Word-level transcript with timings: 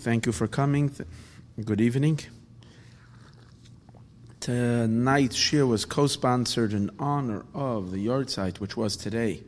Thank 0.00 0.24
you 0.24 0.32
for 0.32 0.48
coming. 0.48 0.96
Good 1.62 1.82
evening. 1.82 2.20
Tonight's 4.40 5.36
shir 5.36 5.66
was 5.66 5.84
co-sponsored 5.84 6.72
in 6.72 6.90
honor 6.98 7.44
of 7.52 7.90
the 7.90 8.06
yahrzeit, 8.06 8.60
which 8.60 8.78
was 8.78 8.96
today, 8.96 9.42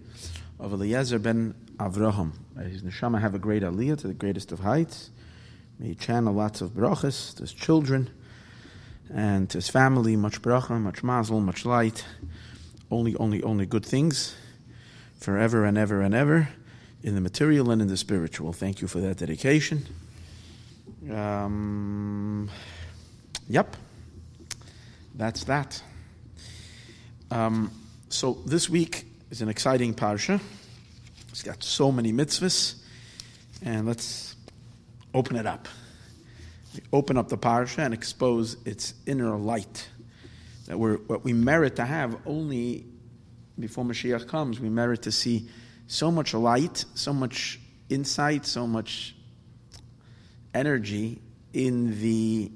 of 0.60 0.74
Eliezer 0.74 1.18
ben 1.18 1.54
Avraham. 1.78 2.32
Uh, 2.54 2.64
his 2.64 2.82
neshama 2.82 3.18
have 3.18 3.34
a 3.34 3.38
great 3.38 3.62
aliyah 3.62 3.98
to 4.00 4.08
the 4.08 4.12
greatest 4.12 4.52
of 4.52 4.58
heights. 4.60 5.08
May 5.78 5.88
he 5.88 5.94
channel 5.94 6.34
lots 6.34 6.60
of 6.60 6.72
brachas 6.72 7.34
to 7.36 7.44
his 7.44 7.54
children 7.54 8.10
and 9.10 9.48
to 9.48 9.56
his 9.56 9.70
family. 9.70 10.16
Much 10.16 10.42
bracha, 10.42 10.78
much 10.78 11.02
mazel, 11.02 11.40
much 11.40 11.64
light. 11.64 12.04
Only, 12.90 13.16
only, 13.16 13.42
only 13.42 13.64
good 13.64 13.86
things 13.86 14.34
forever 15.18 15.64
and 15.64 15.78
ever 15.78 16.02
and 16.02 16.14
ever 16.14 16.50
in 17.02 17.14
the 17.14 17.22
material 17.22 17.70
and 17.70 17.80
in 17.80 17.88
the 17.88 17.96
spiritual. 17.96 18.52
Thank 18.52 18.82
you 18.82 18.86
for 18.86 19.00
that 19.00 19.16
dedication. 19.16 19.86
Um, 21.10 22.48
yep, 23.48 23.76
that's 25.14 25.44
that. 25.44 25.82
Um, 27.30 27.72
so 28.08 28.34
this 28.46 28.68
week 28.68 29.06
is 29.30 29.42
an 29.42 29.48
exciting 29.48 29.94
parsha. 29.94 30.40
It's 31.30 31.42
got 31.42 31.62
so 31.64 31.90
many 31.90 32.12
mitzvahs, 32.12 32.76
and 33.64 33.86
let's 33.86 34.36
open 35.12 35.36
it 35.36 35.46
up. 35.46 35.66
We 36.74 36.82
open 36.92 37.16
up 37.16 37.28
the 37.28 37.38
parsha 37.38 37.78
and 37.78 37.92
expose 37.92 38.56
its 38.64 38.94
inner 39.06 39.36
light 39.36 39.88
that 40.66 40.78
we're 40.78 40.98
what 40.98 41.24
we 41.24 41.32
merit 41.32 41.76
to 41.76 41.84
have 41.84 42.16
only 42.26 42.86
before 43.58 43.84
Mashiach 43.84 44.28
comes. 44.28 44.60
We 44.60 44.68
merit 44.68 45.02
to 45.02 45.12
see 45.12 45.48
so 45.88 46.10
much 46.12 46.32
light, 46.32 46.84
so 46.94 47.12
much 47.12 47.60
insight, 47.88 48.46
so 48.46 48.66
much 48.66 49.16
energy 50.54 51.20
in 51.52 52.00
the 52.00 52.50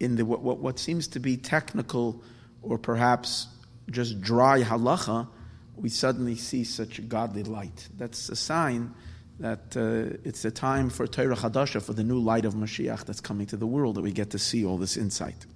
in 0.00 0.16
the 0.16 0.24
what, 0.24 0.42
what, 0.42 0.58
what 0.58 0.78
seems 0.78 1.06
to 1.08 1.20
be 1.20 1.36
technical 1.36 2.22
or 2.60 2.76
perhaps 2.78 3.48
just 3.90 4.20
dry 4.20 4.62
halacha, 4.62 5.28
we 5.76 5.88
suddenly 5.88 6.34
see 6.34 6.64
such 6.64 6.98
a 6.98 7.02
godly 7.02 7.42
light. 7.44 7.88
That's 7.96 8.28
a 8.28 8.36
sign 8.36 8.94
that 9.38 9.76
uh, 9.76 10.16
it's 10.24 10.44
a 10.44 10.50
time 10.50 10.90
for 10.90 11.06
Torah 11.06 11.36
Chadasha, 11.36 11.82
for 11.82 11.92
the 11.92 12.04
new 12.04 12.18
light 12.18 12.44
of 12.44 12.54
Mashiach 12.54 13.04
that's 13.04 13.20
coming 13.20 13.46
to 13.46 13.56
the 13.56 13.66
world, 13.66 13.96
that 13.96 14.02
we 14.02 14.12
get 14.12 14.30
to 14.30 14.38
see 14.38 14.64
all 14.64 14.78
this 14.78 14.96
insight. 14.96 15.46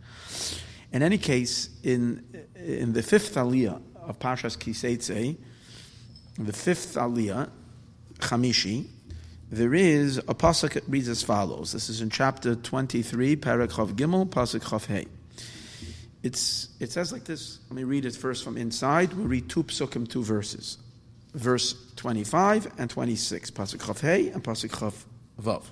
In 0.92 1.02
any 1.02 1.18
case, 1.18 1.70
in, 1.82 2.24
in 2.54 2.92
the 2.92 3.02
fifth 3.02 3.34
aliyah 3.34 3.80
of 4.02 4.18
Pashas 4.18 4.58
Ki 4.58 4.72
Seitzei, 4.72 5.36
the 6.38 6.52
fifth 6.52 6.94
aliyah, 6.94 7.50
Chamishi, 8.18 8.86
there 9.50 9.74
is 9.74 10.18
a 10.18 10.34
pasuk 10.34 10.72
that 10.72 10.82
reads 10.88 11.08
as 11.08 11.22
follows. 11.22 11.72
This 11.72 11.88
is 11.88 12.00
in 12.00 12.10
chapter 12.10 12.56
23, 12.56 13.36
Parak 13.36 13.68
Chav 13.68 13.92
Gimel, 13.92 14.28
pasuk 14.28 14.60
Chav 14.60 14.86
Hey. 14.86 15.06
It's, 16.22 16.70
it 16.80 16.90
says 16.90 17.12
like 17.12 17.24
this. 17.24 17.60
Let 17.70 17.76
me 17.76 17.84
read 17.84 18.04
it 18.04 18.16
first 18.16 18.42
from 18.42 18.56
inside. 18.56 19.12
We'll 19.14 19.28
read 19.28 19.48
two 19.48 19.62
psukim, 19.62 20.08
two 20.08 20.24
verses. 20.24 20.78
Verse 21.32 21.76
25 21.94 22.72
and 22.78 22.90
26, 22.90 23.52
pasuk 23.52 23.78
Chav 23.78 24.00
Hey 24.00 24.30
and 24.30 24.42
pasuk 24.42 24.70
Chav 24.70 25.04
Vav. 25.40 25.62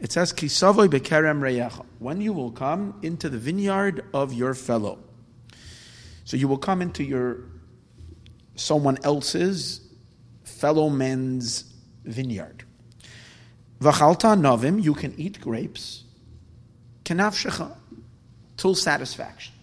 It 0.00 0.10
says, 0.10 0.32
Kisavoy 0.32 0.88
bekerem 0.88 1.40
reyecha. 1.40 1.84
When 2.00 2.20
you 2.20 2.32
will 2.32 2.50
come 2.50 2.98
into 3.02 3.28
the 3.28 3.38
vineyard 3.38 4.04
of 4.12 4.32
your 4.32 4.54
fellow. 4.54 4.98
So 6.24 6.36
you 6.36 6.48
will 6.48 6.58
come 6.58 6.82
into 6.82 7.04
your 7.04 7.42
someone 8.56 8.98
else's 9.04 9.80
fellow 10.42 10.88
men's 10.88 11.72
vineyard. 12.04 12.64
V'chalta 13.80 14.38
novim, 14.38 14.82
you 14.82 14.94
can 14.94 15.14
eat 15.18 15.40
grapes. 15.40 16.04
Kenafshecha, 17.04 17.74
till 18.56 18.74
satisfaction. 18.74 19.54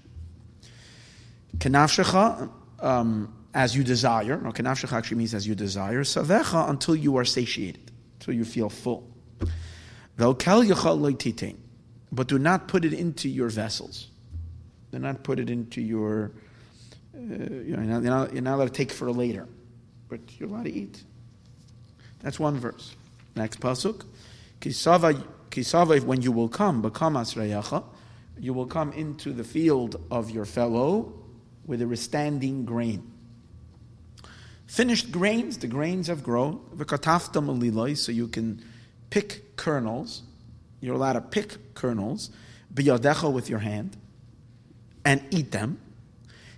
Kenafshecha, 1.58 2.50
um, 2.80 3.34
as 3.54 3.76
you 3.76 3.84
desire. 3.84 4.38
No, 4.38 4.52
kenafshecha 4.52 4.94
actually 4.94 5.18
means 5.18 5.34
as 5.34 5.48
you 5.48 5.56
desire. 5.56 6.04
Savecha, 6.04 6.70
until 6.70 6.96
you 6.96 7.18
are 7.18 7.26
satiated, 7.26 7.92
until 8.20 8.34
you 8.34 8.46
feel 8.46 8.70
full. 8.70 9.10
But 10.16 10.40
do 12.28 12.40
not 12.40 12.68
put 12.68 12.86
it 12.86 12.94
into 12.94 13.30
your 13.30 13.50
vessels. 13.50 14.08
Do 14.92 15.00
not 15.00 15.24
put 15.24 15.40
it 15.40 15.50
into 15.50 15.82
your 15.82 16.32
uh, 17.18 17.20
you 17.20 17.76
know, 17.76 18.00
you're 18.00 18.02
not, 18.02 18.34
you're 18.34 18.42
not 18.42 18.56
allowed 18.56 18.66
to 18.66 18.74
take 18.74 18.92
for 18.92 19.12
later, 19.12 19.48
but 20.08 20.20
you're 20.38 20.50
allowed 20.50 20.66
to 20.66 20.74
eat. 20.74 21.04
That's 22.20 22.40
one 22.40 22.60
verse. 22.60 22.96
Next 23.38 23.60
pasuk, 23.60 24.04
kisava, 24.60 25.24
kisava. 25.50 26.04
When 26.04 26.22
you 26.22 26.32
will 26.32 26.50
come, 26.50 26.82
become 26.82 27.14
asrayacha, 27.14 27.84
you 28.40 28.54
will 28.54 28.66
come 28.66 28.92
into 28.94 29.32
the 29.32 29.44
field 29.44 30.02
of 30.12 30.32
your 30.32 30.46
fellow 30.46 31.14
there 31.76 31.92
is 31.92 32.02
standing 32.02 32.64
grain. 32.64 33.12
Finished 34.66 35.12
grains, 35.12 35.58
the 35.58 35.68
grains 35.68 36.08
have 36.08 36.24
grown. 36.24 36.60
V'katafta 36.76 37.98
so 37.98 38.12
you 38.12 38.28
can 38.28 38.64
pick 39.10 39.56
kernels. 39.58 40.24
You're 40.80 40.96
allowed 40.96 41.14
to 41.14 41.22
pick 41.22 41.74
kernels, 41.74 42.30
biyadecha 42.74 43.32
with 43.32 43.50
your 43.50 43.60
hand, 43.60 43.98
and 45.04 45.22
eat 45.32 45.52
them. 45.52 45.80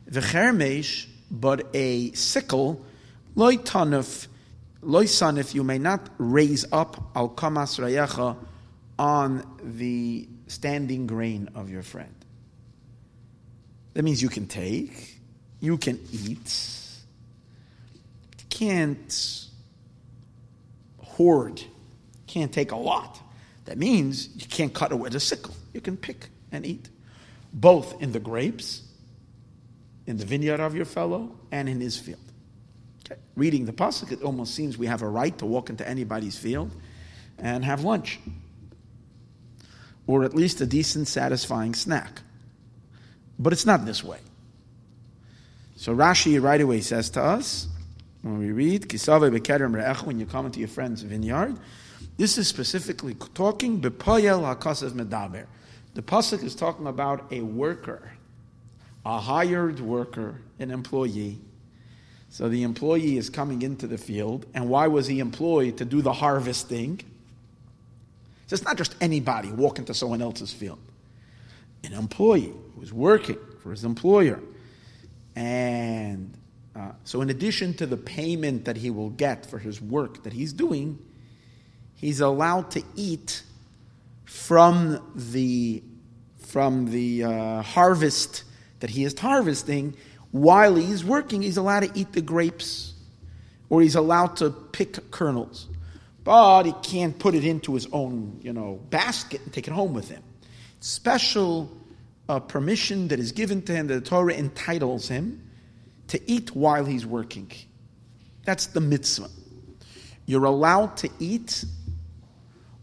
V'chermesh, 0.09 1.07
but 1.31 1.67
a 1.73 2.11
sickle, 2.11 2.85
loy 3.35 3.57
tanuf, 4.81 4.89
loy 4.91 5.05
sanif, 5.05 5.53
you 5.53 5.63
may 5.63 5.77
not 5.77 6.09
raise 6.17 6.65
up 6.71 7.11
al 7.15 7.29
kamas 7.29 7.77
rayecha 7.77 8.35
on 8.97 9.45
the 9.63 10.27
standing 10.47 11.07
grain 11.07 11.49
of 11.55 11.69
your 11.69 11.83
friend. 11.83 12.13
That 13.93 14.03
means 14.03 14.21
you 14.21 14.29
can 14.29 14.47
take, 14.47 15.19
you 15.59 15.77
can 15.77 15.99
eat, 16.11 16.53
can't 18.49 19.45
hoard, 21.01 21.61
can't 22.27 22.51
take 22.51 22.71
a 22.71 22.77
lot. 22.77 23.19
That 23.65 23.77
means 23.77 24.29
you 24.35 24.47
can't 24.47 24.73
cut 24.73 24.91
it 24.91 24.95
with 24.95 25.15
a 25.15 25.19
sickle. 25.19 25.55
You 25.73 25.81
can 25.81 25.97
pick 25.97 26.29
and 26.51 26.65
eat, 26.65 26.89
both 27.53 28.01
in 28.01 28.11
the 28.11 28.19
grapes 28.19 28.83
in 30.09 30.17
the 30.17 30.25
vineyard 30.25 30.59
of 30.59 30.75
your 30.75 30.85
fellow 30.85 31.31
and 31.51 31.69
in 31.69 31.79
his 31.79 31.97
field. 31.97 32.19
Reading 33.35 33.65
the 33.65 33.73
pasuk, 33.73 34.11
it 34.11 34.21
almost 34.21 34.53
seems 34.53 34.77
we 34.77 34.87
have 34.87 35.01
a 35.01 35.07
right 35.07 35.37
to 35.37 35.45
walk 35.45 35.69
into 35.69 35.87
anybody's 35.87 36.37
field 36.37 36.71
and 37.37 37.63
have 37.63 37.83
lunch, 37.83 38.19
or 40.07 40.23
at 40.23 40.35
least 40.35 40.61
a 40.61 40.65
decent, 40.65 41.07
satisfying 41.07 41.73
snack. 41.73 42.21
But 43.37 43.53
it's 43.53 43.65
not 43.65 43.85
this 43.85 44.03
way. 44.03 44.19
So 45.75 45.95
Rashi 45.95 46.41
right 46.41 46.59
away 46.59 46.81
says 46.81 47.09
to 47.11 47.21
us, 47.21 47.67
when 48.21 48.37
we 48.37 48.51
read, 48.51 48.91
when 48.91 50.19
you 50.19 50.25
come 50.25 50.45
into 50.45 50.59
your 50.59 50.67
friend's 50.67 51.01
vineyard, 51.01 51.57
this 52.17 52.37
is 52.37 52.49
specifically 52.49 53.15
talking, 53.33 53.79
b'payel 53.81 54.43
hakasav 54.43 54.91
medaber. 54.91 55.45
The 55.93 56.01
pasuk 56.01 56.43
is 56.43 56.53
talking 56.53 56.87
about 56.87 57.31
a 57.31 57.41
worker 57.41 58.11
a 59.05 59.19
hired 59.19 59.79
worker, 59.79 60.41
an 60.59 60.71
employee. 60.71 61.39
So 62.29 62.47
the 62.47 62.63
employee 62.63 63.17
is 63.17 63.29
coming 63.29 63.63
into 63.63 63.87
the 63.87 63.97
field, 63.97 64.45
and 64.53 64.69
why 64.69 64.87
was 64.87 65.07
he 65.07 65.19
employed? 65.19 65.77
To 65.77 65.85
do 65.85 66.01
the 66.01 66.13
harvesting. 66.13 66.99
So 68.47 68.53
it's 68.53 68.63
not 68.63 68.77
just 68.77 68.95
anybody 69.01 69.51
walking 69.51 69.85
to 69.85 69.93
someone 69.93 70.21
else's 70.21 70.53
field. 70.53 70.79
An 71.83 71.93
employee 71.93 72.53
who's 72.75 72.93
working 72.93 73.37
for 73.61 73.71
his 73.71 73.83
employer. 73.83 74.39
And 75.35 76.37
uh, 76.75 76.91
so, 77.03 77.21
in 77.21 77.29
addition 77.29 77.73
to 77.75 77.85
the 77.85 77.97
payment 77.97 78.65
that 78.65 78.77
he 78.77 78.89
will 78.89 79.09
get 79.09 79.45
for 79.45 79.57
his 79.57 79.81
work 79.81 80.23
that 80.23 80.33
he's 80.33 80.53
doing, 80.53 80.99
he's 81.95 82.19
allowed 82.19 82.71
to 82.71 82.83
eat 82.95 83.43
from 84.25 85.01
the, 85.15 85.81
from 86.37 86.91
the 86.91 87.23
uh, 87.23 87.61
harvest 87.63 88.43
that 88.79 88.91
he 88.91 89.03
is 89.03 89.17
harvesting, 89.17 89.95
while 90.31 90.75
he's 90.75 91.03
working, 91.03 91.41
he's 91.41 91.57
allowed 91.57 91.81
to 91.81 91.91
eat 91.93 92.13
the 92.13 92.21
grapes 92.21 92.93
or 93.69 93.81
he's 93.81 93.95
allowed 93.95 94.37
to 94.37 94.49
pick 94.49 95.11
kernels. 95.11 95.67
But 96.23 96.63
he 96.63 96.73
can't 96.83 97.17
put 97.17 97.33
it 97.33 97.43
into 97.43 97.73
his 97.73 97.87
own, 97.91 98.39
you 98.43 98.53
know, 98.53 98.79
basket 98.89 99.41
and 99.43 99.53
take 99.53 99.67
it 99.67 99.73
home 99.73 99.93
with 99.93 100.09
him. 100.09 100.21
Special 100.79 101.71
uh, 102.27 102.39
permission 102.39 103.07
that 103.07 103.19
is 103.19 103.31
given 103.31 103.61
to 103.63 103.73
him 103.73 103.87
that 103.87 103.93
the 103.95 104.01
Torah 104.01 104.33
entitles 104.33 105.07
him 105.07 105.49
to 106.07 106.31
eat 106.31 106.55
while 106.55 106.85
he's 106.85 107.05
working. 107.05 107.51
That's 108.45 108.67
the 108.67 108.81
mitzvah. 108.81 109.29
You're 110.25 110.45
allowed 110.45 110.97
to 110.97 111.09
eat 111.19 111.63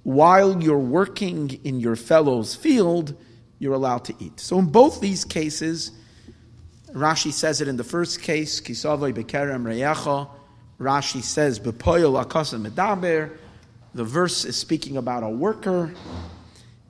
while 0.03 0.63
you're 0.63 0.79
working 0.79 1.61
in 1.65 1.81
your 1.81 1.97
fellow's 1.97 2.55
field 2.55 3.17
you're 3.59 3.75
allowed 3.75 4.05
to 4.05 4.15
eat. 4.19 4.39
So 4.41 4.59
in 4.59 4.67
both 4.67 5.01
these 5.01 5.25
cases, 5.25 5.93
Rashi 6.97 7.31
says 7.31 7.61
it 7.61 7.69
in 7.69 7.77
the 7.77 7.85
first 7.85 8.23
case, 8.23 8.59
Kisavai 8.59 9.13
bekerem 9.13 9.65
reyacha. 9.65 10.31
Rashi 10.81 11.23
says 11.23 11.61
bepoyel 11.61 12.19
akasa 12.19 12.57
medaber. 12.57 13.37
the 13.95 14.03
verse 14.03 14.47
is 14.47 14.57
speaking 14.57 14.97
about 14.97 15.23
a 15.23 15.29
worker, 15.29 15.93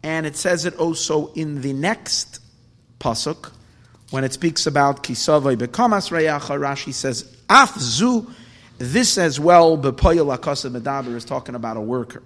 and 0.04 0.24
it 0.24 0.36
says 0.36 0.64
it 0.64 0.76
also 0.76 1.32
in 1.32 1.60
the 1.60 1.72
next 1.72 2.38
pasuk 3.00 3.50
when 4.10 4.22
it 4.22 4.32
speaks 4.32 4.64
about 4.68 5.02
kisavai 5.02 5.56
bekamas 5.56 6.12
reyacha. 6.12 6.56
Rashi 6.56 6.92
says 6.92 7.24
afzu. 7.48 8.32
This 8.78 9.18
as 9.18 9.40
well, 9.40 9.76
bepoyel 9.76 10.32
akasa 10.32 10.70
medaber 10.70 11.16
is 11.16 11.24
talking 11.24 11.56
about 11.56 11.76
a 11.76 11.80
worker. 11.80 12.22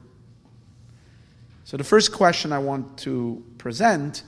So 1.65 1.79
the 1.79 1.85
first 1.85 2.13
question 2.13 2.53
I 2.53 2.59
want 2.59 2.99
to 2.99 3.43
present 3.57 4.23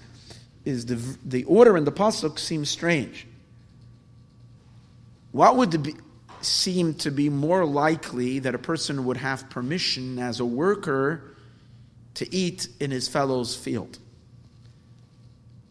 is 0.64 0.86
the 0.86 0.94
the 1.22 1.44
order 1.44 1.76
in 1.76 1.84
the 1.84 1.92
pasuk 1.92 2.38
seems 2.38 2.70
strange. 2.70 3.26
What 5.32 5.56
would 5.56 5.82
be, 5.82 5.94
seem 6.40 6.94
to 6.94 7.10
be 7.10 7.28
more 7.28 7.64
likely 7.64 8.38
that 8.40 8.54
a 8.54 8.58
person 8.58 9.04
would 9.06 9.16
have 9.16 9.50
permission 9.50 10.18
as 10.18 10.40
a 10.40 10.44
worker 10.44 11.34
to 12.14 12.34
eat 12.34 12.68
in 12.78 12.90
his 12.90 13.08
fellow's 13.08 13.56
field? 13.56 13.98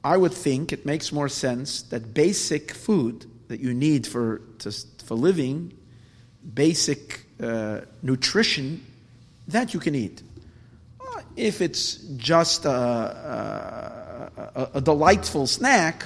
I 0.03 0.17
would 0.17 0.33
think 0.33 0.73
it 0.73 0.85
makes 0.85 1.11
more 1.11 1.29
sense 1.29 1.83
that 1.83 2.13
basic 2.13 2.73
food 2.73 3.25
that 3.49 3.59
you 3.59 3.73
need 3.73 4.07
for, 4.07 4.41
to, 4.59 4.71
for 5.05 5.15
living, 5.15 5.77
basic 6.53 7.25
uh, 7.41 7.81
nutrition, 8.01 8.83
that 9.47 9.73
you 9.73 9.79
can 9.79 9.93
eat. 9.93 10.23
If 11.35 11.61
it's 11.61 11.95
just 12.17 12.65
a, 12.65 12.71
a, 14.55 14.69
a 14.75 14.81
delightful 14.81 15.45
snack, 15.45 16.05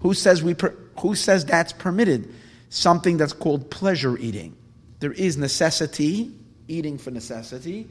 who 0.00 0.12
says, 0.12 0.42
we 0.42 0.52
per, 0.52 0.76
who 0.98 1.14
says 1.14 1.46
that's 1.46 1.72
permitted? 1.72 2.34
Something 2.74 3.16
that's 3.16 3.32
called 3.32 3.70
pleasure 3.70 4.18
eating. 4.18 4.56
There 4.98 5.12
is 5.12 5.36
necessity, 5.36 6.32
eating 6.66 6.98
for 6.98 7.10
necessity, 7.12 7.86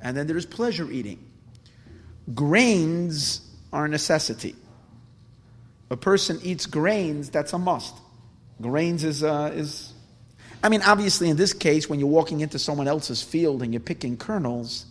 and 0.00 0.16
then 0.16 0.26
there 0.26 0.36
is 0.36 0.44
pleasure 0.44 0.90
eating. 0.90 1.24
Grains 2.34 3.40
are 3.72 3.86
a 3.86 3.88
necessity. 3.88 4.54
A 5.90 5.96
person 5.96 6.38
eats 6.42 6.66
grains, 6.66 7.30
that's 7.30 7.52
a 7.54 7.58
must. 7.58 7.96
Grains 8.60 9.04
is, 9.04 9.22
uh, 9.22 9.52
is 9.54 9.94
I 10.62 10.68
mean, 10.68 10.82
obviously, 10.82 11.30
in 11.30 11.36
this 11.36 11.52
case, 11.52 11.88
when 11.88 11.98
you're 11.98 12.08
walking 12.08 12.40
into 12.40 12.58
someone 12.58 12.88
else's 12.88 13.22
field 13.22 13.62
and 13.62 13.72
you're 13.72 13.80
picking 13.80 14.16
kernels, 14.18 14.84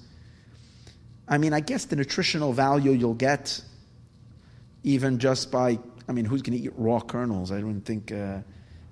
I 1.28 1.38
mean, 1.38 1.54
I 1.54 1.60
guess 1.60 1.86
the 1.86 1.96
nutritional 1.96 2.54
value 2.54 2.92
you'll 2.92 3.14
get 3.14 3.62
even 4.84 5.20
just 5.20 5.52
by, 5.52 5.78
I 6.08 6.14
mean, 6.14 6.26
who's 6.26 6.42
going 6.42 6.58
to 6.58 6.64
eat 6.64 6.74
raw 6.78 7.00
kernels? 7.00 7.52
I 7.52 7.60
don't 7.60 7.82
think. 7.82 8.12
Uh, 8.12 8.40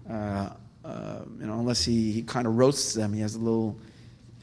uh, 0.09 0.49
uh, 0.83 1.19
you 1.39 1.45
know, 1.45 1.59
unless 1.59 1.83
he, 1.83 2.11
he 2.11 2.21
kind 2.23 2.45
of 2.45 2.55
roasts 2.55 2.93
them. 2.93 3.13
He 3.13 3.21
has 3.21 3.35
a 3.35 3.39
little, 3.39 3.77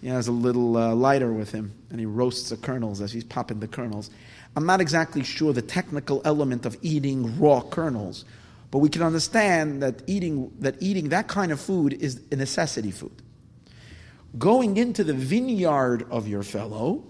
he 0.00 0.08
has 0.08 0.28
a 0.28 0.32
little 0.32 0.76
uh, 0.76 0.94
lighter 0.94 1.32
with 1.32 1.52
him, 1.52 1.72
and 1.90 2.00
he 2.00 2.06
roasts 2.06 2.50
the 2.50 2.56
kernels 2.56 3.00
as 3.00 3.12
he's 3.12 3.24
popping 3.24 3.60
the 3.60 3.68
kernels. 3.68 4.10
I'm 4.56 4.66
not 4.66 4.80
exactly 4.80 5.22
sure 5.22 5.52
the 5.52 5.62
technical 5.62 6.22
element 6.24 6.66
of 6.66 6.76
eating 6.82 7.38
raw 7.38 7.60
kernels, 7.60 8.24
but 8.70 8.78
we 8.78 8.88
can 8.88 9.02
understand 9.02 9.82
that 9.82 10.02
eating 10.06 10.52
that 10.60 10.76
eating 10.80 11.10
that 11.10 11.28
kind 11.28 11.52
of 11.52 11.60
food 11.60 11.92
is 11.92 12.20
a 12.32 12.36
necessity 12.36 12.90
food. 12.90 13.22
Going 14.38 14.76
into 14.76 15.04
the 15.04 15.12
vineyard 15.12 16.06
of 16.10 16.26
your 16.26 16.42
fellow, 16.42 17.04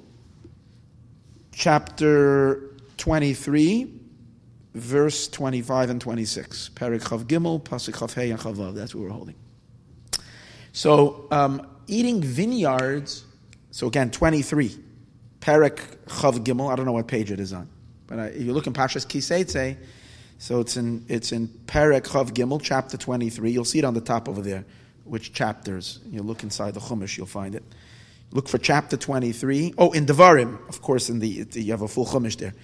chapter 1.52 2.74
23, 2.96 3.99
verse 4.74 5.28
25 5.28 5.90
and 5.90 6.00
26. 6.00 6.70
Perik 6.74 7.02
Chav 7.02 7.24
Gimel, 7.24 7.62
Pasuk 7.62 7.94
Chav 7.94 8.14
Hey, 8.14 8.30
and 8.30 8.38
Chavav. 8.38 8.74
That's 8.74 8.94
what 8.94 9.02
we're 9.04 9.10
holding. 9.10 9.34
So, 10.72 11.26
um, 11.30 11.66
eating 11.86 12.22
vineyards, 12.22 13.24
so 13.70 13.88
again, 13.88 14.10
23. 14.10 14.76
Perik 15.40 15.76
Chav 16.06 16.44
Gimel, 16.44 16.70
I 16.70 16.76
don't 16.76 16.86
know 16.86 16.92
what 16.92 17.08
page 17.08 17.32
it 17.32 17.40
is 17.40 17.52
on. 17.52 17.68
But 18.06 18.34
if 18.34 18.42
you 18.42 18.52
look 18.52 18.66
in 18.66 18.72
Pashas 18.72 19.08
Ki 19.08 19.18
Seitzei, 19.18 19.76
so 20.38 20.60
it's 20.60 20.76
in, 20.76 21.04
it's 21.08 21.32
in 21.32 21.48
Perik 21.48 22.02
Chav 22.02 22.30
Gimel, 22.30 22.60
chapter 22.62 22.96
23. 22.96 23.50
You'll 23.50 23.64
see 23.64 23.80
it 23.80 23.84
on 23.84 23.94
the 23.94 24.00
top 24.00 24.28
over 24.28 24.40
there, 24.40 24.64
which 25.04 25.32
chapters. 25.32 26.00
You 26.06 26.22
look 26.22 26.42
inside 26.42 26.74
the 26.74 26.80
Chumash, 26.80 27.16
you'll 27.16 27.26
find 27.26 27.54
it. 27.54 27.64
Look 28.32 28.48
for 28.48 28.58
chapter 28.58 28.96
23. 28.96 29.74
Oh, 29.76 29.90
in 29.90 30.06
Devarim, 30.06 30.68
of 30.68 30.80
course, 30.82 31.10
in 31.10 31.18
the, 31.18 31.46
you 31.52 31.72
have 31.72 31.82
a 31.82 31.88
full 31.88 32.06
Chumash 32.06 32.36
there 32.36 32.54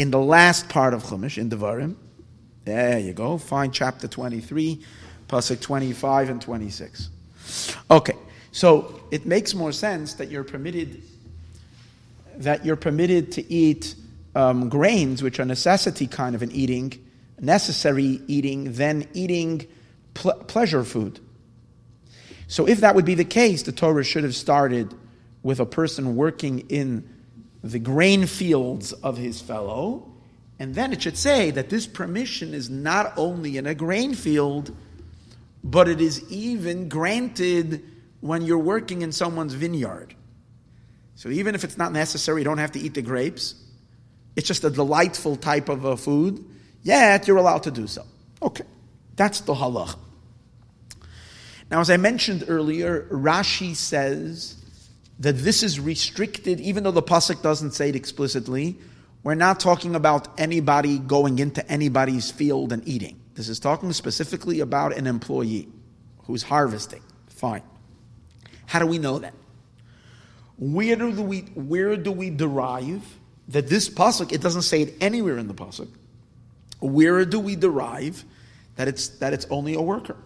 in 0.00 0.10
the 0.10 0.18
last 0.18 0.70
part 0.70 0.94
of 0.94 1.02
Chumash, 1.02 1.36
in 1.36 1.50
Devarim. 1.50 1.94
There 2.64 2.98
you 2.98 3.12
go. 3.12 3.36
Find 3.36 3.70
chapter 3.70 4.08
23, 4.08 4.82
Pasuk 5.28 5.60
25 5.60 6.30
and 6.30 6.40
26. 6.40 7.10
Okay, 7.90 8.16
so 8.50 8.98
it 9.10 9.26
makes 9.26 9.52
more 9.54 9.72
sense 9.72 10.14
that 10.14 10.30
you're 10.30 10.42
permitted 10.42 11.02
that 12.36 12.64
you're 12.64 12.76
permitted 12.76 13.32
to 13.32 13.52
eat 13.52 13.94
um, 14.34 14.70
grains, 14.70 15.22
which 15.22 15.38
are 15.38 15.44
necessity 15.44 16.06
kind 16.06 16.34
of 16.34 16.40
an 16.40 16.50
eating, 16.52 16.94
necessary 17.38 18.22
eating, 18.26 18.72
than 18.72 19.06
eating 19.12 19.66
pl- 20.14 20.32
pleasure 20.46 20.82
food. 20.82 21.20
So 22.46 22.66
if 22.66 22.80
that 22.80 22.94
would 22.94 23.04
be 23.04 23.14
the 23.14 23.26
case, 23.26 23.64
the 23.64 23.72
Torah 23.72 24.02
should 24.02 24.24
have 24.24 24.34
started 24.34 24.94
with 25.42 25.60
a 25.60 25.66
person 25.66 26.16
working 26.16 26.60
in 26.70 27.06
the 27.62 27.78
grain 27.78 28.26
fields 28.26 28.92
of 28.92 29.16
his 29.16 29.40
fellow. 29.40 30.12
And 30.58 30.74
then 30.74 30.92
it 30.92 31.02
should 31.02 31.16
say 31.16 31.50
that 31.52 31.70
this 31.70 31.86
permission 31.86 32.54
is 32.54 32.68
not 32.68 33.14
only 33.16 33.56
in 33.56 33.66
a 33.66 33.74
grain 33.74 34.14
field, 34.14 34.74
but 35.64 35.88
it 35.88 36.00
is 36.00 36.30
even 36.30 36.88
granted 36.88 37.82
when 38.20 38.42
you're 38.42 38.58
working 38.58 39.02
in 39.02 39.12
someone's 39.12 39.54
vineyard. 39.54 40.14
So 41.14 41.28
even 41.28 41.54
if 41.54 41.64
it's 41.64 41.76
not 41.76 41.92
necessary, 41.92 42.40
you 42.40 42.44
don't 42.44 42.58
have 42.58 42.72
to 42.72 42.78
eat 42.78 42.94
the 42.94 43.02
grapes. 43.02 43.54
It's 44.36 44.46
just 44.46 44.64
a 44.64 44.70
delightful 44.70 45.36
type 45.36 45.68
of 45.68 45.84
a 45.84 45.96
food. 45.96 46.44
Yet 46.82 47.28
you're 47.28 47.36
allowed 47.36 47.64
to 47.64 47.70
do 47.70 47.86
so. 47.86 48.04
Okay, 48.42 48.64
that's 49.16 49.40
the 49.40 49.54
halach. 49.54 49.96
Now, 51.70 51.80
as 51.80 51.90
I 51.90 51.98
mentioned 51.98 52.44
earlier, 52.48 53.06
Rashi 53.10 53.76
says 53.76 54.59
that 55.20 55.36
this 55.36 55.62
is 55.62 55.78
restricted, 55.78 56.60
even 56.60 56.82
though 56.82 56.90
the 56.90 57.02
pasuk 57.02 57.42
doesn't 57.42 57.72
say 57.72 57.90
it 57.90 57.96
explicitly. 57.96 58.78
We're 59.22 59.34
not 59.34 59.60
talking 59.60 59.94
about 59.94 60.40
anybody 60.40 60.98
going 60.98 61.38
into 61.38 61.66
anybody's 61.70 62.30
field 62.30 62.72
and 62.72 62.86
eating. 62.88 63.20
This 63.34 63.50
is 63.50 63.60
talking 63.60 63.92
specifically 63.92 64.60
about 64.60 64.96
an 64.96 65.06
employee 65.06 65.68
who's 66.24 66.42
harvesting. 66.42 67.02
Fine. 67.28 67.62
How 68.66 68.78
do 68.78 68.86
we 68.86 68.98
know 68.98 69.18
that? 69.18 69.34
Where 70.58 70.96
do 70.96 71.22
we 71.22 71.40
where 71.40 71.96
do 71.96 72.12
we 72.12 72.30
derive 72.30 73.02
that 73.48 73.68
this 73.68 73.90
pasuk? 73.90 74.32
It 74.32 74.40
doesn't 74.40 74.62
say 74.62 74.82
it 74.82 74.94
anywhere 75.00 75.38
in 75.38 75.48
the 75.48 75.54
pasuk. 75.54 75.88
Where 76.80 77.24
do 77.26 77.40
we 77.40 77.56
derive 77.56 78.24
that 78.76 78.88
it's 78.88 79.08
that 79.18 79.34
it's 79.34 79.46
only 79.50 79.74
a 79.74 79.82
worker? 79.82 80.16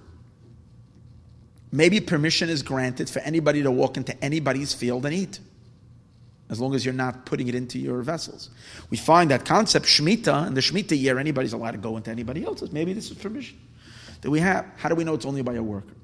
Maybe 1.75 2.00
permission 2.00 2.49
is 2.49 2.62
granted 2.62 3.11
for 3.11 3.19
anybody 3.21 3.62
to 3.62 3.71
walk 3.71 3.97
into 3.97 4.16
anybody's 4.25 4.73
field 4.73 5.04
and 5.04 5.14
eat, 5.14 5.40
as 6.49 6.61
long 6.61 6.73
as 6.73 6.85
you're 6.85 6.95
not 6.95 7.26
putting 7.26 7.49
it 7.49 7.54
into 7.54 7.81
your 7.81 8.00
vessels. 8.02 8.50
We 8.90 8.97
find 8.97 9.31
that 9.33 9.45
concept, 9.45 9.87
Shemitah, 9.87 10.47
in 10.47 10.54
the 10.54 10.61
Shemitah 10.61 10.99
year, 10.99 11.19
anybody's 11.19 11.52
allowed 11.52 11.73
to 11.73 11.78
go 11.78 11.97
into 11.97 12.12
anybody 12.12 12.45
else's. 12.45 12.71
Maybe 12.71 12.93
this 12.93 13.11
is 13.11 13.16
permission 13.16 13.59
that 14.21 14.31
we 14.31 14.38
have. 14.38 14.66
How 14.76 14.88
do 14.88 14.95
we 14.95 15.02
know 15.02 15.14
it's 15.14 15.26
only 15.26 15.43
by 15.43 15.54
a 15.54 15.62
worker? 15.62 15.95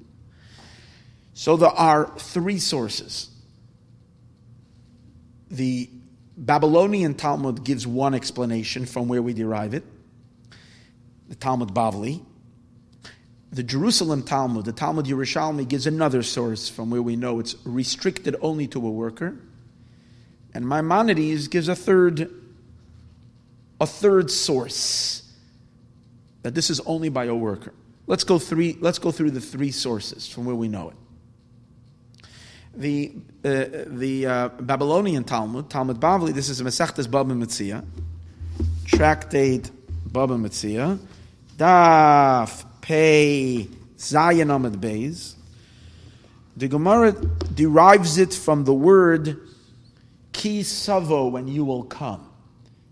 So 1.33 1.55
there 1.55 1.69
are 1.69 2.11
three 2.17 2.59
sources. 2.59 3.29
The 5.49 5.89
Babylonian 6.35 7.13
Talmud 7.13 7.63
gives 7.63 7.87
one 7.87 8.13
explanation 8.13 8.85
from 8.85 9.07
where 9.07 9.21
we 9.21 9.33
derive 9.33 9.73
it. 9.73 9.85
The 11.29 11.35
Talmud 11.35 11.69
Bavli, 11.69 12.25
the 13.51 13.63
Jerusalem 13.63 14.23
Talmud, 14.23 14.65
the 14.65 14.71
Talmud 14.71 15.05
Yerushalmi, 15.05 15.67
gives 15.67 15.85
another 15.85 16.23
source 16.23 16.69
from 16.69 16.89
where 16.89 17.01
we 17.01 17.17
know 17.17 17.39
it's 17.39 17.55
restricted 17.65 18.35
only 18.41 18.67
to 18.67 18.85
a 18.85 18.89
worker. 18.89 19.37
And 20.53 20.67
Maimonides 20.67 21.49
gives 21.49 21.67
a 21.67 21.75
third, 21.75 22.31
a 23.79 23.87
third 23.87 24.31
source 24.31 25.29
that 26.43 26.55
this 26.55 26.69
is 26.69 26.79
only 26.81 27.09
by 27.09 27.25
a 27.25 27.35
worker. 27.35 27.73
Let's 28.07 28.23
go 28.23 28.39
three. 28.39 28.77
Let's 28.79 28.99
go 28.99 29.11
through 29.11 29.31
the 29.31 29.41
three 29.41 29.71
sources 29.71 30.27
from 30.27 30.45
where 30.45 30.55
we 30.55 30.67
know 30.67 30.89
it. 30.89 30.95
The 32.73 33.11
uh, 33.43 33.85
the 33.87 34.25
uh, 34.25 34.49
Babylonian 34.59 35.23
Talmud, 35.23 35.69
Talmud 35.69 35.99
Bavli. 35.99 36.33
This 36.33 36.49
is 36.49 36.61
a 36.61 36.63
Masechtas 36.63 37.09
Baba 37.09 37.33
Metzia, 37.33 37.85
tractate 38.85 39.69
Baba 40.11 40.35
Metzia, 40.35 40.97
Daf 41.57 42.65
Pei 42.91 43.69
Zayin 43.97 44.53
Amid 44.53 44.73
Beis. 44.73 45.35
The 46.57 46.67
Gemara 46.67 47.13
derives 47.13 48.17
it 48.17 48.33
from 48.33 48.65
the 48.65 48.73
word 48.73 49.39
ki 50.33 50.61
savo, 50.63 51.29
when 51.29 51.47
you 51.47 51.63
will 51.63 51.83
come. 51.83 52.29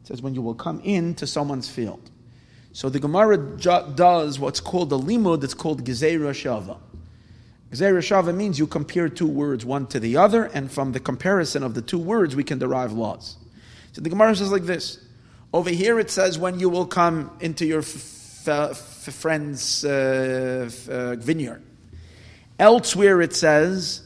It 0.01 0.07
says 0.07 0.21
when 0.21 0.33
you 0.33 0.41
will 0.41 0.53
come 0.53 0.79
into 0.85 1.27
someone's 1.27 1.69
field. 1.69 2.11
So 2.71 2.87
the 2.87 3.01
Gemara 3.01 3.57
ju- 3.57 3.93
does 3.93 4.39
what's 4.39 4.61
called 4.61 4.93
a 4.93 4.95
limud, 4.95 5.43
it's 5.43 5.53
called 5.53 5.83
Gezerah 5.83 6.31
Shava. 6.31 6.77
Gzeira 7.69 7.99
Shava 7.99 8.33
means 8.33 8.57
you 8.57 8.67
compare 8.67 9.09
two 9.09 9.27
words, 9.27 9.65
one 9.65 9.85
to 9.87 9.99
the 9.99 10.15
other, 10.15 10.45
and 10.45 10.71
from 10.71 10.93
the 10.93 11.01
comparison 11.01 11.61
of 11.61 11.73
the 11.73 11.81
two 11.81 11.99
words, 11.99 12.37
we 12.37 12.45
can 12.45 12.57
derive 12.57 12.93
laws. 12.93 13.35
So 13.91 13.99
the 13.99 14.09
Gemara 14.09 14.33
says 14.37 14.49
like 14.49 14.63
this. 14.63 14.97
Over 15.53 15.71
here 15.71 15.99
it 15.99 16.09
says, 16.09 16.39
when 16.39 16.57
you 16.57 16.69
will 16.69 16.85
come 16.85 17.31
into 17.41 17.65
your 17.65 17.81
f- 17.81 18.47
f- 18.47 18.88
friend's 18.99 19.85
uh, 19.85 20.69
uh, 20.89 21.15
vineyard. 21.15 21.61
Elsewhere 22.57 23.21
it 23.21 23.33
says, 23.33 24.01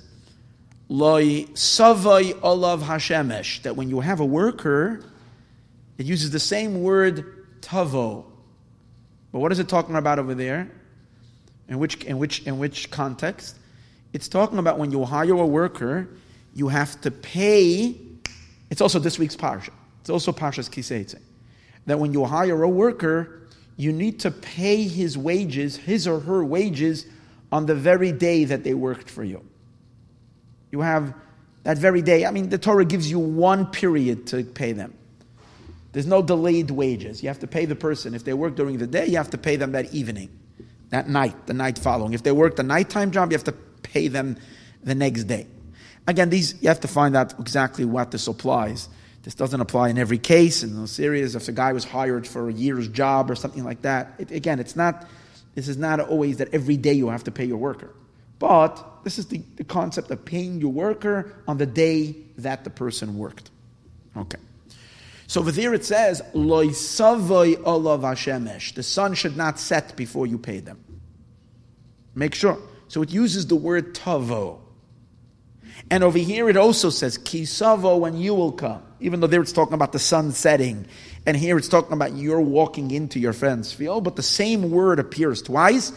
Loi 0.89 1.45
savai 1.53 2.37
olav 2.43 2.81
hashemesh, 2.81 3.63
that 3.63 3.75
when 3.75 3.89
you 3.89 3.99
have 3.99 4.19
a 4.19 4.25
worker, 4.25 5.03
it 5.97 6.05
uses 6.05 6.31
the 6.31 6.39
same 6.39 6.83
word 6.83 7.61
tavo. 7.61 8.25
But 9.31 9.39
what 9.39 9.51
is 9.51 9.59
it 9.59 9.67
talking 9.67 9.95
about 9.95 10.19
over 10.19 10.35
there? 10.35 10.69
In 11.67 11.79
which, 11.79 12.03
in 12.03 12.17
which, 12.19 12.43
in 12.43 12.59
which 12.59 12.91
context? 12.91 13.57
It's 14.11 14.27
talking 14.27 14.59
about 14.59 14.77
when 14.77 14.91
you 14.91 15.03
hire 15.05 15.33
a 15.33 15.45
worker, 15.45 16.07
you 16.53 16.67
have 16.67 17.01
to 17.01 17.09
pay. 17.09 17.95
It's 18.69 18.81
also 18.81 18.99
this 18.99 19.17
week's 19.17 19.35
parsha. 19.35 19.71
It's 20.01 20.09
also 20.09 20.31
Parshas 20.31 20.69
Ki 20.69 20.81
Seitzei. 20.81 21.21
That 21.85 21.99
when 21.99 22.13
you 22.13 22.25
hire 22.25 22.61
a 22.61 22.69
worker, 22.69 23.42
you 23.77 23.91
need 23.91 24.19
to 24.21 24.31
pay 24.31 24.83
his 24.83 25.17
wages, 25.17 25.75
his 25.75 26.07
or 26.07 26.19
her 26.19 26.43
wages, 26.43 27.05
on 27.51 27.65
the 27.65 27.75
very 27.75 28.11
day 28.11 28.45
that 28.45 28.63
they 28.63 28.73
worked 28.73 29.09
for 29.09 29.23
you. 29.23 29.43
You 30.71 30.81
have 30.81 31.13
that 31.63 31.77
very 31.77 32.01
day. 32.01 32.25
I 32.25 32.31
mean, 32.31 32.49
the 32.49 32.57
Torah 32.57 32.85
gives 32.85 33.09
you 33.09 33.19
one 33.19 33.67
period 33.67 34.27
to 34.27 34.43
pay 34.43 34.73
them. 34.73 34.93
There's 35.91 36.07
no 36.07 36.21
delayed 36.23 36.71
wages. 36.71 37.21
You 37.21 37.29
have 37.29 37.39
to 37.39 37.47
pay 37.47 37.65
the 37.65 37.75
person. 37.75 38.15
If 38.15 38.23
they 38.23 38.33
work 38.33 38.55
during 38.55 38.79
the 38.79 38.87
day, 38.87 39.05
you 39.05 39.17
have 39.17 39.29
to 39.29 39.37
pay 39.37 39.55
them 39.55 39.73
that 39.73 39.93
evening, 39.93 40.29
that 40.89 41.07
night, 41.07 41.45
the 41.45 41.53
night 41.53 41.77
following. 41.77 42.13
If 42.13 42.23
they 42.23 42.31
work 42.31 42.55
the 42.55 42.63
nighttime 42.63 43.11
job, 43.11 43.31
you 43.31 43.37
have 43.37 43.45
to 43.45 43.51
pay 43.83 44.07
them 44.07 44.37
the 44.83 44.95
next 44.95 45.25
day. 45.25 45.45
Again, 46.07 46.29
these 46.29 46.61
you 46.61 46.67
have 46.67 46.81
to 46.81 46.87
find 46.87 47.15
out 47.15 47.39
exactly 47.39 47.85
what 47.85 48.11
this 48.11 48.27
applies. 48.27 48.89
This 49.23 49.35
doesn't 49.35 49.59
apply 49.59 49.89
in 49.89 49.97
every 49.97 50.17
case. 50.17 50.63
In 50.63 50.75
those 50.75 50.91
series, 50.91 51.35
if 51.35 51.47
a 51.47 51.53
guy 51.53 51.73
was 51.73 51.85
hired 51.85 52.27
for 52.27 52.49
a 52.49 52.53
year's 52.53 52.87
job 52.89 53.31
or 53.31 53.35
something 53.35 53.63
like 53.63 53.81
that, 53.83 54.13
it, 54.19 54.31
again, 54.31 54.59
it's 54.59 54.75
not. 54.75 55.07
This 55.55 55.67
is 55.67 55.77
not 55.77 55.99
always 55.99 56.37
that 56.37 56.53
every 56.53 56.77
day 56.77 56.93
you 56.93 57.09
have 57.09 57.23
to 57.25 57.31
pay 57.31 57.45
your 57.45 57.57
worker, 57.57 57.93
but 58.39 59.03
this 59.03 59.19
is 59.19 59.27
the, 59.27 59.41
the 59.55 59.63
concept 59.63 60.09
of 60.11 60.25
paying 60.25 60.59
your 60.59 60.71
worker 60.71 61.33
on 61.47 61.57
the 61.57 61.65
day 61.65 62.15
that 62.39 62.63
the 62.63 62.69
person 62.69 63.17
worked. 63.17 63.51
Okay. 64.17 64.39
So 65.27 65.41
over 65.41 65.51
there 65.51 65.73
it 65.73 65.85
says, 65.85 66.21
Loi 66.33 66.71
savoy 66.71 67.55
olav 67.63 68.01
hashemesh. 68.01 68.73
The 68.73 68.83
sun 68.83 69.13
should 69.13 69.37
not 69.37 69.59
set 69.59 69.95
before 69.95 70.27
you 70.27 70.37
pay 70.37 70.59
them. 70.59 70.83
Make 72.15 72.35
sure. 72.35 72.59
So 72.87 73.01
it 73.01 73.11
uses 73.11 73.47
the 73.47 73.55
word 73.55 73.95
tavo. 73.95 74.59
And 75.89 76.03
over 76.03 76.17
here 76.17 76.49
it 76.49 76.57
also 76.57 76.89
says, 76.89 77.17
Kisavo, 77.17 77.99
when 77.99 78.17
you 78.17 78.35
will 78.35 78.51
come. 78.51 78.83
Even 79.03 79.19
though 79.19 79.27
there 79.27 79.41
it's 79.41 79.51
talking 79.51 79.73
about 79.73 79.91
the 79.91 79.99
sun 79.99 80.31
setting. 80.31 80.87
And 81.25 81.37
here 81.37 81.57
it's 81.57 81.67
talking 81.67 81.93
about 81.93 82.13
you're 82.13 82.41
walking 82.41 82.91
into 82.91 83.19
your 83.19 83.33
friend's 83.33 83.71
field. 83.71 84.03
But 84.03 84.15
the 84.15 84.23
same 84.23 84.71
word 84.71 84.99
appears 84.99 85.41
twice. 85.41 85.91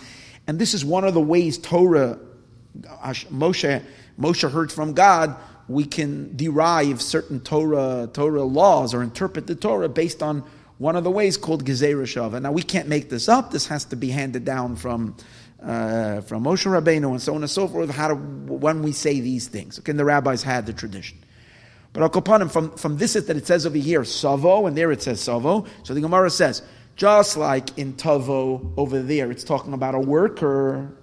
And 0.46 0.58
this 0.58 0.74
is 0.74 0.84
one 0.84 1.04
of 1.04 1.14
the 1.14 1.20
ways 1.20 1.58
Torah, 1.58 2.18
Moshe, 2.78 3.82
Moshe 4.18 4.50
heard 4.50 4.70
from 4.70 4.92
God, 4.92 5.36
we 5.68 5.84
can 5.84 6.36
derive 6.36 7.02
certain 7.02 7.40
Torah, 7.40 8.08
Torah 8.12 8.44
laws 8.44 8.94
or 8.94 9.02
interpret 9.02 9.46
the 9.46 9.56
Torah 9.56 9.88
based 9.88 10.22
on 10.22 10.44
one 10.78 10.94
of 10.94 11.04
the 11.04 11.10
ways 11.10 11.36
called 11.36 11.64
Gezerah 11.64 12.02
Shava. 12.02 12.40
Now 12.40 12.52
we 12.52 12.62
can't 12.62 12.88
make 12.88 13.08
this 13.08 13.28
up. 13.28 13.50
This 13.50 13.66
has 13.66 13.84
to 13.86 13.96
be 13.96 14.10
handed 14.10 14.44
down 14.44 14.76
from 14.76 15.16
uh, 15.62 16.20
from 16.20 16.44
Moshe 16.44 16.66
Rabbeinu 16.66 17.10
and 17.10 17.20
so 17.20 17.34
on 17.34 17.42
and 17.42 17.50
so 17.50 17.66
forth, 17.66 17.90
how 17.90 18.08
to, 18.08 18.14
when 18.14 18.82
we 18.82 18.92
say 18.92 19.20
these 19.20 19.48
things. 19.48 19.78
Okay, 19.78 19.90
and 19.90 19.98
the 19.98 20.04
rabbis 20.04 20.42
had 20.42 20.66
the 20.66 20.72
tradition. 20.72 21.18
But 21.96 22.02
Al 22.02 22.10
Kapanim, 22.10 22.50
from, 22.50 22.72
from 22.72 22.98
this 22.98 23.16
is 23.16 23.24
that 23.24 23.38
it 23.38 23.46
says 23.46 23.64
over 23.64 23.78
here, 23.78 24.04
Savo, 24.04 24.66
and 24.66 24.76
there 24.76 24.92
it 24.92 25.00
says 25.00 25.18
Savo. 25.18 25.64
So 25.82 25.94
the 25.94 26.02
Gemara 26.02 26.28
says, 26.28 26.60
just 26.94 27.38
like 27.38 27.78
in 27.78 27.94
Tavo 27.94 28.70
over 28.76 29.00
there, 29.00 29.30
it's 29.30 29.42
talking 29.42 29.72
about 29.72 29.94
a 29.94 29.98
worker. 29.98 30.94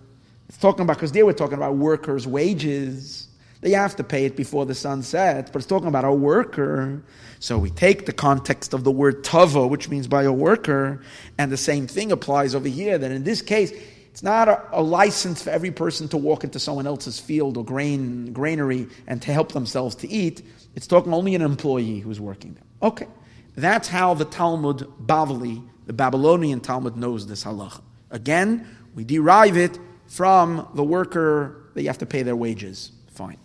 It's 0.47 0.59
talking 0.59 0.83
about, 0.83 0.97
because 0.97 1.11
there 1.11 1.25
we're 1.25 1.33
talking 1.33 1.57
about 1.57 1.77
workers' 1.77 2.27
wages. 2.27 3.27
They 3.61 3.71
have 3.71 3.95
to 3.95 4.03
pay 4.03 4.25
it 4.25 4.35
before 4.35 4.67
the 4.67 4.75
sun 4.75 5.01
sets, 5.01 5.49
but 5.49 5.57
it's 5.57 5.65
talking 5.65 5.87
about 5.87 6.05
a 6.05 6.13
worker. 6.13 7.01
So 7.39 7.57
we 7.57 7.71
take 7.71 8.05
the 8.05 8.13
context 8.13 8.75
of 8.75 8.83
the 8.83 8.91
word 8.91 9.23
tavo, 9.23 9.67
which 9.67 9.89
means 9.89 10.07
by 10.07 10.21
a 10.21 10.31
worker, 10.31 11.01
and 11.39 11.51
the 11.51 11.57
same 11.57 11.87
thing 11.87 12.11
applies 12.11 12.53
over 12.53 12.67
here. 12.67 12.99
That 12.99 13.11
in 13.11 13.23
this 13.23 13.41
case, 13.41 13.71
it's 14.13 14.21
not 14.21 14.47
a, 14.47 14.63
a, 14.73 14.81
license 14.83 15.41
for 15.41 15.49
every 15.49 15.71
person 15.71 16.07
to 16.09 16.17
walk 16.17 16.43
into 16.43 16.59
someone 16.59 16.85
else's 16.85 17.19
field 17.19 17.57
or 17.57 17.65
grain 17.65 18.31
granary 18.31 18.87
and 19.07 19.19
to 19.23 19.33
help 19.33 19.53
themselves 19.53 19.95
to 19.95 20.07
eat. 20.07 20.43
It's 20.75 20.85
talking 20.85 21.11
only 21.15 21.33
an 21.33 21.41
employee 21.41 21.97
who's 21.97 22.19
working 22.19 22.53
there. 22.53 22.89
Okay. 22.91 23.07
That's 23.55 23.87
how 23.87 24.13
the 24.13 24.25
Talmud 24.25 24.87
Bavli, 25.03 25.67
the 25.87 25.93
Babylonian 25.93 26.59
Talmud, 26.59 26.95
knows 26.95 27.25
this 27.25 27.43
halacha. 27.43 27.81
Again, 28.11 28.67
we 28.93 29.03
derive 29.03 29.57
it 29.57 29.79
from 30.05 30.67
the 30.75 30.83
worker 30.83 31.63
that 31.73 31.81
you 31.81 31.87
have 31.87 31.97
to 31.97 32.05
pay 32.05 32.21
their 32.21 32.35
wages. 32.35 32.91
Fine. 33.13 33.39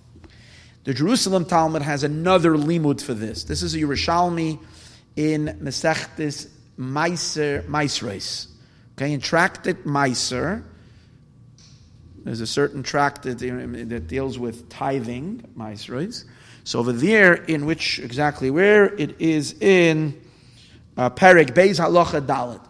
The 0.84 0.92
Jerusalem 0.92 1.46
Talmud 1.46 1.80
has 1.80 2.04
another 2.04 2.52
limud 2.52 3.00
for 3.00 3.14
this. 3.14 3.44
This 3.44 3.62
is 3.62 3.75
a 3.75 3.78
Yerushalmi 3.78 4.58
in 5.16 5.46
Mesechtes 5.62 6.50
Meiser 6.78 7.64
Meisreis. 7.64 8.48
Okay, 8.99 9.12
in 9.12 9.21
Tractate 9.21 9.85
Meiser, 9.85 10.64
there's 12.25 12.40
a 12.40 12.47
certain 12.49 12.83
tractate 12.83 13.38
that 13.38 14.09
deals 14.09 14.40
with 14.40 14.69
tithing, 14.69 15.49
Meiseris. 15.57 16.25
So 16.64 16.81
over 16.81 16.90
there, 16.90 17.35
in 17.35 17.64
which 17.64 18.00
exactly 18.00 18.50
where 18.50 18.93
it 18.97 19.21
is 19.21 19.52
in 19.61 20.21
uh, 20.97 21.11
Perek 21.11 21.50
Beis 21.50 21.78
Halacha 21.78 22.26
Dalit. 22.26 22.61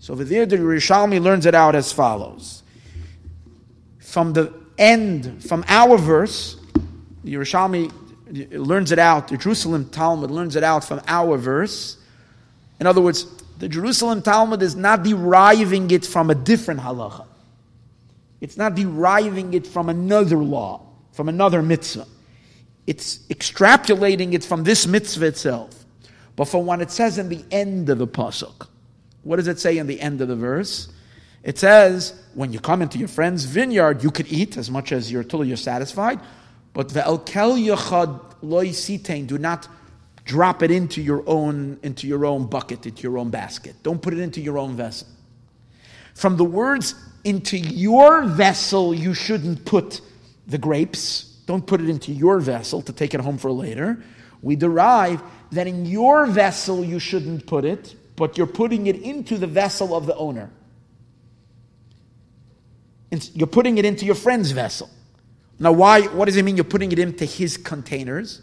So 0.00 0.12
over 0.12 0.22
there, 0.22 0.44
the 0.44 0.58
Rishalmi 0.58 1.18
learns 1.18 1.46
it 1.46 1.54
out 1.54 1.74
as 1.74 1.90
follows. 1.92 2.62
From 4.00 4.34
the 4.34 4.52
end, 4.76 5.42
from 5.48 5.64
our 5.66 5.96
verse, 5.96 6.58
the 7.24 7.32
Yerushalmi 7.32 7.90
learns 8.52 8.92
it 8.92 8.98
out, 8.98 9.28
the 9.28 9.38
Jerusalem 9.38 9.88
Talmud 9.88 10.30
learns 10.30 10.56
it 10.56 10.62
out 10.62 10.84
from 10.84 11.00
our 11.06 11.38
verse. 11.38 11.96
In 12.78 12.86
other 12.86 13.00
words, 13.00 13.24
the 13.58 13.68
Jerusalem 13.68 14.22
Talmud 14.22 14.62
is 14.62 14.74
not 14.74 15.02
deriving 15.02 15.90
it 15.90 16.04
from 16.04 16.30
a 16.30 16.34
different 16.34 16.80
halacha. 16.80 17.26
It's 18.40 18.56
not 18.56 18.74
deriving 18.74 19.54
it 19.54 19.66
from 19.66 19.88
another 19.88 20.36
law, 20.36 20.82
from 21.12 21.28
another 21.28 21.62
mitzvah. 21.62 22.06
It's 22.86 23.18
extrapolating 23.28 24.34
it 24.34 24.44
from 24.44 24.64
this 24.64 24.86
mitzvah 24.86 25.26
itself. 25.26 25.84
But 26.36 26.46
from 26.46 26.66
what 26.66 26.82
it 26.82 26.90
says 26.90 27.16
in 27.16 27.28
the 27.28 27.44
end 27.50 27.88
of 27.88 27.98
the 27.98 28.08
pasuk, 28.08 28.66
what 29.22 29.36
does 29.36 29.48
it 29.48 29.58
say 29.60 29.78
in 29.78 29.86
the 29.86 30.00
end 30.00 30.20
of 30.20 30.28
the 30.28 30.36
verse? 30.36 30.88
It 31.42 31.58
says, 31.58 32.20
when 32.34 32.52
you 32.52 32.58
come 32.58 32.82
into 32.82 32.98
your 32.98 33.08
friend's 33.08 33.44
vineyard, 33.44 34.02
you 34.02 34.10
could 34.10 34.30
eat 34.30 34.56
as 34.56 34.70
much 34.70 34.92
as 34.92 35.12
you're 35.12 35.24
you're 35.44 35.56
satisfied. 35.56 36.20
But 36.72 36.88
the 36.88 37.00
elkel 37.00 37.56
yachad 37.56 38.20
loy 38.42 38.68
sitain, 38.68 39.26
do 39.26 39.38
not 39.38 39.68
drop 40.24 40.62
it 40.62 40.70
into 40.70 41.02
your 41.02 41.22
own 41.26 41.78
into 41.82 42.06
your 42.06 42.24
own 42.26 42.46
bucket, 42.46 42.86
into 42.86 43.02
your 43.02 43.18
own 43.18 43.30
basket. 43.30 43.76
Don't 43.82 44.00
put 44.00 44.14
it 44.14 44.20
into 44.20 44.40
your 44.40 44.58
own 44.58 44.76
vessel. 44.76 45.06
From 46.14 46.36
the 46.36 46.44
words 46.44 46.94
into 47.24 47.58
your 47.58 48.24
vessel, 48.24 48.94
you 48.94 49.14
shouldn't 49.14 49.64
put 49.64 50.00
the 50.46 50.58
grapes. 50.58 51.24
Don't 51.46 51.66
put 51.66 51.80
it 51.80 51.88
into 51.88 52.12
your 52.12 52.40
vessel 52.40 52.82
to 52.82 52.92
take 52.92 53.14
it 53.14 53.20
home 53.20 53.38
for 53.38 53.50
later. 53.50 54.02
We 54.42 54.56
derive 54.56 55.22
that 55.52 55.66
in 55.66 55.86
your 55.86 56.26
vessel 56.26 56.84
you 56.84 56.98
shouldn't 56.98 57.46
put 57.46 57.64
it, 57.64 57.94
but 58.16 58.38
you're 58.38 58.46
putting 58.46 58.86
it 58.86 58.96
into 58.96 59.38
the 59.38 59.46
vessel 59.46 59.94
of 59.94 60.06
the 60.06 60.14
owner. 60.16 60.50
You're 63.32 63.46
putting 63.46 63.78
it 63.78 63.84
into 63.84 64.04
your 64.04 64.14
friend's 64.14 64.50
vessel. 64.50 64.90
Now, 65.58 65.72
why? 65.72 66.02
What 66.02 66.24
does 66.24 66.36
it 66.36 66.44
mean? 66.44 66.56
You're 66.56 66.64
putting 66.64 66.90
it 66.90 66.98
into 66.98 67.24
his 67.24 67.56
containers. 67.56 68.42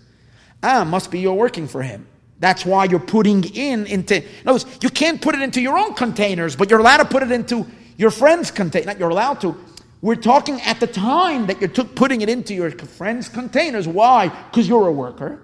Ah, 0.63 0.83
must 0.83 1.11
be 1.11 1.19
you're 1.19 1.33
working 1.33 1.67
for 1.67 1.81
him. 1.81 2.07
That's 2.39 2.65
why 2.65 2.85
you're 2.85 2.99
putting 2.99 3.43
in 3.43 3.85
into. 3.85 4.23
Words, 4.45 4.65
you 4.81 4.89
can't 4.89 5.21
put 5.21 5.35
it 5.35 5.41
into 5.41 5.61
your 5.61 5.77
own 5.77 5.93
containers, 5.93 6.55
but 6.55 6.69
you're 6.69 6.79
allowed 6.79 6.97
to 6.97 7.05
put 7.05 7.23
it 7.23 7.31
into 7.31 7.67
your 7.97 8.11
friend's 8.11 8.49
container. 8.51 8.87
Not 8.87 8.99
you're 8.99 9.09
allowed 9.09 9.41
to. 9.41 9.55
We're 10.01 10.15
talking 10.15 10.59
at 10.61 10.79
the 10.79 10.87
time 10.87 11.45
that 11.45 11.61
you're 11.61 11.85
putting 11.85 12.21
it 12.21 12.29
into 12.29 12.55
your 12.55 12.71
friend's 12.71 13.29
containers. 13.29 13.87
Why? 13.87 14.29
Because 14.29 14.67
you're 14.67 14.87
a 14.87 14.91
worker. 14.91 15.39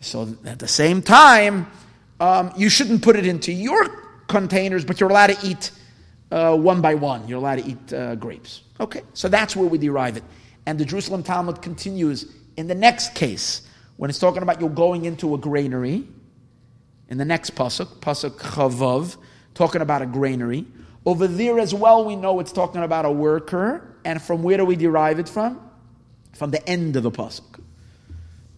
So 0.00 0.36
at 0.44 0.58
the 0.58 0.68
same 0.68 1.00
time, 1.00 1.66
um, 2.20 2.52
you 2.56 2.68
shouldn't 2.68 3.02
put 3.02 3.16
it 3.16 3.26
into 3.26 3.52
your 3.52 3.86
containers, 4.28 4.84
but 4.84 5.00
you're 5.00 5.08
allowed 5.08 5.28
to 5.28 5.46
eat 5.46 5.70
uh, 6.30 6.54
one 6.54 6.82
by 6.82 6.94
one. 6.94 7.26
You're 7.26 7.38
allowed 7.38 7.56
to 7.56 7.64
eat 7.64 7.92
uh, 7.94 8.14
grapes. 8.16 8.62
Okay, 8.78 9.02
so 9.14 9.28
that's 9.28 9.56
where 9.56 9.66
we 9.66 9.78
derive 9.78 10.18
it. 10.18 10.24
And 10.66 10.78
the 10.78 10.84
Jerusalem 10.84 11.22
Talmud 11.22 11.62
continues 11.62 12.35
in 12.56 12.68
the 12.68 12.74
next 12.74 13.14
case, 13.14 13.62
when 13.96 14.10
it's 14.10 14.18
talking 14.18 14.42
about 14.42 14.60
you 14.60 14.68
going 14.68 15.04
into 15.04 15.34
a 15.34 15.38
granary, 15.38 16.06
in 17.08 17.18
the 17.18 17.24
next 17.24 17.54
pasuk, 17.54 17.86
pasuk 18.00 18.38
chavav, 18.38 19.16
talking 19.54 19.80
about 19.80 20.02
a 20.02 20.06
granary. 20.06 20.66
Over 21.04 21.28
there 21.28 21.58
as 21.58 21.72
well, 21.72 22.04
we 22.04 22.16
know 22.16 22.40
it's 22.40 22.52
talking 22.52 22.82
about 22.82 23.04
a 23.04 23.10
worker, 23.10 23.96
and 24.04 24.20
from 24.20 24.42
where 24.42 24.56
do 24.56 24.64
we 24.64 24.76
derive 24.76 25.18
it 25.18 25.28
from? 25.28 25.60
From 26.34 26.50
the 26.50 26.66
end 26.68 26.96
of 26.96 27.04
the 27.04 27.10
pasuk. 27.10 27.60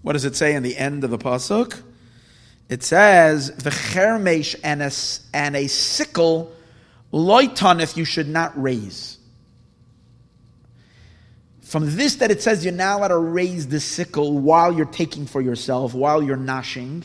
What 0.03 0.15
does 0.15 0.25
it 0.25 0.35
say 0.35 0.55
in 0.55 0.63
the 0.63 0.77
end 0.77 1.05
of 1.05 1.11
the 1.11 1.19
pasuk? 1.19 1.83
It 2.69 2.83
says 2.83 3.51
the 3.57 4.57
and 4.63 4.83
a, 4.83 4.93
and 5.35 5.57
a 5.57 5.67
sickle 5.67 6.53
loiton 7.13 7.83
if 7.83 7.97
you 7.97 8.05
should 8.05 8.29
not 8.29 8.61
raise. 8.61 9.18
From 11.69 11.97
this 11.97 12.17
that 12.17 12.31
it 12.31 12.43
says 12.43 12.65
you're 12.65 12.73
not 12.73 12.97
allowed 12.97 13.09
to 13.09 13.19
raise 13.19 13.69
the 13.69 13.79
sickle 13.79 14.39
while 14.39 14.73
you're 14.73 14.87
taking 14.87 15.27
for 15.27 15.43
yourself, 15.43 15.93
while 15.93 16.23
you're 16.23 16.37
gnashing. 16.37 17.05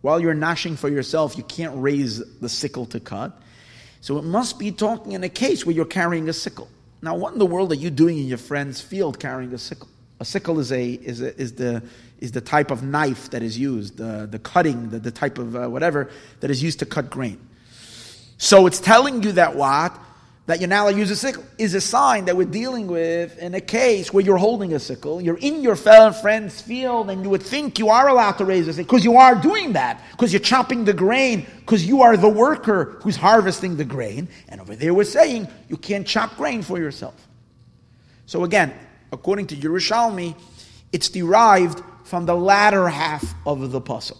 While 0.00 0.20
you're 0.20 0.32
gnashing 0.32 0.76
for 0.76 0.88
yourself, 0.88 1.36
you 1.36 1.42
can't 1.42 1.72
raise 1.82 2.24
the 2.38 2.48
sickle 2.48 2.86
to 2.86 3.00
cut. 3.00 3.36
So 4.00 4.16
it 4.16 4.22
must 4.22 4.60
be 4.60 4.70
talking 4.70 5.10
in 5.10 5.24
a 5.24 5.28
case 5.28 5.66
where 5.66 5.74
you're 5.74 5.86
carrying 5.86 6.28
a 6.28 6.32
sickle. 6.32 6.68
Now, 7.02 7.16
what 7.16 7.32
in 7.32 7.40
the 7.40 7.46
world 7.46 7.72
are 7.72 7.76
you 7.76 7.90
doing 7.90 8.18
in 8.18 8.26
your 8.26 8.38
friend's 8.38 8.80
field 8.80 9.18
carrying 9.18 9.52
a 9.52 9.58
sickle? 9.58 9.88
A 10.20 10.24
sickle 10.24 10.60
is 10.60 10.70
a 10.70 10.92
is 10.92 11.20
a, 11.20 11.36
is 11.36 11.54
the 11.54 11.82
is 12.20 12.30
the 12.30 12.40
type 12.40 12.70
of 12.70 12.84
knife 12.84 13.30
that 13.30 13.42
is 13.42 13.58
used, 13.58 13.96
the 13.96 14.28
the 14.30 14.38
cutting, 14.38 14.90
the, 14.90 15.00
the 15.00 15.10
type 15.10 15.36
of 15.36 15.56
uh, 15.56 15.68
whatever 15.68 16.10
that 16.40 16.50
is 16.50 16.62
used 16.62 16.78
to 16.78 16.86
cut 16.86 17.10
grain. 17.10 17.40
So 18.36 18.66
it's 18.68 18.78
telling 18.78 19.24
you 19.24 19.32
that 19.32 19.56
what 19.56 19.98
that 20.48 20.60
you're 20.60 20.68
now 20.68 20.88
use 20.88 21.10
a 21.10 21.16
sickle 21.16 21.44
is 21.58 21.74
a 21.74 21.80
sign 21.80 22.24
that 22.24 22.34
we're 22.34 22.46
dealing 22.46 22.86
with 22.86 23.36
in 23.36 23.54
a 23.54 23.60
case 23.60 24.14
where 24.14 24.24
you're 24.24 24.38
holding 24.38 24.72
a 24.72 24.78
sickle, 24.78 25.20
you're 25.20 25.36
in 25.36 25.60
your 25.62 25.76
fellow 25.76 26.10
friend's 26.10 26.58
field, 26.58 27.10
and 27.10 27.22
you 27.22 27.28
would 27.28 27.42
think 27.42 27.78
you 27.78 27.90
are 27.90 28.08
allowed 28.08 28.32
to 28.32 28.46
raise 28.46 28.66
a 28.66 28.72
sickle 28.72 28.86
because 28.86 29.04
you 29.04 29.18
are 29.18 29.34
doing 29.34 29.74
that, 29.74 30.02
because 30.12 30.32
you're 30.32 30.40
chopping 30.40 30.86
the 30.86 30.94
grain, 30.94 31.46
because 31.58 31.84
you 31.84 32.00
are 32.00 32.16
the 32.16 32.30
worker 32.30 32.96
who's 33.02 33.14
harvesting 33.14 33.76
the 33.76 33.84
grain. 33.84 34.26
And 34.48 34.58
over 34.58 34.74
there 34.74 34.94
we're 34.94 35.04
saying 35.04 35.48
you 35.68 35.76
can't 35.76 36.06
chop 36.06 36.34
grain 36.38 36.62
for 36.62 36.78
yourself. 36.78 37.28
So 38.24 38.44
again, 38.44 38.72
according 39.12 39.48
to 39.48 39.54
Yerushalmi, 39.54 40.34
it's 40.92 41.10
derived 41.10 41.82
from 42.04 42.24
the 42.24 42.34
latter 42.34 42.88
half 42.88 43.34
of 43.46 43.70
the 43.70 43.82
pasuk. 43.82 44.16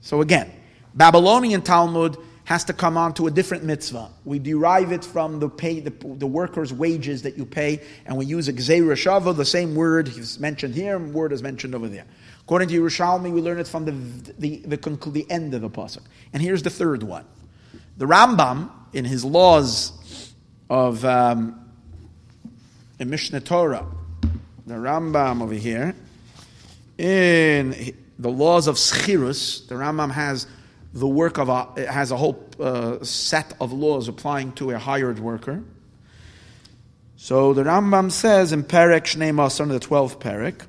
So 0.00 0.20
again, 0.20 0.50
Babylonian 0.96 1.62
Talmud 1.62 2.16
has 2.50 2.64
to 2.64 2.72
come 2.72 2.96
on 2.96 3.14
to 3.14 3.28
a 3.28 3.30
different 3.30 3.62
mitzvah. 3.62 4.08
We 4.24 4.40
derive 4.40 4.90
it 4.90 5.04
from 5.04 5.38
the 5.38 5.48
pay, 5.48 5.78
the, 5.78 5.92
the 6.16 6.26
worker's 6.26 6.72
wages 6.72 7.22
that 7.22 7.38
you 7.38 7.46
pay, 7.46 7.80
and 8.06 8.16
we 8.16 8.26
use 8.26 8.48
shava, 8.48 9.36
the 9.36 9.44
same 9.44 9.76
word 9.76 10.08
is 10.08 10.40
mentioned 10.40 10.74
here, 10.74 10.98
word 10.98 11.32
is 11.32 11.44
mentioned 11.44 11.76
over 11.76 11.86
there. 11.86 12.06
According 12.40 12.70
to 12.70 12.80
Yerushalmi, 12.80 13.30
we 13.30 13.40
learn 13.40 13.60
it 13.60 13.68
from 13.68 13.84
the, 13.84 13.92
the, 13.92 14.62
the, 14.66 14.76
the, 14.76 15.10
the 15.10 15.30
end 15.30 15.54
of 15.54 15.60
the 15.60 15.70
pasuk. 15.70 16.00
And 16.32 16.42
here's 16.42 16.64
the 16.64 16.70
third 16.70 17.04
one. 17.04 17.24
The 17.98 18.06
Rambam, 18.06 18.68
in 18.94 19.04
his 19.04 19.24
laws 19.24 20.34
of 20.68 21.04
um, 21.04 21.70
in 22.98 23.10
Mishneh 23.10 23.44
Torah, 23.44 23.86
the 24.66 24.74
Rambam 24.74 25.40
over 25.40 25.54
here, 25.54 25.94
in 26.98 27.94
the 28.18 28.28
laws 28.28 28.66
of 28.66 28.74
Sechirus, 28.74 29.68
the 29.68 29.76
Rambam 29.76 30.10
has 30.10 30.48
the 30.92 31.06
work 31.06 31.38
of 31.38 31.48
a, 31.48 31.68
it 31.76 31.88
has 31.88 32.10
a 32.10 32.16
whole 32.16 32.44
uh, 32.58 33.02
set 33.04 33.54
of 33.60 33.72
laws 33.72 34.08
applying 34.08 34.52
to 34.52 34.70
a 34.70 34.78
hired 34.78 35.18
worker. 35.18 35.62
So 37.16 37.52
the 37.52 37.62
Rambam 37.64 38.10
says 38.10 38.52
in 38.52 38.64
Perek 38.64 39.02
Shnei 39.02 39.32
Masar, 39.32 39.68
the 39.68 39.78
12th 39.78 40.18
Perek, 40.20 40.66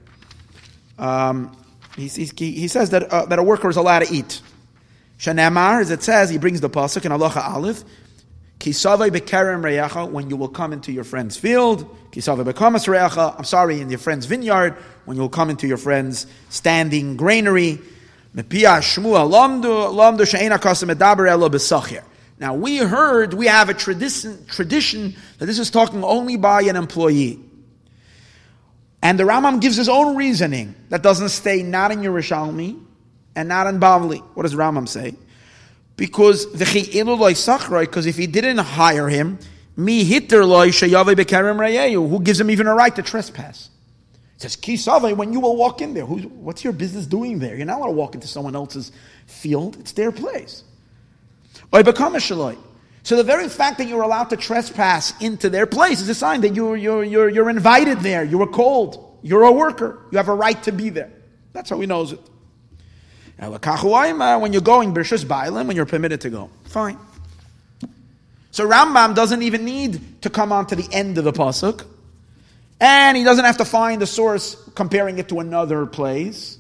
um, 1.02 1.56
he, 1.96 2.08
he, 2.08 2.52
he, 2.52 2.68
says 2.68 2.92
that, 2.92 3.04
uh, 3.04 3.26
that 3.26 3.40
a 3.40 3.44
worker 3.44 3.70
is 3.70 3.78
allowed 3.78 4.00
to 4.00 4.14
eat. 4.14 4.42
Shanemar, 5.18 5.82
as 5.82 5.92
it 5.92 6.04
says, 6.04 6.30
he 6.30 6.38
brings 6.38 6.62
the 6.62 6.70
pasuk 6.70 7.06
in 7.06 7.12
Halacha 7.12 7.48
Aleph, 7.48 7.84
Kisavai 8.60 9.10
bekerem 9.10 9.62
reyacha, 9.62 10.10
when 10.10 10.30
you 10.30 10.36
will 10.36 10.50
come 10.50 10.72
into 10.72 10.92
your 10.92 11.04
friend's 11.04 11.36
field. 11.36 11.84
Kisavai 12.12 12.44
bekamas 12.44 12.88
reyacha, 12.88 13.36
I'm 13.38 13.44
sorry, 13.44 13.82
in 13.82 13.90
your 13.90 14.00
friend's 14.00 14.26
vineyard, 14.26 14.74
when 15.06 15.18
you 15.18 15.22
will 15.22 15.30
come 15.30 15.50
into 15.50 15.68
your 15.68 15.78
friend's 15.78 16.28
standing 16.50 17.18
granary. 17.18 17.80
Now 22.40 22.56
we 22.56 22.78
heard, 22.78 23.34
we 23.34 23.48
have 23.48 23.70
a 23.70 23.74
tradition, 23.74 24.46
tradition 24.48 25.16
that 25.38 25.46
this 25.46 25.60
is 25.60 25.70
talking 25.70 26.04
only 26.04 26.38
by 26.38 26.62
an 26.62 26.76
employee. 26.76 27.40
And 29.02 29.20
the 29.20 29.24
Rambam 29.24 29.60
gives 29.62 29.76
his 29.76 29.90
own 29.90 30.16
reasoning 30.16 30.76
that 30.90 31.02
doesn't 31.02 31.30
stay 31.30 31.64
not 31.64 31.92
in 31.92 32.00
Yerushalmi 32.00 32.82
and 33.36 33.50
not 33.50 33.68
in 33.68 33.80
Bavli. 33.80 34.22
What 34.34 34.44
does 34.44 34.56
Rambam 34.56 34.88
say? 34.88 35.16
Because 35.98 36.52
the 36.54 36.66
because 36.66 38.06
if 38.06 38.18
he 38.18 38.28
didn't 38.28 38.60
hire 38.60 39.10
him, 39.10 39.40
mi 39.76 40.04
hitter 40.04 40.44
who 40.44 42.20
gives 42.22 42.40
him 42.40 42.50
even 42.50 42.68
a 42.68 42.74
right 42.74 42.96
to 42.96 43.02
trespass? 43.02 43.70
Says, 44.42 44.56
Kisave, 44.56 45.16
when 45.16 45.34
you 45.34 45.40
will 45.40 45.56
walk 45.56 45.82
in 45.82 45.94
there, 45.94 46.06
who's, 46.06 46.26
what's 46.26 46.64
your 46.64 46.74
business 46.74 47.06
doing 47.06 47.40
there? 47.40 47.56
You're 47.56 47.66
not 47.66 47.78
allowed 47.78 47.88
to 47.88 47.94
walk 47.94 48.16
into 48.16 48.28
someone 48.28 48.56
else's 48.56 48.92
field, 49.28 49.78
it's 49.80 49.92
their 49.92 50.12
place. 50.12 50.64
Or 51.72 51.84
become 51.84 52.16
a. 52.16 52.22
So 52.22 53.16
the 53.16 53.24
very 53.24 53.50
fact 53.50 53.78
that 53.78 53.88
you're 53.88 54.02
allowed 54.02 54.30
to 54.32 54.38
trespass 54.38 55.20
into 55.22 55.50
their 55.50 55.66
place 55.66 56.02
is 56.02 56.10
a 56.10 56.16
sign 56.16 56.42
that 56.42 56.56
you're, 56.56 56.78
you're, 56.78 57.04
you're, 57.04 57.30
you're 57.30 57.50
invited 57.50 58.00
there, 58.02 58.24
you 58.24 58.38
were 58.38 58.48
called, 58.48 59.18
you're 59.22 59.44
a 59.44 59.52
worker, 59.52 60.00
you 60.12 60.18
have 60.18 60.28
a 60.28 60.34
right 60.34 60.62
to 60.64 60.72
be 60.72 60.90
there. 60.90 61.12
That's 61.54 61.70
how 61.70 61.80
he 61.80 61.88
knows 61.88 62.14
it. 62.14 62.20
When 63.40 64.54
you're 64.54 64.62
going, 64.62 64.94
Birshus 64.94 65.26
Bailim, 65.26 65.66
when 65.66 65.76
you're 65.76 65.86
permitted 65.86 66.22
to 66.22 66.30
go. 66.30 66.50
Fine. 66.66 66.98
So 68.52 68.68
Rambam 68.70 69.16
doesn't 69.16 69.42
even 69.42 69.66
need 69.66 70.22
to 70.22 70.30
come 70.30 70.52
on 70.52 70.68
to 70.68 70.76
the 70.76 70.88
end 70.94 71.18
of 71.18 71.24
the 71.24 71.32
Pasuk. 71.32 71.86
And 72.82 73.16
he 73.16 73.24
doesn't 73.24 73.46
have 73.46 73.58
to 73.58 73.66
find 73.66 74.02
the 74.02 74.08
source 74.08 74.56
comparing 74.74 75.20
it 75.20 75.30
to 75.30 75.40
another 75.40 75.86
place. 75.86 76.58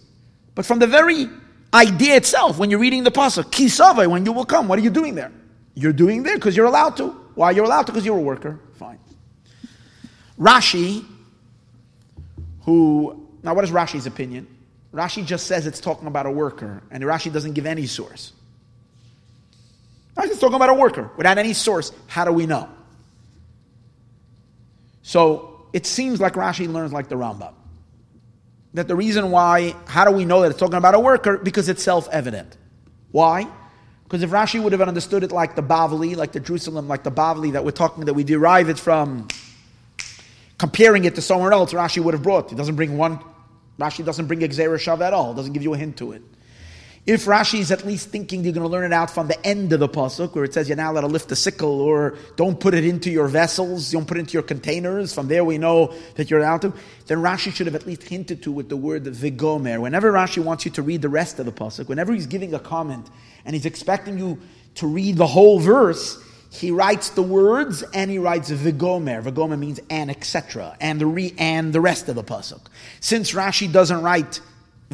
But 0.53 0.67
from 0.67 0.77
the 0.77 0.85
very 0.85 1.27
idea 1.73 2.15
itself, 2.15 2.59
when 2.59 2.69
you're 2.69 2.79
reading 2.79 3.03
the 3.03 3.11
pasuk, 3.11 3.45
kisave, 3.45 4.07
when 4.07 4.23
you 4.23 4.31
will 4.31 4.45
come, 4.45 4.67
what 4.67 4.77
are 4.77 4.83
you 4.83 4.91
doing 4.91 5.15
there? 5.15 5.31
You're 5.73 5.93
doing 5.93 6.21
there 6.21 6.35
because 6.35 6.55
you're 6.55 6.67
allowed 6.67 6.95
to. 6.97 7.07
Why 7.33 7.49
you're 7.51 7.65
allowed 7.65 7.87
to? 7.87 7.91
Because 7.91 8.05
you're 8.05 8.19
a 8.19 8.21
worker. 8.21 8.59
Fine. 8.75 8.99
Rashi, 10.39 11.03
who 12.65 13.27
now 13.41 13.55
what 13.55 13.63
is 13.63 13.71
Rashi's 13.71 14.05
opinion? 14.05 14.45
Rashi 14.93 15.25
just 15.25 15.47
says 15.47 15.65
it's 15.65 15.79
talking 15.79 16.07
about 16.07 16.27
a 16.27 16.31
worker, 16.31 16.83
and 16.91 17.03
Rashi 17.03 17.33
doesn't 17.33 17.53
give 17.53 17.65
any 17.65 17.87
source. 17.87 18.33
Rashi's 20.15 20.39
talking 20.39 20.55
about 20.55 20.69
a 20.69 20.75
worker 20.75 21.09
without 21.17 21.39
any 21.39 21.53
source. 21.53 21.91
How 22.05 22.25
do 22.25 22.31
we 22.31 22.45
know? 22.45 22.69
So 25.01 25.50
it 25.73 25.85
seems 25.85 26.19
like 26.19 26.33
Rashi 26.33 26.71
learns 26.71 26.91
like 26.91 27.09
the 27.09 27.15
Rambam. 27.15 27.53
That 28.73 28.87
the 28.87 28.95
reason 28.95 29.31
why, 29.31 29.75
how 29.85 30.05
do 30.05 30.11
we 30.11 30.25
know 30.25 30.41
that 30.41 30.51
it's 30.51 30.59
talking 30.59 30.75
about 30.75 30.95
a 30.95 30.99
worker? 30.99 31.37
Because 31.37 31.69
it's 31.69 31.83
self 31.83 32.07
evident. 32.09 32.55
Why? 33.11 33.47
Because 34.03 34.23
if 34.23 34.29
Rashi 34.29 34.61
would 34.61 34.73
have 34.73 34.81
understood 34.81 35.23
it 35.23 35.31
like 35.31 35.55
the 35.55 35.63
Bavli, 35.63 36.15
like 36.15 36.33
the 36.33 36.39
Jerusalem, 36.39 36.87
like 36.87 37.03
the 37.03 37.11
Bavli 37.11 37.53
that 37.53 37.63
we're 37.63 37.71
talking, 37.71 38.05
that 38.05 38.13
we 38.13 38.23
derive 38.23 38.69
it 38.69 38.77
from, 38.77 39.27
comparing 40.57 41.05
it 41.05 41.15
to 41.15 41.21
somewhere 41.21 41.51
else, 41.51 41.73
Rashi 41.73 42.03
would 42.03 42.13
have 42.13 42.23
brought. 42.23 42.49
He 42.49 42.55
doesn't 42.55 42.75
bring 42.75 42.97
one, 42.97 43.19
Rashi 43.79 44.05
doesn't 44.05 44.27
bring 44.27 44.39
Gezerah 44.39 44.75
Shava 44.75 45.01
at 45.01 45.13
all, 45.13 45.33
doesn't 45.33 45.53
give 45.53 45.63
you 45.63 45.73
a 45.73 45.77
hint 45.77 45.97
to 45.97 46.11
it. 46.11 46.21
If 47.07 47.25
Rashi 47.25 47.59
is 47.59 47.71
at 47.71 47.83
least 47.83 48.09
thinking 48.09 48.43
you're 48.43 48.53
going 48.53 48.65
to 48.65 48.69
learn 48.69 48.83
it 48.83 48.93
out 48.93 49.09
from 49.09 49.27
the 49.27 49.45
end 49.45 49.73
of 49.73 49.79
the 49.79 49.89
pasuk, 49.89 50.35
where 50.35 50.43
it 50.43 50.53
says 50.53 50.69
you're 50.69 50.77
now 50.77 50.91
allowed 50.91 51.01
to 51.01 51.07
lift 51.07 51.29
the 51.29 51.35
sickle, 51.35 51.81
or 51.81 52.15
don't 52.35 52.59
put 52.59 52.75
it 52.75 52.85
into 52.85 53.09
your 53.09 53.27
vessels, 53.27 53.89
don't 53.89 54.07
put 54.07 54.17
it 54.17 54.19
into 54.19 54.33
your 54.33 54.43
containers. 54.43 55.11
From 55.11 55.27
there, 55.27 55.43
we 55.43 55.57
know 55.57 55.95
that 56.15 56.29
you're 56.29 56.41
allowed 56.41 56.61
to. 56.61 56.73
Then 57.07 57.17
Rashi 57.17 57.51
should 57.51 57.65
have 57.65 57.73
at 57.73 57.87
least 57.87 58.03
hinted 58.03 58.43
to 58.43 58.51
with 58.51 58.69
the 58.69 58.77
word 58.77 59.05
vigomer. 59.05 59.81
Whenever 59.81 60.11
Rashi 60.11 60.43
wants 60.43 60.63
you 60.63 60.71
to 60.71 60.83
read 60.83 61.01
the 61.01 61.09
rest 61.09 61.39
of 61.39 61.47
the 61.47 61.51
pasuk, 61.51 61.87
whenever 61.87 62.13
he's 62.13 62.27
giving 62.27 62.53
a 62.53 62.59
comment 62.59 63.09
and 63.45 63.55
he's 63.55 63.65
expecting 63.65 64.19
you 64.19 64.39
to 64.75 64.85
read 64.85 65.17
the 65.17 65.27
whole 65.27 65.57
verse, 65.59 66.23
he 66.51 66.69
writes 66.69 67.09
the 67.09 67.23
words 67.23 67.81
and 67.95 68.11
he 68.11 68.19
writes 68.19 68.51
vigomer. 68.51 69.23
Vigomer 69.23 69.57
means 69.57 69.79
and 69.89 70.11
etc. 70.11 70.77
and 70.79 71.01
the 71.01 71.07
re 71.07 71.33
and 71.39 71.73
the 71.73 71.81
rest 71.81 72.09
of 72.09 72.15
the 72.15 72.23
pasuk. 72.23 72.61
Since 72.99 73.31
Rashi 73.31 73.71
doesn't 73.71 74.03
write 74.03 74.39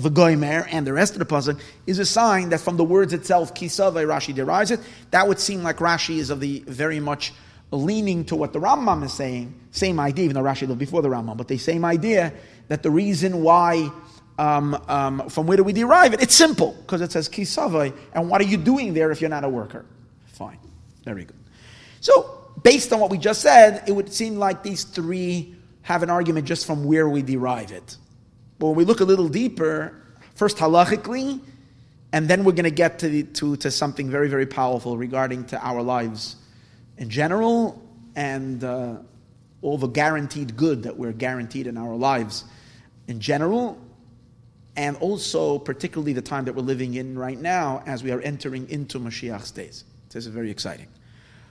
the 0.04 0.12
goimer 0.12 0.68
and 0.70 0.86
the 0.86 0.94
rest 0.94 1.14
of 1.14 1.20
the 1.20 1.26
pasuk 1.26 1.60
is 1.88 1.98
a 1.98 2.06
sign 2.06 2.50
that 2.50 2.60
from 2.60 2.78
the 2.78 2.84
words 2.84 3.14
itself, 3.14 3.56
kisavai 3.56 4.06
Rashi 4.06 4.34
derives 4.34 4.70
it. 4.70 4.80
That 5.10 5.28
would 5.28 5.40
seem 5.40 5.64
like 5.64 5.78
Rashi 5.78 6.18
is 6.18 6.30
of 6.30 6.40
the 6.40 6.64
very 6.68 7.00
much 7.00 7.34
leaning 7.72 8.24
to 8.26 8.36
what 8.36 8.54
the 8.54 8.60
Rambam 8.60 9.04
is 9.04 9.14
saying. 9.14 9.54
Same 9.72 10.00
idea, 10.00 10.26
even 10.26 10.36
though 10.36 10.44
Rashi 10.44 10.68
lived 10.68 10.80
before 10.80 11.02
the 11.02 11.10
Rambam, 11.10 11.36
but 11.36 11.48
the 11.48 11.58
same 11.58 11.84
idea 11.84 12.32
that 12.68 12.84
the 12.84 12.92
reason 12.92 13.42
why. 13.42 13.92
Um, 14.40 14.80
um, 14.88 15.30
from 15.30 15.48
where 15.48 15.58
do 15.58 15.64
we 15.64 15.74
derive 15.74 16.14
it? 16.14 16.22
It's 16.22 16.36
simple 16.36 16.74
because 16.82 17.02
it 17.02 17.12
says 17.12 17.28
kisavai, 17.28 17.92
and 18.14 18.30
what 18.30 18.40
are 18.40 18.44
you 18.44 18.58
doing 18.58 18.94
there 18.94 19.10
if 19.10 19.20
you're 19.20 19.32
not 19.32 19.44
a 19.44 19.50
worker? 19.50 19.84
Fine, 20.28 20.60
very 21.04 21.26
good. 21.26 21.40
So, 22.02 22.52
based 22.62 22.94
on 22.94 23.00
what 23.00 23.10
we 23.10 23.18
just 23.18 23.42
said, 23.42 23.84
it 23.88 23.94
would 23.94 24.14
seem 24.14 24.36
like 24.36 24.62
these 24.62 24.84
three 24.84 25.56
have 25.82 26.04
an 26.04 26.12
argument 26.12 26.46
just 26.46 26.68
from 26.68 26.84
where 26.84 27.10
we 27.10 27.24
derive 27.24 27.72
it. 27.72 27.98
But 28.60 28.68
when 28.68 28.76
we 28.76 28.86
look 28.86 29.00
a 29.00 29.06
little 29.06 29.30
deeper, 29.30 30.02
first 30.36 30.58
halachically, 30.58 31.40
and 32.14 32.28
then 32.28 32.44
we're 32.44 32.54
going 32.54 32.64
to 32.64 32.72
get 32.72 33.00
to, 33.00 33.24
to, 33.24 33.56
to 33.58 33.72
something 33.72 34.10
very, 34.10 34.30
very 34.30 34.46
powerful 34.46 34.98
regarding 34.98 35.46
to 35.46 35.66
our 35.66 35.82
lives 35.82 36.38
in 36.98 37.10
general 37.10 37.82
and 38.16 38.64
uh, 38.64 38.96
all 39.62 39.78
the 39.78 39.88
guaranteed 39.88 40.56
good 40.56 40.84
that 40.84 40.98
we're 40.98 41.12
guaranteed 41.12 41.68
in 41.68 41.78
our 41.78 41.96
lives 41.96 42.46
in 43.08 43.20
general, 43.20 43.80
and 44.76 44.98
also 44.98 45.60
particularly 45.60 46.14
the 46.14 46.22
time 46.22 46.46
that 46.46 46.56
we're 46.56 46.62
living 46.62 46.96
in 46.96 47.18
right 47.18 47.40
now 47.40 47.82
as 47.86 48.04
we 48.04 48.12
are 48.12 48.22
entering 48.22 48.70
into 48.70 49.00
Mashiach's 49.00 49.52
days. 49.52 49.84
This 50.10 50.26
is 50.26 50.34
very 50.34 50.52
exciting. 50.52 50.88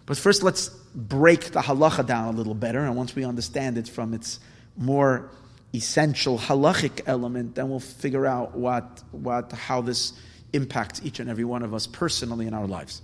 But 0.07 0.16
first, 0.16 0.42
let's 0.42 0.69
break 0.95 1.47
the 1.47 1.61
halacha 1.61 2.07
down 2.07 2.33
a 2.33 2.37
little 2.37 2.55
better, 2.55 2.81
and 2.81 2.97
once 2.97 3.14
we 3.16 3.25
understand 3.25 3.77
it 3.79 3.88
from 3.88 4.14
its 4.14 4.40
more 4.77 5.31
essential 5.77 6.39
halachic 6.39 7.03
element, 7.07 7.55
then 7.55 7.69
we'll 7.69 7.81
figure 7.81 8.27
out 8.27 8.57
what, 8.57 9.03
what, 9.12 9.53
how 9.53 9.81
this 9.81 10.12
impacts 10.53 11.01
each 11.05 11.21
and 11.21 11.29
every 11.29 11.45
one 11.45 11.62
of 11.62 11.75
us 11.75 11.87
personally 11.87 12.47
in 12.47 12.55
our 12.55 12.67
lives. 12.67 13.03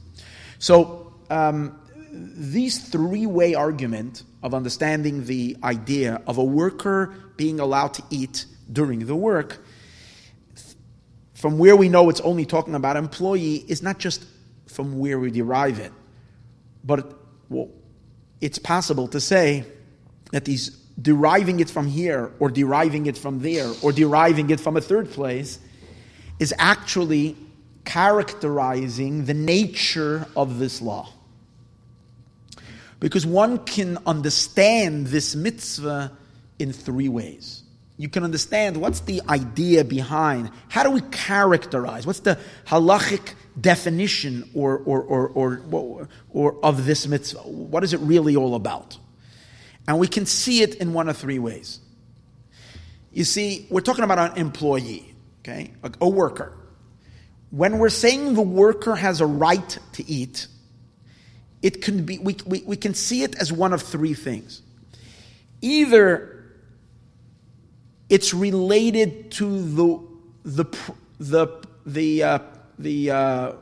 So, 0.59 1.13
um, 1.31 1.79
these 2.13 2.89
three-way 2.89 3.55
argument 3.55 4.23
of 4.43 4.55
understanding 4.55 5.25
the 5.25 5.57
idea 5.65 6.21
of 6.27 6.37
a 6.39 6.45
worker 6.45 7.15
being 7.37 7.59
allowed 7.59 7.95
to 7.95 8.03
eat 8.11 8.45
during 8.71 9.07
the 9.07 9.17
work, 9.17 9.65
from 11.35 11.59
where 11.59 11.75
we 11.75 11.89
know 11.89 12.11
it's 12.11 12.21
only 12.21 12.45
talking 12.45 12.75
about 12.75 12.97
employee, 12.97 13.65
is 13.67 13.83
not 13.83 13.99
just 13.99 14.25
from 14.67 14.99
where 14.99 15.19
we 15.19 15.31
derive 15.31 15.79
it, 15.79 15.93
but 16.85 17.19
well, 17.49 17.71
it's 18.41 18.59
possible 18.59 19.09
to 19.09 19.21
say 19.21 19.65
that 20.33 20.47
he's 20.47 20.82
deriving 21.03 21.61
it 21.61 21.69
from 21.69 21.89
here, 21.89 22.33
or 22.39 22.49
deriving 22.49 23.07
it 23.07 23.19
from 23.19 23.41
there, 23.41 23.71
or 23.83 23.93
deriving 23.93 24.51
it 24.51 24.61
from 24.61 24.77
a 24.77 24.81
third 24.81 25.11
place, 25.11 25.59
is 26.39 26.55
actually 26.59 27.37
characterizing 27.85 29.25
the 29.25 29.35
nature 29.35 30.27
of 30.37 30.59
this 30.59 30.81
law. 30.81 31.09
Because 33.01 33.27
one 33.27 33.59
can 33.59 33.99
understand 34.07 35.09
this 35.09 35.35
mitzvah 35.35 36.13
in 36.61 36.73
three 36.73 37.09
ways. 37.09 37.65
You 37.99 38.09
can 38.09 38.25
understand 38.25 38.77
what's 38.77 39.01
the 39.01 39.21
idea 39.29 39.85
behind, 39.85 40.51
how 40.69 40.83
do 40.83 40.91
we 40.91 41.01
characterize, 41.11 42.07
what's 42.07 42.21
the 42.21 42.39
halachic 42.67 43.35
definition 43.61 44.49
or, 44.55 44.79
or, 44.79 45.03
or, 45.03 45.63
or, 45.71 46.09
or 46.31 46.65
of 46.65 46.87
this 46.87 47.07
mitzvah? 47.07 47.41
What 47.41 47.85
is 47.85 47.93
it 47.93 48.01
really 48.01 48.37
all 48.37 48.55
about? 48.55 48.97
And 49.87 49.99
we 49.99 50.07
can 50.07 50.27
see 50.27 50.63
it 50.63 50.77
in 50.77 50.93
one 50.93 51.09
of 51.09 51.17
three 51.17 51.39
ways. 51.39 51.81
You 53.13 53.25
see, 53.25 53.67
we're 53.69 53.81
talking 53.81 54.05
about 54.05 54.19
an 54.19 54.39
employee, 54.39 55.15
okay, 55.41 55.73
a, 55.83 55.93
a 56.01 56.09
worker. 56.09 56.57
When 57.51 57.79
we're 57.79 57.91
saying 57.91 58.35
the 58.35 58.43
worker 58.43 58.95
has 58.95 59.21
a 59.21 59.27
right 59.27 59.79
to 59.93 60.11
eat, 60.11 60.47
it 61.61 61.83
can 61.83 62.05
be 62.05 62.19
we, 62.19 62.37
we, 62.47 62.63
we 62.63 62.77
can 62.77 62.95
see 62.95 63.23
it 63.23 63.35
as 63.37 63.53
one 63.53 63.73
of 63.73 63.83
three 63.83 64.15
things. 64.15 64.63
Either 65.61 66.45
it's 68.09 68.33
related 68.33 69.31
to 69.33 69.63
the 69.63 70.01
the 70.45 70.65
the 71.21 71.47
the 71.87 72.23
uh, 72.23 72.39
the 72.79 73.11
uh, 73.11 73.53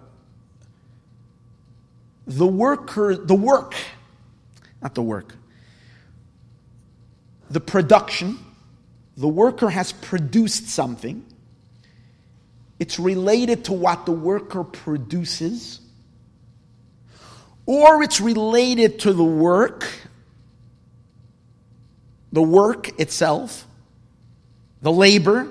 the 2.27 2.47
worker 2.47 3.17
the 3.17 3.35
work, 3.35 3.75
not 4.81 4.95
the 4.95 5.03
work. 5.03 5.35
The 7.51 7.61
production, 7.61 8.39
the 9.17 9.29
worker 9.29 9.69
has 9.69 9.93
produced 9.93 10.69
something. 10.69 11.25
It's 12.79 12.99
related 12.99 13.65
to 13.67 13.73
what 13.73 14.07
the 14.07 14.13
worker 14.13 14.65
produces, 14.65 15.81
or 17.67 18.03
it's 18.03 18.21
related 18.21 19.01
to 19.01 19.13
the 19.13 19.25
work, 19.25 19.87
the 22.33 22.43
work 22.43 22.99
itself, 23.01 23.67
the 24.81 24.93
labor. 24.93 25.47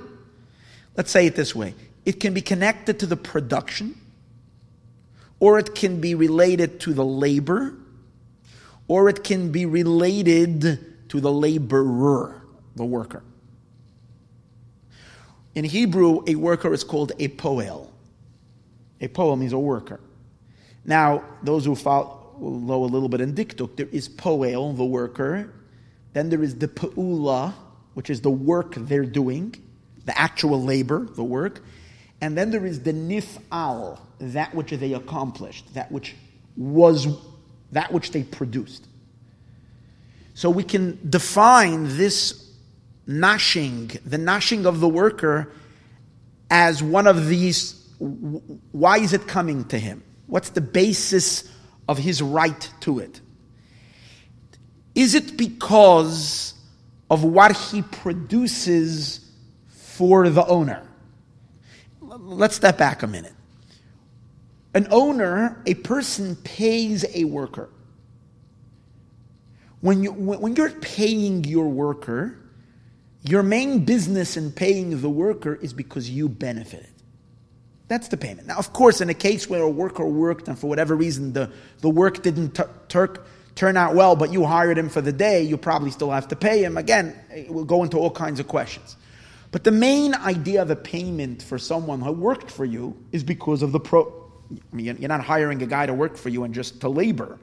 Let's 0.96 1.12
say 1.12 1.28
it 1.28 1.36
this 1.36 1.54
way 1.54 1.76
it 2.06 2.20
can 2.20 2.34
be 2.34 2.42
connected 2.42 3.00
to 3.02 3.06
the 3.06 3.18
production, 3.18 3.94
or 5.40 5.60
it 5.60 5.76
can 5.76 6.02
be 6.02 6.16
related 6.16 6.80
to 6.80 6.94
the 6.94 7.06
labor, 7.06 7.76
or 8.88 9.10
it 9.10 9.24
can 9.24 9.52
be 9.52 9.66
related 9.68 10.89
to 11.10 11.20
the 11.20 11.32
laborer, 11.32 12.44
the 12.76 12.86
worker. 12.86 13.24
In 15.56 15.66
Hebrew, 15.66 16.24
a 16.28 16.36
worker 16.36 16.74
is 16.74 16.84
called 16.84 17.12
a 17.20 17.28
poel. 17.28 17.90
A 19.02 19.08
poel 19.08 19.38
means 19.38 19.54
a 19.54 19.60
worker. 19.60 20.00
Now, 20.86 21.24
those 21.44 21.66
who 21.66 21.76
follow 21.76 22.34
a 22.40 22.86
little 22.86 23.10
bit 23.10 23.22
in 23.22 23.34
dikduk, 23.34 23.76
there 23.76 23.88
is 23.92 24.08
poel, 24.08 24.76
the 24.78 24.86
worker. 24.86 25.52
Then 26.14 26.30
there 26.30 26.44
is 26.44 26.56
the 26.56 26.68
peula, 26.68 27.54
which 27.94 28.10
is 28.10 28.22
the 28.22 28.30
work 28.30 28.76
they're 28.76 29.06
doing, 29.06 29.56
the 30.06 30.18
actual 30.18 30.64
labor, 30.64 31.08
the 31.16 31.24
work. 31.24 31.62
And 32.22 32.38
then 32.38 32.52
there 32.52 32.66
is 32.66 32.82
the 32.82 32.94
nif'al, 32.94 34.00
that 34.20 34.54
which 34.54 34.72
they 34.72 34.94
accomplished, 34.94 35.74
that 35.74 35.92
which 35.92 36.16
was, 36.56 37.08
that 37.72 37.92
which 37.92 38.12
they 38.12 38.24
produced. 38.24 38.86
So 40.40 40.50
we 40.50 40.64
can 40.64 40.98
define 41.10 41.98
this 41.98 42.50
nashing, 43.06 43.92
the 44.06 44.18
nashing 44.18 44.66
of 44.66 44.80
the 44.80 44.88
worker, 44.88 45.52
as 46.50 46.82
one 46.82 47.08
of 47.08 47.28
these. 47.28 47.74
Why 48.72 49.00
is 49.00 49.12
it 49.12 49.28
coming 49.28 49.66
to 49.66 49.78
him? 49.78 50.02
What's 50.28 50.52
the 50.52 50.62
basis 50.62 51.44
of 51.90 51.98
his 51.98 52.22
right 52.22 52.72
to 52.80 53.00
it? 53.00 53.20
Is 54.96 55.14
it 55.14 55.36
because 55.36 56.54
of 57.10 57.26
what 57.26 57.54
he 57.58 57.82
produces 57.82 59.20
for 59.68 60.30
the 60.30 60.46
owner? 60.46 60.88
let's 62.02 62.56
step 62.56 62.78
back 62.78 63.04
a 63.04 63.08
minute. 63.08 63.36
An 64.74 64.88
owner, 64.90 65.62
a 65.66 65.74
person 65.74 66.38
pays 66.38 67.04
a 67.14 67.26
worker. 67.26 67.70
When, 69.82 70.04
you, 70.04 70.12
when 70.12 70.56
you're 70.56 70.72
paying 70.72 71.44
your 71.46 71.70
worker, 71.70 72.38
your 73.24 73.44
main 73.44 73.86
business 73.86 74.38
in 74.38 74.52
paying 74.52 75.02
the 75.02 75.10
worker 75.10 75.56
is 75.56 75.74
because 75.74 76.10
you 76.10 76.30
benefited. 76.30 76.90
That's 77.88 78.10
the 78.10 78.18
payment. 78.18 78.48
Now, 78.48 78.58
of 78.58 78.72
course, 78.72 79.02
in 79.02 79.10
a 79.10 79.14
case 79.14 79.50
where 79.50 79.62
a 79.62 79.70
worker 79.70 80.06
worked 80.06 80.48
and 80.48 80.58
for 80.58 80.68
whatever 80.68 80.96
reason 80.96 81.34
the, 81.34 81.52
the 81.80 81.90
work 81.90 82.22
didn't 82.22 82.52
t- 82.88 83.08
turn 83.56 83.78
out 83.78 83.96
well, 83.96 84.16
but 84.16 84.32
you 84.32 84.46
hired 84.46 84.78
him 84.78 84.90
for 84.90 85.02
the 85.02 85.12
day, 85.12 85.42
you 85.42 85.58
probably 85.58 85.92
still 85.92 86.12
have 86.12 86.28
to 86.28 86.36
pay 86.36 86.64
him. 86.64 86.78
Again, 86.78 87.16
we'll 87.50 87.66
go 87.66 87.84
into 87.84 87.98
all 87.98 88.12
kinds 88.12 88.40
of 88.40 88.48
questions. 88.48 88.96
But 89.52 89.64
the 89.64 89.72
main 89.72 90.14
idea 90.14 90.62
of 90.62 90.70
a 90.70 90.76
payment 90.76 91.42
for 91.42 91.58
someone 91.58 92.02
who 92.02 92.12
worked 92.12 92.52
for 92.52 92.64
you 92.64 92.96
is 93.12 93.24
because 93.24 93.64
of 93.64 93.72
the 93.72 93.80
pro. 93.80 94.04
I 94.72 94.76
mean, 94.76 94.86
you're 95.00 95.10
not 95.10 95.24
hiring 95.24 95.62
a 95.64 95.66
guy 95.66 95.88
to 95.88 95.94
work 95.94 96.16
for 96.16 96.30
you 96.30 96.44
and 96.44 96.54
just 96.54 96.82
to 96.82 96.90
labor. 96.90 97.40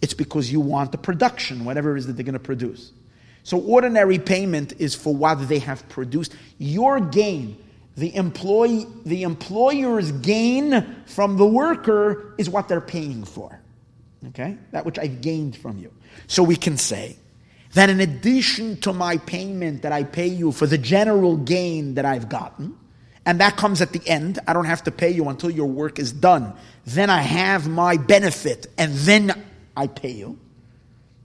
It's 0.00 0.14
because 0.14 0.50
you 0.52 0.60
want 0.60 0.92
the 0.92 0.98
production, 0.98 1.64
whatever 1.64 1.96
it 1.96 2.00
is 2.00 2.06
that 2.06 2.14
they're 2.14 2.24
going 2.24 2.34
to 2.34 2.38
produce. 2.38 2.92
So 3.42 3.58
ordinary 3.58 4.18
payment 4.18 4.74
is 4.78 4.94
for 4.94 5.14
what 5.14 5.48
they 5.48 5.58
have 5.60 5.88
produced. 5.88 6.34
Your 6.58 7.00
gain, 7.00 7.56
the 7.96 8.14
employee, 8.14 8.86
the 9.04 9.22
employer's 9.22 10.12
gain 10.12 10.96
from 11.06 11.36
the 11.36 11.46
worker 11.46 12.34
is 12.38 12.50
what 12.50 12.68
they're 12.68 12.80
paying 12.80 13.24
for. 13.24 13.60
Okay? 14.28 14.56
That 14.72 14.84
which 14.84 14.98
I've 14.98 15.20
gained 15.20 15.56
from 15.56 15.78
you. 15.78 15.92
So 16.26 16.42
we 16.42 16.56
can 16.56 16.76
say 16.76 17.16
that 17.74 17.90
in 17.90 18.00
addition 18.00 18.80
to 18.82 18.92
my 18.92 19.16
payment 19.18 19.82
that 19.82 19.92
I 19.92 20.04
pay 20.04 20.26
you 20.26 20.52
for 20.52 20.66
the 20.66 20.78
general 20.78 21.36
gain 21.36 21.94
that 21.94 22.04
I've 22.04 22.28
gotten, 22.28 22.76
and 23.24 23.40
that 23.40 23.56
comes 23.56 23.82
at 23.82 23.92
the 23.92 24.06
end, 24.08 24.38
I 24.46 24.52
don't 24.52 24.64
have 24.64 24.84
to 24.84 24.90
pay 24.90 25.10
you 25.10 25.28
until 25.28 25.50
your 25.50 25.66
work 25.66 25.98
is 25.98 26.12
done. 26.12 26.54
Then 26.86 27.10
I 27.10 27.20
have 27.20 27.68
my 27.68 27.96
benefit, 27.98 28.66
and 28.78 28.94
then 28.94 29.44
I 29.78 29.86
pay 29.86 30.10
you, 30.10 30.36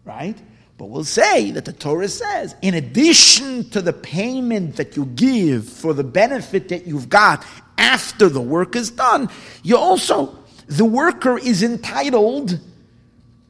right? 0.06 0.38
But 0.78 0.86
we'll 0.86 1.06
say 1.06 1.50
that 1.52 1.66
the 1.66 1.74
Torah 1.74 2.08
says, 2.08 2.56
in 2.62 2.76
addition 2.76 3.68
to 3.72 3.82
the 3.82 3.94
payment 3.94 4.76
that 4.76 4.96
you 4.96 5.06
give 5.06 5.68
for 5.68 5.92
the 5.92 6.04
benefit 6.04 6.70
that 6.70 6.86
you've 6.86 7.10
got 7.10 7.44
after 7.80 8.30
the 8.30 8.42
work 8.42 8.76
is 8.76 8.92
done, 8.92 9.30
you 9.64 9.76
also, 9.76 10.38
the 10.68 10.86
worker 10.86 11.40
is 11.40 11.64
entitled 11.64 12.60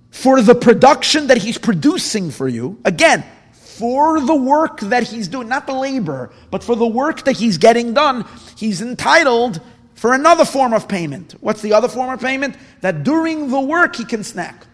for 0.10 0.42
the 0.42 0.56
production 0.56 1.28
that 1.28 1.38
he's 1.38 1.58
producing 1.58 2.32
for 2.32 2.48
you. 2.48 2.80
Again, 2.86 3.26
for 3.52 4.22
the 4.22 4.36
work 4.36 4.80
that 4.80 5.04
he's 5.04 5.28
doing, 5.28 5.50
not 5.50 5.68
the 5.68 5.74
labor, 5.74 6.32
but 6.50 6.64
for 6.64 6.78
the 6.78 6.88
work 6.88 7.26
that 7.26 7.36
he's 7.36 7.58
getting 7.58 7.94
done, 7.94 8.26
he's 8.56 8.82
entitled 8.82 9.60
for 9.96 10.14
another 10.14 10.46
form 10.46 10.72
of 10.72 10.88
payment. 10.88 11.36
What's 11.42 11.62
the 11.62 11.74
other 11.74 11.90
form 11.90 12.10
of 12.10 12.22
payment? 12.22 12.56
That 12.80 13.04
during 13.04 13.50
the 13.50 13.60
work 13.60 13.98
he 13.98 14.06
can 14.06 14.24
snack. 14.24 14.66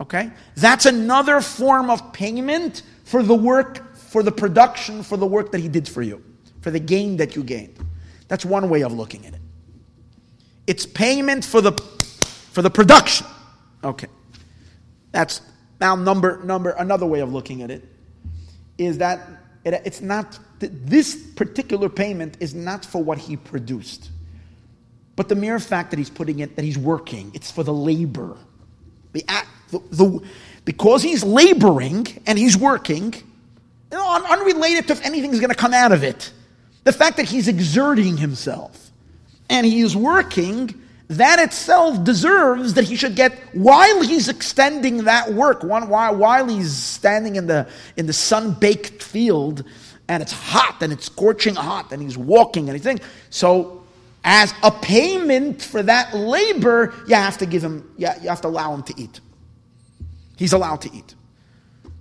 Okay? 0.00 0.30
That's 0.56 0.86
another 0.86 1.40
form 1.40 1.90
of 1.90 2.12
payment 2.12 2.82
for 3.04 3.22
the 3.22 3.34
work, 3.34 3.94
for 3.96 4.22
the 4.22 4.32
production, 4.32 5.02
for 5.02 5.16
the 5.16 5.26
work 5.26 5.52
that 5.52 5.60
he 5.60 5.68
did 5.68 5.88
for 5.88 6.02
you, 6.02 6.22
for 6.60 6.70
the 6.70 6.80
gain 6.80 7.16
that 7.18 7.36
you 7.36 7.42
gained. 7.42 7.78
That's 8.28 8.44
one 8.44 8.68
way 8.68 8.82
of 8.82 8.92
looking 8.92 9.26
at 9.26 9.34
it. 9.34 9.40
It's 10.66 10.86
payment 10.86 11.44
for 11.44 11.60
the, 11.60 11.72
for 11.72 12.62
the 12.62 12.70
production. 12.70 13.26
Okay. 13.82 14.08
That's, 15.12 15.42
Now, 15.80 15.94
number, 15.94 16.42
number, 16.42 16.70
another 16.70 17.06
way 17.06 17.20
of 17.20 17.32
looking 17.32 17.62
at 17.62 17.70
it 17.70 17.86
is 18.78 18.98
that 18.98 19.20
it, 19.64 19.80
it's 19.84 20.00
not, 20.00 20.38
this 20.58 21.14
particular 21.32 21.88
payment 21.88 22.36
is 22.40 22.54
not 22.54 22.84
for 22.84 23.02
what 23.02 23.18
he 23.18 23.36
produced, 23.36 24.10
but 25.16 25.28
the 25.28 25.34
mere 25.34 25.58
fact 25.58 25.90
that 25.90 25.98
he's 25.98 26.10
putting 26.10 26.40
it, 26.40 26.56
that 26.56 26.64
he's 26.64 26.78
working, 26.78 27.30
it's 27.34 27.50
for 27.50 27.62
the 27.62 27.72
labor. 27.72 28.36
The, 29.14 29.24
the, 29.70 29.78
the 29.90 30.22
because 30.66 31.02
he's 31.02 31.24
laboring 31.24 32.06
and 32.26 32.38
he's 32.38 32.56
working, 32.56 33.14
you 33.14 33.98
know, 33.98 34.24
unrelated 34.28 34.88
to 34.88 34.92
if 34.94 35.04
anything's 35.04 35.40
going 35.40 35.50
to 35.50 35.56
come 35.56 35.74
out 35.74 35.92
of 35.92 36.02
it. 36.02 36.30
The 36.84 36.92
fact 36.92 37.16
that 37.16 37.26
he's 37.26 37.48
exerting 37.48 38.16
himself 38.16 38.90
and 39.48 39.66
he 39.66 39.80
is 39.80 39.96
working 39.96 40.82
that 41.08 41.38
itself 41.38 42.02
deserves 42.02 42.74
that 42.74 42.84
he 42.84 42.96
should 42.96 43.14
get 43.14 43.38
while 43.52 44.02
he's 44.02 44.28
extending 44.28 45.04
that 45.04 45.32
work, 45.32 45.62
while, 45.62 46.16
while 46.16 46.48
he's 46.48 46.74
standing 46.74 47.36
in 47.36 47.46
the, 47.46 47.68
in 47.96 48.06
the 48.06 48.12
sun 48.12 48.54
baked 48.54 49.02
field 49.02 49.64
and 50.08 50.22
it's 50.22 50.32
hot 50.32 50.82
and 50.82 50.92
it's 50.92 51.06
scorching 51.06 51.54
hot 51.54 51.92
and 51.92 52.02
he's 52.02 52.16
walking 52.16 52.68
and 52.68 52.76
he's 52.76 52.84
thinking. 52.84 53.06
So, 53.30 53.83
as 54.24 54.54
a 54.62 54.70
payment 54.70 55.60
for 55.60 55.82
that 55.82 56.14
labor, 56.14 56.94
you 57.06 57.14
have 57.14 57.38
to 57.38 57.46
give 57.46 57.62
him, 57.62 57.92
you 57.98 58.06
have 58.06 58.40
to 58.40 58.48
allow 58.48 58.74
him 58.74 58.82
to 58.84 58.94
eat. 58.96 59.20
He's 60.36 60.54
allowed 60.54 60.80
to 60.80 60.90
eat. 60.94 61.14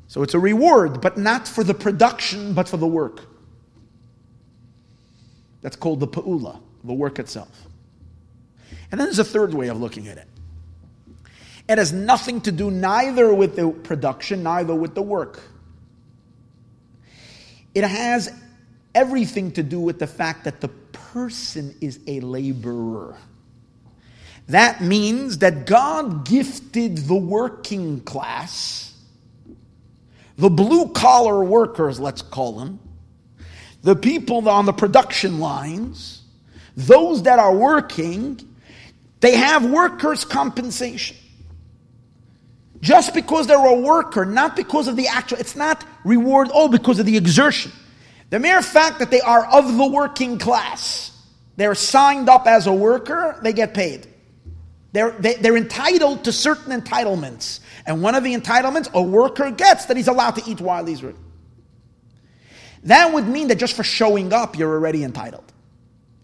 So 0.08 0.24
it's 0.24 0.34
a 0.34 0.40
reward, 0.40 1.02
but 1.02 1.18
not 1.18 1.48
for 1.48 1.64
the 1.64 1.74
production, 1.74 2.54
but 2.54 2.70
for 2.70 2.78
the 2.78 2.88
work. 2.88 3.22
That's 5.62 5.76
called 5.76 6.00
the 6.00 6.08
pa'ula, 6.08 6.62
the 6.84 6.94
work 6.94 7.20
itself. 7.20 7.68
And 8.92 9.00
then 9.00 9.08
there's 9.08 9.20
a 9.20 9.24
third 9.24 9.54
way 9.54 9.68
of 9.68 9.80
looking 9.80 10.08
at 10.08 10.18
it. 10.18 10.28
It 11.68 11.78
has 11.78 11.92
nothing 11.92 12.42
to 12.42 12.52
do 12.52 12.70
neither 12.70 13.34
with 13.34 13.56
the 13.56 13.72
production, 13.72 14.44
neither 14.44 14.76
with 14.76 14.96
the 14.96 15.02
work. 15.02 15.42
It 17.74 17.84
has 17.84 18.32
everything 18.96 19.52
to 19.54 19.64
do 19.64 19.80
with 19.80 20.00
the 20.00 20.08
fact 20.08 20.44
that 20.46 20.62
the 20.62 20.68
person 20.68 21.76
is 21.82 22.00
a 22.08 22.20
laborer. 22.22 23.16
That 24.48 24.82
means 24.82 25.38
that 25.40 25.66
God 25.66 26.26
gifted 26.26 26.98
the 26.98 27.16
working 27.16 28.02
class, 28.02 28.94
the 30.38 30.50
blue 30.50 30.90
collar 30.90 31.44
workers, 31.44 32.00
let's 32.00 32.22
call 32.22 32.54
them, 32.54 32.80
the 33.84 33.96
people 33.96 34.48
on 34.50 34.66
the 34.66 34.74
production 34.74 35.40
lines, 35.40 36.24
those 36.76 37.24
that 37.24 37.40
are 37.40 37.56
working, 37.56 38.40
they 39.20 39.36
have 39.36 39.66
workers' 39.66 40.26
compensation. 40.26 41.16
Just 42.82 43.14
because 43.14 43.48
they're 43.48 43.66
a 43.66 43.80
worker, 43.80 44.26
not 44.26 44.58
because 44.58 44.90
of 44.90 44.98
the 44.98 45.08
actual, 45.08 45.38
it's 45.38 45.56
not 45.56 45.86
reward, 46.04 46.50
oh, 46.54 46.68
because 46.68 47.00
of 47.00 47.06
the 47.06 47.16
exertion. 47.16 47.72
The 48.34 48.40
mere 48.40 48.64
fact 48.64 48.98
that 48.98 49.12
they 49.12 49.22
are 49.22 49.46
of 49.46 49.78
the 49.78 49.86
working 49.86 50.40
class, 50.40 51.12
they're 51.56 51.76
signed 51.76 52.30
up 52.30 52.48
as 52.48 52.66
a 52.66 52.74
worker, 52.74 53.40
they 53.44 53.54
get 53.54 53.76
paid. 53.76 54.08
They're, 54.92 55.12
they, 55.12 55.36
are 55.36 55.38
they 55.38 55.50
are 55.50 55.56
entitled 55.56 56.24
to 56.24 56.32
certain 56.32 56.82
entitlements. 56.82 57.60
And 57.86 58.02
one 58.02 58.16
of 58.16 58.24
the 58.24 58.36
entitlements 58.36 58.92
a 58.92 59.04
worker 59.04 59.52
gets 59.52 59.86
that 59.86 59.98
he's 59.98 60.08
allowed 60.08 60.32
to 60.38 60.50
eat 60.50 60.60
while 60.60 60.84
he's 60.84 61.04
working. 61.04 61.24
That 62.86 63.14
would 63.14 63.28
mean 63.28 63.50
that 63.50 63.60
just 63.60 63.76
for 63.76 63.84
showing 63.84 64.34
up, 64.34 64.58
you're 64.58 64.74
already 64.74 65.04
entitled. 65.04 65.54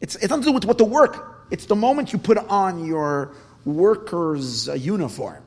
It's, 0.01 0.15
it's 0.15 0.29
nothing 0.29 0.45
to 0.45 0.49
do 0.49 0.53
with 0.53 0.65
what 0.65 0.79
the 0.79 0.85
work 0.85 1.45
it's 1.51 1.67
the 1.67 1.75
moment 1.75 2.11
you 2.11 2.17
put 2.17 2.39
on 2.39 2.85
your 2.85 3.35
worker's 3.65 4.67
uh, 4.67 4.73
uniform, 4.73 5.43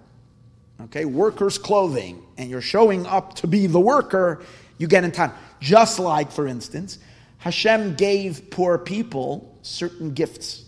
okay, 0.83 1.07
worker's 1.07 1.59
clothing, 1.59 2.23
and 2.39 2.49
you're 2.49 2.61
showing 2.61 3.05
up 3.05 3.35
to 3.35 3.49
be 3.49 3.67
the 3.67 3.81
worker, 3.81 4.45
you 4.79 4.87
get 4.87 5.03
entitled. 5.03 5.37
Just 5.63 6.01
like, 6.01 6.33
for 6.33 6.49
instance, 6.49 6.99
Hashem 7.39 7.95
gave 7.95 8.51
poor 8.51 8.79
people 8.79 9.57
certain 9.63 10.13
gifts. 10.13 10.65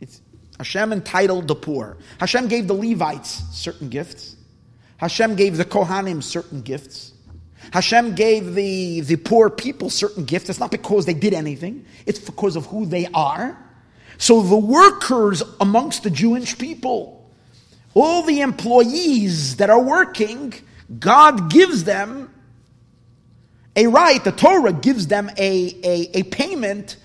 It's, 0.00 0.20
Hashem 0.58 0.92
entitled 0.92 1.46
the 1.46 1.54
poor. 1.54 1.96
Hashem 2.18 2.48
gave 2.48 2.66
the 2.66 2.74
Levites 2.74 3.44
certain 3.52 3.88
gifts. 3.88 4.34
Hashem 4.96 5.36
gave 5.36 5.56
the 5.56 5.64
Kohanim 5.64 6.24
certain 6.24 6.60
gifts. 6.62 7.12
Hashem 7.70 8.16
gave 8.16 8.54
the, 8.54 9.00
the 9.02 9.14
poor 9.14 9.48
people 9.48 9.90
certain 9.90 10.24
gifts. 10.24 10.50
It's 10.50 10.58
not 10.58 10.72
because 10.72 11.06
they 11.06 11.14
did 11.14 11.32
anything, 11.32 11.86
it's 12.04 12.18
because 12.18 12.56
of 12.56 12.66
who 12.66 12.86
they 12.86 13.06
are. 13.14 13.56
So 14.18 14.42
the 14.42 14.56
workers 14.56 15.40
amongst 15.60 16.02
the 16.02 16.10
Jewish 16.10 16.58
people, 16.58 17.30
all 17.94 18.24
the 18.24 18.40
employees 18.40 19.56
that 19.56 19.70
are 19.70 19.80
working, 19.80 20.52
God 20.98 21.48
gives 21.48 21.84
them 21.84 22.33
a 23.76 23.86
right, 23.86 24.22
the 24.22 24.32
Torah 24.32 24.72
gives 24.72 25.06
them 25.06 25.30
a, 25.36 25.76
a, 25.82 26.18
a 26.18 26.22
payment 26.24 26.96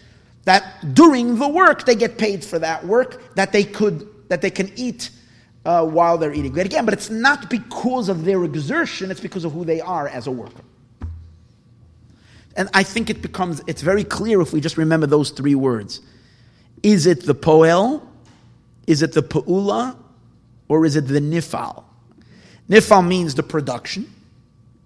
that 0.46 0.94
during 0.94 1.38
the 1.38 1.48
work 1.48 1.86
they 1.86 1.96
get 1.96 2.18
paid 2.18 2.44
for 2.44 2.60
that 2.60 2.86
work 2.86 3.36
that 3.36 3.52
they 3.52 3.64
could 3.64 4.08
that 4.30 4.42
they 4.42 4.52
can 4.52 4.72
eat 4.76 5.10
uh, 5.66 5.86
while 5.86 6.18
they're 6.18 6.34
eating. 6.34 6.54
But 6.54 6.66
again, 6.66 6.86
but 6.86 6.94
it's 6.94 7.10
not 7.10 7.50
because 7.50 8.10
of 8.10 8.24
their 8.24 8.44
exertion; 8.44 9.12
it's 9.12 9.20
because 9.20 9.46
of 9.46 9.52
who 9.52 9.66
they 9.66 9.82
are 9.82 10.08
as 10.08 10.28
a 10.28 10.32
worker. 10.32 10.64
And 12.56 12.70
I 12.74 12.84
think 12.84 13.10
it 13.10 13.22
becomes 13.22 13.62
it's 13.68 13.82
very 13.82 14.04
clear 14.04 14.42
if 14.42 14.54
we 14.54 14.62
just 14.62 14.78
remember 14.78 15.08
those 15.08 15.32
three 15.32 15.56
words. 15.56 16.02
Is 16.84 17.06
it 17.06 17.26
the 17.26 17.36
poel? 17.36 18.06
Is 18.88 19.02
it 19.02 19.14
the 19.14 19.24
pa'ula? 19.24 19.96
Or 20.68 20.86
is 20.86 20.96
it 20.96 21.08
the 21.08 21.20
nifal? 21.20 21.84
Nifal 22.70 23.06
means 23.06 23.36
the 23.36 23.44
production, 23.44 24.12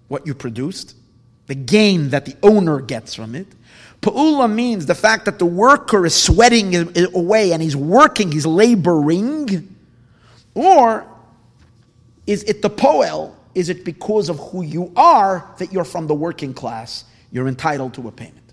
what 0.08 0.26
you 0.26 0.34
produced, 0.34 0.96
the 1.46 1.54
gain 1.54 2.10
that 2.10 2.24
the 2.24 2.36
owner 2.42 2.80
gets 2.80 3.14
from 3.14 3.34
it. 3.34 3.46
Pa'ula 4.00 4.52
means 4.52 4.86
the 4.86 4.94
fact 4.94 5.24
that 5.24 5.38
the 5.38 5.46
worker 5.46 6.04
is 6.04 6.14
sweating 6.14 6.74
away 7.14 7.52
and 7.52 7.62
he's 7.62 7.76
working, 7.76 8.30
he's 8.30 8.46
laboring. 8.46 9.76
Or 10.54 11.06
is 12.26 12.44
it 12.44 12.62
the 12.62 12.70
poel? 12.70 13.34
Is 13.54 13.68
it 13.68 13.84
because 13.84 14.28
of 14.28 14.38
who 14.38 14.62
you 14.62 14.92
are 14.96 15.48
that 15.58 15.72
you're 15.72 15.84
from 15.84 16.06
the 16.06 16.14
working 16.14 16.52
class? 16.52 17.04
You're 17.30 17.48
entitled 17.48 17.94
to 17.94 18.08
a 18.08 18.12
payment. 18.12 18.52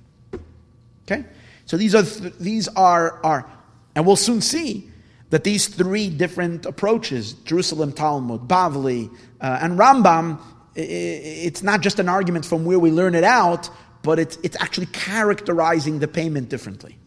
Okay? 1.05 1.25
So 1.65 1.77
these 1.77 1.95
are 1.95 2.03
th- 2.03 2.33
these 2.39 2.67
are 2.69 3.19
are, 3.23 3.49
and 3.95 4.05
we'll 4.05 4.15
soon 4.15 4.41
see 4.41 4.89
that 5.31 5.43
these 5.43 5.67
three 5.67 6.09
different 6.09 6.65
approaches, 6.65 7.33
Jerusalem 7.33 7.93
Talmud, 7.93 8.41
Bavli, 8.41 9.09
uh, 9.39 9.59
and 9.61 9.79
Rambam, 9.79 10.39
it's 10.75 11.63
not 11.63 11.81
just 11.81 11.99
an 11.99 12.07
argument 12.07 12.45
from 12.45 12.65
where 12.65 12.79
we 12.79 12.91
learn 12.91 13.15
it 13.15 13.23
out, 13.23 13.69
but 14.03 14.19
it's, 14.19 14.37
it's 14.43 14.55
actually 14.59 14.87
characterizing 14.87 15.99
the 15.99 16.07
payment 16.07 16.49
differently. 16.49 16.97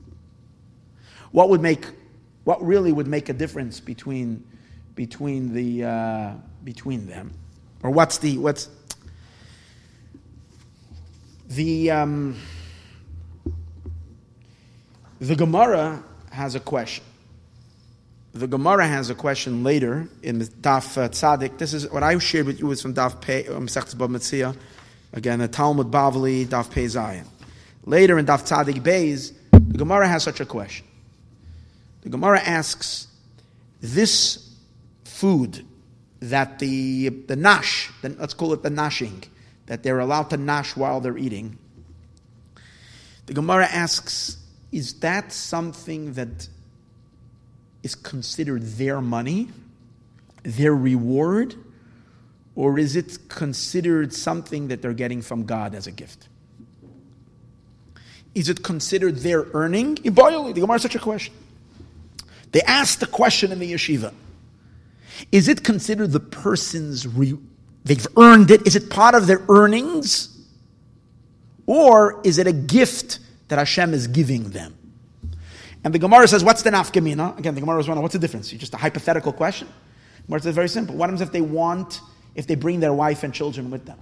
What 1.32 1.48
would 1.48 1.60
make, 1.60 1.86
what 2.44 2.62
really 2.64 2.92
would 2.92 3.06
make 3.08 3.28
a 3.28 3.32
difference 3.32 3.80
between, 3.80 4.44
between 4.94 5.52
the, 5.52 5.84
uh, 5.84 6.34
between 6.62 7.06
them? 7.06 7.32
Or 7.82 7.90
what's 7.90 8.18
the, 8.18 8.38
what's, 8.38 8.68
the, 11.48 11.90
um, 11.90 12.36
the 15.20 15.36
Gemara 15.36 16.02
has 16.30 16.54
a 16.54 16.60
question. 16.60 17.04
The 18.34 18.48
Gemara 18.48 18.88
has 18.88 19.10
a 19.10 19.14
question 19.14 19.62
later 19.62 20.08
in 20.24 20.40
the 20.40 20.46
Daf 20.46 20.98
uh, 20.98 21.08
Tzadik. 21.08 21.56
This 21.56 21.72
is 21.72 21.88
what 21.88 22.02
I 22.02 22.18
shared 22.18 22.46
with 22.46 22.58
you 22.58 22.66
was 22.66 22.82
from 22.82 22.92
Daf 22.92 23.20
Pei, 23.20 23.46
um, 23.46 23.68
Metzia. 23.68 24.56
Again, 25.12 25.38
the 25.38 25.46
Talmud 25.46 25.92
Bavli, 25.92 26.44
Daf 26.44 26.68
Pei 26.68 26.86
Zayin. 26.86 27.26
Later 27.84 28.18
in 28.18 28.26
Daf 28.26 28.42
Tzadik 28.42 28.82
Beis, 28.82 29.32
the 29.52 29.78
Gemara 29.78 30.08
has 30.08 30.24
such 30.24 30.40
a 30.40 30.44
question. 30.44 30.84
The 32.00 32.08
Gemara 32.08 32.40
asks, 32.40 33.06
this 33.80 34.52
food 35.04 35.64
that 36.18 36.58
the, 36.58 37.10
the 37.10 37.36
nash, 37.36 37.92
the, 38.02 38.08
let's 38.18 38.34
call 38.34 38.52
it 38.52 38.64
the 38.64 38.70
nashing, 38.70 39.22
that 39.66 39.84
they're 39.84 40.00
allowed 40.00 40.30
to 40.30 40.36
nash 40.36 40.74
while 40.74 41.00
they're 41.00 41.18
eating, 41.18 41.56
the 43.26 43.32
Gemara 43.32 43.66
asks, 43.66 44.38
is 44.72 44.94
that 44.94 45.32
something 45.32 46.14
that 46.14 46.48
is 47.84 47.94
considered 47.94 48.62
their 48.62 49.00
money, 49.00 49.48
their 50.42 50.74
reward, 50.74 51.54
or 52.56 52.78
is 52.78 52.96
it 52.96 53.28
considered 53.28 54.12
something 54.12 54.68
that 54.68 54.82
they're 54.82 54.92
getting 54.92 55.22
from 55.22 55.44
God 55.44 55.74
as 55.74 55.86
a 55.86 55.92
gift? 55.92 56.28
Is 58.34 58.48
it 58.48 58.64
considered 58.64 59.18
their 59.18 59.46
earning? 59.54 59.98
in 60.02 60.14
The 60.14 60.52
Gemara 60.60 60.80
such 60.80 60.96
a 60.96 60.98
question. 60.98 61.34
They 62.50 62.62
asked 62.62 62.98
the 62.98 63.06
question 63.06 63.52
in 63.52 63.60
the 63.60 63.72
yeshiva. 63.72 64.12
Is 65.30 65.46
it 65.46 65.62
considered 65.62 66.10
the 66.10 66.20
person's, 66.20 67.06
re- 67.06 67.38
they've 67.84 68.06
earned 68.16 68.50
it? 68.50 68.66
Is 68.66 68.74
it 68.74 68.90
part 68.90 69.14
of 69.14 69.28
their 69.28 69.42
earnings? 69.48 70.36
Or 71.66 72.20
is 72.24 72.38
it 72.38 72.48
a 72.48 72.52
gift 72.52 73.20
that 73.48 73.58
Hashem 73.58 73.94
is 73.94 74.06
giving 74.06 74.50
them. 74.50 74.76
And 75.84 75.94
the 75.94 75.98
Gemara 75.98 76.26
says, 76.26 76.42
what's 76.42 76.62
the 76.62 76.70
nafkamina? 76.70 77.38
Again, 77.38 77.54
the 77.54 77.60
Gemara 77.60 77.78
is 77.78 77.86
wondering, 77.86 78.02
what's 78.02 78.14
the 78.14 78.18
difference? 78.18 78.50
It's 78.52 78.60
just 78.60 78.74
a 78.74 78.78
hypothetical 78.78 79.32
question. 79.32 79.68
The 80.16 80.26
Gemara 80.26 80.40
says, 80.40 80.54
very 80.54 80.68
simple. 80.68 80.96
What 80.96 81.10
happens 81.10 81.20
if 81.20 81.30
they 81.30 81.42
want 81.42 82.00
if 82.34 82.46
they 82.46 82.54
bring 82.54 82.80
their 82.80 82.92
wife 82.92 83.22
and 83.22 83.32
children 83.32 83.70
with 83.70 83.86
them. 83.86 83.98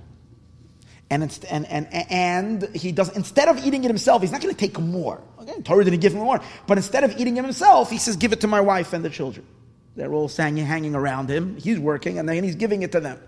And, 1.10 1.22
and, 1.50 1.66
and, 1.66 1.88
and 1.92 2.74
he 2.74 2.90
does, 2.92 3.14
instead 3.14 3.48
of 3.48 3.64
eating 3.66 3.84
it 3.84 3.88
himself, 3.88 4.22
he's 4.22 4.32
not 4.32 4.40
going 4.40 4.54
to 4.54 4.58
take 4.58 4.78
more. 4.80 5.22
Okay, 5.40 5.60
Torah 5.60 5.84
didn't 5.84 6.00
give 6.00 6.14
him 6.14 6.20
more. 6.20 6.40
But 6.66 6.78
instead 6.78 7.04
of 7.04 7.18
eating 7.20 7.36
it 7.36 7.44
himself, 7.44 7.90
he 7.90 7.98
says, 7.98 8.16
give 8.16 8.32
it 8.32 8.40
to 8.40 8.46
my 8.46 8.62
wife 8.62 8.94
and 8.94 9.04
the 9.04 9.10
children. 9.10 9.46
They're 9.94 10.12
all 10.14 10.28
hanging, 10.28 10.64
hanging 10.64 10.94
around 10.94 11.28
him. 11.28 11.58
He's 11.58 11.78
working, 11.78 12.18
and 12.18 12.26
then 12.26 12.42
he's 12.42 12.54
giving 12.54 12.82
it 12.82 12.92
to 12.92 13.00
them. 13.00 13.20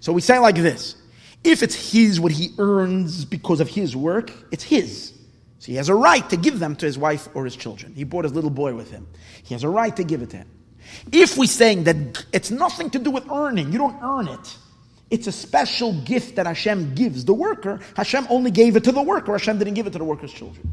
So 0.00 0.14
we 0.14 0.22
say 0.22 0.38
like 0.38 0.54
this. 0.54 0.96
If 1.42 1.62
it's 1.62 1.92
his, 1.92 2.18
what 2.18 2.32
he 2.32 2.54
earns 2.56 3.26
because 3.26 3.60
of 3.60 3.68
his 3.68 3.94
work, 3.94 4.32
it's 4.50 4.64
his. 4.64 5.12
So 5.64 5.72
he 5.72 5.76
has 5.76 5.88
a 5.88 5.94
right 5.94 6.28
to 6.28 6.36
give 6.36 6.58
them 6.58 6.76
to 6.76 6.84
his 6.84 6.98
wife 6.98 7.26
or 7.32 7.46
his 7.46 7.56
children. 7.56 7.94
He 7.94 8.04
brought 8.04 8.24
his 8.24 8.34
little 8.34 8.50
boy 8.50 8.74
with 8.74 8.90
him. 8.90 9.06
He 9.44 9.54
has 9.54 9.64
a 9.64 9.68
right 9.70 9.96
to 9.96 10.04
give 10.04 10.20
it 10.20 10.28
to 10.28 10.36
him. 10.36 10.50
If 11.10 11.38
we're 11.38 11.46
saying 11.46 11.84
that 11.84 12.26
it's 12.34 12.50
nothing 12.50 12.90
to 12.90 12.98
do 12.98 13.10
with 13.10 13.30
earning, 13.30 13.72
you 13.72 13.78
don't 13.78 13.96
earn 14.02 14.28
it. 14.28 14.58
It's 15.08 15.26
a 15.26 15.32
special 15.32 15.98
gift 16.02 16.36
that 16.36 16.44
Hashem 16.44 16.94
gives 16.94 17.24
the 17.24 17.32
worker. 17.32 17.80
Hashem 17.96 18.26
only 18.28 18.50
gave 18.50 18.76
it 18.76 18.84
to 18.84 18.92
the 18.92 19.00
worker. 19.00 19.32
Hashem 19.32 19.56
didn't 19.56 19.72
give 19.72 19.86
it 19.86 19.94
to 19.94 19.98
the 19.98 20.04
worker's 20.04 20.34
children. 20.34 20.70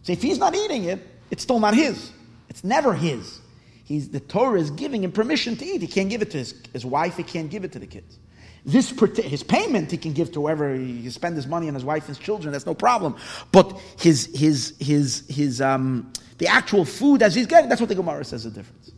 So 0.00 0.14
if 0.14 0.22
he's 0.22 0.38
not 0.38 0.54
eating 0.54 0.84
it, 0.84 1.06
it's 1.30 1.42
still 1.42 1.60
not 1.60 1.74
his. 1.74 2.10
It's 2.48 2.64
never 2.64 2.94
his. 2.94 3.38
He's, 3.84 4.08
the 4.08 4.20
Torah 4.20 4.58
is 4.58 4.70
giving 4.70 5.04
him 5.04 5.12
permission 5.12 5.56
to 5.56 5.64
eat. 5.66 5.82
He 5.82 5.88
can't 5.88 6.08
give 6.08 6.22
it 6.22 6.30
to 6.30 6.38
his, 6.38 6.54
his 6.72 6.86
wife. 6.86 7.18
He 7.18 7.22
can't 7.22 7.50
give 7.50 7.64
it 7.64 7.72
to 7.72 7.78
the 7.78 7.86
kids. 7.86 8.18
This 8.64 8.90
his 8.90 9.42
payment 9.42 9.90
he 9.90 9.96
can 9.96 10.12
give 10.12 10.32
to 10.32 10.42
whoever 10.42 10.74
he 10.74 11.10
spend 11.10 11.34
his 11.34 11.48
money 11.48 11.68
on 11.68 11.74
his 11.74 11.84
wife 11.84 12.06
and 12.06 12.16
his 12.16 12.24
children. 12.24 12.52
That's 12.52 12.66
no 12.66 12.74
problem. 12.74 13.16
But 13.50 13.76
his 13.98 14.30
his 14.34 14.74
his 14.78 15.24
his 15.28 15.60
um 15.60 16.12
the 16.38 16.46
actual 16.46 16.84
food 16.84 17.22
as 17.22 17.34
he's 17.34 17.46
getting. 17.46 17.68
That's 17.68 17.80
what 17.80 17.88
the 17.88 17.96
Gemara 17.96 18.24
says 18.24 18.44
the 18.44 18.50
difference. 18.50 18.92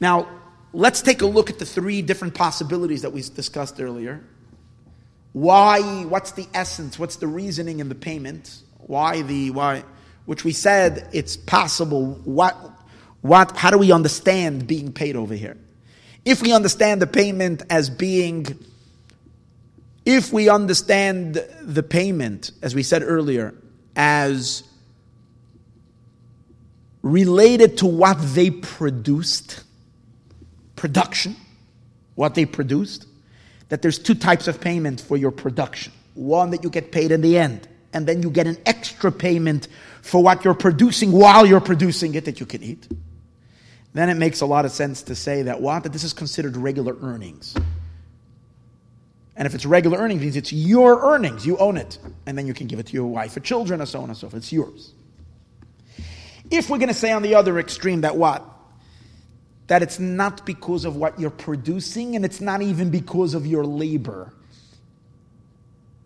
Now, 0.00 0.28
let's 0.72 1.02
take 1.02 1.22
a 1.22 1.26
look 1.26 1.50
at 1.50 1.58
the 1.58 1.66
three 1.66 2.02
different 2.02 2.34
possibilities 2.34 3.02
that 3.02 3.10
we 3.10 3.22
discussed 3.22 3.80
earlier. 3.80 4.22
Why, 5.32 5.80
what's 6.04 6.32
the 6.32 6.46
essence? 6.52 6.98
What's 6.98 7.16
the 7.16 7.26
reasoning 7.26 7.80
in 7.80 7.88
the 7.88 7.94
payment? 7.94 8.62
Why 8.78 9.22
the, 9.22 9.50
why, 9.50 9.84
which 10.26 10.44
we 10.44 10.52
said 10.52 11.08
it's 11.12 11.36
possible. 11.36 12.14
What, 12.24 12.56
what, 13.20 13.56
how 13.56 13.70
do 13.70 13.78
we 13.78 13.92
understand 13.92 14.66
being 14.66 14.92
paid 14.92 15.16
over 15.16 15.34
here? 15.34 15.56
If 16.24 16.42
we 16.42 16.52
understand 16.52 17.02
the 17.02 17.06
payment 17.06 17.62
as 17.68 17.90
being, 17.90 18.46
if 20.04 20.32
we 20.32 20.48
understand 20.48 21.44
the 21.60 21.82
payment, 21.82 22.52
as 22.62 22.74
we 22.74 22.82
said 22.82 23.02
earlier, 23.02 23.54
as 23.96 24.62
related 27.02 27.78
to 27.78 27.86
what 27.86 28.16
they 28.34 28.50
produced, 28.50 29.64
production, 30.76 31.36
what 32.14 32.34
they 32.34 32.46
produced, 32.46 33.06
that 33.68 33.82
there's 33.82 33.98
two 33.98 34.14
types 34.14 34.46
of 34.46 34.60
payment 34.60 35.00
for 35.00 35.16
your 35.16 35.32
production. 35.32 35.92
One 36.14 36.50
that 36.50 36.62
you 36.62 36.70
get 36.70 36.92
paid 36.92 37.10
in 37.10 37.20
the 37.20 37.38
end, 37.38 37.66
and 37.92 38.06
then 38.06 38.22
you 38.22 38.30
get 38.30 38.46
an 38.46 38.58
extra 38.64 39.10
payment 39.10 39.66
for 40.02 40.22
what 40.22 40.44
you're 40.44 40.54
producing 40.54 41.10
while 41.10 41.46
you're 41.46 41.60
producing 41.60 42.14
it 42.14 42.24
that 42.26 42.38
you 42.38 42.46
can 42.46 42.62
eat. 42.62 42.86
Then 43.94 44.08
it 44.08 44.14
makes 44.14 44.40
a 44.40 44.46
lot 44.46 44.64
of 44.64 44.70
sense 44.70 45.02
to 45.04 45.14
say 45.14 45.42
that 45.42 45.60
what? 45.60 45.82
That 45.82 45.92
this 45.92 46.04
is 46.04 46.12
considered 46.12 46.56
regular 46.56 46.96
earnings. 47.02 47.54
And 49.36 49.46
if 49.46 49.54
it's 49.54 49.66
regular 49.66 49.98
earnings, 49.98 50.20
it 50.20 50.24
means 50.24 50.36
it's 50.36 50.52
your 50.52 51.12
earnings. 51.12 51.46
You 51.46 51.56
own 51.58 51.76
it. 51.76 51.98
And 52.26 52.36
then 52.36 52.46
you 52.46 52.54
can 52.54 52.66
give 52.66 52.78
it 52.78 52.86
to 52.86 52.92
your 52.92 53.06
wife 53.06 53.36
or 53.36 53.40
children 53.40 53.80
or 53.80 53.86
so 53.86 54.00
on 54.00 54.08
and 54.08 54.16
so 54.16 54.28
forth. 54.28 54.42
It's 54.42 54.52
yours. 54.52 54.92
If 56.50 56.68
we're 56.68 56.78
going 56.78 56.88
to 56.88 56.94
say 56.94 57.12
on 57.12 57.22
the 57.22 57.34
other 57.34 57.58
extreme 57.58 58.02
that 58.02 58.16
what? 58.16 58.46
that 59.72 59.82
it's 59.82 59.98
not 59.98 60.44
because 60.44 60.84
of 60.84 60.96
what 60.96 61.18
you're 61.18 61.30
producing 61.30 62.16
and 62.16 62.26
it's 62.26 62.42
not 62.42 62.62
even 62.62 62.90
because 62.90 63.34
of 63.34 63.46
your 63.46 63.64
labor. 63.64 64.32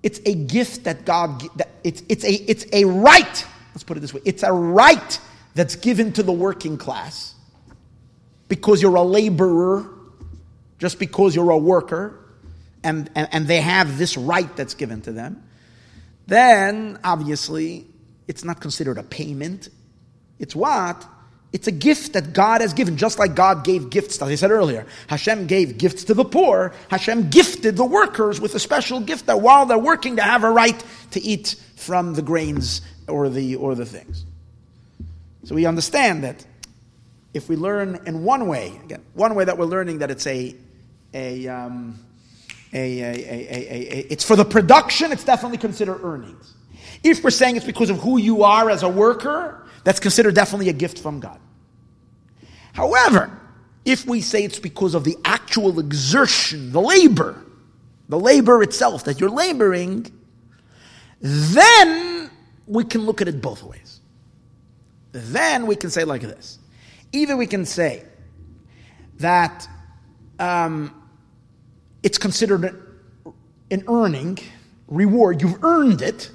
It's 0.04 0.20
a 0.24 0.34
gift 0.34 0.84
that 0.84 1.04
God, 1.04 1.42
that 1.56 1.68
it's, 1.82 2.02
it's, 2.08 2.24
a, 2.24 2.32
it's 2.32 2.64
a 2.72 2.84
right, 2.84 3.46
let's 3.74 3.82
put 3.82 3.96
it 3.96 4.00
this 4.00 4.14
way, 4.14 4.20
it's 4.24 4.42
a 4.42 4.52
right 4.52 5.18
that's 5.54 5.74
given 5.74 6.12
to 6.12 6.22
the 6.22 6.32
working 6.32 6.78
class 6.78 7.34
because 8.48 8.82
you're 8.82 8.94
a 8.96 9.02
laborer, 9.02 9.88
just 10.78 10.98
because 10.98 11.34
you're 11.34 11.50
a 11.50 11.58
worker, 11.58 12.18
and, 12.84 13.10
and, 13.14 13.28
and 13.32 13.46
they 13.46 13.60
have 13.60 13.98
this 13.98 14.16
right 14.16 14.54
that's 14.56 14.74
given 14.74 15.00
to 15.02 15.12
them, 15.12 15.42
then 16.26 16.98
obviously 17.02 17.86
it's 18.28 18.44
not 18.44 18.60
considered 18.60 18.98
a 18.98 19.02
payment. 19.02 19.68
It's 20.38 20.54
what? 20.54 21.04
It's 21.52 21.68
a 21.68 21.72
gift 21.72 22.12
that 22.12 22.32
God 22.32 22.60
has 22.60 22.74
given, 22.74 22.96
just 22.96 23.18
like 23.18 23.34
God 23.34 23.64
gave 23.64 23.88
gifts, 23.88 24.20
as 24.20 24.28
I 24.28 24.34
said 24.34 24.50
earlier. 24.50 24.86
Hashem 25.06 25.46
gave 25.46 25.78
gifts 25.78 26.04
to 26.04 26.14
the 26.14 26.24
poor. 26.24 26.74
Hashem 26.88 27.30
gifted 27.30 27.76
the 27.76 27.84
workers 27.84 28.40
with 28.40 28.54
a 28.54 28.58
special 28.58 29.00
gift 29.00 29.26
that 29.26 29.40
while 29.40 29.64
they're 29.64 29.78
working, 29.78 30.16
they 30.16 30.22
have 30.22 30.44
a 30.44 30.50
right 30.50 30.84
to 31.12 31.20
eat 31.20 31.54
from 31.76 32.14
the 32.14 32.22
grains 32.22 32.82
or 33.08 33.28
the, 33.28 33.56
or 33.56 33.74
the 33.74 33.86
things. 33.86 34.24
So 35.44 35.54
we 35.54 35.64
understand 35.64 36.24
that 36.24 36.44
if 37.36 37.50
we 37.50 37.56
learn 37.56 38.00
in 38.06 38.24
one 38.24 38.48
way, 38.48 38.80
again, 38.82 39.04
one 39.12 39.34
way 39.34 39.44
that 39.44 39.58
we're 39.58 39.66
learning 39.66 39.98
that 39.98 40.10
it's 40.10 40.26
a, 40.26 40.56
a, 41.12 41.46
um, 41.46 41.98
a, 42.72 43.00
a, 43.00 43.12
a, 43.12 44.06
it's 44.10 44.24
for 44.24 44.36
the 44.36 44.44
production, 44.44 45.12
it's 45.12 45.22
definitely 45.24 45.58
considered 45.58 46.02
earnings. 46.02 46.54
If 47.04 47.22
we're 47.22 47.30
saying 47.30 47.56
it's 47.56 47.66
because 47.66 47.90
of 47.90 47.98
who 47.98 48.16
you 48.16 48.42
are 48.42 48.70
as 48.70 48.82
a 48.82 48.88
worker, 48.88 49.66
that's 49.84 50.00
considered 50.00 50.34
definitely 50.34 50.70
a 50.70 50.72
gift 50.72 50.98
from 50.98 51.20
God. 51.20 51.38
However, 52.72 53.30
if 53.84 54.06
we 54.06 54.22
say 54.22 54.42
it's 54.42 54.58
because 54.58 54.94
of 54.94 55.04
the 55.04 55.16
actual 55.24 55.78
exertion, 55.78 56.72
the 56.72 56.80
labor, 56.80 57.36
the 58.08 58.18
labor 58.18 58.62
itself 58.62 59.04
that 59.04 59.20
you're 59.20 59.30
laboring, 59.30 60.10
then 61.20 62.30
we 62.66 62.84
can 62.84 63.02
look 63.02 63.20
at 63.20 63.28
it 63.28 63.42
both 63.42 63.62
ways. 63.62 64.00
Then 65.12 65.66
we 65.66 65.76
can 65.76 65.90
say 65.90 66.04
like 66.04 66.22
this. 66.22 66.58
Either 67.12 67.36
we 67.36 67.46
can 67.46 67.64
say 67.64 68.04
that 69.18 69.68
um, 70.38 70.94
it's 72.02 72.18
considered 72.18 72.64
an 73.70 73.84
earning, 73.88 74.38
reward, 74.88 75.40
you've 75.40 75.62
earned 75.64 76.02
it. 76.02 76.30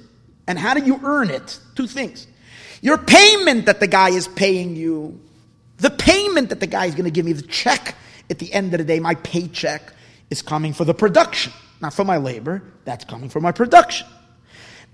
And 0.46 0.58
how 0.58 0.74
do 0.74 0.84
you 0.84 1.00
earn 1.04 1.30
it? 1.30 1.58
Two 1.76 1.86
things. 1.86 2.26
Your 2.80 2.98
payment 2.98 3.66
that 3.66 3.78
the 3.80 3.86
guy 3.86 4.10
is 4.10 4.26
paying 4.28 4.74
you 4.74 5.20
the 5.82 5.90
payment 5.90 6.48
that 6.50 6.60
the 6.60 6.66
guy 6.68 6.86
is 6.86 6.94
going 6.94 7.04
to 7.04 7.10
give 7.10 7.26
me, 7.26 7.32
the 7.32 7.42
check 7.42 7.96
at 8.30 8.38
the 8.38 8.52
end 8.52 8.72
of 8.72 8.78
the 8.78 8.84
day, 8.84 9.00
my 9.00 9.16
paycheck 9.16 9.92
is 10.30 10.40
coming 10.40 10.72
for 10.72 10.84
the 10.84 10.94
production, 10.94 11.52
not 11.80 11.92
for 11.92 12.04
my 12.04 12.18
labor. 12.18 12.62
That's 12.84 13.04
coming 13.04 13.28
for 13.28 13.40
my 13.40 13.50
production. 13.50 14.06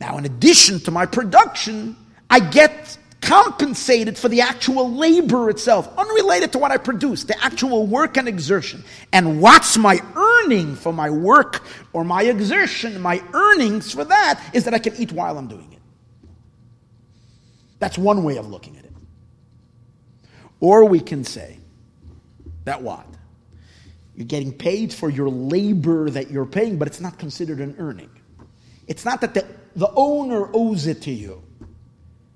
Now, 0.01 0.17
in 0.17 0.25
addition 0.25 0.81
to 0.81 0.91
my 0.91 1.05
production, 1.05 1.95
I 2.31 2.41
get 2.41 2.97
compensated 3.21 4.17
for 4.17 4.29
the 4.29 4.41
actual 4.41 4.91
labor 4.91 5.51
itself, 5.51 5.93
unrelated 5.99 6.53
to 6.53 6.59
what 6.59 6.71
I 6.71 6.77
produce, 6.77 7.25
the 7.25 7.43
actual 7.43 7.87
work 7.87 8.17
and 8.17 8.29
exertion. 8.29 8.85
And 9.13 9.41
what's 9.41 9.77
my 9.77 10.01
earning 10.15 10.77
for 10.77 10.93
my 10.93 11.11
work 11.11 11.63
or 11.93 12.05
my 12.05 12.23
exertion? 12.23 13.01
My 13.01 13.23
earnings 13.33 13.93
for 13.93 14.05
that 14.05 14.43
is 14.53 14.65
that 14.65 14.75
I 14.75 14.79
can 14.79 14.97
eat 14.97 15.13
while 15.13 15.37
I'm 15.37 15.49
doing 15.49 15.73
it. 15.73 15.79
That's 17.79 17.99
one 17.99 18.25
way 18.25 18.37
of 18.37 18.49
looking 18.49 18.77
at 18.77 18.85
it. 18.85 18.93
Or 20.61 20.85
we 20.85 21.01
can 21.01 21.25
say 21.25 21.59
that 22.65 22.83
what? 22.83 23.07
You're 24.17 24.27
getting 24.27 24.53
paid 24.53 24.93
for 24.93 25.09
your 25.09 25.29
labor 25.29 26.11
that 26.11 26.31
you're 26.31 26.47
paying, 26.47 26.77
but 26.77 26.89
it's 26.89 27.01
not 27.01 27.19
considered 27.19 27.61
an 27.61 27.77
earning. 27.79 28.11
It's 28.89 29.05
not 29.05 29.21
that 29.21 29.35
the, 29.35 29.47
the 29.77 29.91
owner 29.95 30.51
owes 30.53 30.87
it 30.87 31.03
to 31.03 31.13
you. 31.13 31.43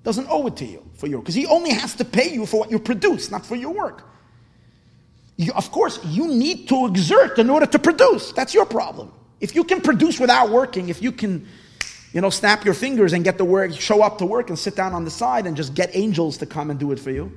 Doesn't 0.05 0.27
owe 0.29 0.47
it 0.47 0.57
to 0.57 0.65
you 0.65 0.85
for 0.95 1.07
your 1.07 1.21
because 1.21 1.35
he 1.35 1.47
only 1.47 1.71
has 1.71 1.95
to 1.97 2.05
pay 2.05 2.33
you 2.33 2.45
for 2.47 2.61
what 2.61 2.71
you 2.71 2.79
produce, 2.79 3.31
not 3.31 3.47
for 3.47 3.55
your 3.55 3.73
work. 3.73 4.03
You, 5.37 5.53
of 5.53 5.71
course, 5.71 5.99
you 6.05 6.29
need 6.29 6.69
to 6.69 6.87
exert 6.87 7.39
in 7.39 7.49
order 7.51 7.67
to 7.67 7.79
produce. 7.79 8.33
That's 8.33 8.53
your 8.53 8.67
problem. 8.67 9.13
If 9.41 9.55
you 9.55 9.65
can 9.65 9.81
produce 9.81 10.21
without 10.21 10.51
working, 10.51 10.89
if 10.89 11.03
you 11.03 11.11
can, 11.11 11.47
you 12.13 12.21
know, 12.21 12.31
snap 12.31 12.65
your 12.65 12.75
fingers 12.75 13.13
and 13.13 13.25
get 13.25 13.39
the 13.39 13.45
work, 13.45 13.73
show 13.73 14.03
up 14.03 14.19
to 14.19 14.27
work 14.27 14.51
and 14.51 14.59
sit 14.59 14.77
down 14.77 14.93
on 14.93 15.05
the 15.05 15.11
side 15.11 15.47
and 15.47 15.57
just 15.57 15.75
get 15.75 15.91
angels 15.95 16.39
to 16.39 16.47
come 16.47 16.71
and 16.71 16.79
do 16.79 16.93
it 16.93 16.99
for 16.99 17.11
you, 17.11 17.33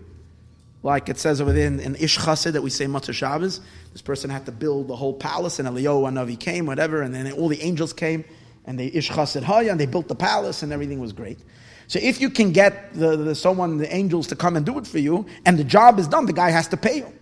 like 0.83 1.07
it 1.07 1.17
says 1.17 1.41
within 1.41 1.79
in 1.79 1.95
Ish 1.95 2.17
Chassid 2.19 2.53
that 2.53 2.61
we 2.61 2.69
say 2.69 2.85
Motzei 2.85 3.13
Shabbos. 3.13 3.61
This 3.93 4.01
person 4.01 4.29
had 4.29 4.45
to 4.45 4.51
build 4.51 4.87
the 4.87 4.95
whole 4.95 5.13
palace, 5.13 5.57
and 5.59 5.67
Eliyahu 5.67 6.11
Anavi 6.11 6.39
came, 6.39 6.65
whatever, 6.65 7.01
and 7.01 7.13
then 7.13 7.31
all 7.31 7.47
the 7.47 7.61
angels 7.61 7.93
came, 7.93 8.25
and 8.65 8.77
they 8.79 8.87
Ish 8.87 9.09
Chassid 9.09 9.43
Haya, 9.43 9.71
and 9.71 9.79
they 9.79 9.85
built 9.85 10.07
the 10.07 10.15
palace, 10.15 10.63
and 10.63 10.73
everything 10.73 10.99
was 10.99 11.13
great. 11.13 11.39
So 11.87 11.99
if 12.01 12.19
you 12.19 12.29
can 12.29 12.51
get 12.51 12.93
the, 12.93 13.15
the, 13.15 13.35
someone, 13.35 13.77
the 13.77 13.93
angels, 13.93 14.27
to 14.27 14.35
come 14.35 14.55
and 14.55 14.65
do 14.65 14.77
it 14.79 14.87
for 14.87 14.99
you, 14.99 15.25
and 15.45 15.57
the 15.57 15.63
job 15.63 15.99
is 15.99 16.07
done, 16.07 16.25
the 16.25 16.33
guy 16.33 16.49
has 16.49 16.67
to 16.69 16.77
pay 16.77 16.97
you. 16.97 17.13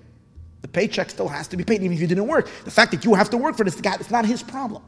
The 0.62 0.68
paycheck 0.68 1.10
still 1.10 1.28
has 1.28 1.48
to 1.50 1.58
be 1.58 1.64
paid, 1.64 1.82
even 1.82 1.94
if 1.94 2.00
you 2.00 2.08
didn't 2.08 2.28
work. 2.28 2.50
The 2.64 2.72
fact 2.72 2.92
that 2.92 3.04
you 3.04 3.14
have 3.16 3.30
to 3.32 3.38
work 3.38 3.58
for 3.58 3.66
this 3.66 3.80
guy, 3.80 3.96
it's 3.96 4.12
not 4.12 4.26
his 4.26 4.42
problem. 4.42 4.82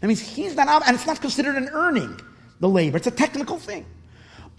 That 0.00 0.06
means 0.06 0.20
he's 0.20 0.56
not, 0.56 0.68
out, 0.68 0.86
and 0.86 0.94
it's 0.94 1.06
not 1.06 1.20
considered 1.20 1.56
an 1.56 1.68
earning, 1.72 2.18
the 2.60 2.68
labor. 2.68 2.96
It's 2.96 3.06
a 3.06 3.10
technical 3.10 3.58
thing. 3.58 3.84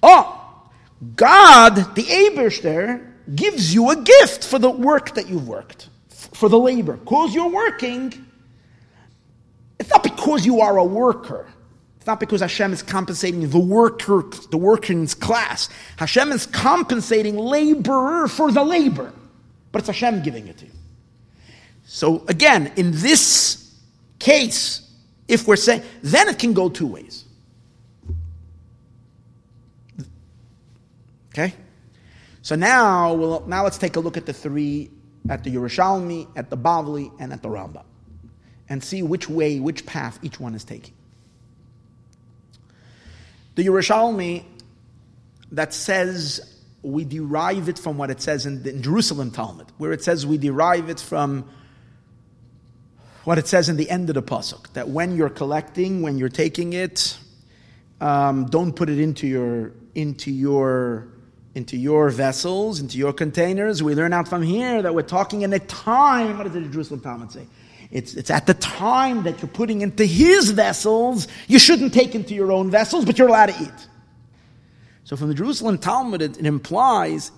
Oh, 0.03 0.69
God, 1.15 1.75
the 1.95 2.03
Ebershter, 2.03 3.11
gives 3.35 3.73
you 3.73 3.89
a 3.89 3.95
gift 3.95 4.43
for 4.43 4.59
the 4.59 4.69
work 4.69 5.15
that 5.15 5.27
you've 5.27 5.47
worked, 5.47 5.89
for 6.09 6.49
the 6.49 6.59
labor. 6.59 6.97
Because 6.97 7.33
you're 7.33 7.49
working, 7.49 8.13
it's 9.79 9.89
not 9.89 10.03
because 10.03 10.45
you 10.45 10.61
are 10.61 10.77
a 10.77 10.83
worker. 10.83 11.47
It's 12.01 12.07
not 12.07 12.19
because 12.19 12.41
Hashem 12.41 12.73
is 12.73 12.81
compensating 12.81 13.47
the 13.47 13.59
worker, 13.59 14.23
the 14.49 14.57
working's 14.57 15.13
class. 15.13 15.69
Hashem 15.97 16.31
is 16.31 16.47
compensating 16.47 17.37
laborer 17.37 18.27
for 18.27 18.51
the 18.51 18.63
labor. 18.63 19.13
But 19.71 19.81
it's 19.81 19.87
Hashem 19.87 20.23
giving 20.23 20.47
it 20.47 20.57
to 20.57 20.65
you. 20.65 20.71
So 21.83 22.25
again, 22.27 22.73
in 22.75 22.89
this 22.91 23.71
case, 24.17 24.91
if 25.27 25.47
we're 25.47 25.55
saying, 25.55 25.83
then 26.01 26.27
it 26.27 26.39
can 26.39 26.53
go 26.53 26.69
two 26.69 26.87
ways. 26.87 27.23
Okay? 31.35 31.53
So 32.41 32.55
now, 32.55 33.13
we'll, 33.13 33.41
now 33.41 33.63
let's 33.63 33.77
take 33.77 33.95
a 33.95 33.99
look 33.99 34.17
at 34.17 34.25
the 34.25 34.33
three, 34.33 34.89
at 35.29 35.43
the 35.43 35.53
Yerushalmi, 35.53 36.29
at 36.35 36.49
the 36.49 36.57
Bavli, 36.57 37.11
and 37.19 37.31
at 37.31 37.43
the 37.43 37.49
Rambam, 37.49 37.83
and 38.69 38.83
see 38.83 39.03
which 39.03 39.29
way, 39.29 39.59
which 39.59 39.85
path 39.85 40.17
each 40.23 40.39
one 40.39 40.55
is 40.55 40.63
taking. 40.63 40.95
The 43.61 43.67
Yerushalmi 43.67 44.43
that 45.51 45.71
says 45.71 46.41
we 46.81 47.05
derive 47.05 47.69
it 47.69 47.77
from 47.77 47.95
what 47.95 48.09
it 48.09 48.19
says 48.19 48.47
in, 48.47 48.63
the, 48.63 48.71
in 48.71 48.81
Jerusalem 48.81 49.29
Talmud, 49.29 49.67
where 49.77 49.91
it 49.91 50.03
says 50.03 50.25
we 50.25 50.39
derive 50.39 50.89
it 50.89 50.99
from 50.99 51.47
what 53.23 53.37
it 53.37 53.45
says 53.45 53.69
in 53.69 53.77
the 53.77 53.87
end 53.87 54.09
of 54.09 54.15
the 54.15 54.23
pasuk 54.23 54.73
that 54.73 54.89
when 54.89 55.15
you're 55.15 55.29
collecting, 55.29 56.01
when 56.01 56.17
you're 56.17 56.27
taking 56.27 56.73
it, 56.73 57.19
um, 57.99 58.45
don't 58.47 58.75
put 58.75 58.89
it 58.89 58.97
into 58.97 59.27
your 59.27 59.73
into 59.93 60.31
your 60.31 61.09
into 61.53 61.77
your 61.77 62.09
vessels, 62.09 62.79
into 62.79 62.97
your 62.97 63.13
containers. 63.13 63.83
We 63.83 63.93
learn 63.93 64.11
out 64.11 64.27
from 64.27 64.41
here 64.41 64.81
that 64.81 64.95
we're 64.95 65.03
talking 65.03 65.43
in 65.43 65.53
a 65.53 65.59
time. 65.59 66.39
What 66.39 66.45
does 66.45 66.53
the 66.53 66.61
Jerusalem 66.61 67.01
Talmud 67.01 67.31
say? 67.31 67.45
It's, 67.91 68.15
it's 68.15 68.29
at 68.29 68.45
the 68.45 68.53
time 68.53 69.23
that 69.23 69.41
you're 69.41 69.49
putting 69.49 69.81
into 69.81 70.05
his 70.05 70.51
vessels. 70.51 71.27
You 71.47 71.59
shouldn't 71.59 71.93
take 71.93 72.15
into 72.15 72.33
your 72.33 72.51
own 72.51 72.71
vessels, 72.71 73.05
but 73.05 73.19
you're 73.19 73.27
allowed 73.27 73.47
to 73.47 73.61
eat. 73.61 73.87
So 75.03 75.17
from 75.17 75.27
the 75.27 75.33
Jerusalem 75.33 75.77
Talmud, 75.77 76.21
it, 76.21 76.37
it 76.37 76.45
implies 76.45 77.31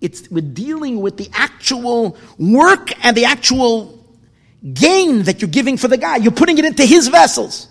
it's 0.00 0.30
we're 0.30 0.40
dealing 0.40 1.00
with 1.00 1.16
the 1.16 1.28
actual 1.34 2.16
work 2.38 2.92
and 3.04 3.16
the 3.16 3.26
actual 3.26 4.02
gain 4.72 5.24
that 5.24 5.42
you're 5.42 5.50
giving 5.50 5.76
for 5.76 5.88
the 5.88 5.98
guy. 5.98 6.16
You're 6.16 6.32
putting 6.32 6.56
it 6.58 6.64
into 6.64 6.84
his 6.84 7.08
vessels. 7.08 7.68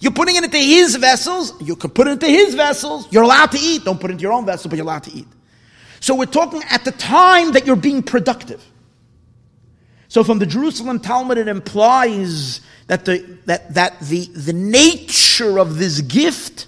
You're 0.00 0.12
putting 0.12 0.36
it 0.36 0.44
into 0.44 0.58
his 0.58 0.96
vessels. 0.96 1.60
You 1.60 1.76
can 1.76 1.90
put 1.90 2.08
it 2.08 2.12
into 2.12 2.26
his 2.26 2.54
vessels. 2.54 3.06
You're 3.12 3.22
allowed 3.22 3.52
to 3.52 3.58
eat. 3.58 3.84
Don't 3.84 4.00
put 4.00 4.10
it 4.10 4.14
into 4.14 4.22
your 4.22 4.32
own 4.32 4.46
vessel, 4.46 4.70
but 4.70 4.76
you're 4.76 4.86
allowed 4.86 5.04
to 5.04 5.12
eat. 5.12 5.28
So 6.00 6.14
we're 6.14 6.24
talking 6.24 6.62
at 6.70 6.84
the 6.84 6.92
time 6.92 7.52
that 7.52 7.66
you're 7.66 7.76
being 7.76 8.02
productive. 8.02 8.64
So 10.10 10.24
from 10.24 10.40
the 10.40 10.46
Jerusalem 10.46 10.98
Talmud, 10.98 11.38
it 11.38 11.46
implies 11.46 12.60
that 12.88 13.04
the, 13.04 13.18
that, 13.46 13.74
that 13.74 14.00
the, 14.00 14.24
the 14.26 14.52
nature 14.52 15.60
of 15.60 15.78
this 15.78 16.00
gift, 16.00 16.66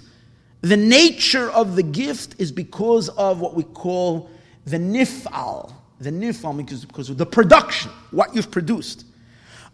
the 0.61 0.77
nature 0.77 1.51
of 1.51 1.75
the 1.75 1.83
gift 1.83 2.35
is 2.39 2.53
because 2.53 3.09
of 3.09 3.41
what 3.41 3.53
we 3.53 3.63
call 3.63 4.29
the 4.65 4.77
nifal. 4.77 5.73
The 5.99 6.09
nifal 6.09 6.55
because, 6.55 6.85
because 6.85 7.09
of 7.09 7.17
the 7.17 7.25
production, 7.25 7.91
what 8.11 8.33
you've 8.33 8.49
produced. 8.49 9.05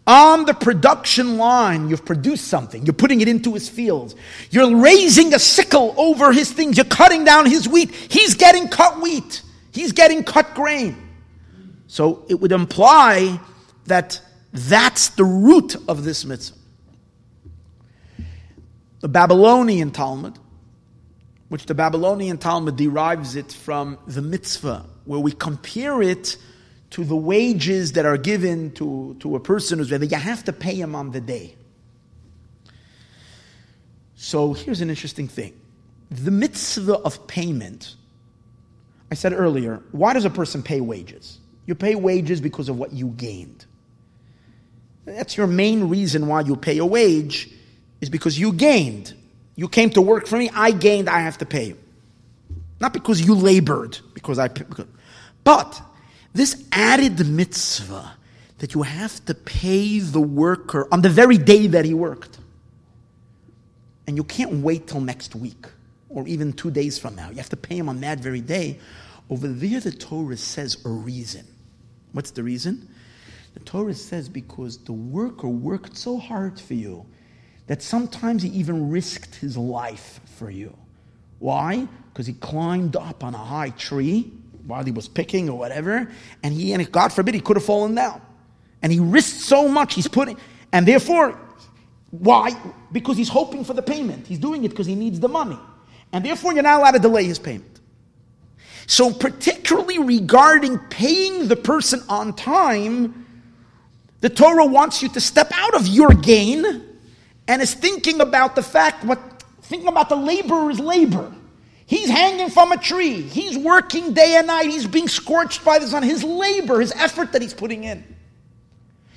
On 0.04 0.46
the 0.46 0.54
production 0.54 1.38
line, 1.38 1.88
you've 1.88 2.04
produced 2.04 2.48
something. 2.48 2.84
You're 2.84 2.92
putting 2.92 3.20
it 3.20 3.28
into 3.28 3.54
his 3.54 3.68
fields. 3.68 4.16
You're 4.50 4.78
raising 4.78 5.32
a 5.32 5.38
sickle 5.38 5.94
over 5.96 6.32
his 6.32 6.52
things. 6.52 6.76
You're 6.76 6.86
cutting 6.86 7.22
down 7.22 7.46
his 7.46 7.68
wheat. 7.68 7.92
He's 7.92 8.34
getting 8.34 8.66
cut 8.66 9.00
wheat. 9.00 9.42
He's 9.70 9.92
getting 9.92 10.24
cut 10.24 10.56
grain. 10.56 10.96
So 11.86 12.24
it 12.28 12.40
would 12.40 12.50
imply 12.50 13.38
that 13.86 14.20
that's 14.52 15.10
the 15.10 15.24
root 15.24 15.76
of 15.88 16.04
this 16.04 16.24
mitzvah. 16.24 16.58
The 19.00 19.08
Babylonian 19.08 19.90
Talmud, 19.90 20.38
which 21.48 21.66
the 21.66 21.74
Babylonian 21.74 22.38
Talmud 22.38 22.76
derives 22.76 23.36
it 23.36 23.52
from 23.52 23.98
the 24.06 24.22
mitzvah, 24.22 24.84
where 25.04 25.20
we 25.20 25.32
compare 25.32 26.02
it 26.02 26.36
to 26.90 27.04
the 27.04 27.16
wages 27.16 27.92
that 27.92 28.04
are 28.04 28.16
given 28.16 28.72
to, 28.72 29.16
to 29.20 29.36
a 29.36 29.40
person 29.40 29.78
who's 29.78 29.88
there, 29.88 30.02
you 30.02 30.16
have 30.16 30.44
to 30.44 30.52
pay 30.52 30.74
him 30.74 30.94
on 30.94 31.12
the 31.12 31.20
day. 31.20 31.54
So 34.16 34.52
here's 34.52 34.80
an 34.80 34.90
interesting 34.90 35.28
thing. 35.28 35.58
The 36.10 36.30
mitzvah 36.30 36.98
of 36.98 37.26
payment, 37.26 37.94
I 39.10 39.14
said 39.14 39.32
earlier, 39.32 39.82
why 39.92 40.12
does 40.12 40.24
a 40.24 40.30
person 40.30 40.62
pay 40.62 40.80
wages? 40.80 41.38
You 41.66 41.74
pay 41.74 41.94
wages 41.94 42.40
because 42.40 42.68
of 42.68 42.76
what 42.76 42.92
you 42.92 43.08
gained. 43.08 43.64
That's 45.16 45.36
your 45.36 45.46
main 45.46 45.88
reason 45.88 46.26
why 46.26 46.42
you 46.42 46.56
pay 46.56 46.78
a 46.78 46.86
wage, 46.86 47.50
is 48.00 48.08
because 48.08 48.38
you 48.38 48.52
gained. 48.52 49.14
You 49.56 49.68
came 49.68 49.90
to 49.90 50.00
work 50.00 50.26
for 50.26 50.36
me, 50.38 50.50
I 50.54 50.70
gained, 50.70 51.08
I 51.08 51.20
have 51.20 51.38
to 51.38 51.46
pay 51.46 51.66
you. 51.68 51.78
Not 52.80 52.92
because 52.92 53.20
you 53.20 53.34
labored, 53.34 53.98
because 54.14 54.38
I. 54.38 54.48
But 55.44 55.82
this 56.32 56.64
added 56.72 57.26
mitzvah 57.26 58.16
that 58.58 58.74
you 58.74 58.82
have 58.82 59.22
to 59.26 59.34
pay 59.34 59.98
the 59.98 60.20
worker 60.20 60.86
on 60.92 61.02
the 61.02 61.08
very 61.08 61.38
day 61.38 61.66
that 61.66 61.84
he 61.84 61.94
worked. 61.94 62.38
And 64.06 64.16
you 64.16 64.24
can't 64.24 64.62
wait 64.62 64.86
till 64.86 65.00
next 65.00 65.34
week 65.34 65.66
or 66.08 66.26
even 66.26 66.52
two 66.52 66.70
days 66.70 66.98
from 66.98 67.16
now. 67.16 67.30
You 67.30 67.36
have 67.36 67.48
to 67.50 67.56
pay 67.56 67.76
him 67.76 67.88
on 67.88 68.00
that 68.00 68.20
very 68.20 68.40
day. 68.40 68.78
Over 69.28 69.48
there, 69.48 69.80
the 69.80 69.92
Torah 69.92 70.36
says 70.36 70.84
a 70.84 70.88
reason. 70.88 71.46
What's 72.12 72.32
the 72.32 72.42
reason? 72.42 72.88
The 73.54 73.60
Torah 73.60 73.94
says 73.94 74.28
because 74.28 74.78
the 74.78 74.92
worker 74.92 75.48
worked 75.48 75.96
so 75.96 76.18
hard 76.18 76.60
for 76.60 76.74
you 76.74 77.06
that 77.66 77.82
sometimes 77.82 78.42
he 78.42 78.48
even 78.50 78.90
risked 78.90 79.34
his 79.36 79.56
life 79.56 80.20
for 80.36 80.50
you. 80.50 80.76
Why? 81.38 81.86
Because 82.12 82.26
he 82.26 82.34
climbed 82.34 82.96
up 82.96 83.24
on 83.24 83.34
a 83.34 83.38
high 83.38 83.70
tree 83.70 84.32
while 84.66 84.84
he 84.84 84.92
was 84.92 85.08
picking 85.08 85.48
or 85.48 85.58
whatever, 85.58 86.10
and 86.42 86.54
he, 86.54 86.72
and 86.72 86.92
God 86.92 87.12
forbid, 87.12 87.34
he 87.34 87.40
could 87.40 87.56
have 87.56 87.64
fallen 87.64 87.94
down. 87.94 88.20
And 88.82 88.92
he 88.92 89.00
risked 89.00 89.40
so 89.40 89.68
much, 89.68 89.94
he's 89.94 90.08
putting, 90.08 90.36
and 90.72 90.86
therefore, 90.86 91.38
why? 92.10 92.50
Because 92.92 93.16
he's 93.16 93.28
hoping 93.28 93.64
for 93.64 93.74
the 93.74 93.82
payment. 93.82 94.26
He's 94.26 94.38
doing 94.38 94.64
it 94.64 94.70
because 94.70 94.86
he 94.86 94.94
needs 94.94 95.20
the 95.20 95.28
money. 95.28 95.58
And 96.12 96.24
therefore, 96.24 96.52
you're 96.52 96.62
not 96.62 96.80
allowed 96.80 96.92
to 96.92 96.98
delay 96.98 97.24
his 97.24 97.38
payment. 97.38 97.80
So, 98.86 99.12
particularly 99.12 99.98
regarding 99.98 100.78
paying 100.90 101.46
the 101.46 101.54
person 101.54 102.02
on 102.08 102.34
time, 102.34 103.26
the 104.20 104.28
Torah 104.28 104.66
wants 104.66 105.02
you 105.02 105.08
to 105.10 105.20
step 105.20 105.50
out 105.54 105.74
of 105.74 105.86
your 105.86 106.10
gain 106.10 106.82
and 107.48 107.62
is 107.62 107.74
thinking 107.74 108.20
about 108.20 108.54
the 108.54 108.62
fact 108.62 109.04
what 109.04 109.18
thinking 109.62 109.88
about 109.88 110.08
the 110.08 110.16
laborer's 110.16 110.80
labor. 110.80 111.32
He's 111.86 112.08
hanging 112.08 112.50
from 112.50 112.70
a 112.70 112.76
tree. 112.76 113.20
He's 113.22 113.58
working 113.58 114.12
day 114.12 114.36
and 114.36 114.46
night. 114.46 114.66
He's 114.66 114.86
being 114.86 115.08
scorched 115.08 115.64
by 115.64 115.78
the 115.78 115.86
sun. 115.88 116.02
His 116.04 116.22
labor, 116.22 116.80
his 116.80 116.92
effort 116.92 117.32
that 117.32 117.42
he's 117.42 117.54
putting 117.54 117.84
in. 117.84 118.04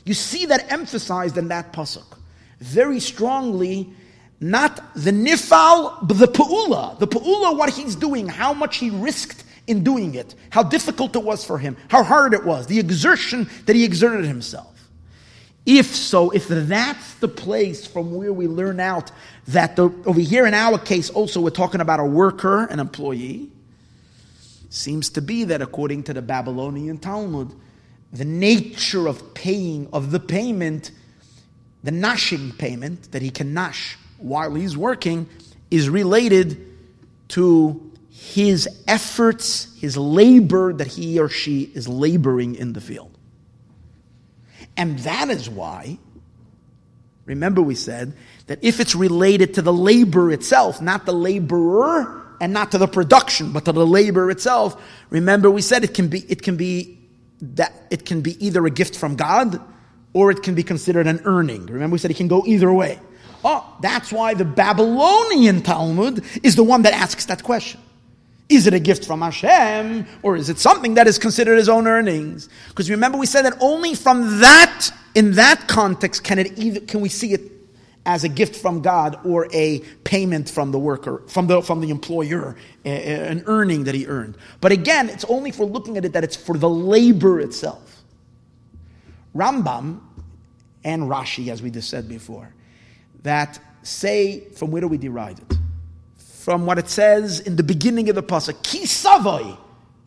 You 0.06 0.14
see 0.14 0.48
that 0.48 0.72
emphasized 0.72 1.38
in 1.38 1.50
that 1.50 1.72
pasuk 1.72 2.18
very 2.60 3.00
strongly. 3.00 3.94
Not 4.40 4.94
the 4.96 5.12
nifal, 5.12 6.06
but 6.08 6.18
the 6.18 6.28
pu'ula. 6.28 6.98
The 7.00 7.08
pu'ula, 7.08 7.56
what 7.58 7.70
he's 7.70 7.96
doing, 7.96 8.28
how 8.28 8.54
much 8.54 8.78
he 8.78 8.90
risked 8.90 9.44
in 9.68 9.84
doing 9.84 10.16
it, 10.16 10.36
how 10.50 10.64
difficult 10.64 11.16
it 11.16 11.24
was 11.24 11.46
for 11.46 11.58
him, 11.58 11.78
how 11.88 12.04
hard 12.04 12.34
it 12.34 12.44
was, 12.44 12.68
the 12.68 12.80
exertion 12.80 13.50
that 13.66 13.76
he 13.76 13.86
exerted 13.86 14.26
himself. 14.26 14.73
If 15.66 15.96
so, 15.96 16.30
if 16.32 16.48
that's 16.50 17.14
the 17.16 17.28
place 17.28 17.88
from 17.88 18.14
where 18.14 18.34
we 18.34 18.48
learn 18.48 18.80
out 18.80 19.12
that 19.48 19.78
the, 19.78 19.84
over 20.06 20.20
here 20.20 20.46
in 20.46 20.54
our 20.54 20.78
case 20.78 21.10
also 21.10 21.40
we're 21.40 21.52
talking 21.52 21.80
about 21.80 22.02
a 22.02 22.06
worker, 22.06 22.66
an 22.66 22.80
employee, 22.80 23.50
seems 24.70 25.10
to 25.12 25.22
be 25.22 25.46
that 25.46 25.62
according 25.62 26.04
to 26.04 26.14
the 26.14 26.22
Babylonian 26.22 26.98
Talmud, 26.98 27.54
the 28.12 28.26
nature 28.26 29.08
of 29.08 29.34
paying, 29.34 29.88
of 29.94 30.12
the 30.12 30.20
payment, 30.20 30.92
the 31.84 31.92
nashing 31.92 32.52
payment 32.52 33.12
that 33.12 33.22
he 33.22 33.30
can 33.30 33.54
nash 33.54 33.98
while 34.18 34.54
he's 34.56 34.76
working, 34.76 35.30
is 35.72 35.90
related 35.90 36.74
to 37.30 37.92
his 38.12 38.68
efforts, 38.88 39.76
his 39.80 39.96
labor 39.96 40.74
that 40.74 40.88
he 40.88 41.20
or 41.20 41.30
she 41.30 41.64
is 41.74 41.88
laboring 41.88 42.56
in 42.56 42.74
the 42.74 42.82
field. 42.82 43.18
And 44.76 45.00
that 45.00 45.30
is 45.30 45.50
why, 45.50 45.98
remember 47.26 47.62
we 47.62 47.76
said 47.76 48.14
that 48.48 48.60
if 48.64 48.80
it's 48.80 48.96
related 48.96 49.56
to 49.56 49.62
the 49.62 49.74
labor 49.74 50.32
itself, 50.32 50.82
not 50.82 51.06
the 51.06 51.14
laborer, 51.14 52.22
and 52.42 52.52
not 52.52 52.72
to 52.72 52.78
the 52.78 52.88
production, 52.88 53.52
but 53.54 53.66
to 53.66 53.72
the 53.72 53.86
labor 53.86 54.30
itself, 54.30 54.82
remember 55.10 55.50
we 55.50 55.62
said 55.62 55.84
it 55.84 55.94
can 55.94 56.08
be, 56.08 56.20
it 56.28 56.42
can 56.42 56.58
be 56.58 57.00
that 57.42 57.74
it 57.92 58.06
can 58.06 58.22
be 58.22 58.44
either 58.46 58.66
a 58.66 58.70
gift 58.72 58.96
from 58.96 59.16
God 59.16 59.62
or 60.14 60.32
it 60.32 60.44
can 60.44 60.56
be 60.56 60.64
considered 60.64 61.08
an 61.08 61.22
earning. 61.26 61.66
Remember 61.66 61.94
we 61.94 62.00
said 62.00 62.12
it 62.12 62.18
can 62.18 62.28
go 62.28 62.44
either 62.46 62.72
way. 62.74 63.00
Oh, 63.46 63.78
that's 63.82 64.12
why 64.12 64.34
the 64.34 64.46
Babylonian 64.46 65.62
Talmud 65.62 66.24
is 66.44 66.56
the 66.56 66.64
one 66.64 66.84
that 66.84 66.94
asks 66.94 67.26
that 67.26 67.44
question. 67.44 67.82
Is 68.50 68.68
it 68.68 68.74
a 68.74 68.80
gift 68.80 69.06
from 69.06 69.22
Hashem 69.22 70.06
or 70.22 70.36
is 70.36 70.50
it 70.50 70.60
something 70.60 70.96
that 70.96 71.08
is 71.08 71.18
considered 71.18 71.58
his 71.58 71.70
own 71.70 71.88
earnings? 71.88 72.50
Because 72.70 72.90
remember 72.90 73.18
we 73.18 73.26
said 73.26 73.44
that 73.44 73.58
only 73.60 73.96
from 73.96 74.40
that, 74.42 74.90
in 75.16 75.34
that 75.34 75.68
context, 75.68 76.24
can 76.24 76.40
it 76.40 76.58
either, 76.60 76.82
can 76.82 77.02
we 77.02 77.10
see 77.10 77.34
it 77.34 77.54
as 78.06 78.24
a 78.24 78.30
gift 78.30 78.56
from 78.56 78.82
God 78.82 79.18
or 79.26 79.48
a 79.54 79.80
payment 80.04 80.50
from 80.50 80.72
the 80.72 80.80
worker, 80.80 81.24
from 81.28 81.48
the, 81.48 81.62
from 81.62 81.80
the 81.80 81.90
employer, 81.90 82.56
an 82.84 83.44
earning 83.46 83.86
that 83.86 83.96
he 83.96 84.06
earned. 84.08 84.38
But 84.60 84.72
again, 84.72 85.10
it's 85.10 85.24
only 85.26 85.52
for 85.52 85.66
looking 85.66 85.98
at 85.98 86.04
it 86.04 86.14
that 86.14 86.24
it's 86.24 86.36
for 86.36 86.58
the 86.58 86.70
labor 86.70 87.40
itself. 87.40 88.04
Rambam 89.34 90.02
and 90.84 91.04
Rashi, 91.04 91.48
as 91.48 91.62
we 91.62 91.72
just 91.72 91.90
said 91.90 92.10
before, 92.10 92.54
that 93.24 93.58
say, 93.84 94.42
from 94.52 94.70
where 94.70 94.82
do 94.82 94.88
we 94.88 94.98
derive 94.98 95.40
it? 95.40 95.58
From 96.44 96.66
what 96.66 96.78
it 96.78 96.90
says 96.90 97.40
in 97.40 97.56
the 97.56 97.64
beginning 97.64 98.10
of 98.10 98.16
the 98.16 98.22
pasuk, 98.22 98.62
ki 98.64 98.86
savoy, 98.86 99.56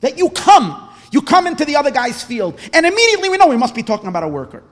that 0.02 0.18
you 0.18 0.28
come, 0.28 0.90
you 1.10 1.22
come 1.22 1.46
into 1.46 1.64
the 1.64 1.76
other 1.76 1.90
guy's 1.90 2.22
field, 2.22 2.60
and 2.74 2.84
immediately 2.84 3.30
we 3.30 3.38
know 3.38 3.46
we 3.46 3.56
must 3.56 3.74
be 3.74 3.82
talking 3.82 4.06
about 4.06 4.22
a 4.22 4.28
worker. 4.28 4.62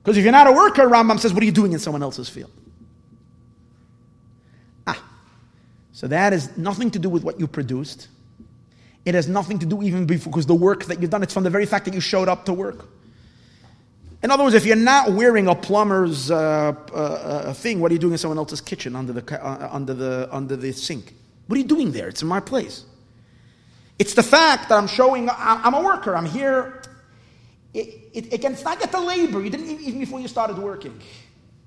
Because 0.00 0.16
if 0.16 0.22
you're 0.22 0.30
not 0.30 0.46
a 0.46 0.52
worker, 0.52 0.82
Rambam 0.82 1.18
says, 1.18 1.34
what 1.34 1.42
are 1.42 1.46
you 1.46 1.50
doing 1.50 1.72
in 1.72 1.80
someone 1.80 2.04
else's 2.04 2.28
field? 2.28 2.52
Ah, 4.86 5.02
so 5.90 6.06
that 6.06 6.32
has 6.32 6.56
nothing 6.56 6.92
to 6.92 7.00
do 7.00 7.08
with 7.08 7.24
what 7.24 7.40
you 7.40 7.48
produced. 7.48 8.06
It 9.04 9.16
has 9.16 9.26
nothing 9.26 9.58
to 9.58 9.66
do 9.66 9.82
even 9.82 10.06
because 10.06 10.46
the 10.46 10.54
work 10.54 10.84
that 10.84 11.02
you've 11.02 11.10
done, 11.10 11.24
it's 11.24 11.34
from 11.34 11.42
the 11.42 11.50
very 11.50 11.66
fact 11.66 11.84
that 11.86 11.94
you 11.94 12.00
showed 12.00 12.28
up 12.28 12.44
to 12.44 12.52
work. 12.52 12.88
In 14.22 14.30
other 14.30 14.44
words, 14.44 14.54
if 14.54 14.64
you're 14.64 14.76
not 14.76 15.12
wearing 15.12 15.46
a 15.46 15.54
plumber's 15.54 16.30
uh, 16.30 16.74
uh, 16.92 16.96
uh 16.96 17.52
thing, 17.52 17.80
what 17.80 17.90
are 17.90 17.94
you 17.94 18.00
doing 18.00 18.12
in 18.12 18.18
someone 18.18 18.38
else's 18.38 18.60
kitchen 18.60 18.96
under 18.96 19.12
the, 19.12 19.44
uh, 19.44 19.68
under, 19.70 19.94
the, 19.94 20.28
under 20.32 20.56
the 20.56 20.72
sink? 20.72 21.14
What 21.46 21.56
are 21.56 21.60
you 21.60 21.66
doing 21.66 21.92
there? 21.92 22.08
It's 22.08 22.22
in 22.22 22.28
my 22.28 22.40
place. 22.40 22.84
It's 23.98 24.14
the 24.14 24.22
fact 24.22 24.68
that 24.68 24.76
I'm 24.76 24.88
showing, 24.88 25.28
I'm 25.30 25.74
a 25.74 25.82
worker, 25.82 26.16
I'm 26.16 26.26
here 26.26 26.82
it, 27.76 28.08
it, 28.14 28.32
again, 28.32 28.52
it's 28.54 28.64
not 28.64 28.80
get 28.80 28.90
the 28.90 29.00
labor. 29.00 29.42
You 29.42 29.50
didn't 29.50 29.68
even 29.68 30.00
before 30.00 30.18
you 30.18 30.28
started 30.28 30.56
working. 30.56 30.98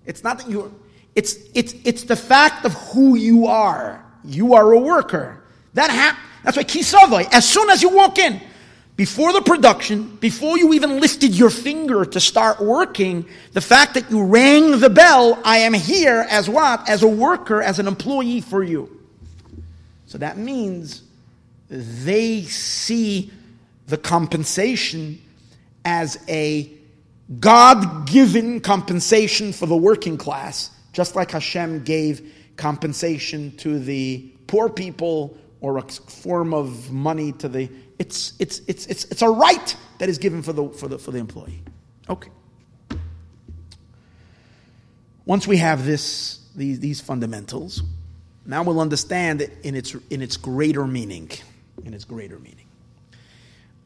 It's 0.08 0.24
not 0.24 0.40
that 0.40 0.50
you're, 0.50 0.72
it's, 1.16 1.36
it's, 1.54 1.76
it's 1.84 2.04
the 2.04 2.16
fact 2.16 2.66
of 2.66 2.74
who 2.74 3.16
you 3.16 3.46
are. 3.46 4.04
You 4.24 4.56
are 4.56 4.72
a 4.72 4.80
worker. 4.80 5.44
That 5.76 5.92
hap- 5.92 6.18
that's 6.44 6.58
why 6.58 6.64
kisavai, 6.64 7.32
as 7.32 7.48
soon 7.48 7.70
as 7.70 7.84
you 7.84 7.90
walk 7.90 8.18
in, 8.18 8.42
before 9.00 9.32
the 9.32 9.42
production, 9.42 10.18
before 10.18 10.58
you 10.58 10.74
even 10.74 11.00
lifted 11.00 11.34
your 11.34 11.50
finger 11.50 12.04
to 12.04 12.20
start 12.20 12.60
working, 12.60 13.26
the 13.54 13.62
fact 13.62 13.94
that 13.94 14.12
you 14.12 14.26
rang 14.26 14.78
the 14.82 14.90
bell, 14.90 15.40
I 15.46 15.60
am 15.60 15.74
here 15.74 16.28
as 16.30 16.50
what? 16.50 16.90
As 16.90 17.02
a 17.02 17.08
worker, 17.08 17.62
as 17.62 17.80
an 17.80 17.88
employee 17.88 18.42
for 18.42 18.62
you. 18.62 18.90
So 20.08 20.18
that 20.18 20.38
means 20.38 21.02
they 21.70 22.42
see 22.42 23.32
the 23.88 23.98
compensation 23.98 25.22
as 25.86 26.22
a 26.28 26.70
God 27.40 28.06
given 28.06 28.60
compensation 28.60 29.54
for 29.54 29.66
the 29.66 29.78
working 29.78 30.18
class, 30.18 30.72
just 30.92 31.16
like 31.16 31.32
Hashem 31.32 31.86
gave 31.86 32.34
compensation 32.58 33.56
to 33.60 33.80
the 33.80 34.30
poor 34.48 34.68
people 34.68 35.38
or 35.62 35.78
a 35.78 35.84
form 35.84 36.54
of 36.54 36.92
money 36.92 37.32
to 37.32 37.48
the. 37.48 37.70
It's, 38.00 38.34
it's, 38.40 38.62
it's, 38.68 38.86
it's, 38.88 39.06
it's 39.06 39.22
a 39.22 39.30
right 39.30 39.76
that 40.00 40.10
is 40.10 40.18
given 40.18 40.42
for 40.42 40.54
the, 40.54 40.70
for, 40.70 40.88
the, 40.88 40.98
for 40.98 41.12
the 41.12 41.20
employee. 41.20 41.62
Okay. 42.10 42.30
Once 45.26 45.46
we 45.46 45.58
have 45.58 45.86
this, 45.86 46.40
these, 46.56 46.80
these 46.80 47.02
fundamentals, 47.02 47.84
now 48.46 48.64
we'll 48.64 48.80
understand 48.80 49.42
it 49.42 49.52
in 49.64 49.76
its, 49.76 49.94
in 50.10 50.22
its 50.22 50.38
greater 50.38 50.88
meaning. 50.88 51.30
In 51.86 51.94
its 51.94 52.06
greater 52.06 52.40
meaning. 52.40 52.66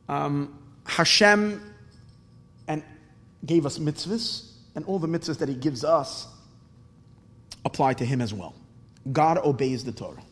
Um, 0.08 0.58
Hashem 0.86 1.62
and 2.68 2.84
gave 3.46 3.66
us 3.66 3.80
mitzvahs, 3.80 4.52
and 4.76 4.86
all 4.86 5.00
the 5.00 5.08
mitzvahs 5.08 5.40
that 5.40 5.50
He 5.50 5.56
gives 5.56 5.84
us 5.84 6.28
apply 7.66 7.96
to 7.96 8.06
Him 8.06 8.22
as 8.22 8.34
well. 8.34 8.54
God 9.12 9.38
obeys 9.40 9.84
the 9.84 9.92
Torah. 9.92 10.24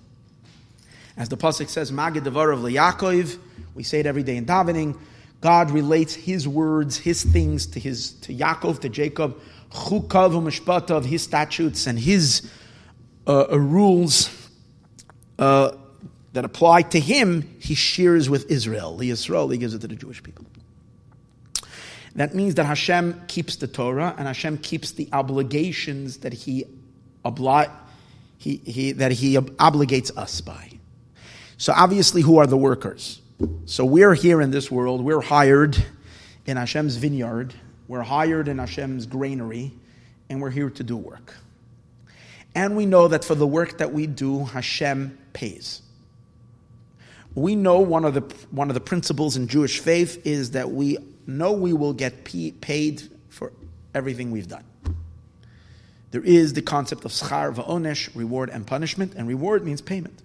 As 1.18 1.30
the 1.30 1.38
pasuk 1.38 1.68
says, 1.68 1.92
"Magid 1.92 2.26
of 2.26 2.34
Yaakov," 2.34 3.38
we 3.76 3.84
say 3.84 4.00
it 4.00 4.06
every 4.06 4.24
day 4.24 4.38
in 4.38 4.46
davening. 4.46 4.98
God 5.42 5.72
relates 5.72 6.14
His 6.14 6.48
words, 6.48 6.98
His 6.98 7.24
things 7.24 7.66
to 7.68 7.80
His 7.80 8.14
to 8.22 8.34
Yaakov, 8.34 8.80
to 8.82 8.90
Jacob, 8.90 9.40
chukav 9.72 10.34
u'mishpatav, 10.34 11.06
His 11.06 11.24
statutes 11.24 11.88
and 11.88 11.98
His 11.98 12.50
uh, 13.26 13.46
uh, 13.52 13.60
rules 13.60 14.30
uh, 15.40 15.72
that 16.34 16.46
apply 16.46 16.84
to 16.84 17.00
Him. 17.00 17.56
He 17.60 17.76
shares 17.76 18.30
with 18.30 18.52
Israel. 18.52 18.98
The 18.98 19.10
Israel, 19.10 19.50
He 19.50 19.58
gives 19.58 19.74
it 19.74 19.80
to 19.82 19.88
the 19.88 19.96
Jewish 19.96 20.22
people. 20.22 20.46
That 22.16 22.36
means 22.36 22.56
that 22.56 22.66
Hashem 22.66 23.24
keeps 23.28 23.56
the 23.56 23.68
Torah 23.68 24.14
and 24.18 24.28
Hashem 24.28 24.58
keeps 24.58 24.92
the 24.92 25.08
obligations 25.14 26.18
that 26.18 26.34
He, 26.34 26.66
obli- 27.24 27.72
he, 28.42 28.56
he, 28.66 28.92
that 28.94 29.12
he 29.12 29.36
obligates 29.36 30.18
us 30.18 30.42
by. 30.42 30.72
So 31.58 31.74
obviously, 31.78 32.24
who 32.24 32.40
are 32.40 32.48
the 32.48 32.58
workers? 32.58 33.21
So 33.66 33.86
we're 33.86 34.14
here 34.14 34.42
in 34.42 34.52
this 34.52 34.70
world. 34.70 35.02
We're 35.02 35.22
hired 35.22 35.84
in 36.46 36.58
Hashem's 36.58 36.98
vineyard. 36.98 37.54
We're 37.88 38.04
hired 38.04 38.48
in 38.48 38.58
Hashem's 38.58 39.06
granary, 39.06 39.72
and 40.30 40.42
we're 40.42 40.50
here 40.50 40.70
to 40.70 40.84
do 40.84 40.98
work. 40.98 41.36
And 42.54 42.76
we 42.76 42.86
know 42.86 43.08
that 43.08 43.24
for 43.24 43.36
the 43.36 43.48
work 43.48 43.78
that 43.78 43.94
we 43.94 44.08
do, 44.08 44.46
Hashem 44.46 45.18
pays. 45.34 45.82
We 47.34 47.56
know 47.56 47.80
one 47.80 48.04
of 48.04 48.14
the 48.14 48.22
one 48.52 48.70
of 48.70 48.74
the 48.74 48.82
principles 48.82 49.38
in 49.38 49.48
Jewish 49.48 49.80
faith 49.80 50.26
is 50.26 50.52
that 50.52 50.70
we 50.70 50.98
know 51.26 51.54
we 51.54 51.72
will 51.72 51.94
get 51.94 52.26
paid 52.26 53.04
for 53.30 53.54
everything 53.94 54.32
we've 54.32 54.50
done. 54.50 54.66
There 56.12 56.24
is 56.24 56.54
the 56.54 56.62
concept 56.62 57.06
of 57.06 57.12
schar 57.12 57.56
va'onesh, 57.56 58.14
reward 58.16 58.50
and 58.50 58.68
punishment, 58.68 59.14
and 59.16 59.30
reward 59.30 59.64
means 59.64 59.82
payment. 59.82 60.22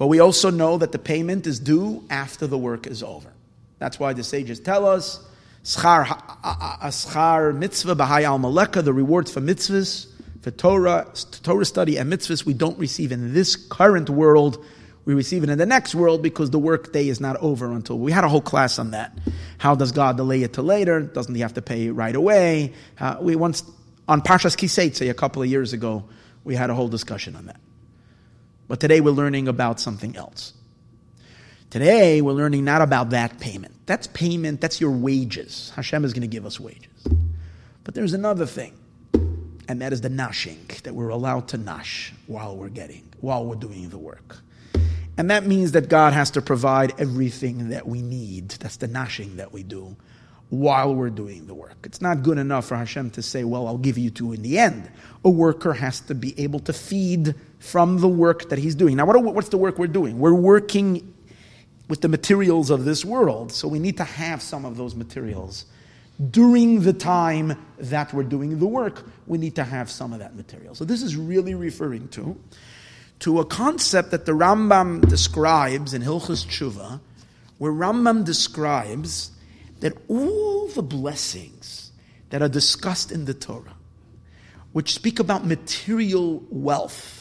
But 0.00 0.06
we 0.06 0.18
also 0.18 0.48
know 0.48 0.78
that 0.78 0.92
the 0.92 0.98
payment 0.98 1.46
is 1.46 1.60
due 1.60 2.02
after 2.08 2.46
the 2.46 2.56
work 2.56 2.86
is 2.86 3.02
over. 3.02 3.30
That's 3.78 4.00
why 4.00 4.14
the 4.14 4.24
sages 4.24 4.58
tell 4.58 4.86
us 4.86 5.22
schar, 5.62 7.54
mitzvah 7.54 7.94
b'hai 7.94 8.26
alma 8.26 8.48
leka, 8.48 8.80
the 8.80 8.94
rewards 8.94 9.30
for 9.30 9.42
mitzvahs, 9.42 10.06
for 10.40 10.52
Torah, 10.52 11.06
Torah 11.42 11.66
study 11.66 11.98
and 11.98 12.10
mitzvahs 12.10 12.46
we 12.46 12.54
don't 12.54 12.78
receive 12.78 13.12
in 13.12 13.34
this 13.34 13.56
current 13.56 14.08
world 14.08 14.64
we 15.04 15.12
receive 15.12 15.42
it 15.42 15.50
in 15.50 15.58
the 15.58 15.66
next 15.66 15.94
world 15.94 16.22
because 16.22 16.48
the 16.48 16.58
workday 16.58 17.06
is 17.06 17.20
not 17.20 17.36
over 17.36 17.70
until 17.70 17.98
we 17.98 18.10
had 18.10 18.24
a 18.24 18.28
whole 18.28 18.40
class 18.40 18.78
on 18.78 18.92
that. 18.92 19.12
How 19.58 19.74
does 19.74 19.92
God 19.92 20.16
delay 20.16 20.42
it 20.44 20.54
to 20.54 20.62
later? 20.62 21.02
Doesn't 21.02 21.34
He 21.34 21.42
have 21.42 21.54
to 21.54 21.62
pay 21.62 21.90
right 21.90 22.16
away? 22.16 22.72
Uh, 22.98 23.16
we 23.20 23.36
once 23.36 23.62
on 24.08 24.22
Parshas 24.22 24.56
Ki 24.56 24.66
Seitzei 24.66 25.10
a 25.10 25.14
couple 25.14 25.42
of 25.42 25.48
years 25.48 25.74
ago, 25.74 26.04
we 26.42 26.54
had 26.54 26.70
a 26.70 26.74
whole 26.74 26.88
discussion 26.88 27.36
on 27.36 27.44
that. 27.46 27.60
But 28.70 28.78
today 28.78 29.00
we're 29.00 29.10
learning 29.10 29.48
about 29.48 29.80
something 29.80 30.16
else. 30.16 30.52
Today 31.70 32.22
we're 32.22 32.34
learning 32.34 32.64
not 32.64 32.82
about 32.82 33.10
that 33.10 33.40
payment. 33.40 33.74
That's 33.86 34.06
payment. 34.06 34.60
That's 34.60 34.80
your 34.80 34.92
wages. 34.92 35.72
Hashem 35.74 36.04
is 36.04 36.12
going 36.12 36.20
to 36.22 36.28
give 36.28 36.46
us 36.46 36.60
wages. 36.60 37.04
But 37.82 37.94
there's 37.96 38.12
another 38.12 38.46
thing, 38.46 38.78
and 39.66 39.82
that 39.82 39.92
is 39.92 40.02
the 40.02 40.08
nashing 40.08 40.70
that 40.84 40.94
we're 40.94 41.08
allowed 41.08 41.48
to 41.48 41.58
nash 41.58 42.14
while 42.28 42.56
we're 42.56 42.68
getting 42.68 43.12
while 43.18 43.44
we're 43.44 43.56
doing 43.56 43.88
the 43.88 43.98
work. 43.98 44.38
And 45.18 45.32
that 45.32 45.46
means 45.46 45.72
that 45.72 45.88
God 45.88 46.12
has 46.12 46.30
to 46.30 46.40
provide 46.40 46.94
everything 47.00 47.70
that 47.70 47.88
we 47.88 48.02
need. 48.02 48.50
That's 48.50 48.76
the 48.76 48.86
nashing 48.86 49.38
that 49.38 49.52
we 49.52 49.64
do 49.64 49.96
while 50.50 50.94
we're 50.94 51.10
doing 51.10 51.48
the 51.48 51.54
work. 51.54 51.78
It's 51.82 52.00
not 52.00 52.22
good 52.22 52.38
enough 52.38 52.66
for 52.66 52.76
Hashem 52.76 53.10
to 53.10 53.22
say, 53.22 53.42
well, 53.42 53.66
I'll 53.66 53.78
give 53.78 53.98
you 53.98 54.10
to 54.10 54.32
in 54.32 54.42
the 54.42 54.60
end. 54.60 54.88
A 55.24 55.30
worker 55.30 55.72
has 55.72 56.00
to 56.02 56.14
be 56.14 56.38
able 56.40 56.60
to 56.60 56.72
feed 56.72 57.34
from 57.60 58.00
the 58.00 58.08
work 58.08 58.48
that 58.48 58.58
he's 58.58 58.74
doing. 58.74 58.96
Now, 58.96 59.06
what 59.06 59.14
are, 59.14 59.20
what's 59.20 59.50
the 59.50 59.58
work 59.58 59.78
we're 59.78 59.86
doing? 59.86 60.18
We're 60.18 60.34
working 60.34 61.14
with 61.88 62.00
the 62.00 62.08
materials 62.08 62.70
of 62.70 62.84
this 62.84 63.04
world, 63.04 63.52
so 63.52 63.68
we 63.68 63.78
need 63.78 63.98
to 63.98 64.04
have 64.04 64.42
some 64.42 64.64
of 64.64 64.76
those 64.76 64.96
materials. 64.96 65.66
During 66.30 66.82
the 66.82 66.92
time 66.92 67.56
that 67.78 68.12
we're 68.12 68.24
doing 68.24 68.58
the 68.58 68.66
work, 68.66 69.04
we 69.26 69.38
need 69.38 69.56
to 69.56 69.64
have 69.64 69.90
some 69.90 70.12
of 70.12 70.18
that 70.18 70.34
material. 70.34 70.74
So, 70.74 70.84
this 70.84 71.02
is 71.02 71.16
really 71.16 71.54
referring 71.54 72.08
to 72.08 72.38
to 73.20 73.38
a 73.38 73.44
concept 73.44 74.10
that 74.12 74.24
the 74.24 74.32
Rambam 74.32 75.06
describes 75.06 75.92
in 75.92 76.00
Hilchus 76.00 76.46
Tshuva, 76.46 77.00
where 77.58 77.72
Rambam 77.72 78.24
describes 78.24 79.32
that 79.80 79.92
all 80.08 80.68
the 80.68 80.82
blessings 80.82 81.92
that 82.30 82.40
are 82.40 82.48
discussed 82.48 83.12
in 83.12 83.26
the 83.26 83.34
Torah, 83.34 83.76
which 84.72 84.94
speak 84.94 85.18
about 85.18 85.44
material 85.44 86.42
wealth 86.48 87.19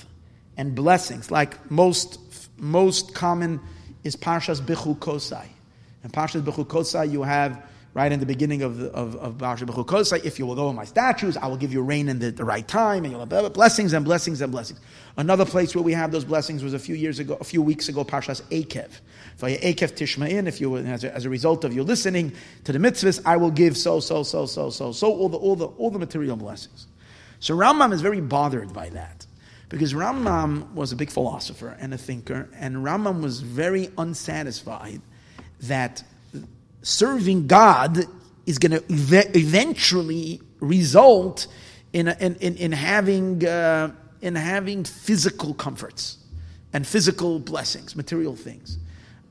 and 0.59 0.75
blessings, 0.75 1.31
like 1.31 1.71
most, 1.71 2.19
most 2.57 3.15
common 3.15 3.61
is 4.03 4.17
Parshas 4.17 4.59
Bechukosai. 4.59 5.45
In 6.03 6.09
Parshas 6.09 6.41
Bechukosai, 6.41 7.09
you 7.09 7.23
have 7.23 7.65
right 7.93 8.11
in 8.11 8.19
the 8.19 8.25
beginning 8.25 8.61
of 8.61 8.75
the, 8.75 8.91
of, 8.91 9.15
of 9.15 9.37
Bechukosai, 9.37 10.25
if 10.25 10.37
you 10.37 10.45
will 10.45 10.55
go 10.55 10.69
in 10.69 10.75
my 10.75 10.83
statues, 10.83 11.37
I 11.37 11.47
will 11.47 11.55
give 11.55 11.71
you 11.71 11.81
rain 11.81 12.09
in 12.09 12.19
the, 12.19 12.31
the 12.31 12.43
right 12.43 12.67
time, 12.67 13.05
and 13.05 13.13
you'll 13.13 13.25
have 13.25 13.53
blessings 13.53 13.93
and 13.93 14.03
blessings 14.03 14.41
and 14.41 14.51
blessings. 14.51 14.81
Another 15.15 15.45
place 15.45 15.73
where 15.73 15.83
we 15.83 15.93
have 15.93 16.11
those 16.11 16.25
blessings 16.25 16.61
was 16.61 16.73
a 16.73 16.79
few 16.79 16.93
years 16.93 17.19
ago, 17.19 17.37
a 17.39 17.45
few 17.45 17.61
weeks 17.61 17.87
ago, 17.87 18.03
Parshas 18.03 18.41
Akev. 18.49 18.89
Akev 19.39 19.93
Tishma'in, 19.93 20.45
if 20.45 20.59
you, 20.59 20.75
as 20.75 21.05
a, 21.05 21.15
as 21.15 21.23
a 21.23 21.29
result 21.29 21.63
of 21.63 21.73
you 21.73 21.83
listening 21.83 22.33
to 22.65 22.73
the 22.73 22.79
mitzvahs, 22.79 23.21
I 23.25 23.37
will 23.37 23.51
give 23.51 23.77
so, 23.77 24.01
so, 24.01 24.23
so, 24.23 24.45
so, 24.45 24.69
so, 24.71 24.91
so, 24.91 25.07
all 25.07 25.29
the, 25.29 25.37
all 25.37 25.55
the, 25.55 25.67
all 25.67 25.89
the 25.89 25.99
material 25.99 26.35
blessings. 26.35 26.87
So 27.39 27.55
Rambam 27.55 27.93
is 27.93 28.01
very 28.01 28.19
bothered 28.19 28.73
by 28.73 28.89
that. 28.89 29.25
Because 29.69 29.93
Rambam 29.93 30.73
was 30.73 30.91
a 30.91 30.95
big 30.95 31.11
philosopher 31.11 31.77
and 31.79 31.93
a 31.93 31.97
thinker, 31.97 32.49
and 32.55 32.77
Rambam 32.77 33.21
was 33.21 33.41
very 33.41 33.89
unsatisfied 33.97 35.01
that 35.61 36.03
serving 36.81 37.47
God 37.47 37.99
is 38.45 38.57
going 38.57 38.71
to 38.71 38.83
ev- 38.91 39.35
eventually 39.35 40.41
result 40.59 41.47
in, 41.93 42.07
in, 42.07 42.35
in, 42.35 42.55
in 42.55 42.71
having, 42.71 43.45
uh, 43.45 43.91
in 44.21 44.35
having 44.35 44.83
physical 44.83 45.53
comforts 45.53 46.17
and 46.73 46.85
physical 46.85 47.39
blessings, 47.39 47.95
material 47.95 48.35
things. 48.35 48.79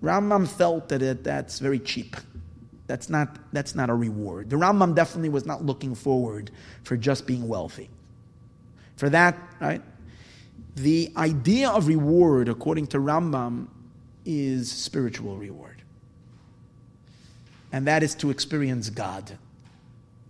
Rambam 0.02 0.46
felt 0.46 0.88
that 0.90 1.02
it, 1.02 1.24
that's 1.24 1.58
very 1.58 1.80
cheap. 1.80 2.16
That's 2.86 3.10
not, 3.10 3.36
that's 3.52 3.74
not 3.74 3.90
a 3.90 3.94
reward. 3.94 4.50
The 4.50 4.56
Rambam 4.56 4.94
definitely 4.94 5.28
was 5.28 5.44
not 5.44 5.64
looking 5.64 5.94
forward 5.94 6.50
for 6.84 6.96
just 6.96 7.26
being 7.26 7.48
wealthy. 7.48 7.90
For 8.96 9.10
that, 9.10 9.36
right? 9.60 9.82
The 10.78 11.12
idea 11.16 11.70
of 11.70 11.88
reward, 11.88 12.48
according 12.48 12.88
to 12.88 12.98
Rambam, 12.98 13.66
is 14.24 14.70
spiritual 14.70 15.36
reward. 15.36 15.82
And 17.72 17.86
that 17.86 18.02
is 18.02 18.14
to 18.16 18.30
experience 18.30 18.88
God, 18.88 19.38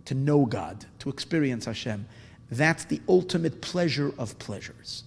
to 0.05 0.13
know 0.15 0.45
God, 0.45 0.85
to 0.99 1.09
experience 1.09 1.65
Hashem. 1.65 2.05
That's 2.51 2.85
the 2.85 2.99
ultimate 3.07 3.61
pleasure 3.61 4.11
of 4.17 4.37
pleasures. 4.39 5.03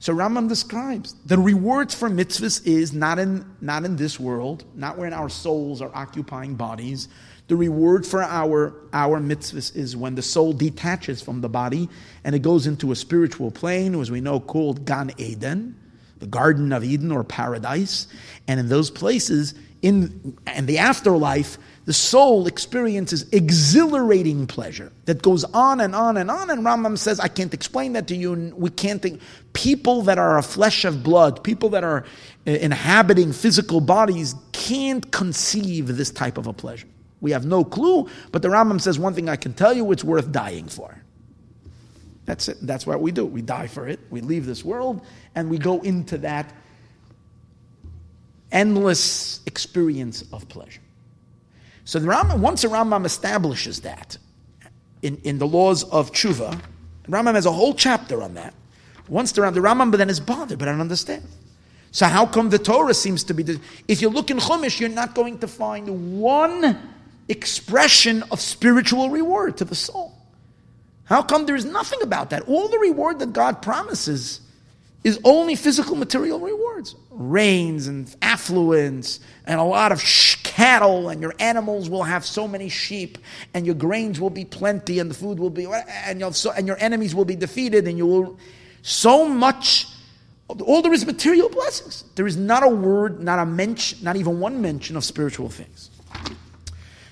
So 0.00 0.14
Rambam 0.14 0.48
describes 0.48 1.14
the 1.26 1.38
rewards 1.38 1.94
for 1.94 2.08
mitzvahs 2.08 2.66
is 2.66 2.92
not 2.92 3.18
in, 3.18 3.44
not 3.60 3.84
in 3.84 3.96
this 3.96 4.18
world, 4.18 4.64
not 4.74 4.96
when 4.96 5.12
our 5.12 5.28
souls 5.28 5.82
are 5.82 5.90
occupying 5.92 6.54
bodies. 6.54 7.08
The 7.48 7.56
reward 7.56 8.06
for 8.06 8.22
our, 8.22 8.74
our 8.92 9.18
mitzvahs 9.18 9.74
is 9.74 9.96
when 9.96 10.14
the 10.14 10.22
soul 10.22 10.52
detaches 10.52 11.22
from 11.22 11.40
the 11.40 11.48
body 11.48 11.88
and 12.22 12.34
it 12.34 12.40
goes 12.40 12.66
into 12.66 12.92
a 12.92 12.96
spiritual 12.96 13.50
plane, 13.50 13.98
as 13.98 14.10
we 14.10 14.20
know, 14.20 14.38
called 14.38 14.84
Gan 14.84 15.12
Eden, 15.16 15.74
the 16.18 16.26
Garden 16.26 16.72
of 16.74 16.84
Eden 16.84 17.10
or 17.10 17.24
paradise. 17.24 18.06
And 18.46 18.60
in 18.60 18.68
those 18.68 18.90
places, 18.90 19.54
in, 19.80 20.36
in 20.54 20.66
the 20.66 20.76
afterlife, 20.76 21.56
the 21.86 21.94
soul 21.94 22.46
experiences 22.46 23.24
exhilarating 23.32 24.46
pleasure 24.46 24.92
that 25.06 25.22
goes 25.22 25.44
on 25.44 25.80
and 25.80 25.94
on 25.94 26.18
and 26.18 26.30
on. 26.30 26.50
And 26.50 26.62
Rambam 26.62 26.98
says, 26.98 27.18
I 27.18 27.28
can't 27.28 27.54
explain 27.54 27.94
that 27.94 28.06
to 28.08 28.16
you. 28.16 28.52
We 28.54 28.68
can't 28.68 29.00
think. 29.00 29.22
People 29.54 30.02
that 30.02 30.18
are 30.18 30.36
a 30.36 30.42
flesh 30.42 30.84
of 30.84 31.02
blood, 31.02 31.42
people 31.42 31.70
that 31.70 31.82
are 31.82 32.04
uh, 32.46 32.50
inhabiting 32.50 33.32
physical 33.32 33.80
bodies, 33.80 34.34
can't 34.52 35.10
conceive 35.12 35.96
this 35.96 36.10
type 36.10 36.36
of 36.36 36.46
a 36.46 36.52
pleasure. 36.52 36.86
We 37.20 37.32
have 37.32 37.44
no 37.44 37.64
clue, 37.64 38.08
but 38.30 38.42
the 38.42 38.48
Rambam 38.48 38.80
says 38.80 38.98
one 38.98 39.14
thing 39.14 39.28
I 39.28 39.36
can 39.36 39.52
tell 39.52 39.72
you, 39.72 39.90
it's 39.92 40.04
worth 40.04 40.30
dying 40.30 40.68
for. 40.68 41.02
That's 42.26 42.48
it. 42.48 42.58
That's 42.60 42.86
what 42.86 43.00
we 43.00 43.10
do. 43.10 43.24
We 43.24 43.40
die 43.40 43.66
for 43.68 43.88
it. 43.88 44.00
We 44.10 44.20
leave 44.20 44.44
this 44.44 44.64
world 44.64 45.00
and 45.34 45.48
we 45.48 45.56
go 45.56 45.80
into 45.80 46.18
that 46.18 46.52
endless 48.52 49.40
experience 49.46 50.24
of 50.32 50.48
pleasure. 50.48 50.82
So 51.84 51.98
the 51.98 52.06
Rambam, 52.06 52.40
once 52.40 52.62
the 52.62 52.68
Rambam 52.68 53.06
establishes 53.06 53.80
that 53.80 54.18
in, 55.00 55.16
in 55.24 55.38
the 55.38 55.46
laws 55.46 55.84
of 55.84 56.12
tshuva, 56.12 56.60
Rambam 57.08 57.34
has 57.34 57.46
a 57.46 57.52
whole 57.52 57.72
chapter 57.72 58.22
on 58.22 58.34
that. 58.34 58.52
Once 59.08 59.32
the 59.32 59.40
Rambam, 59.40 59.54
the 59.54 59.60
Rambam 59.60 59.96
then 59.96 60.10
is 60.10 60.20
bothered, 60.20 60.58
but 60.58 60.68
I 60.68 60.72
don't 60.72 60.82
understand. 60.82 61.26
So 61.90 62.04
how 62.04 62.26
come 62.26 62.50
the 62.50 62.58
Torah 62.58 62.92
seems 62.92 63.24
to 63.24 63.32
be? 63.34 63.42
The, 63.42 63.60
if 63.88 64.02
you 64.02 64.10
look 64.10 64.30
in 64.30 64.36
Chumash, 64.36 64.78
you're 64.78 64.90
not 64.90 65.14
going 65.14 65.38
to 65.38 65.48
find 65.48 66.20
one 66.20 66.78
expression 67.28 68.22
of 68.30 68.40
spiritual 68.40 69.10
reward 69.10 69.56
to 69.58 69.64
the 69.64 69.74
soul. 69.74 70.14
How 71.04 71.22
come 71.22 71.46
there 71.46 71.56
is 71.56 71.64
nothing 71.64 72.02
about 72.02 72.30
that? 72.30 72.42
All 72.48 72.68
the 72.68 72.78
reward 72.78 73.18
that 73.20 73.32
God 73.32 73.62
promises 73.62 74.40
is 75.04 75.20
only 75.24 75.54
physical 75.54 75.96
material 75.96 76.40
rewards 76.40 76.94
rains 77.10 77.86
and 77.86 78.14
affluence 78.20 79.20
and 79.46 79.58
a 79.60 79.64
lot 79.64 79.92
of 79.92 80.00
sh- 80.00 80.36
cattle 80.42 81.08
and 81.08 81.20
your 81.22 81.34
animals 81.38 81.88
will 81.88 82.02
have 82.02 82.24
so 82.24 82.48
many 82.48 82.68
sheep 82.68 83.18
and 83.54 83.64
your 83.64 83.74
grains 83.74 84.20
will 84.20 84.30
be 84.30 84.44
plenty 84.44 84.98
and 84.98 85.10
the 85.10 85.14
food 85.14 85.38
will 85.38 85.50
be 85.50 85.66
and, 86.04 86.20
you'll, 86.20 86.32
so, 86.32 86.50
and 86.52 86.66
your 86.66 86.76
enemies 86.80 87.14
will 87.14 87.24
be 87.24 87.36
defeated 87.36 87.86
and 87.86 87.96
you 87.96 88.06
will 88.06 88.38
so 88.82 89.28
much 89.28 89.86
all 90.48 90.82
there 90.82 90.92
is 90.92 91.06
material 91.06 91.48
blessings 91.48 92.04
there 92.14 92.26
is 92.26 92.36
not 92.36 92.62
a 92.62 92.68
word 92.68 93.20
not 93.20 93.38
a 93.38 93.46
mention 93.46 94.02
not 94.02 94.16
even 94.16 94.40
one 94.40 94.60
mention 94.60 94.96
of 94.96 95.04
spiritual 95.04 95.48
things 95.48 95.90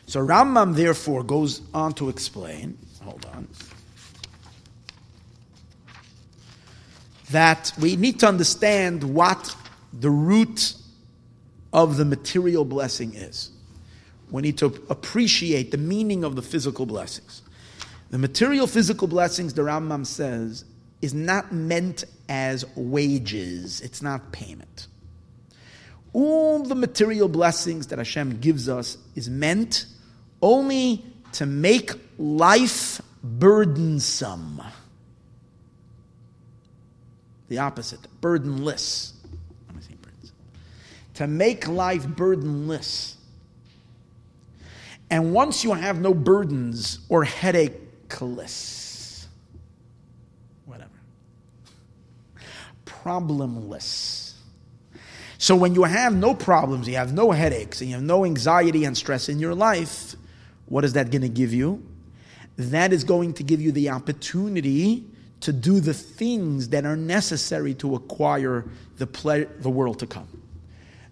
so 0.07 0.25
Rambam 0.25 0.75
therefore 0.75 1.23
goes 1.23 1.63
on 1.75 1.93
to 1.95 2.09
explain 2.09 2.79
hold 3.03 3.27
on 3.35 3.49
that 7.31 7.73
we 7.81 7.97
need 7.97 8.21
to 8.21 8.29
understand 8.29 9.03
what 9.03 9.57
the 9.93 10.11
root 10.11 10.75
of 11.73 11.97
the 11.97 12.05
material 12.05 12.65
blessing 12.65 13.15
is. 13.15 13.51
We 14.31 14.43
need 14.43 14.59
to 14.59 14.67
appreciate 14.91 15.71
the 15.71 15.79
meaning 15.79 16.25
of 16.25 16.37
the 16.37 16.43
physical 16.43 16.87
blessings. 16.87 17.43
The 18.11 18.19
material 18.19 18.67
physical 18.67 19.09
blessings, 19.09 19.55
the 19.55 19.63
Rambam 19.63 20.07
says, 20.07 20.65
is 21.03 21.15
not 21.15 21.53
meant 21.53 22.05
as 22.29 22.65
wages, 22.77 23.81
it's 23.81 24.03
not 24.03 24.33
payment. 24.33 24.87
All 26.13 26.63
the 26.63 26.75
material 26.75 27.29
blessings 27.29 27.89
that 27.89 27.99
Hashem 27.99 28.41
gives 28.41 28.69
us 28.69 28.97
is 29.15 29.29
meant 29.29 29.87
only 30.43 31.05
to 31.33 31.47
make 31.47 31.93
life 32.19 33.01
burdensome 33.23 34.61
the 37.49 37.59
opposite, 37.59 38.01
burdenless. 38.21 39.13
To 41.15 41.27
make 41.27 41.67
life 41.67 42.07
burdenless. 42.07 43.17
And 45.09 45.33
once 45.33 45.65
you 45.65 45.73
have 45.73 46.01
no 46.01 46.13
burdens 46.13 46.99
or 47.09 47.25
headacheless, 47.25 49.29
whatever, 50.67 50.91
problemless. 52.85 54.35
So 55.39 55.55
when 55.55 55.75
you 55.75 55.85
have 55.85 56.15
no 56.15 56.35
problems, 56.35 56.89
you 56.89 56.97
have 56.97 57.15
no 57.15 57.31
headaches, 57.31 57.81
and 57.81 57.89
you 57.89 57.97
have 57.97 58.05
no 58.05 58.25
anxiety 58.25 58.85
and 58.85 58.97
stress 58.97 59.29
in 59.29 59.39
your 59.39 59.55
life, 59.55 60.17
what 60.67 60.85
is 60.85 60.95
that 60.95 61.11
going 61.11 61.23
to 61.23 61.29
give 61.29 61.53
you? 61.53 61.85
That 62.57 62.93
is 62.93 63.05
going 63.05 63.35
to 63.35 63.43
give 63.43 63.61
you 63.61 63.73
the 63.73 63.91
opportunity 63.91 65.05
to 65.41 65.53
do 65.53 65.81
the 65.81 65.95
things 65.95 66.71
that 66.71 66.85
are 66.85 66.97
necessary 66.97 67.75
to 67.75 67.95
acquire 67.95 68.65
the, 68.97 69.07
ple- 69.07 69.47
the 69.61 69.71
world 69.71 69.99
to 70.01 70.07
come. 70.07 70.29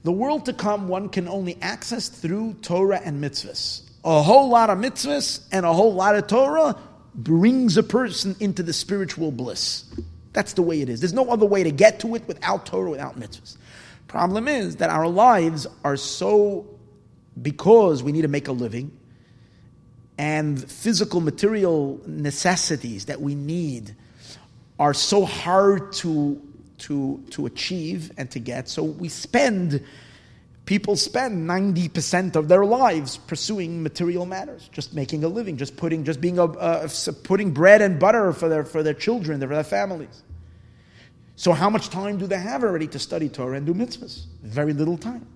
The 0.02 0.12
world 0.12 0.46
to 0.46 0.52
come, 0.52 0.88
one 0.88 1.09
can 1.09 1.28
only 1.28 1.57
access 1.62 2.09
through 2.09 2.55
Torah 2.62 3.00
and 3.05 3.22
mitzvahs. 3.22 3.82
A 4.05 4.22
whole 4.22 4.48
lot 4.48 4.70
of 4.70 4.78
mitzvahs 4.78 5.46
and 5.50 5.64
a 5.64 5.72
whole 5.72 5.94
lot 5.94 6.14
of 6.14 6.26
Torah 6.26 6.76
brings 7.14 7.76
a 7.76 7.82
person 7.82 8.36
into 8.40 8.62
the 8.62 8.72
spiritual 8.72 9.30
bliss. 9.30 9.84
That's 10.32 10.55
the 10.55 10.62
way 10.62 10.82
it 10.82 10.88
is. 10.88 11.00
There's 11.00 11.14
no 11.14 11.30
other 11.30 11.46
way 11.46 11.62
to 11.62 11.70
get 11.70 12.00
to 12.00 12.14
it 12.16 12.26
without 12.26 12.66
Torah, 12.66 12.90
without 12.90 13.18
mitzvahs. 13.18 13.57
Problem 14.09 14.48
is 14.48 14.76
that 14.76 14.90
our 14.90 15.09
lives 15.09 15.66
are 15.84 15.96
so, 15.96 16.66
because 17.40 18.02
we 18.02 18.12
need 18.12 18.22
to 18.22 18.28
make 18.28 18.48
a 18.48 18.52
living, 18.52 18.90
and 20.18 20.70
physical 20.70 21.20
material 21.20 22.00
necessities 22.06 23.06
that 23.06 23.20
we 23.20 23.34
need 23.34 23.94
are 24.78 24.94
so 24.94 25.24
hard 25.24 25.92
to, 25.92 26.40
to, 26.78 27.22
to 27.30 27.46
achieve 27.46 28.12
and 28.16 28.30
to 28.30 28.38
get. 28.38 28.68
So 28.68 28.82
we 28.82 29.08
spend, 29.08 29.84
people 30.66 30.96
spend 30.96 31.48
90% 31.48 32.36
of 32.36 32.48
their 32.48 32.64
lives 32.64 33.16
pursuing 33.16 33.82
material 33.82 34.26
matters, 34.26 34.68
just 34.72 34.94
making 34.94 35.24
a 35.24 35.28
living, 35.28 35.56
just 35.56 35.76
putting, 35.76 36.04
just 36.04 36.20
being 36.20 36.38
a, 36.38 36.88
putting 37.22 37.52
bread 37.52 37.82
and 37.82 37.98
butter 37.98 38.32
for 38.32 38.48
their, 38.48 38.64
for 38.64 38.82
their 38.82 38.94
children, 38.94 39.40
for 39.40 39.46
their 39.46 39.64
families. 39.64 40.22
So 41.36 41.52
how 41.52 41.68
much 41.68 41.90
time 41.90 42.18
do 42.18 42.28
they 42.28 42.38
have 42.38 42.62
already 42.62 42.86
to 42.88 42.98
study 42.98 43.28
Torah 43.28 43.56
and 43.56 43.66
do 43.66 43.74
mitzvahs? 43.74 44.26
Very 44.42 44.72
little 44.72 44.96
time. 44.96 45.26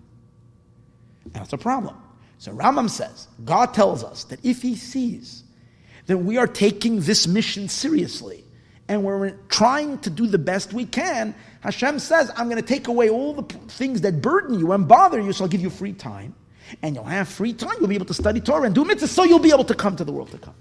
That's 1.33 1.53
a 1.53 1.59
problem. 1.59 1.97
So 2.39 2.53
Rambam 2.53 2.89
says, 2.89 3.29
God 3.45 3.75
tells 3.75 4.03
us 4.05 4.25
that 4.25 4.45
if 4.45 4.63
he 4.63 4.77
sees 4.77 5.43
that 6.07 6.19
we 6.19 6.39
are 6.39 6.47
taking 6.47 7.01
this 7.01 7.27
mission 7.27 7.69
seriously, 7.69 8.45
and 8.89 9.05
we're 9.05 9.33
trying 9.49 9.99
to 9.99 10.11
do 10.11 10.27
the 10.27 10.39
best 10.39 10.73
we 10.73 10.87
can, 10.87 11.35
Hashem 11.61 11.99
says, 11.99 12.31
I'm 12.37 12.49
going 12.49 12.61
to 12.61 12.67
take 12.67 12.89
away 12.89 13.11
all 13.11 13.35
the 13.35 13.43
things 13.69 14.01
that 14.01 14.23
burden 14.23 14.59
you 14.59 14.73
and 14.73 14.89
bother 14.89 15.21
you, 15.21 15.33
so 15.33 15.45
I'll 15.45 15.51
give 15.51 15.61
you 15.61 15.69
free 15.69 15.93
time. 15.93 16.35
And 16.83 16.95
you'll 16.95 17.05
have 17.05 17.29
free 17.29 17.53
time, 17.53 17.75
you'll 17.79 17.89
be 17.89 17.95
able 17.95 18.07
to 18.07 18.15
study 18.15 18.41
Torah 18.41 18.65
and 18.65 18.75
do 18.75 18.85
mitzvahs, 18.85 19.09
so 19.09 19.25
you'll 19.25 19.39
be 19.39 19.53
able 19.53 19.65
to 19.65 19.75
come 19.75 19.97
to 19.97 20.05
the 20.05 20.13
world 20.13 20.31
to 20.31 20.39
come. 20.39 20.55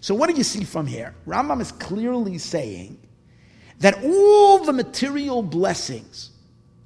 So, 0.00 0.14
what 0.14 0.30
do 0.30 0.36
you 0.36 0.44
see 0.44 0.62
from 0.62 0.86
here? 0.86 1.14
Rambam 1.26 1.60
is 1.60 1.72
clearly 1.72 2.38
saying 2.38 2.98
that 3.80 4.02
all 4.04 4.64
the 4.64 4.72
material 4.72 5.42
blessings 5.42 6.30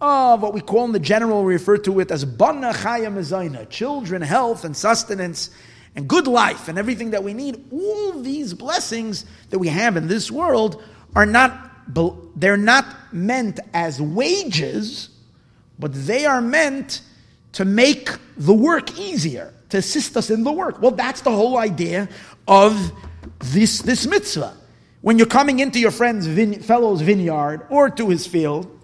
of 0.01 0.43
what 0.43 0.55
we 0.55 0.61
call 0.61 0.85
in 0.85 0.93
the 0.93 0.99
general, 0.99 1.45
we 1.45 1.53
refer 1.53 1.77
to 1.79 2.01
it 2.01 2.11
as 2.11 2.25
bana 2.25 2.73
chaya 2.73 3.13
mezayna, 3.13 3.69
children, 3.69 4.23
health, 4.23 4.65
and 4.65 4.77
sustenance, 4.77 5.51
and 5.97 6.09
good 6.09 6.27
life 6.27 6.69
and 6.69 6.79
everything 6.79 7.11
that 7.11 7.25
we 7.25 7.35
need, 7.35 7.65
all 7.73 8.13
these 8.23 8.55
blessings 8.55 9.27
that 9.51 9.59
we 9.59 9.69
have 9.69 9.97
in 9.97 10.07
this 10.07 10.31
world 10.31 10.83
are 11.15 11.27
not 11.27 11.67
they're 12.37 12.57
not 12.57 12.87
meant 13.13 13.59
as 13.75 14.01
wages, 14.01 15.09
but 15.79 15.93
they 15.93 16.25
are 16.25 16.41
meant 16.41 17.03
to 17.53 17.65
make 17.65 18.11
the 18.37 18.55
work 18.55 18.97
easier, 18.97 19.53
to 19.71 19.79
assist 19.79 20.17
us 20.17 20.31
in 20.31 20.45
the 20.45 20.53
work. 20.53 20.81
Well, 20.81 20.93
that's 20.93 21.23
the 21.23 21.33
whole 21.33 21.59
idea 21.59 22.09
of 22.47 22.93
this, 23.41 23.83
this 23.83 24.07
mitzvah. 24.07 24.57
When 25.01 25.19
you're 25.19 25.27
coming 25.27 25.59
into 25.59 25.81
your 25.81 25.91
friend's 25.91 26.27
vine- 26.27 26.61
fellow's 26.61 27.01
vineyard 27.01 27.67
or 27.71 27.91
to 27.91 28.09
his 28.09 28.25
field 28.25 28.80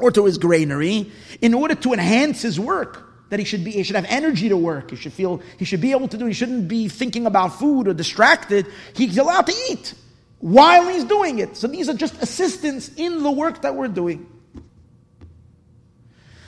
or 0.00 0.10
to 0.10 0.24
his 0.24 0.38
granary, 0.38 1.10
in 1.40 1.54
order 1.54 1.74
to 1.74 1.92
enhance 1.92 2.42
his 2.42 2.58
work, 2.58 3.06
that 3.30 3.38
he 3.38 3.44
should 3.44 3.64
be, 3.64 3.70
he 3.70 3.82
should 3.82 3.96
have 3.96 4.06
energy 4.08 4.48
to 4.48 4.56
work. 4.56 4.90
He 4.90 4.96
should 4.96 5.12
feel, 5.12 5.40
he 5.58 5.64
should 5.64 5.80
be 5.80 5.92
able 5.92 6.08
to 6.08 6.18
do, 6.18 6.26
he 6.26 6.32
shouldn't 6.32 6.68
be 6.68 6.88
thinking 6.88 7.26
about 7.26 7.58
food 7.58 7.88
or 7.88 7.94
distracted. 7.94 8.66
He's 8.94 9.16
allowed 9.18 9.46
to 9.46 9.54
eat 9.70 9.94
while 10.40 10.88
he's 10.88 11.04
doing 11.04 11.38
it. 11.38 11.56
So 11.56 11.68
these 11.68 11.88
are 11.88 11.94
just 11.94 12.20
assistants 12.22 12.90
in 12.96 13.22
the 13.22 13.30
work 13.30 13.62
that 13.62 13.74
we're 13.76 13.88
doing. 13.88 14.26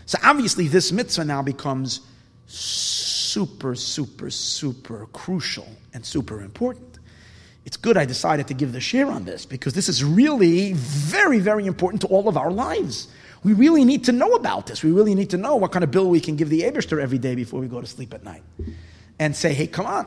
So 0.06 0.18
obviously, 0.22 0.68
this 0.68 0.92
mitzvah 0.92 1.24
now 1.24 1.42
becomes 1.42 2.00
super, 2.46 3.74
super, 3.74 4.30
super 4.30 5.06
crucial 5.12 5.68
and 5.94 6.04
super 6.04 6.42
important. 6.42 6.98
It's 7.64 7.76
good 7.76 7.96
I 7.96 8.04
decided 8.04 8.48
to 8.48 8.54
give 8.54 8.72
the 8.72 8.80
share 8.80 9.08
on 9.08 9.24
this 9.24 9.46
because 9.46 9.72
this 9.74 9.88
is 9.88 10.02
really 10.02 10.72
very, 10.72 11.38
very 11.38 11.66
important 11.66 12.02
to 12.02 12.08
all 12.08 12.28
of 12.28 12.36
our 12.36 12.50
lives. 12.50 13.08
We 13.44 13.54
really 13.54 13.84
need 13.84 14.04
to 14.04 14.12
know 14.12 14.34
about 14.34 14.66
this. 14.66 14.82
We 14.82 14.92
really 14.92 15.14
need 15.14 15.30
to 15.30 15.36
know 15.36 15.56
what 15.56 15.72
kind 15.72 15.82
of 15.82 15.90
bill 15.90 16.08
we 16.08 16.20
can 16.20 16.36
give 16.36 16.48
the 16.48 16.62
Abishter 16.62 17.00
every 17.00 17.18
day 17.18 17.34
before 17.34 17.60
we 17.60 17.66
go 17.66 17.80
to 17.80 17.86
sleep 17.86 18.14
at 18.14 18.22
night. 18.22 18.42
And 19.18 19.34
say, 19.34 19.52
hey, 19.52 19.66
come 19.66 19.86
on. 19.86 20.06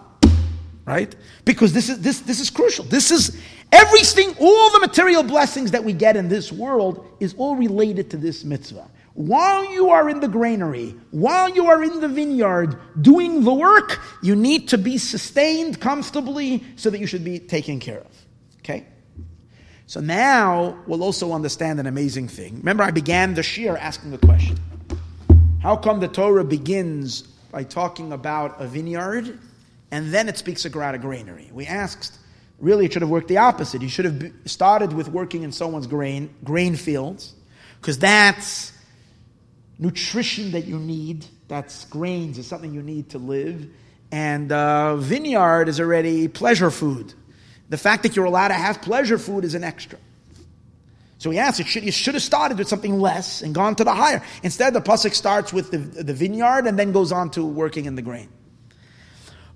Right? 0.85 1.15
Because 1.45 1.73
this 1.73 1.89
is 1.89 1.99
this 2.01 2.19
this 2.19 2.39
is 2.39 2.51
crucial. 2.51 2.85
This 2.85 3.09
is 3.09 3.41
everything, 3.71 4.35
all 4.39 4.71
the 4.71 4.79
material 4.79 5.23
blessings 5.23 5.71
that 5.71 5.83
we 5.83 5.93
get 5.93 6.15
in 6.15 6.29
this 6.29 6.51
world 6.51 7.07
is 7.19 7.33
all 7.37 7.55
related 7.55 8.09
to 8.11 8.17
this 8.17 8.43
mitzvah. 8.43 8.87
While 9.15 9.71
you 9.71 9.89
are 9.89 10.09
in 10.09 10.19
the 10.19 10.27
granary, 10.27 10.93
while 11.11 11.49
you 11.49 11.67
are 11.67 11.83
in 11.83 12.01
the 12.01 12.07
vineyard 12.07 12.77
doing 13.01 13.43
the 13.43 13.53
work, 13.53 14.01
you 14.21 14.35
need 14.35 14.67
to 14.69 14.77
be 14.77 14.97
sustained 14.97 15.79
comfortably 15.79 16.63
so 16.75 16.89
that 16.89 16.99
you 16.99 17.07
should 17.07 17.23
be 17.23 17.39
taken 17.39 17.79
care 17.79 17.99
of. 17.99 18.25
Okay? 18.59 18.85
So 19.87 19.99
now 19.99 20.79
we'll 20.87 21.03
also 21.03 21.31
understand 21.31 21.79
an 21.79 21.85
amazing 21.85 22.27
thing. 22.27 22.57
Remember, 22.57 22.83
I 22.83 22.91
began 22.91 23.35
the 23.35 23.41
shiur 23.41 23.77
asking 23.79 24.11
the 24.11 24.17
question 24.17 24.57
How 25.61 25.75
come 25.75 25.99
the 25.99 26.07
Torah 26.07 26.43
begins 26.43 27.21
by 27.21 27.63
talking 27.63 28.11
about 28.11 28.59
a 28.59 28.67
vineyard 28.67 29.39
and 29.91 30.11
then 30.13 30.27
it 30.27 30.37
speaks 30.37 30.65
about 30.65 30.95
a 30.95 30.97
granary? 30.97 31.49
We 31.53 31.67
asked, 31.67 32.17
really, 32.59 32.85
it 32.85 32.93
should 32.93 33.03
have 33.03 33.11
worked 33.11 33.27
the 33.27 33.37
opposite. 33.37 33.81
You 33.81 33.89
should 33.89 34.05
have 34.05 34.31
started 34.45 34.91
with 34.91 35.07
working 35.09 35.43
in 35.43 35.51
someone's 35.51 35.87
grain, 35.87 36.33
grain 36.43 36.75
fields, 36.75 37.35
because 37.79 37.99
that's 37.99 38.73
nutrition 39.77 40.51
that 40.51 40.65
you 40.65 40.79
need. 40.79 41.25
That's 41.47 41.85
grains, 41.85 42.39
is 42.39 42.47
something 42.47 42.73
you 42.73 42.81
need 42.81 43.09
to 43.11 43.19
live. 43.19 43.67
And 44.11 44.51
uh, 44.51 44.95
vineyard 44.95 45.69
is 45.69 45.79
already 45.79 46.27
pleasure 46.27 46.71
food. 46.71 47.13
The 47.69 47.77
fact 47.77 48.03
that 48.03 48.15
you're 48.15 48.25
allowed 48.25 48.49
to 48.49 48.53
have 48.53 48.81
pleasure 48.81 49.17
food 49.17 49.43
is 49.43 49.55
an 49.55 49.63
extra. 49.63 49.97
So 51.17 51.31
he 51.31 51.39
asks, 51.39 51.65
should, 51.65 51.83
you 51.83 51.91
should 51.91 52.13
have 52.13 52.23
started 52.23 52.57
with 52.57 52.67
something 52.67 52.99
less 52.99 53.41
and 53.41 53.55
gone 53.55 53.75
to 53.77 53.83
the 53.83 53.93
higher. 53.93 54.21
Instead, 54.43 54.73
the 54.73 54.81
pasuk 54.81 55.13
starts 55.13 55.51
with 55.51 55.71
the, 55.71 55.77
the 55.77 56.13
vineyard 56.13 56.67
and 56.67 56.77
then 56.77 56.91
goes 56.91 57.11
on 57.11 57.31
to 57.31 57.43
working 57.43 57.85
in 57.85 57.95
the 57.95 58.01
grain. 58.01 58.29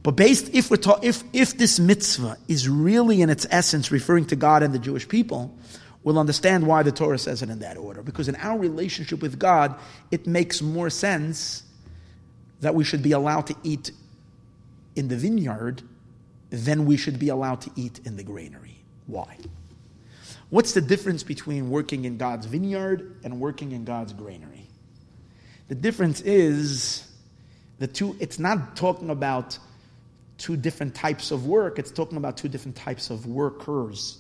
But 0.01 0.12
based, 0.12 0.53
if 0.53 0.72
we're 0.72 0.78
ta- 0.78 0.99
if 1.03 1.24
if 1.34 1.57
this 1.57 1.80
mitzvah 1.80 2.38
is 2.47 2.70
really 2.70 3.22
in 3.22 3.30
its 3.30 3.45
essence 3.51 3.91
referring 3.91 4.26
to 4.28 4.36
God 4.38 4.64
and 4.64 4.74
the 4.74 4.80
Jewish 4.80 5.07
people, 5.07 5.53
we'll 6.03 6.18
understand 6.18 6.66
why 6.66 6.84
the 6.84 6.91
Torah 6.91 7.18
says 7.18 7.41
it 7.41 7.49
in 7.49 7.60
that 7.60 7.78
order. 7.78 8.01
Because 8.01 8.30
in 8.30 8.36
our 8.38 8.57
relationship 8.57 9.22
with 9.22 9.38
God, 9.38 9.76
it 10.10 10.26
makes 10.26 10.62
more 10.62 10.89
sense 10.89 11.64
that 12.62 12.76
we 12.76 12.86
should 12.86 13.03
be 13.03 13.12
allowed 13.12 13.47
to 13.47 13.55
eat 13.64 13.91
in 14.95 15.10
the 15.10 15.18
vineyard 15.18 15.82
then 16.50 16.86
we 16.86 16.97
should 16.97 17.20
be 17.20 17.30
allowed 17.30 17.62
to 17.62 17.72
eat 17.76 18.00
in 18.06 18.16
the 18.16 18.24
granary. 18.24 18.78
Why? 19.08 19.38
What's 20.50 20.74
the 20.74 20.82
difference 20.82 21.24
between 21.24 21.70
working 21.70 22.06
in 22.06 22.18
God's 22.18 22.47
vineyard 22.47 23.20
and 23.24 23.39
working 23.39 23.72
in 23.72 23.86
God's 23.86 24.14
granary? 24.14 24.68
The 25.68 25.76
difference 25.76 26.22
is 26.22 27.08
the 27.78 27.88
two, 27.88 28.16
it's 28.20 28.39
not 28.39 28.76
talking 28.76 29.12
about 29.12 29.60
two 30.39 30.58
different 30.58 30.95
types 30.95 31.32
of 31.32 31.45
work, 31.45 31.78
it's 31.78 31.91
talking 31.91 32.18
about 32.18 32.38
two 32.38 32.47
different 32.47 32.76
types 32.76 33.12
of 33.12 33.28
workers. 33.28 34.18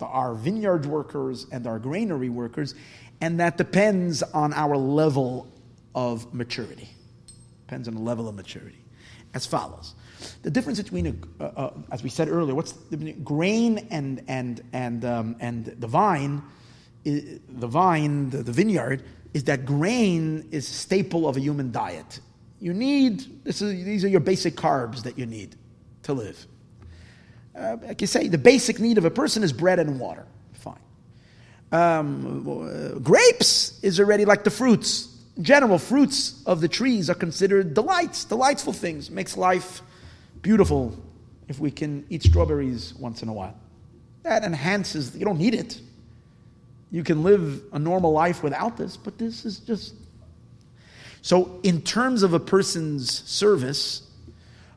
Our 0.00 0.34
vineyard 0.34 0.86
workers 0.86 1.46
and 1.50 1.66
our 1.66 1.78
granary 1.78 2.28
workers, 2.28 2.74
and 3.20 3.40
that 3.40 3.56
depends 3.56 4.22
on 4.22 4.52
our 4.54 4.76
level 4.76 5.48
of 5.94 6.32
maturity. 6.34 6.88
Depends 7.66 7.88
on 7.88 7.94
the 7.94 8.00
level 8.00 8.28
of 8.28 8.34
maturity. 8.34 8.78
As 9.34 9.46
follows 9.46 9.94
the 10.42 10.50
difference 10.50 10.80
between, 10.80 11.28
a, 11.40 11.44
uh, 11.44 11.70
as 11.90 12.02
we 12.02 12.10
said 12.10 12.28
earlier, 12.28 12.54
what's 12.54 12.72
the 12.72 13.12
grain 13.12 13.86
and 13.90 14.22
and 14.28 14.62
and 14.72 15.04
um, 15.04 15.36
and 15.40 15.66
the 15.66 15.86
vine, 15.86 16.42
the 17.04 17.66
vine, 17.66 18.30
the, 18.30 18.42
the 18.42 18.52
vineyard, 18.52 19.02
is 19.34 19.44
that 19.44 19.64
grain 19.64 20.48
is 20.50 20.66
staple 20.66 21.28
of 21.28 21.36
a 21.36 21.40
human 21.40 21.70
diet. 21.70 22.20
You 22.60 22.72
need 22.74 23.44
this 23.44 23.62
is, 23.62 23.84
these 23.84 24.04
are 24.04 24.08
your 24.08 24.20
basic 24.20 24.54
carbs 24.54 25.02
that 25.04 25.18
you 25.18 25.26
need 25.26 25.54
to 26.04 26.12
live. 26.12 26.46
Uh, 27.56 27.76
like 27.82 28.00
you 28.00 28.06
say, 28.06 28.28
the 28.28 28.38
basic 28.38 28.78
need 28.78 28.98
of 28.98 29.04
a 29.04 29.10
person 29.10 29.42
is 29.42 29.52
bread 29.52 29.78
and 29.78 29.98
water. 29.98 30.26
Fine. 30.54 30.78
Um, 31.72 32.48
uh, 32.48 32.98
grapes 32.98 33.78
is 33.82 34.00
already 34.00 34.24
like 34.24 34.44
the 34.44 34.50
fruits. 34.50 35.14
In 35.36 35.44
general, 35.44 35.78
fruits 35.78 36.42
of 36.46 36.60
the 36.60 36.68
trees 36.68 37.10
are 37.10 37.14
considered 37.14 37.74
delights, 37.74 38.24
delightful 38.24 38.72
things. 38.72 39.10
Makes 39.10 39.36
life 39.36 39.82
beautiful 40.42 40.96
if 41.48 41.58
we 41.58 41.70
can 41.70 42.04
eat 42.10 42.22
strawberries 42.22 42.94
once 42.94 43.22
in 43.22 43.28
a 43.28 43.32
while. 43.32 43.58
That 44.22 44.44
enhances, 44.44 45.16
you 45.16 45.24
don't 45.24 45.38
need 45.38 45.54
it. 45.54 45.80
You 46.90 47.04
can 47.04 47.22
live 47.22 47.62
a 47.72 47.78
normal 47.78 48.12
life 48.12 48.42
without 48.42 48.76
this, 48.76 48.96
but 48.96 49.18
this 49.18 49.44
is 49.44 49.58
just. 49.58 49.94
So, 51.22 51.60
in 51.62 51.82
terms 51.82 52.22
of 52.22 52.32
a 52.32 52.40
person's 52.40 53.10
service, 53.28 54.02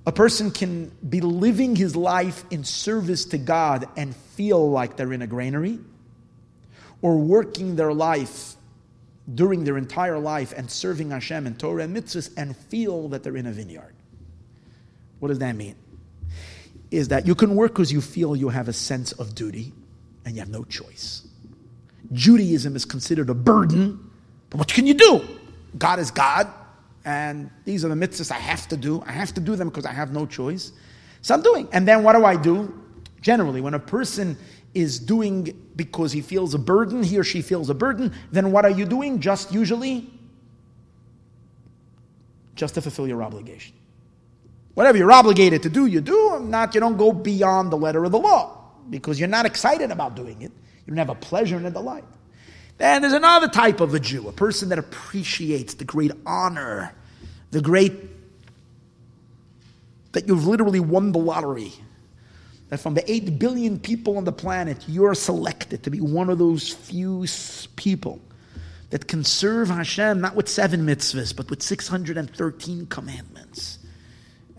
a 0.05 0.12
person 0.12 0.51
can 0.51 0.91
be 1.07 1.22
living 1.22 1.76
his 1.76 1.95
life 1.95 2.43
in 2.49 2.64
service 2.64 3.26
to 3.26 3.38
God 3.38 3.88
and 3.95 4.16
feel 4.16 4.70
like 4.70 4.97
they're 4.97 5.14
in 5.14 5.22
a 5.22 5.28
granary, 5.28 5.80
or 7.01 7.18
working 7.18 7.76
their 7.76 7.93
life 7.93 8.55
during 9.34 9.64
their 9.64 9.78
entire 9.78 10.18
life 10.18 10.53
and 10.55 10.70
serving 10.70 11.12
Hashem 11.12 11.45
and 11.47 11.57
Torah 11.57 11.84
and 11.84 11.95
mitzvahs 11.95 12.32
and 12.36 12.55
feel 12.55 13.09
that 13.09 13.24
they're 13.24 13.38
in 13.38 13.45
a 13.45 13.51
vineyard. 13.51 13.93
What 15.22 15.28
does 15.28 15.38
that 15.38 15.55
mean? 15.55 15.76
Is 16.89 17.09
that 17.09 17.28
you 17.28 17.36
can 17.36 17.55
work 17.55 17.74
because 17.74 17.91
you 17.91 18.01
feel 18.01 18.36
you 18.36 18.49
have 18.49 18.67
a 18.67 18.74
sense 18.74 19.11
of 19.11 19.36
duty 19.36 19.72
and 20.26 20.34
you 20.34 20.41
have 20.41 20.49
no 20.49 20.63
choice. 20.63 21.28
Judaism 22.11 22.76
is 22.76 22.86
considered 22.86 23.30
a 23.30 23.36
burden, 23.36 23.99
but 24.49 24.57
what 24.57 24.67
can 24.67 24.88
you 24.88 24.95
do? 24.95 25.22
God 25.78 25.99
is 25.99 26.09
God, 26.09 26.47
and 27.05 27.51
these 27.65 27.86
are 27.86 27.88
the 27.88 27.95
mitzvahs 27.95 28.32
I 28.32 28.39
have 28.39 28.67
to 28.69 28.76
do. 28.76 29.03
I 29.05 29.11
have 29.11 29.32
to 29.36 29.39
do 29.39 29.55
them 29.55 29.69
because 29.69 29.86
I 29.86 29.91
have 29.91 30.11
no 30.11 30.26
choice. 30.26 30.72
So 31.22 31.36
I'm 31.36 31.43
doing. 31.43 31.67
And 31.72 31.88
then 31.88 32.01
what 32.01 32.13
do 32.13 32.26
I 32.26 32.36
do? 32.36 32.74
Generally, 33.22 33.61
when 33.61 33.76
a 33.76 33.80
person 33.80 34.36
is 34.74 34.97
doing 34.97 35.55
because 35.76 36.11
he 36.11 36.22
feels 36.22 36.55
a 36.55 36.59
burden, 36.59 37.03
he 37.03 37.19
or 37.19 37.24
she 37.24 37.43
feels 37.43 37.69
a 37.69 37.76
burden, 37.76 38.11
then 38.32 38.51
what 38.51 38.65
are 38.65 38.72
you 38.72 38.88
doing? 38.88 39.19
Just 39.19 39.53
usually, 39.53 40.09
just 42.55 42.74
to 42.74 42.82
fulfill 42.82 43.07
your 43.07 43.22
obligation. 43.22 43.76
Whatever 44.74 44.97
you're 44.97 45.11
obligated 45.11 45.63
to 45.63 45.69
do, 45.69 45.86
you 45.86 46.01
do. 46.01 46.39
Not, 46.39 46.74
you 46.74 46.80
don't 46.80 46.97
go 46.97 47.11
beyond 47.11 47.72
the 47.72 47.78
letter 47.78 48.03
of 48.05 48.11
the 48.11 48.19
law 48.19 48.57
because 48.89 49.19
you're 49.19 49.30
not 49.30 49.45
excited 49.45 49.91
about 49.91 50.15
doing 50.15 50.41
it. 50.41 50.51
You 50.86 50.88
don't 50.88 50.97
have 50.97 51.09
a 51.09 51.15
pleasure 51.15 51.57
and 51.57 51.67
a 51.67 51.72
delight. 51.72 52.05
Then 52.78 53.01
there's 53.01 53.13
another 53.13 53.47
type 53.47 53.80
of 53.80 53.93
a 53.93 53.99
Jew, 53.99 54.28
a 54.28 54.32
person 54.32 54.69
that 54.69 54.80
appreciates 54.80 55.76
the 55.76 55.86
great 55.86 56.11
honor, 56.26 56.95
the 57.51 57.61
great 57.61 57.93
that 60.13 60.28
you've 60.28 60.47
literally 60.47 60.80
won 60.80 61.11
the 61.11 61.19
lottery. 61.19 61.74
That 62.69 62.80
from 62.80 62.93
the 62.93 63.11
8 63.11 63.38
billion 63.38 63.80
people 63.80 64.17
on 64.17 64.24
the 64.24 64.32
planet, 64.32 64.86
you're 64.88 65.13
selected 65.13 65.84
to 65.84 65.89
be 65.89 65.99
one 65.99 66.30
of 66.30 66.38
those 66.39 66.69
few 66.69 67.26
people 67.76 68.22
that 68.89 69.07
can 69.07 69.24
serve 69.26 69.69
Hashem 69.69 70.22
not 70.22 70.36
with 70.36 70.47
seven 70.47 70.86
mitzvahs, 70.86 71.36
but 71.36 71.49
with 71.49 71.61
613 71.61 72.86
commandments 72.88 73.80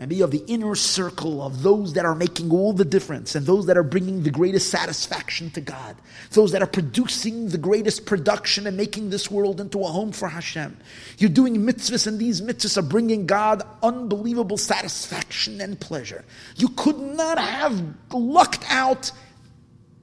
and 0.02 0.08
be 0.08 0.20
of 0.20 0.32
the 0.32 0.42
inner 0.48 0.74
circle 0.74 1.40
of 1.40 1.62
those 1.62 1.92
that 1.92 2.04
are 2.04 2.16
making 2.16 2.50
all 2.50 2.72
the 2.72 2.84
difference 2.84 3.36
and 3.36 3.46
those 3.46 3.66
that 3.66 3.78
are 3.78 3.84
bringing 3.84 4.24
the 4.24 4.32
greatest 4.32 4.68
satisfaction 4.68 5.48
to 5.50 5.60
God, 5.60 5.94
those 6.32 6.50
that 6.50 6.60
are 6.60 6.66
producing 6.66 7.50
the 7.50 7.56
greatest 7.56 8.04
production 8.04 8.66
and 8.66 8.76
making 8.76 9.10
this 9.10 9.30
world 9.30 9.60
into 9.60 9.80
a 9.80 9.86
home 9.86 10.10
for 10.10 10.26
Hashem. 10.26 10.76
You're 11.18 11.30
doing 11.30 11.56
mitzvahs, 11.56 12.08
and 12.08 12.18
these 12.18 12.40
mitzvahs 12.40 12.76
are 12.76 12.82
bringing 12.82 13.26
God 13.26 13.62
unbelievable 13.80 14.56
satisfaction 14.56 15.60
and 15.60 15.78
pleasure. 15.78 16.24
You 16.56 16.70
could 16.70 16.98
not 16.98 17.38
have 17.38 17.80
lucked 18.10 18.64
out 18.68 19.12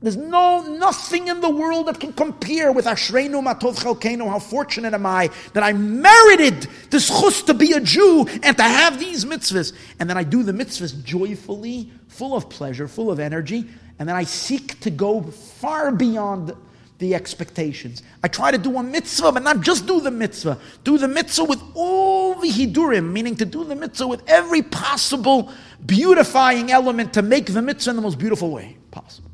there's 0.02 0.16
no 0.16 0.62
nothing 0.62 1.28
in 1.28 1.42
the 1.42 1.50
world 1.50 1.88
that 1.88 2.00
can 2.00 2.14
compare 2.14 2.72
with 2.72 2.86
Ashreinu 2.86 3.44
Mah 3.44 3.56
Tov 3.56 3.76
Chalkenu. 3.76 4.30
How 4.30 4.40
fortunate 4.40 4.94
am 4.94 5.06
I 5.06 5.30
that 5.54 5.62
I 5.62 5.74
merited 5.74 6.68
this 6.90 7.08
chus 7.08 7.44
to 7.44 7.54
be 7.54 7.74
a 7.74 7.82
Jew 7.82 8.26
and 8.42 8.56
to 8.56 8.64
have 8.64 8.98
these 8.98 9.26
mitzvahs. 9.26 9.74
And 10.00 10.10
then 10.10 10.18
I 10.18 10.24
do 10.24 10.42
the 10.44 10.54
mitzvahs 10.54 11.04
joyfully, 11.04 11.92
full 12.08 12.34
of 12.34 12.50
pleasure, 12.50 12.88
full 12.88 13.12
of 13.12 13.20
energy, 13.20 13.66
and 14.00 14.08
then 14.08 14.16
I 14.16 14.24
seek 14.24 14.80
to 14.82 14.90
go 14.90 15.22
far 15.22 15.92
beyond 15.92 16.56
the 17.00 17.14
expectations. 17.14 18.02
I 18.24 18.30
try 18.30 18.52
to 18.52 18.58
do 18.58 18.78
a 18.78 18.84
mitzvah, 18.84 19.34
but 19.34 19.44
not 19.44 19.62
just 19.62 19.86
do 19.86 20.00
the 20.00 20.12
mitzvah. 20.12 20.60
Do 20.86 20.98
the 20.98 21.08
mitzvah 21.10 21.44
with 21.44 21.62
all 21.74 22.36
the 22.36 22.50
hidurim, 22.50 23.12
meaning 23.12 23.36
to 23.36 23.46
do 23.46 23.66
the 23.66 23.76
mitzvah 23.76 24.08
with 24.08 24.24
every 24.28 24.62
possible 24.62 25.52
beautifying 25.86 26.72
element 26.72 27.14
to 27.14 27.22
make 27.22 27.48
the 27.48 27.62
mitzvah 27.62 27.90
in 27.90 27.96
the 27.98 28.02
most 28.02 28.18
beautiful 28.18 28.52
way 28.52 28.78
possible. 28.92 29.29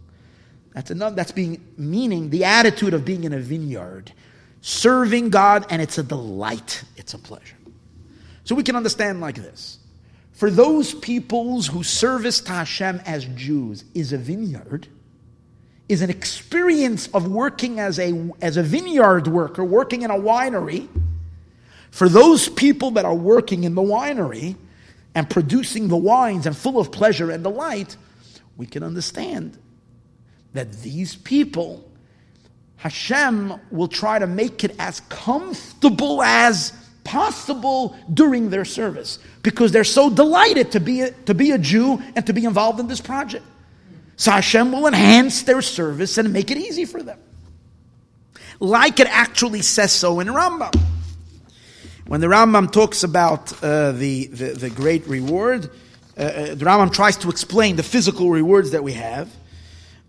That's 0.76 0.91
enough. 0.91 1.15
That's 1.15 1.32
being 1.32 1.65
meaning 1.78 2.30
the 2.30 2.43
attitude 2.43 2.93
of 2.93 3.05
being 3.05 3.23
in 3.23 3.32
a 3.32 3.39
vineyard, 3.39 4.11
serving 4.59 5.30
God, 5.30 5.65
and 5.69 5.82
it's 5.82 5.97
a 5.97 6.03
delight. 6.03 6.84
It's 6.97 7.13
a 7.13 7.17
pleasure. 7.17 7.55
So 8.43 8.55
we 8.55 8.61
can 8.61 8.76
understand 8.76 9.21
like 9.21 9.36
this: 9.36 9.80
for 10.34 10.51
those 10.51 10.93
peoples 10.93 11.65
who 11.67 11.82
service 11.82 12.41
to 12.41 12.51
Hashem 12.51 13.01
as 13.05 13.23
Jews 13.23 13.86
is 13.93 14.11
a 14.11 14.17
vineyard, 14.17 14.88
is 15.88 16.01
an 16.01 16.09
experience 16.09 17.07
of 17.13 17.26
working 17.26 17.80
as 17.80 17.97
a 17.97 18.30
as 18.41 18.57
a 18.57 18.63
vineyard 18.63 19.28
worker, 19.28 19.63
working 19.63 20.01
in 20.01 20.11
a 20.11 20.19
winery. 20.19 20.89
For 21.89 22.09
those 22.09 22.49
people 22.49 22.91
that 22.91 23.05
are 23.05 23.15
working 23.15 23.63
in 23.63 23.76
the 23.76 23.82
winery 23.82 24.57
and 25.15 25.30
producing 25.30 25.88
the 25.88 25.95
wines 25.95 26.45
and 26.45 26.57
full 26.57 26.78
of 26.78 26.91
pleasure 26.91 27.32
and 27.32 27.41
delight, 27.41 27.95
we 28.57 28.65
can 28.65 28.84
understand 28.84 29.57
that 30.56 30.72
these 30.82 31.16
people, 31.16 31.84
Hashem 32.78 33.53
will 33.72 33.88
try 33.88 34.20
to 34.20 34.28
make 34.28 34.64
it 34.64 34.76
as 34.80 35.01
comfortable 35.01 36.24
as 36.24 36.74
possible 37.03 37.95
during 38.14 38.49
their 38.49 38.66
service 38.66 39.20
because 39.43 39.72
they're 39.72 39.84
so 39.84 40.10
delighted 40.10 40.72
to 40.72 40.80
be 40.80 41.01
a, 41.01 41.12
to 41.12 41.34
be 41.34 41.51
a 41.51 41.58
Jew 41.58 42.01
and 42.16 42.26
to 42.26 42.34
be 42.34 42.45
involved 42.45 42.80
in 42.80 42.88
this 42.88 42.99
project. 42.99 43.45
So 44.18 44.32
Hashem 44.32 44.72
will 44.72 44.88
enhance 44.88 45.43
their 45.43 45.62
service 45.62 46.18
and 46.18 46.34
make 46.34 46.49
it 46.51 46.58
easy 46.58 46.86
for 46.86 47.03
them. 47.03 47.20
Like 48.60 48.99
it 48.99 49.08
actually 49.08 49.62
says 49.62 49.91
so 49.91 50.20
in 50.20 50.28
Rambam. 50.28 50.74
When 52.08 52.22
the 52.22 52.28
Rambam 52.28 52.72
talks 52.72 53.03
about 53.03 53.51
uh, 53.62 53.91
the, 53.91 54.28
the, 54.28 54.45
the, 54.53 54.70
great 54.70 55.06
reward, 55.08 55.70
uh, 56.18 56.22
uh 56.22 56.56
the 56.56 56.66
Rambam 56.66 56.93
tries 56.93 57.18
to 57.18 57.30
explain 57.30 57.76
the 57.76 57.84
physical 57.84 58.30
rewards 58.30 58.72
that 58.72 58.84
we 58.84 58.93
have. 58.93 59.30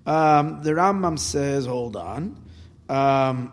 Um, 0.07 0.63
the 0.63 0.71
Rambam 0.71 1.19
says, 1.19 1.67
hold 1.67 1.97
on. 1.97 2.37
Um, 2.89 3.53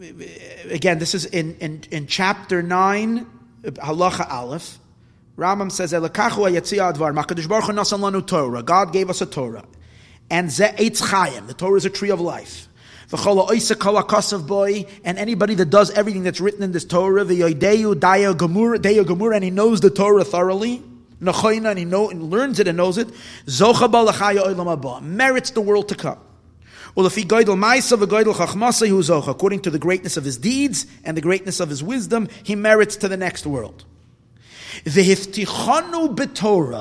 again, 0.00 0.98
this 0.98 1.14
is 1.14 1.26
in, 1.26 1.56
in, 1.56 1.84
in 1.90 2.06
chapter 2.06 2.62
9, 2.62 3.26
Halacha 3.62 4.30
Aleph. 4.30 4.78
Rambam 5.36 5.70
says, 5.70 5.92
Torah. 8.26 8.62
God 8.62 8.92
gave 8.92 9.10
us 9.10 9.20
a 9.20 9.26
Torah. 9.26 9.64
And 10.30 10.48
Ze'etz 10.48 11.02
Chayim. 11.02 11.46
The 11.46 11.54
Torah 11.54 11.76
is 11.76 11.84
a 11.84 11.90
tree 11.90 12.10
of 12.10 12.20
life. 12.20 12.68
boy, 14.46 14.86
And 15.04 15.18
anybody 15.18 15.54
that 15.54 15.70
does 15.70 15.90
everything 15.90 16.22
that's 16.22 16.40
written 16.40 16.62
in 16.62 16.72
this 16.72 16.84
Torah, 16.84 17.24
v'yoideu 17.24 17.94
daya 17.94 18.34
gemur, 18.36 18.78
daya 18.78 19.04
gemur, 19.04 19.34
and 19.34 19.44
he 19.44 19.50
knows 19.50 19.80
the 19.80 19.90
Torah 19.90 20.24
thoroughly, 20.24 20.82
Nachoina, 21.20 21.70
and 21.70 21.78
he 21.78 21.84
know, 21.84 22.10
and 22.10 22.30
learns 22.30 22.60
it 22.60 22.68
and 22.68 22.76
knows 22.76 22.98
it. 22.98 23.08
Zocha 23.46 25.02
merits 25.02 25.50
the 25.50 25.60
world 25.60 25.88
to 25.88 25.94
come. 25.94 26.18
According 26.96 27.20
to 29.60 29.70
the 29.70 29.78
greatness 29.78 30.16
of 30.16 30.24
his 30.24 30.38
deeds 30.38 30.86
and 31.04 31.16
the 31.16 31.20
greatness 31.20 31.60
of 31.60 31.68
his 31.68 31.82
wisdom, 31.82 32.28
he 32.42 32.54
merits 32.54 32.96
to 32.96 33.08
the 33.08 33.16
next 33.16 33.46
world. 33.46 33.84
The 34.84 35.02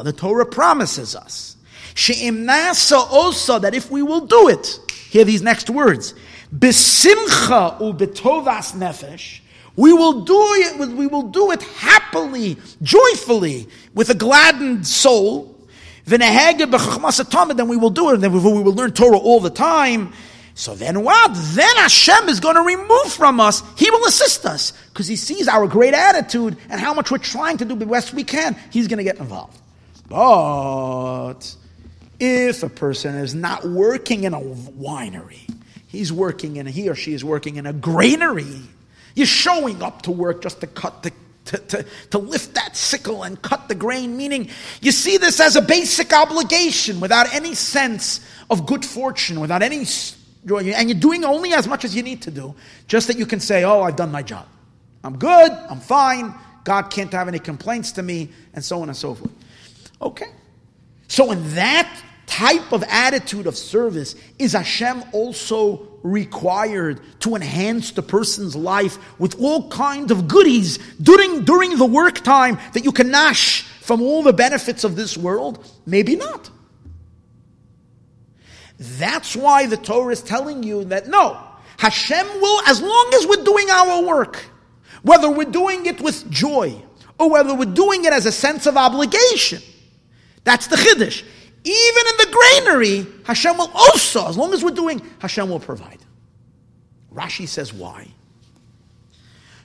the 0.03 0.13
Torah 0.13 0.45
promises 0.45 1.15
us. 1.15 1.55
that 3.59 3.73
if 3.73 3.89
we 3.89 4.03
will 4.03 4.27
do 4.27 4.49
it, 4.49 4.79
hear 5.09 5.23
these 5.23 5.41
next 5.41 5.69
words. 5.69 6.13
Nefesh 8.73 9.41
we 9.78 9.93
will 9.93 10.21
do 10.21 10.39
it. 10.55 10.89
We 10.89 11.07
will 11.07 11.30
do 11.30 11.51
it 11.51 11.61
happily, 11.61 12.57
joyfully, 12.82 13.69
with 13.93 14.09
a 14.09 14.15
gladdened 14.15 14.86
soul. 14.88 15.55
Then 16.05 16.21
we 17.67 17.78
will 17.78 17.91
do 17.91 18.09
it. 18.09 18.15
And 18.15 18.23
then 18.23 18.34
we 18.34 18.39
will 18.39 18.73
learn 18.73 18.91
Torah 18.91 19.19
all 19.19 19.39
the 19.39 19.51
time. 19.51 20.13
So 20.55 20.73
then 20.73 21.03
what? 21.03 21.32
Then 21.53 21.75
Hashem 21.75 22.28
is 22.28 22.39
going 22.39 22.55
to 22.55 22.63
remove 22.63 23.13
from 23.13 23.39
us. 23.39 23.61
He 23.78 23.91
will 23.91 24.05
assist 24.05 24.47
us 24.47 24.73
because 24.89 25.07
He 25.07 25.15
sees 25.15 25.47
our 25.47 25.67
great 25.67 25.93
attitude 25.93 26.57
and 26.71 26.82
how 26.82 26.95
much 26.95 27.11
we're 27.11 27.19
trying 27.19 27.57
to 27.57 27.65
do 27.65 27.75
the 27.75 27.86
best 27.86 28.15
we 28.15 28.23
can. 28.23 28.55
He's 28.71 28.88
going 28.88 28.97
to 28.97 29.03
get 29.03 29.19
involved. 29.19 29.61
But 30.09 31.55
if 32.19 32.63
a 32.63 32.69
person 32.69 33.13
is 33.15 33.36
not 33.36 33.63
working 33.63 34.23
in 34.23 34.34
a 34.34 34.39
winery, 34.39 35.47
he's 35.86 36.11
working 36.11 36.55
in, 36.55 36.65
he 36.65 36.89
or 36.89 36.95
she 36.95 37.13
is 37.13 37.23
working 37.23 37.57
in 37.57 37.67
a 37.67 37.73
granary 37.73 38.61
you're 39.18 39.26
showing 39.26 39.82
up 39.82 40.03
to 40.03 40.11
work 40.11 40.43
just 40.43 40.61
to 40.61 40.68
cut 40.68 41.01
the 41.01 41.11
to, 41.45 41.57
to, 41.57 41.86
to 42.11 42.18
lift 42.18 42.53
that 42.55 42.76
sickle 42.76 43.24
and 43.24 43.41
cut 43.41 43.70
the 43.70 43.76
grain, 43.76 44.18
meaning 44.18 44.49
you 44.82 44.91
see 44.91 45.18
this 45.18 45.39
as 45.39 45.55
a 45.55 45.61
basic 45.61 46.13
obligation 46.13 46.99
without 46.99 47.34
any 47.34 47.55
sense 47.55 48.20
of 48.49 48.65
good 48.65 48.86
fortune, 48.86 49.39
without 49.39 49.61
any 49.61 49.86
joy, 50.45 50.59
and 50.59 50.89
you're 50.89 50.99
doing 50.99 51.24
only 51.24 51.53
as 51.53 51.65
much 51.65 51.86
as 51.86 51.95
you 51.95 52.03
need 52.03 52.22
to 52.24 52.32
do, 52.32 52.53
just 52.88 53.07
that 53.07 53.18
you 53.18 53.26
can 53.26 53.39
say, 53.39 53.63
Oh, 53.63 53.82
I've 53.82 53.95
done 53.95 54.11
my 54.11 54.22
job. 54.22 54.45
I'm 55.03 55.18
good, 55.18 55.51
I'm 55.51 55.80
fine, 55.80 56.34
God 56.63 56.89
can't 56.89 57.11
have 57.13 57.28
any 57.30 57.39
complaints 57.39 57.93
to 57.93 58.03
me, 58.03 58.30
and 58.53 58.63
so 58.63 58.82
on 58.82 58.89
and 58.89 58.97
so 58.97 59.15
forth. 59.15 59.32
Okay. 60.01 60.32
So, 61.07 61.32
in 61.32 61.55
that 61.55 61.89
type 62.28 62.71
of 62.71 62.84
attitude 62.84 63.47
of 63.47 63.57
service 63.57 64.15
is 64.38 64.53
Hashem 64.53 65.03
also 65.13 65.88
required 66.03 67.01
to 67.21 67.36
enhance 67.36 67.91
the 67.91 68.03
person's 68.03 68.55
life 68.55 68.99
with 69.19 69.39
all 69.41 69.69
kinds 69.69 70.11
of 70.11 70.28
goodies 70.28 70.78
during, 71.01 71.43
during 71.45 71.78
the 71.78 71.86
work 71.86 72.19
time 72.19 72.59
that 72.73 72.84
you 72.84 72.91
can 72.91 73.09
nash 73.09 73.63
from 73.82 74.01
all 74.01 74.21
the 74.21 74.34
benefits 74.34 74.84
of 74.84 74.95
this 74.95 75.17
world? 75.17 75.65
Maybe 75.86 76.15
not. 76.15 76.49
That's 78.78 79.36
why 79.36 79.65
the 79.65 79.78
Torah 79.78 80.11
is 80.11 80.21
telling 80.21 80.61
you 80.61 80.84
that 80.86 81.07
no, 81.07 81.41
Hashem 81.78 82.28
will, 82.41 82.61
as 82.67 82.82
long 82.82 83.11
as 83.15 83.25
we're 83.25 83.43
doing 83.43 83.69
our 83.69 84.03
work, 84.03 84.45
whether 85.01 85.30
we're 85.30 85.45
doing 85.45 85.86
it 85.86 86.01
with 86.01 86.30
joy 86.30 86.80
or 87.17 87.32
whether 87.32 87.55
we're 87.55 87.73
doing 87.73 88.05
it 88.05 88.13
as 88.13 88.25
a 88.25 88.32
sense 88.32 88.65
of 88.65 88.78
obligation, 88.78 89.61
that's 90.43 90.67
the 90.67 90.75
Chiddush. 90.75 91.23
Even 91.68 92.03
in 92.07 92.18
the 92.18 92.28
granary, 92.32 93.05
Hashem 93.26 93.57
will 93.57 93.72
also, 93.74 94.26
as 94.30 94.38
long 94.38 94.53
as 94.53 94.63
we're 94.63 94.72
doing, 94.72 95.01
Hashem 95.20 95.49
will 95.49 95.59
provide. 95.59 95.99
Rashi 97.13 97.45
says 97.45 97.74
why. 97.74 98.07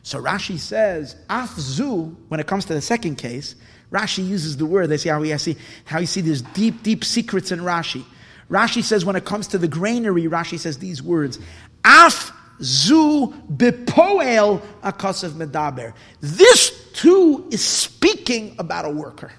So 0.02 0.20
Rashi 0.20 0.58
says, 0.58 1.14
afzu, 1.30 2.16
when 2.26 2.40
it 2.40 2.48
comes 2.48 2.64
to 2.64 2.74
the 2.74 2.80
second 2.80 3.18
case, 3.18 3.54
Rashi 3.92 4.26
uses 4.26 4.56
the 4.56 4.66
word, 4.66 4.88
they 4.88 4.96
see 4.96 5.10
how 5.10 5.20
we 5.20 5.36
see 5.38 5.56
how 5.84 6.00
you 6.00 6.06
see 6.06 6.22
there's 6.22 6.42
deep, 6.42 6.82
deep 6.82 7.04
secrets 7.04 7.52
in 7.52 7.60
Rashi. 7.60 8.04
Rashi 8.50 8.82
says 8.82 9.04
when 9.04 9.14
it 9.14 9.24
comes 9.24 9.46
to 9.48 9.58
the 9.58 9.68
granary, 9.68 10.24
Rashi 10.24 10.58
says 10.58 10.78
these 10.78 11.04
words, 11.04 11.38
af 11.84 12.32
zu 12.60 13.32
bepoel 13.52 14.60
akasav 14.82 15.30
medaber. 15.34 15.94
This 16.20 16.90
too 16.94 17.46
is 17.52 17.62
speaking 17.62 18.56
about 18.58 18.86
a 18.86 18.90
worker. 18.90 19.30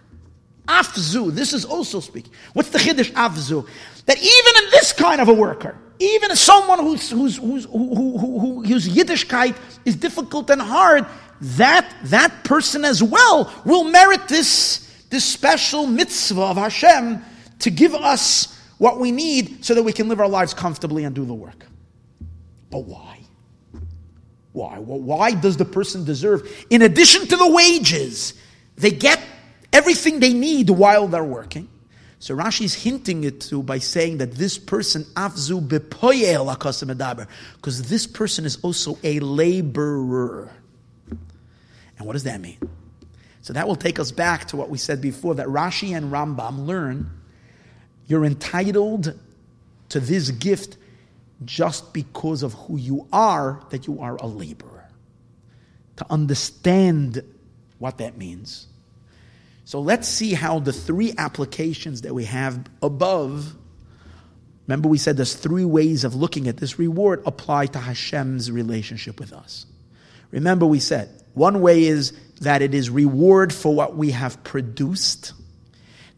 Afzu, 0.67 1.31
this 1.33 1.53
is 1.53 1.65
also 1.65 1.99
speaking. 1.99 2.31
What's 2.53 2.69
the 2.69 2.79
chiddush 2.79 3.11
afzu? 3.11 3.67
That 4.05 4.17
even 4.17 4.63
in 4.63 4.71
this 4.71 4.93
kind 4.93 5.19
of 5.19 5.27
a 5.27 5.33
worker, 5.33 5.77
even 5.99 6.35
someone 6.35 6.79
who's, 6.79 7.09
who's, 7.09 7.37
who's, 7.37 7.65
who, 7.65 7.95
who, 7.95 8.17
who, 8.17 8.63
whose 8.63 8.87
Yiddishkeit 8.87 9.55
is 9.85 9.95
difficult 9.95 10.49
and 10.49 10.61
hard, 10.61 11.05
that, 11.41 11.93
that 12.05 12.43
person 12.43 12.85
as 12.85 13.03
well 13.03 13.53
will 13.65 13.83
merit 13.83 14.27
this, 14.27 15.05
this 15.09 15.25
special 15.25 15.85
mitzvah 15.85 16.41
of 16.41 16.57
Hashem 16.57 17.23
to 17.59 17.69
give 17.69 17.93
us 17.93 18.59
what 18.77 18.99
we 18.99 19.11
need 19.11 19.63
so 19.63 19.75
that 19.75 19.83
we 19.83 19.93
can 19.93 20.07
live 20.09 20.19
our 20.19 20.27
lives 20.27 20.53
comfortably 20.53 21.03
and 21.03 21.15
do 21.15 21.25
the 21.25 21.33
work. 21.33 21.65
But 22.69 22.85
why? 22.85 23.19
Why? 24.53 24.79
Well, 24.79 24.99
why 24.99 25.31
does 25.31 25.57
the 25.57 25.65
person 25.65 26.05
deserve, 26.05 26.65
in 26.69 26.81
addition 26.81 27.27
to 27.27 27.35
the 27.35 27.51
wages, 27.51 28.33
they 28.75 28.91
get 28.91 29.19
everything 29.73 30.19
they 30.19 30.33
need 30.33 30.69
while 30.69 31.07
they're 31.07 31.23
working? 31.23 31.67
So 32.19 32.35
Rashi 32.35 32.61
is 32.61 32.73
hinting 32.73 33.25
it 33.25 33.41
to 33.41 33.61
by 33.61 33.79
saying 33.79 34.19
that 34.19 34.31
this 34.31 34.57
person 34.57 35.03
afzu 35.15 35.67
bepoyel 35.67 37.27
because 37.55 37.89
this 37.89 38.07
person 38.07 38.45
is 38.45 38.57
also 38.61 38.97
a 39.03 39.19
laborer. 39.19 40.49
And 41.09 42.07
what 42.07 42.13
does 42.13 42.23
that 42.23 42.39
mean? 42.39 42.57
So 43.41 43.51
that 43.51 43.67
will 43.67 43.75
take 43.75 43.99
us 43.99 44.11
back 44.11 44.47
to 44.47 44.55
what 44.55 44.69
we 44.69 44.77
said 44.77 45.01
before 45.01 45.35
that 45.35 45.47
Rashi 45.47 45.95
and 45.97 46.13
Rambam 46.13 46.65
learn 46.65 47.11
you're 48.07 48.25
entitled 48.25 49.17
to 49.89 49.99
this 49.99 50.31
gift 50.31 50.77
just 51.45 51.93
because 51.93 52.43
of 52.43 52.53
who 52.53 52.77
you 52.77 53.07
are, 53.11 53.61
that 53.69 53.87
you 53.87 53.99
are 53.99 54.15
a 54.17 54.27
laborer. 54.27 54.87
To 55.97 56.05
understand 56.09 57.23
what 57.79 57.97
that 57.99 58.17
means. 58.17 58.67
So 59.65 59.79
let's 59.79 60.07
see 60.07 60.33
how 60.33 60.59
the 60.59 60.73
three 60.73 61.13
applications 61.17 62.01
that 62.01 62.13
we 62.13 62.25
have 62.25 62.65
above. 62.81 63.55
Remember, 64.67 64.89
we 64.89 64.97
said 64.97 65.17
there's 65.17 65.35
three 65.35 65.65
ways 65.65 66.03
of 66.03 66.15
looking 66.15 66.47
at 66.47 66.57
this 66.57 66.79
reward 66.79 67.23
apply 67.25 67.67
to 67.67 67.79
Hashem's 67.79 68.51
relationship 68.51 69.19
with 69.19 69.33
us. 69.33 69.65
Remember, 70.31 70.65
we 70.65 70.79
said 70.79 71.09
one 71.33 71.61
way 71.61 71.83
is 71.83 72.13
that 72.41 72.61
it 72.61 72.73
is 72.73 72.89
reward 72.89 73.53
for 73.53 73.73
what 73.73 73.95
we 73.95 74.11
have 74.11 74.43
produced. 74.43 75.33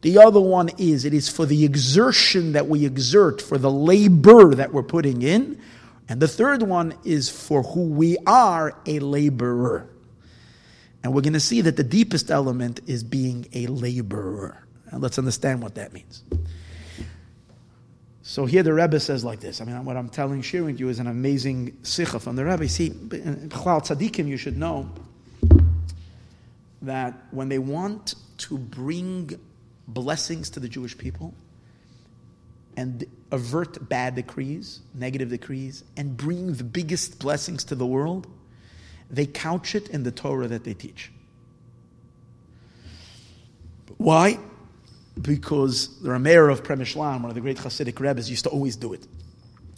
The 0.01 0.19
other 0.19 0.39
one 0.39 0.69
is 0.77 1.05
it 1.05 1.13
is 1.13 1.29
for 1.29 1.45
the 1.45 1.65
exertion 1.65 2.53
that 2.53 2.67
we 2.67 2.85
exert, 2.85 3.41
for 3.41 3.57
the 3.57 3.71
labor 3.71 4.55
that 4.55 4.71
we're 4.71 4.83
putting 4.83 5.21
in. 5.21 5.59
And 6.07 6.21
the 6.21 6.27
third 6.27 6.61
one 6.61 6.93
is 7.03 7.29
for 7.29 7.63
who 7.63 7.89
we 7.89 8.17
are, 8.27 8.79
a 8.85 8.99
laborer. 8.99 9.89
And 11.05 11.13
we're 11.13 11.21
going 11.21 11.33
to 11.33 11.39
see 11.39 11.61
that 11.61 11.77
the 11.77 11.83
deepest 11.83 12.31
element 12.31 12.79
is 12.87 13.03
being 13.03 13.45
a 13.53 13.67
laborer. 13.67 14.65
And 14.89 15.03
let's 15.03 15.19
understand 15.19 15.61
what 15.61 15.75
that 15.75 15.93
means. 15.93 16.23
So 18.23 18.47
here 18.47 18.63
the 18.63 18.73
Rebbe 18.73 18.99
says 18.99 19.23
like 19.23 19.39
this. 19.39 19.61
I 19.61 19.65
mean, 19.65 19.85
what 19.85 19.97
I'm 19.97 20.09
telling, 20.09 20.41
sharing 20.41 20.79
you 20.79 20.89
is 20.89 20.97
an 20.97 21.05
amazing 21.05 21.77
sikha 21.83 22.19
from 22.19 22.35
the 22.35 22.43
Rebbe. 22.43 22.67
See, 22.67 22.89
Chalal 22.89 23.85
Tzadikim, 23.85 24.27
you 24.27 24.35
should 24.35 24.57
know 24.57 24.89
that 26.81 27.13
when 27.29 27.49
they 27.49 27.59
want 27.59 28.15
to 28.39 28.57
bring 28.57 29.39
blessings 29.87 30.49
to 30.49 30.59
the 30.59 30.67
Jewish 30.67 30.97
people 30.97 31.35
and 32.77 33.05
avert 33.31 33.87
bad 33.87 34.15
decrees, 34.15 34.79
negative 34.95 35.29
decrees, 35.29 35.83
and 35.97 36.17
bring 36.17 36.53
the 36.53 36.63
biggest 36.63 37.19
blessings 37.19 37.63
to 37.65 37.75
the 37.75 37.85
world, 37.85 38.25
they 39.09 39.25
couch 39.25 39.75
it 39.75 39.89
in 39.89 40.03
the 40.03 40.11
Torah 40.11 40.47
that 40.47 40.63
they 40.63 40.73
teach. 40.73 41.11
Why? 43.97 44.39
Because 45.21 46.01
the 46.01 46.09
Rameir 46.09 46.51
of 46.51 46.63
Premishlan, 46.63 47.21
one 47.21 47.25
of 47.25 47.35
the 47.35 47.41
great 47.41 47.57
Hasidic 47.57 47.99
rabbis, 47.99 48.29
used 48.29 48.43
to 48.43 48.49
always 48.49 48.75
do 48.75 48.93
it. 48.93 49.07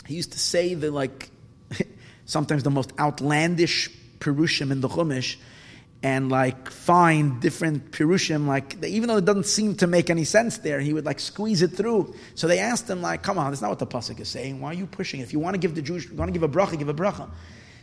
He 0.05 0.15
used 0.15 0.31
to 0.31 0.39
say 0.39 0.73
the 0.73 0.89
like 0.89 1.29
sometimes 2.25 2.63
the 2.63 2.71
most 2.71 2.93
outlandish 2.99 3.89
pirushim 4.19 4.71
in 4.71 4.81
the 4.81 4.87
Chumash, 4.87 5.37
and 6.01 6.29
like 6.29 6.69
find 6.69 7.41
different 7.41 7.91
pirushim, 7.91 8.47
like 8.47 8.83
even 8.83 9.09
though 9.09 9.17
it 9.17 9.25
doesn't 9.25 9.45
seem 9.45 9.75
to 9.75 9.87
make 9.87 10.09
any 10.09 10.23
sense 10.23 10.59
there, 10.59 10.79
he 10.79 10.93
would 10.93 11.05
like 11.05 11.19
squeeze 11.19 11.61
it 11.61 11.69
through. 11.69 12.15
So 12.35 12.47
they 12.47 12.59
asked 12.59 12.89
him, 12.89 13.01
like, 13.01 13.21
"Come 13.21 13.37
on, 13.37 13.51
that's 13.51 13.61
not 13.61 13.69
what 13.69 13.79
the 13.79 13.87
pasuk 13.87 14.19
is 14.19 14.29
saying. 14.29 14.61
Why 14.61 14.71
are 14.71 14.73
you 14.73 14.87
pushing 14.87 15.19
it? 15.19 15.23
If 15.23 15.33
you 15.33 15.39
want 15.39 15.55
to 15.55 15.59
give 15.59 15.75
the 15.75 15.81
Jewish, 15.81 16.07
you 16.07 16.15
want 16.15 16.29
to 16.29 16.33
give 16.33 16.43
a 16.43 16.49
bracha, 16.49 16.77
give 16.77 16.89
a 16.89 16.93
bracha." 16.93 17.29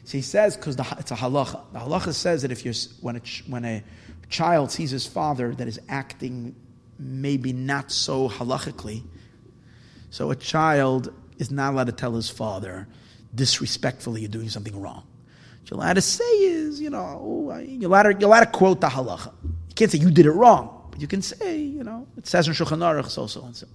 So 0.04 0.18
he 0.18 0.22
says, 0.22 0.56
because 0.56 0.78
it's 0.98 1.10
a 1.10 1.16
halacha. 1.16 1.60
The 1.72 1.78
halacha 1.78 2.12
says 2.12 2.42
that 2.42 2.52
if 2.52 2.64
you're, 2.64 2.74
when 3.00 3.16
a, 3.16 3.20
when 3.48 3.64
a 3.64 3.82
child 4.28 4.70
sees 4.70 4.90
his 4.90 5.06
father 5.06 5.54
that 5.54 5.66
is 5.66 5.80
acting 5.88 6.54
maybe 6.98 7.52
not 7.52 7.90
so 7.90 8.28
halachically, 8.28 9.02
so 10.10 10.30
a 10.30 10.36
child 10.36 11.12
is 11.38 11.50
not 11.50 11.72
allowed 11.72 11.86
to 11.86 11.92
tell 11.92 12.14
his 12.14 12.28
father, 12.28 12.86
disrespectfully, 13.34 14.20
you're 14.20 14.30
doing 14.30 14.50
something 14.50 14.78
wrong. 14.80 15.04
What 15.60 15.70
you're 15.70 15.80
allowed 15.80 15.94
to 15.94 16.02
say 16.02 16.24
is, 16.24 16.80
you 16.80 16.90
know, 16.90 17.48
oh, 17.50 17.58
you're 17.58 17.88
allowed 17.88 18.02
to, 18.02 18.10
you're 18.12 18.28
allowed 18.28 18.40
to 18.40 18.50
quote 18.50 18.82
the 18.82 18.88
halacha. 18.88 19.32
You 19.42 19.74
can't 19.74 19.90
say 19.90 19.98
you 19.98 20.10
did 20.10 20.26
it 20.26 20.32
wrong, 20.32 20.88
but 20.90 21.00
you 21.00 21.08
can 21.08 21.22
say, 21.22 21.58
you 21.58 21.82
know, 21.82 22.06
it 22.18 22.26
says 22.26 22.46
in 22.46 22.52
Shulchan 22.52 22.78
Aruch 22.78 23.08
so 23.08 23.26
so 23.26 23.42
and 23.44 23.56
so. 23.56 23.66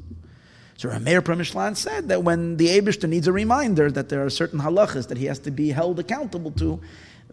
So 0.79 0.87
Rameir 0.87 1.19
Premishlan 1.19 1.75
said 1.75 2.07
that 2.07 2.23
when 2.23 2.55
the 2.55 2.67
Abishter 2.67 3.09
needs 3.09 3.27
a 3.27 3.33
reminder 3.33 3.91
that 3.91 4.07
there 4.07 4.23
are 4.25 4.29
certain 4.29 4.61
halachas 4.61 5.09
that 5.09 5.17
he 5.17 5.25
has 5.25 5.37
to 5.39 5.51
be 5.51 5.71
held 5.71 5.99
accountable 5.99 6.51
to, 6.51 6.79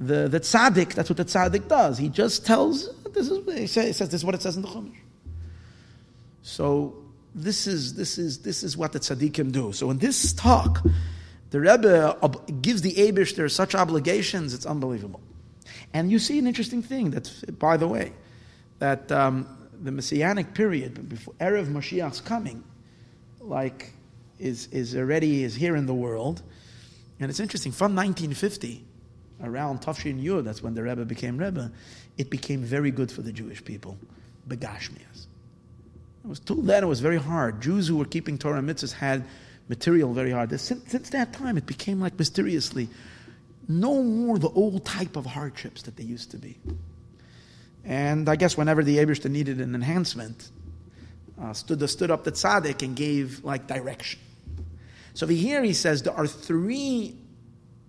the, 0.01 0.26
the 0.26 0.40
tzaddik, 0.40 0.94
that's 0.94 1.09
what 1.09 1.16
the 1.16 1.24
tzaddik 1.24 1.68
does. 1.68 1.97
He 1.97 2.09
just 2.09 2.44
tells, 2.44 2.92
this 3.12 3.30
is, 3.30 3.47
he 3.57 3.68
says, 3.68 3.99
this 4.01 4.14
is 4.14 4.24
what 4.24 4.34
it 4.34 4.42
says 4.42 4.57
in 4.57 4.62
the 4.62 4.68
Chumash. 4.68 4.97
So 6.42 6.97
this 7.36 7.68
is, 7.68 7.94
this 7.94 8.18
is, 8.18 8.38
this 8.38 8.64
is 8.64 8.76
what 8.76 8.90
the 8.90 8.99
tzaddikim 8.99 9.53
do. 9.53 9.70
So 9.70 9.92
in 9.92 9.99
this 9.99 10.32
talk, 10.32 10.84
the 11.51 11.61
Rebbe 11.61 12.18
gives 12.62 12.82
the 12.82 12.94
Abishter 12.94 13.49
such 13.49 13.76
obligations, 13.76 14.55
it's 14.55 14.66
unbelievable. 14.66 15.20
And 15.94 16.11
you 16.11 16.18
see 16.18 16.40
an 16.40 16.49
interesting 16.49 16.82
thing, 16.82 17.12
that, 17.12 17.30
by 17.61 17.76
the 17.76 17.86
way, 17.86 18.12
that 18.80 19.12
um, 19.12 19.47
the 19.80 19.92
Messianic 19.92 20.53
period, 20.53 21.09
before 21.09 21.34
Erev 21.34 21.68
Mashiach's 21.68 22.20
coming, 22.20 22.64
like 23.47 23.92
is, 24.38 24.66
is 24.68 24.94
already 24.97 25.44
is 25.44 25.55
here 25.55 25.76
in 25.76 25.86
the 25.86 25.94
world. 25.94 26.42
And 27.18 27.30
it's 27.30 27.40
interesting, 27.40 27.72
from 27.72 27.94
1950, 27.94 28.84
around 29.42 29.80
Tav 29.80 29.99
Shin 29.99 30.20
Yud, 30.22 30.44
that's 30.44 30.62
when 30.62 30.74
the 30.74 30.82
Rebbe 30.82 31.05
became 31.05 31.38
Rebbe, 31.38 31.72
it 32.18 32.30
became 32.30 32.62
very 32.62 32.90
good 32.90 33.11
for 33.11 33.22
the 33.22 33.32
Jewish 33.32 33.64
people. 33.64 33.97
Begashmias. 34.49 35.26
It 36.24 36.28
was 36.28 36.40
till 36.40 36.57
then 36.57 36.82
it 36.82 36.86
was 36.86 37.01
very 37.01 37.18
hard. 37.18 37.61
Jews 37.61 37.88
who 37.88 37.97
were 37.97 38.05
keeping 38.05 38.38
Torah 38.38 38.61
mitzvahs 38.61 38.92
had 38.92 39.24
material 39.68 40.12
very 40.12 40.30
hard. 40.30 40.59
Since, 40.61 40.90
since 40.90 41.11
that 41.11 41.32
time, 41.32 41.57
it 41.57 41.66
became 41.66 42.01
like 42.01 42.18
mysteriously 42.18 42.88
no 43.68 44.03
more 44.03 44.38
the 44.38 44.51
old 44.51 44.84
type 44.84 45.16
of 45.16 45.26
hardships 45.26 45.82
that 45.82 45.97
they 45.97 46.05
used 46.05 46.30
to 46.30 46.38
be. 46.38 46.59
And 47.84 48.28
I 48.28 48.36
guess 48.36 48.57
whenever 48.57 48.82
the 48.82 48.99
Abishter 48.99 49.30
needed 49.30 49.61
an 49.61 49.74
enhancement, 49.74 50.51
uh, 51.41 51.53
stood, 51.53 51.89
stood 51.89 52.11
up 52.11 52.24
the 52.24 52.32
tzaddik 52.32 52.82
and 52.82 52.97
gave 52.97 53.45
like 53.45 53.66
direction. 53.66 54.20
So 55.14 55.26
here 55.26 55.62
he 55.62 55.72
says 55.72 56.03
there 56.03 56.14
are 56.14 56.26
three, 56.26 57.16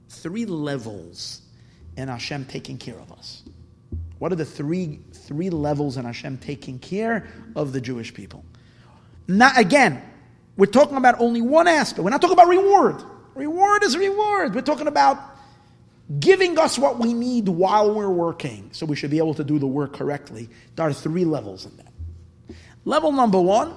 three 0.09 0.45
levels 0.45 1.41
in 1.95 2.07
Hashem 2.07 2.45
taking 2.45 2.77
care 2.77 2.97
of 2.97 3.11
us. 3.11 3.43
What 4.19 4.31
are 4.31 4.35
the 4.35 4.45
three, 4.45 4.99
three 5.13 5.49
levels 5.49 5.97
in 5.97 6.05
Hashem 6.05 6.37
taking 6.39 6.79
care 6.79 7.27
of 7.55 7.73
the 7.73 7.81
Jewish 7.81 8.13
people? 8.13 8.43
Not 9.27 9.57
again, 9.57 10.01
we're 10.55 10.65
talking 10.65 10.97
about 10.97 11.19
only 11.19 11.41
one 11.41 11.67
aspect. 11.67 12.03
We're 12.03 12.09
not 12.09 12.21
talking 12.21 12.37
about 12.37 12.47
reward. 12.47 13.03
Reward 13.35 13.83
is 13.83 13.95
reward. 13.97 14.55
We're 14.55 14.61
talking 14.61 14.87
about 14.87 15.19
giving 16.19 16.57
us 16.57 16.79
what 16.79 16.97
we 16.97 17.13
need 17.13 17.47
while 17.47 17.93
we're 17.93 18.09
working. 18.09 18.69
So 18.71 18.85
we 18.85 18.95
should 18.95 19.11
be 19.11 19.17
able 19.17 19.35
to 19.35 19.43
do 19.43 19.59
the 19.59 19.67
work 19.67 19.93
correctly. 19.93 20.49
There 20.75 20.87
are 20.87 20.93
three 20.93 21.25
levels 21.25 21.65
in 21.65 21.75
that. 21.77 21.86
Level 22.87 23.11
number 23.11 23.41
one 23.41 23.73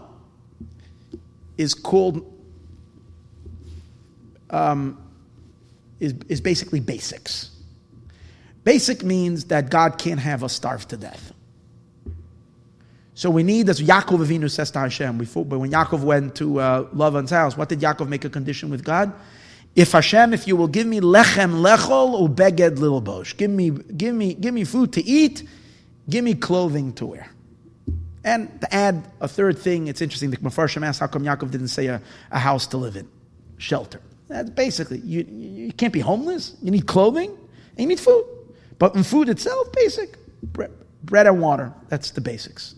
is 1.58 1.74
called 1.74 2.32
um, 4.50 5.02
is, 5.98 6.14
is 6.28 6.40
basically 6.40 6.78
basics. 6.78 7.50
Basic 8.62 9.02
means 9.02 9.46
that 9.46 9.68
God 9.68 9.98
can't 9.98 10.20
have 10.20 10.44
us 10.44 10.52
starve 10.52 10.86
to 10.88 10.96
death. 10.96 11.32
So 13.14 13.30
we 13.30 13.42
need, 13.42 13.68
as 13.68 13.80
Yaakov 13.80 14.24
Avinu 14.24 14.48
says 14.48 14.70
to 14.70 14.78
Hashem, 14.78 15.18
before, 15.18 15.44
but 15.44 15.58
when 15.58 15.72
Yaakov 15.72 16.04
went 16.04 16.36
to 16.36 16.61
uh, 16.61 16.84
Lavan's 16.94 17.30
house, 17.30 17.56
what 17.56 17.68
did 17.68 17.80
Yaakov 17.80 18.08
make 18.08 18.24
a 18.24 18.30
condition 18.30 18.70
with 18.70 18.84
God? 18.84 19.12
If 19.74 19.90
Hashem, 19.90 20.32
if 20.34 20.46
you 20.46 20.54
will 20.54 20.68
give 20.68 20.86
me 20.86 21.00
lechem 21.00 21.62
lechol 21.62 22.28
ubeged 22.28 22.78
lilbosh, 22.78 23.36
give 23.36 23.50
me, 23.50 23.70
give 23.70 24.14
me, 24.14 24.34
give 24.34 24.54
me 24.54 24.62
food 24.62 24.92
to 24.92 25.04
eat, 25.04 25.48
give 26.08 26.22
me 26.22 26.34
clothing 26.34 26.92
to 26.92 27.06
wear. 27.06 27.28
And 28.22 28.60
to 28.60 28.74
add 28.74 29.02
a 29.20 29.28
third 29.28 29.58
thing, 29.58 29.88
it's 29.88 30.02
interesting. 30.02 30.30
The 30.30 30.36
Mefarshim 30.38 30.86
asks 30.86 31.00
how 31.00 31.06
come 31.06 31.24
Yaakov 31.24 31.50
didn't 31.50 31.68
say 31.68 31.86
a, 31.86 32.02
a 32.30 32.38
house 32.38 32.66
to 32.68 32.76
live 32.76 32.96
in, 32.96 33.08
shelter. 33.58 34.00
That's 34.28 34.50
basically, 34.50 34.98
you, 34.98 35.22
you 35.22 35.72
can't 35.72 35.92
be 35.92 36.00
homeless. 36.00 36.54
You 36.62 36.70
need 36.70 36.86
clothing 36.86 37.30
and 37.30 37.78
you 37.78 37.86
need 37.86 38.00
food. 38.00 38.24
But 38.78 38.94
in 38.94 39.02
food 39.02 39.28
itself, 39.28 39.72
basic 39.72 40.16
bread, 40.42 40.70
bread 41.02 41.26
and 41.26 41.40
water. 41.40 41.72
That's 41.88 42.10
the 42.12 42.20
basics. 42.20 42.74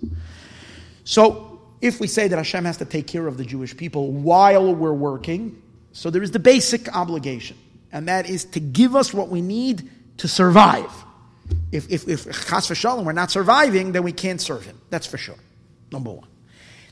So 1.04 1.60
if 1.80 2.00
we 2.00 2.06
say 2.06 2.28
that 2.28 2.36
Hashem 2.36 2.64
has 2.64 2.76
to 2.78 2.84
take 2.84 3.06
care 3.06 3.26
of 3.26 3.36
the 3.36 3.44
Jewish 3.44 3.76
people 3.76 4.12
while 4.12 4.74
we're 4.74 4.92
working, 4.92 5.60
so 5.92 6.08
there 6.08 6.22
is 6.22 6.30
the 6.30 6.38
basic 6.38 6.94
obligation, 6.96 7.58
and 7.90 8.08
that 8.08 8.30
is 8.30 8.44
to 8.46 8.60
give 8.60 8.96
us 8.96 9.12
what 9.12 9.28
we 9.28 9.42
need 9.42 9.90
to 10.18 10.28
survive. 10.28 10.90
If, 11.70 11.90
if, 11.90 12.08
if 12.08 12.24
chas 12.24 12.68
v'shalom, 12.68 13.04
we're 13.04 13.12
not 13.12 13.30
surviving, 13.30 13.92
then 13.92 14.02
we 14.02 14.12
can't 14.12 14.40
serve 14.40 14.64
him. 14.64 14.80
That's 14.90 15.06
for 15.06 15.18
sure. 15.18 15.38
Number 15.90 16.10
one. 16.10 16.28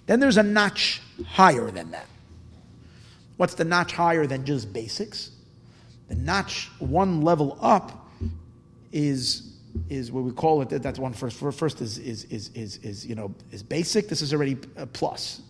Then 0.06 0.20
there's 0.20 0.36
a 0.36 0.42
notch 0.42 1.00
higher 1.26 1.70
than 1.70 1.92
that. 1.92 2.06
What's 3.36 3.54
the 3.54 3.64
notch 3.64 3.92
higher 3.92 4.26
than 4.26 4.44
just 4.44 4.72
basics? 4.72 5.30
The 6.08 6.14
notch 6.14 6.70
one 6.78 7.22
level 7.22 7.58
up 7.60 8.10
is 8.92 9.46
is 9.88 10.10
what 10.10 10.24
we 10.24 10.32
call 10.32 10.62
it. 10.62 10.68
That's 10.82 10.98
one 10.98 11.12
first. 11.12 11.36
First 11.36 11.80
is 11.80 11.98
is 11.98 12.24
is 12.24 12.50
is, 12.54 12.78
is 12.78 13.06
you 13.06 13.14
know 13.14 13.34
is 13.52 13.62
basic. 13.62 14.08
This 14.08 14.20
is 14.20 14.34
already 14.34 14.58
a 14.76 14.86
plus. 14.86 15.40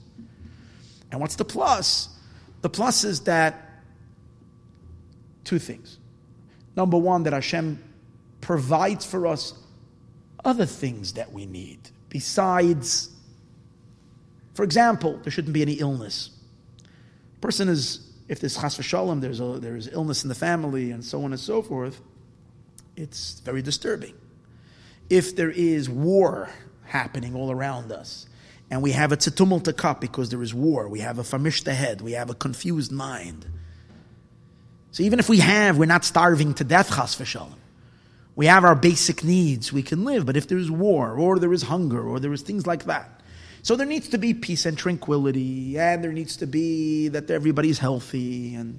And 1.11 1.21
what's 1.21 1.37
the 1.37 1.45
plus? 1.45 2.09
The 2.63 2.69
plus 2.69 3.05
is 3.05 3.21
that 3.21 3.83
two 5.45 5.59
things. 5.59 5.99
Number 6.77 6.99
one, 6.99 7.25
that 7.25 7.33
Hashem 7.33 7.83
provides 8.51 9.07
for 9.07 9.29
us 9.29 9.55
other 10.45 10.67
things 10.67 11.13
that 11.13 11.33
we 11.33 11.47
need 11.47 11.79
besides. 12.09 13.09
For 14.55 14.65
example, 14.65 15.21
there 15.23 15.31
shouldn't 15.31 15.55
be 15.55 15.63
any 15.63 15.75
illness. 15.75 16.31
Person 17.41 17.69
is 17.69 18.11
if 18.27 18.41
there's 18.41 18.57
chas 18.61 18.77
v'shalom, 18.77 19.21
there's 19.21 19.39
a, 19.39 19.61
there's 19.61 19.87
illness 19.87 20.25
in 20.25 20.29
the 20.29 20.35
family 20.35 20.91
and 20.91 21.05
so 21.05 21.23
on 21.23 21.31
and 21.31 21.39
so 21.39 21.63
forth 21.63 22.01
it's 22.97 23.39
very 23.39 23.63
disturbing. 23.63 24.15
If 25.09 25.37
there 25.37 25.53
is 25.53 25.89
war 25.89 26.51
happening 26.87 27.37
all 27.37 27.53
around 27.53 27.93
us, 27.93 28.27
and 28.69 28.83
we 28.83 28.91
have 28.91 29.13
a 29.13 29.17
tzitumul 29.17 29.77
cup 29.77 30.01
because 30.01 30.31
there 30.31 30.43
is 30.43 30.53
war, 30.53 30.89
we 30.89 30.99
have 30.99 31.21
a 31.21 31.25
famished 31.25 31.67
head, 31.67 32.01
we 32.01 32.13
have 32.13 32.31
a 32.31 32.35
confused 32.35 32.91
mind. 32.91 33.47
So 34.91 35.05
even 35.05 35.21
if 35.21 35.29
we 35.29 35.39
have, 35.39 35.79
we're 35.79 35.87
not 35.87 36.05
starving 36.05 36.55
to 36.55 36.65
death, 36.65 36.89
chas 36.89 37.15
v'shalom. 37.15 37.55
We 38.37 38.47
have 38.47 38.65
our 38.65 38.75
basic 38.75 39.25
needs, 39.25 39.73
we 39.73 39.83
can 39.83 40.05
live. 40.05 40.25
But 40.25 40.37
if 40.37 40.49
there 40.49 40.59
is 40.59 40.71
war, 40.71 41.13
or 41.19 41.39
there 41.39 41.53
is 41.53 41.63
hunger, 41.63 42.03
or 42.03 42.21
there 42.21 42.33
is 42.33 42.43
things 42.43 42.67
like 42.67 42.85
that, 42.85 43.21
so 43.63 43.77
there 43.77 43.87
needs 43.87 44.09
to 44.09 44.19
be 44.19 44.33
peace 44.33 44.65
and 44.65 44.79
tranquility, 44.79 45.79
and 45.79 46.03
there 46.03 46.13
needs 46.13 46.39
to 46.39 46.47
be 46.47 47.09
that 47.09 47.31
everybody's 47.31 47.79
healthy, 47.79 48.55
and 48.55 48.79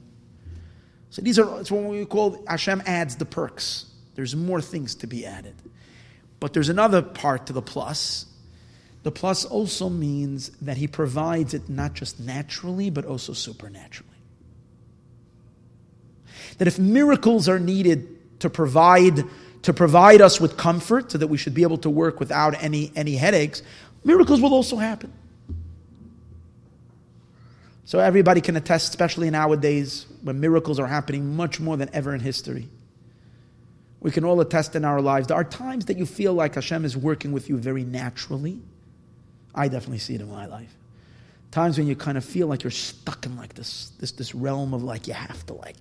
so 1.11 1.21
these 1.21 1.37
are 1.37 1.59
it's 1.59 1.69
what 1.69 1.83
we 1.83 2.05
call 2.05 2.43
Hashem 2.47 2.81
adds 2.85 3.17
the 3.17 3.25
perks. 3.25 3.85
There's 4.15 4.35
more 4.35 4.61
things 4.61 4.95
to 4.95 5.07
be 5.07 5.25
added. 5.25 5.55
But 6.39 6.53
there's 6.53 6.69
another 6.69 7.01
part 7.01 7.47
to 7.47 7.53
the 7.53 7.61
plus. 7.61 8.25
The 9.03 9.11
plus 9.11 9.45
also 9.45 9.89
means 9.89 10.49
that 10.61 10.77
he 10.77 10.87
provides 10.87 11.53
it 11.53 11.69
not 11.69 11.93
just 11.93 12.19
naturally, 12.19 12.89
but 12.89 13.05
also 13.05 13.33
supernaturally. 13.33 14.09
That 16.57 16.67
if 16.67 16.79
miracles 16.79 17.49
are 17.49 17.59
needed 17.59 18.17
to 18.41 18.49
provide 18.49 19.23
to 19.63 19.73
provide 19.73 20.21
us 20.21 20.41
with 20.41 20.57
comfort 20.57 21.11
so 21.11 21.17
that 21.17 21.27
we 21.27 21.37
should 21.37 21.53
be 21.53 21.63
able 21.63 21.77
to 21.77 21.89
work 21.89 22.19
without 22.19 22.61
any, 22.63 22.91
any 22.95 23.15
headaches, 23.15 23.61
miracles 24.03 24.41
will 24.41 24.53
also 24.53 24.75
happen. 24.75 25.13
So 27.85 27.99
everybody 27.99 28.41
can 28.41 28.55
attest, 28.55 28.89
especially 28.89 29.29
nowadays 29.29 30.05
when 30.23 30.39
miracles 30.39 30.79
are 30.79 30.87
happening 30.87 31.35
much 31.35 31.59
more 31.59 31.77
than 31.77 31.89
ever 31.93 32.15
in 32.15 32.21
history. 32.21 32.69
We 33.99 34.09
can 34.11 34.23
all 34.23 34.39
attest 34.41 34.75
in 34.75 34.83
our 34.83 35.01
lives. 35.01 35.27
There 35.27 35.37
are 35.37 35.43
times 35.43 35.85
that 35.85 35.97
you 35.97 36.05
feel 36.05 36.33
like 36.33 36.55
Hashem 36.55 36.85
is 36.85 36.97
working 36.97 37.31
with 37.31 37.49
you 37.49 37.57
very 37.57 37.83
naturally. 37.83 38.59
I 39.53 39.67
definitely 39.67 39.99
see 39.99 40.15
it 40.15 40.21
in 40.21 40.31
my 40.31 40.47
life. 40.47 40.73
Times 41.51 41.77
when 41.77 41.85
you 41.85 41.95
kind 41.95 42.17
of 42.17 42.23
feel 42.23 42.47
like 42.47 42.63
you're 42.63 42.71
stuck 42.71 43.25
in 43.25 43.35
like 43.35 43.53
this, 43.53 43.91
this, 43.99 44.13
this 44.13 44.33
realm 44.33 44.73
of 44.73 44.83
like 44.83 45.07
you 45.07 45.13
have 45.13 45.45
to 45.47 45.53
like 45.53 45.75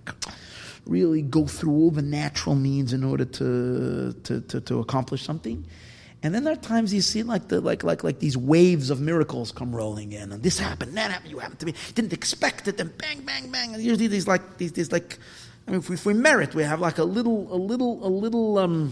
really 0.85 1.21
go 1.21 1.45
through 1.45 1.71
all 1.71 1.91
the 1.91 2.01
natural 2.01 2.55
means 2.55 2.93
in 2.93 3.03
order 3.03 3.25
to, 3.25 4.13
to, 4.23 4.41
to, 4.41 4.61
to 4.61 4.79
accomplish 4.79 5.23
something. 5.23 5.65
And 6.23 6.35
then 6.35 6.43
there 6.43 6.53
are 6.53 6.57
times 6.57 6.93
you 6.93 7.01
see 7.01 7.23
like 7.23 7.47
the 7.47 7.61
like 7.61 7.83
like 7.83 8.03
like 8.03 8.19
these 8.19 8.37
waves 8.37 8.91
of 8.91 9.01
miracles 9.01 9.51
come 9.51 9.75
rolling 9.75 10.11
in, 10.11 10.31
and 10.31 10.43
this 10.43 10.59
happened, 10.59 10.95
that 10.95 11.09
happened, 11.09 11.31
you 11.31 11.39
happened 11.39 11.59
to 11.61 11.65
me, 11.65 11.73
didn't 11.95 12.13
expect 12.13 12.67
it, 12.67 12.79
and 12.79 12.95
bang, 12.99 13.21
bang, 13.21 13.49
bang. 13.49 13.73
And 13.73 13.81
usually 13.81 14.05
these 14.05 14.27
like 14.27 14.57
these 14.59 14.71
these 14.73 14.91
like 14.91 15.17
I 15.67 15.71
mean, 15.71 15.79
if 15.79 15.89
we, 15.89 15.95
if 15.95 16.05
we 16.05 16.13
merit, 16.13 16.55
we 16.55 16.63
have 16.63 16.79
like 16.79 16.97
a 16.97 17.03
little, 17.03 17.53
a 17.53 17.55
little, 17.55 18.05
a 18.05 18.09
little, 18.09 18.57
um, 18.57 18.91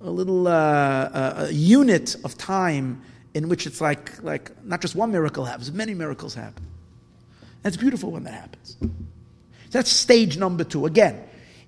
a 0.00 0.10
little 0.10 0.48
uh, 0.48 0.50
uh, 0.50 1.46
a 1.48 1.52
unit 1.52 2.16
of 2.24 2.36
time 2.38 3.02
in 3.34 3.48
which 3.48 3.66
it's 3.66 3.80
like, 3.80 4.22
like 4.22 4.50
not 4.64 4.80
just 4.80 4.94
one 4.94 5.12
miracle 5.12 5.44
happens, 5.44 5.70
many 5.70 5.94
miracles 5.94 6.34
happen. 6.34 6.64
And 7.62 7.72
it's 7.72 7.76
beautiful 7.76 8.10
when 8.10 8.24
that 8.24 8.34
happens. 8.34 8.76
That's 9.70 9.90
stage 9.90 10.36
number 10.36 10.64
two. 10.64 10.86
Again, 10.86 11.22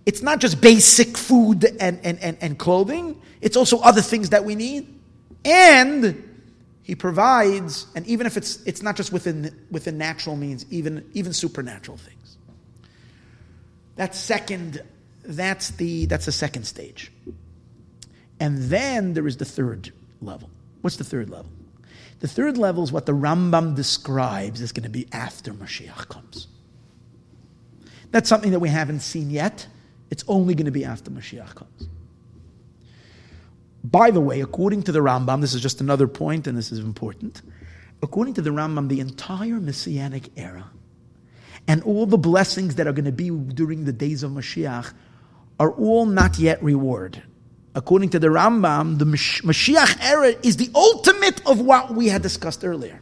it's 0.04 0.22
not 0.22 0.40
just 0.40 0.60
basic 0.60 1.16
food 1.16 1.64
and, 1.80 2.00
and, 2.02 2.18
and, 2.20 2.36
and 2.40 2.58
clothing, 2.58 3.20
it's 3.40 3.56
also 3.56 3.78
other 3.80 4.02
things 4.02 4.30
that 4.30 4.44
we 4.44 4.54
need. 4.54 5.00
And 5.44 6.28
he 6.82 6.94
provides, 6.94 7.86
and 7.94 8.06
even 8.06 8.26
if 8.26 8.36
it's, 8.36 8.62
it's 8.64 8.82
not 8.82 8.96
just 8.96 9.12
within, 9.12 9.66
within 9.70 9.98
natural 9.98 10.36
means, 10.36 10.66
even, 10.70 11.08
even 11.14 11.32
supernatural 11.32 11.96
things. 11.96 12.36
That's 13.96 14.18
second, 14.18 14.82
that's 15.24 15.70
the 15.72 16.06
that's 16.06 16.24
the 16.26 16.32
second 16.32 16.64
stage. 16.64 17.12
And 18.40 18.58
then 18.58 19.14
there 19.14 19.26
is 19.26 19.36
the 19.36 19.44
third 19.44 19.92
level. 20.20 20.50
What's 20.80 20.96
the 20.96 21.04
third 21.04 21.30
level? 21.30 21.50
The 22.20 22.28
third 22.28 22.56
level 22.58 22.82
is 22.82 22.90
what 22.90 23.06
the 23.06 23.12
Rambam 23.12 23.76
describes 23.76 24.60
is 24.60 24.72
going 24.72 24.84
to 24.84 24.90
be 24.90 25.06
after 25.12 25.52
Mashiach 25.52 26.08
comes. 26.08 26.48
That's 28.12 28.28
something 28.28 28.52
that 28.52 28.60
we 28.60 28.68
haven't 28.68 29.00
seen 29.00 29.30
yet. 29.30 29.66
It's 30.10 30.24
only 30.28 30.54
going 30.54 30.66
to 30.66 30.72
be 30.72 30.84
after 30.84 31.10
Mashiach 31.10 31.54
comes. 31.54 31.88
By 33.82 34.10
the 34.10 34.20
way, 34.20 34.40
according 34.40 34.84
to 34.84 34.92
the 34.92 35.00
Rambam, 35.00 35.40
this 35.40 35.54
is 35.54 35.60
just 35.60 35.80
another 35.80 36.06
point, 36.06 36.46
and 36.46 36.56
this 36.56 36.70
is 36.70 36.78
important. 36.78 37.42
According 38.02 38.34
to 38.34 38.42
the 38.42 38.50
Rambam, 38.50 38.88
the 38.88 39.00
entire 39.00 39.58
Messianic 39.58 40.30
era 40.36 40.70
and 41.66 41.82
all 41.84 42.06
the 42.06 42.18
blessings 42.18 42.76
that 42.76 42.86
are 42.86 42.92
going 42.92 43.04
to 43.06 43.12
be 43.12 43.30
during 43.30 43.84
the 43.84 43.92
days 43.92 44.22
of 44.22 44.32
Mashiach 44.32 44.92
are 45.58 45.72
all 45.72 46.06
not 46.06 46.38
yet 46.38 46.62
reward. 46.62 47.22
According 47.74 48.10
to 48.10 48.18
the 48.18 48.26
Rambam, 48.26 48.98
the 48.98 49.04
Mashiach 49.04 49.98
era 50.02 50.34
is 50.42 50.56
the 50.56 50.70
ultimate 50.74 51.44
of 51.46 51.60
what 51.60 51.94
we 51.94 52.08
had 52.08 52.22
discussed 52.22 52.64
earlier. 52.64 53.00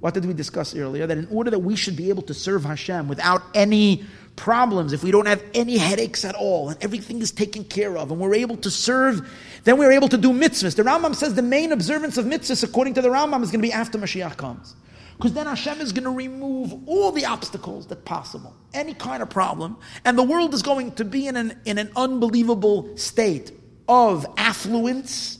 What 0.00 0.14
did 0.14 0.26
we 0.26 0.34
discuss 0.34 0.76
earlier? 0.76 1.06
That 1.06 1.16
in 1.16 1.28
order 1.30 1.50
that 1.50 1.60
we 1.60 1.74
should 1.76 1.96
be 1.96 2.10
able 2.10 2.22
to 2.24 2.34
serve 2.34 2.64
Hashem 2.64 3.08
without 3.08 3.42
any 3.54 4.04
problems, 4.36 4.92
if 4.92 5.02
we 5.02 5.10
don't 5.10 5.26
have 5.26 5.42
any 5.54 5.76
headaches 5.78 6.24
at 6.24 6.34
all, 6.34 6.68
and 6.68 6.82
everything 6.82 7.20
is 7.20 7.32
taken 7.32 7.64
care 7.64 7.96
of, 7.96 8.10
and 8.10 8.20
we're 8.20 8.34
able 8.34 8.56
to 8.58 8.70
serve, 8.70 9.28
then 9.64 9.78
we're 9.78 9.92
able 9.92 10.08
to 10.08 10.18
do 10.18 10.30
mitzvahs. 10.30 10.76
The 10.76 10.82
Rambam 10.82 11.14
says 11.14 11.34
the 11.34 11.42
main 11.42 11.72
observance 11.72 12.16
of 12.16 12.26
mitzvahs, 12.26 12.62
according 12.62 12.94
to 12.94 13.02
the 13.02 13.08
Rambam, 13.08 13.42
is 13.42 13.50
going 13.50 13.60
to 13.60 13.66
be 13.66 13.72
after 13.72 13.98
Mashiach 13.98 14.36
comes. 14.36 14.76
Because 15.16 15.32
then 15.32 15.46
Hashem 15.46 15.80
is 15.80 15.92
going 15.92 16.04
to 16.04 16.10
remove 16.10 16.74
all 16.86 17.10
the 17.10 17.24
obstacles 17.24 17.86
that 17.86 18.04
possible, 18.04 18.54
any 18.74 18.92
kind 18.92 19.22
of 19.22 19.30
problem, 19.30 19.78
and 20.04 20.18
the 20.18 20.22
world 20.22 20.52
is 20.52 20.62
going 20.62 20.92
to 20.92 21.04
be 21.04 21.26
in 21.26 21.36
an, 21.36 21.58
in 21.64 21.78
an 21.78 21.90
unbelievable 21.96 22.96
state 22.96 23.50
of 23.88 24.26
affluence 24.36 25.38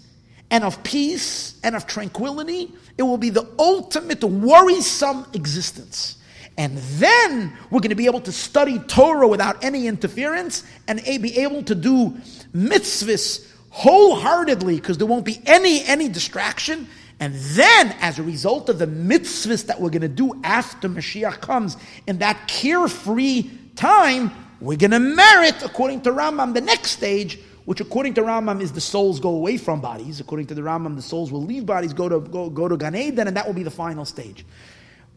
and 0.51 0.64
of 0.64 0.82
peace 0.82 1.60
and 1.62 1.77
of 1.77 1.86
tranquility. 1.86 2.73
It 2.97 3.02
will 3.02 3.18
be 3.18 3.31
the 3.31 3.47
ultimate 3.59 4.24
worrisome 4.24 5.27
existence. 5.35 6.16
And 6.58 6.78
then 6.78 7.52
we're 7.70 7.80
going 7.80 7.90
to 7.90 7.96
be 7.96 8.06
able 8.06 8.22
to 8.22 8.32
study 8.32 8.78
Torah 8.78 9.28
without 9.28 9.62
any 9.62 9.86
interference 9.86 10.64
and 10.88 11.02
be 11.04 11.38
able 11.38 11.62
to 11.64 11.74
do 11.74 12.16
mitzvahs 12.54 13.46
wholeheartedly 13.70 14.76
because 14.76 14.96
there 14.96 15.06
won't 15.06 15.26
be 15.26 15.40
any, 15.44 15.84
any 15.84 16.08
distraction 16.08 16.88
and 17.18 17.34
then, 17.34 17.94
as 18.00 18.18
a 18.18 18.22
result 18.22 18.68
of 18.68 18.78
the 18.78 18.86
mitzvahs 18.86 19.66
that 19.66 19.80
we're 19.80 19.90
going 19.90 20.02
to 20.02 20.08
do 20.08 20.38
after 20.44 20.88
Mashiach 20.88 21.40
comes, 21.40 21.76
in 22.06 22.18
that 22.18 22.46
carefree 22.46 23.50
time, 23.74 24.30
we're 24.60 24.76
going 24.76 24.90
to 24.90 25.00
merit, 25.00 25.62
according 25.62 26.02
to 26.02 26.10
Rambam, 26.10 26.52
the 26.52 26.60
next 26.60 26.90
stage, 26.90 27.38
which 27.64 27.80
according 27.80 28.14
to 28.14 28.22
Rambam 28.22 28.60
is 28.60 28.72
the 28.72 28.82
souls 28.82 29.18
go 29.18 29.30
away 29.30 29.56
from 29.56 29.80
bodies. 29.80 30.20
According 30.20 30.46
to 30.48 30.54
the 30.54 30.60
Rambam, 30.60 30.94
the 30.94 31.02
souls 31.02 31.32
will 31.32 31.42
leave 31.42 31.64
bodies, 31.64 31.94
go 31.94 32.08
to, 32.08 32.20
go, 32.20 32.50
go 32.50 32.68
to 32.68 32.76
Gan 32.76 32.94
Eden, 32.94 33.28
and 33.28 33.36
that 33.36 33.46
will 33.46 33.54
be 33.54 33.62
the 33.62 33.70
final 33.70 34.04
stage. 34.04 34.44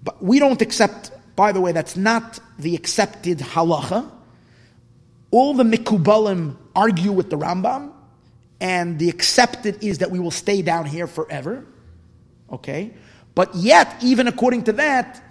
But 0.02 0.24
we 0.24 0.40
don't 0.40 0.62
accept, 0.62 1.12
by 1.40 1.54
the 1.54 1.62
way, 1.62 1.72
that's 1.72 1.96
not 1.96 2.38
the 2.58 2.76
accepted 2.76 3.38
halacha. 3.38 4.12
All 5.32 5.54
the 5.54 5.64
Mikubalim 5.64 6.58
argue 6.76 7.14
with 7.14 7.30
the 7.30 7.38
Rambam, 7.38 7.94
and 8.60 9.00
the 9.00 9.08
accepted 9.08 9.82
is 9.82 10.00
that 10.00 10.12
we 10.12 10.20
will 10.20 10.32
stay 10.32 10.62
down 10.62 10.86
here 10.86 11.08
forever. 11.08 11.66
Okay? 12.52 12.92
But 13.36 13.56
yet, 13.56 13.96
even 14.04 14.28
according 14.28 14.64
to 14.64 14.74
that, 14.74 15.24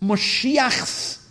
Mashiach's, 0.00 1.28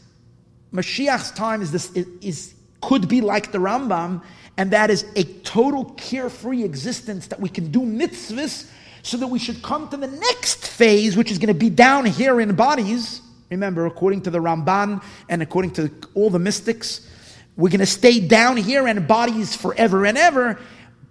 Mashiach's 0.74 1.32
time 1.32 1.62
is, 1.62 1.72
this, 1.72 1.90
is, 1.94 2.06
is 2.20 2.56
could 2.82 3.08
be 3.08 3.22
like 3.22 3.54
the 3.54 3.60
Rambam, 3.60 4.22
and 4.58 4.72
that 4.72 4.90
is 4.90 5.06
a 5.16 5.24
total 5.44 5.86
carefree 5.92 6.66
existence 6.66 7.28
that 7.28 7.40
we 7.40 7.48
can 7.48 7.72
do 7.72 7.80
mitzvahs 7.80 8.70
so 9.02 9.16
that 9.16 9.28
we 9.28 9.40
should 9.40 9.64
come 9.64 9.88
to 9.88 9.96
the 9.96 10.08
next 10.08 10.68
phase, 10.68 11.16
which 11.16 11.32
is 11.32 11.38
going 11.38 11.48
to 11.48 11.54
be 11.54 11.70
down 11.70 12.04
here 12.04 12.42
in 12.42 12.54
bodies. 12.54 13.22
Remember, 13.50 13.86
according 13.86 14.22
to 14.22 14.30
the 14.30 14.40
Ramban 14.40 15.04
and 15.30 15.42
according 15.42 15.72
to 15.72 15.92
all 16.14 16.30
the 16.30 16.40
mystics, 16.40 17.10
we're 17.56 17.70
going 17.70 17.80
to 17.80 17.86
stay 17.86 18.20
down 18.20 18.58
here 18.58 18.88
and 18.88 19.08
bodies 19.08 19.56
forever 19.56 20.06
and 20.06 20.18
ever 20.18 20.60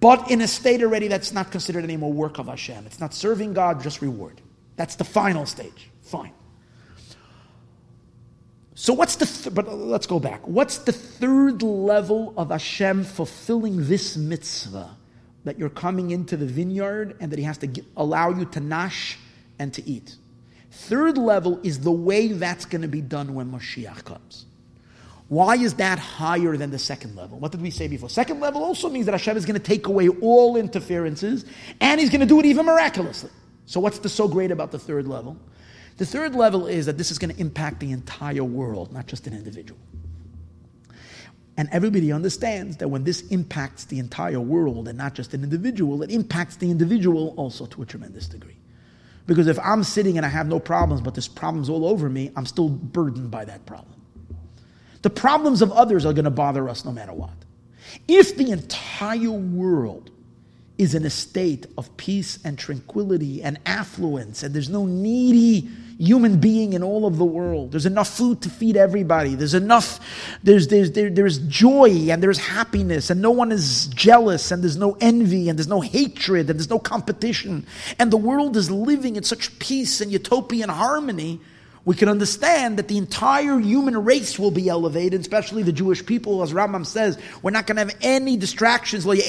but 0.05 0.31
in 0.31 0.43
a 0.43 0.47
state 0.47 0.83
already 0.83 1.09
that's 1.09 1.33
not 1.33 1.51
considered 1.51 1.83
anymore 1.83 2.13
work 2.13 2.39
of 2.39 2.47
Hashem. 2.47 2.85
It's 2.85 3.01
not 3.01 3.15
serving 3.15 3.55
God, 3.55 3.83
just 3.83 4.03
reward. 4.03 4.39
That's 4.77 4.97
the 4.97 5.05
final 5.05 5.47
stage. 5.47 5.89
Fine. 6.03 6.33
So 8.75 8.93
what's 8.93 9.17
the, 9.17 9.25
th- 9.25 9.55
but 9.55 9.67
let's 9.73 10.07
go 10.07 10.21
back. 10.21 10.47
What's 10.47 10.77
the 10.77 10.93
third 10.93 11.63
level 11.63 12.35
of 12.37 12.51
Hashem 12.51 13.05
fulfilling 13.05 13.87
this 13.89 14.15
mitzvah? 14.15 14.95
That 15.45 15.59
you're 15.59 15.71
coming 15.71 16.11
into 16.11 16.37
the 16.37 16.45
vineyard 16.45 17.17
and 17.19 17.33
that 17.33 17.39
he 17.39 17.47
has 17.47 17.57
to 17.59 17.67
get, 17.67 17.87
allow 17.97 18.29
you 18.29 18.45
to 18.45 18.61
nosh 18.61 19.17
and 19.59 19.73
to 19.73 19.89
eat. 19.89 20.17
Third 20.75 21.17
level 21.17 21.61
is 21.63 21.81
the 21.81 21.93
way 21.93 22.29
that's 22.29 22.65
going 22.65 22.83
to 22.83 22.89
be 22.89 23.01
done 23.01 23.35
when 23.35 23.51
Mashiach 23.53 24.05
comes. 24.05 24.45
Why 25.29 25.57
is 25.57 25.75
that 25.75 25.99
higher 25.99 26.57
than 26.57 26.71
the 26.71 26.79
second 26.79 27.17
level? 27.17 27.39
What 27.39 27.53
did 27.53 27.63
we 27.63 27.71
say 27.71 27.89
before? 27.89 28.11
Second 28.11 28.41
level 28.41 28.63
also 28.63 28.91
means 28.91 29.07
that 29.07 29.13
Hashem 29.13 29.37
is 29.37 29.47
going 29.47 29.59
to 29.59 29.65
take 29.65 29.87
away 29.87 30.09
all 30.09 30.57
interferences 30.57 31.45
and 31.81 32.01
he's 32.01 32.11
going 32.11 32.21
to 32.21 32.27
do 32.27 32.39
it 32.41 32.47
even 32.47 32.67
miraculously. 32.67 33.31
So, 33.67 33.81
what's 33.81 34.01
the 34.01 34.09
so 34.09 34.29
great 34.29 34.51
about 34.51 34.73
the 34.73 34.79
third 34.79 35.07
level? 35.07 35.39
The 35.97 36.05
third 36.05 36.35
level 36.35 36.67
is 36.67 36.87
that 36.87 36.99
this 36.99 37.11
is 37.11 37.19
going 37.19 37.35
to 37.35 37.41
impact 37.41 37.81
the 37.81 37.93
entire 37.93 38.45
world, 38.45 38.93
not 38.93 39.07
just 39.07 39.27
an 39.27 39.33
individual. 39.33 39.81
And 41.57 41.69
everybody 41.71 42.11
understands 42.13 42.79
that 42.79 42.89
when 42.89 43.05
this 43.05 43.23
impacts 43.29 43.85
the 43.85 44.01
entire 44.01 44.41
world 44.41 44.89
and 44.89 44.99
not 44.99 45.15
just 45.15 45.35
an 45.35 45.45
individual, 45.45 46.03
it 46.03 46.11
impacts 46.11 46.57
the 46.57 46.69
individual 46.69 47.33
also 47.37 47.65
to 47.67 47.83
a 47.83 47.87
tremendous 47.87 48.27
degree. 48.27 48.57
Because 49.27 49.47
if 49.47 49.59
I'm 49.59 49.85
sitting 49.85 50.17
and 50.17 50.27
I 50.27 50.29
have 50.29 50.49
no 50.49 50.61
problems, 50.61 51.01
but 51.01 51.15
there's 51.15 51.29
problems 51.29 51.69
all 51.69 51.87
over 51.87 52.11
me, 52.11 52.31
I'm 52.37 52.47
still 52.47 52.69
burdened 52.69 53.31
by 53.31 53.45
that 53.47 53.65
problem. 53.65 53.95
The 55.03 55.11
problems 55.11 55.63
of 55.63 55.73
others 55.73 56.05
are 56.05 56.13
going 56.13 56.25
to 56.25 56.31
bother 56.31 56.69
us 56.69 56.85
no 56.85 56.93
matter 56.93 57.13
what. 57.13 57.31
If 58.09 58.37
the 58.37 58.51
entire 58.51 59.31
world 59.31 60.11
is 60.77 60.95
in 60.95 61.05
a 61.05 61.11
state 61.11 61.67
of 61.79 61.95
peace 61.97 62.39
and 62.45 62.59
tranquility 62.59 63.43
and 63.43 63.59
affluence, 63.65 64.43
and 64.43 64.55
there's 64.55 64.69
no 64.69 64.87
needy 64.87 65.71
human 65.99 66.41
being 66.41 66.73
in 66.73 66.83
all 66.83 67.07
of 67.07 67.19
the 67.19 67.25
world. 67.25 67.73
There's 67.73 67.87
enough 67.87 68.09
food 68.09 68.43
to 68.43 68.51
feed 68.51 68.77
everybody. 68.77 69.35
There's 69.35 69.55
enough, 69.55 70.01
there's, 70.43 70.69
there's, 70.69 70.93
there, 70.93 71.11
there's 71.11 71.39
joy 71.39 72.11
and 72.11 72.23
there's 72.23 72.39
happiness, 72.39 73.11
and 73.11 73.23
no 73.23 73.31
one 73.31 73.53
is 73.53 73.87
jealous, 73.89 74.51
and 74.51 74.63
there's 74.63 74.77
no 74.77 74.97
envy, 75.01 75.49
and 75.49 75.59
there's 75.59 75.69
no 75.69 75.81
hatred, 75.81 76.51
and 76.51 76.59
there's 76.59 76.71
no 76.71 76.79
competition. 76.79 77.67
And 77.99 78.11
the 78.11 78.17
world 78.17 78.57
is 78.57 78.71
living 78.71 79.17
in 79.17 79.23
such 79.23 79.59
peace 79.59 80.01
and 80.01 80.13
utopian 80.13 80.69
harmony 80.69 81.41
we 81.87 81.95
can 81.95 82.09
understand 82.09 82.79
that 82.79 82.89
the 82.89 82.97
entire 82.97 83.59
human 83.59 84.05
race 84.05 84.39
will 84.39 84.51
be 84.51 84.71
elevated, 84.71 85.21
especially 85.21 85.63
the 85.63 85.73
Jewish 85.73 86.05
people, 86.07 86.43
as 86.43 86.55
Rambam 86.55 86.87
says. 86.87 87.19
We're 87.43 87.51
not 87.51 87.67
going 87.67 87.77
to 87.77 87.83
have 87.83 87.95
any 88.01 88.39
distractions. 88.39 89.05
All 89.05 89.21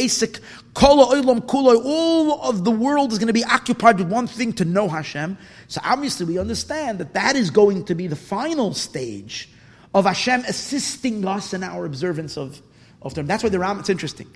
of 2.41 2.64
the 2.64 2.72
world 2.72 3.11
is 3.11 3.19
going 3.19 3.27
to 3.27 3.34
be 3.34 3.44
occupied 3.44 3.99
with 3.99 4.07
one 4.07 4.27
thing 4.27 4.53
to 4.53 4.64
know 4.64 4.88
Hashem. 4.88 5.38
So 5.68 5.82
obviously, 5.84 6.26
we 6.26 6.38
understand 6.40 6.99
that 6.99 7.14
that 7.14 7.36
is 7.36 7.49
going 7.49 7.84
to 7.86 7.95
be 7.95 8.07
the 8.07 8.15
final 8.15 8.73
stage 8.73 9.49
of 9.94 10.06
Hashem 10.06 10.45
assisting 10.48 11.27
us 11.27 11.53
in 11.53 11.61
our 11.61 11.86
observance 11.86 12.38
of, 12.38 12.61
of 13.02 13.15
them. 13.15 13.27
That's 13.27 13.44
why 13.44 13.49
the 13.49 13.57
Rambam, 13.57 13.82
it's 13.82 13.90
interesting. 13.90 14.30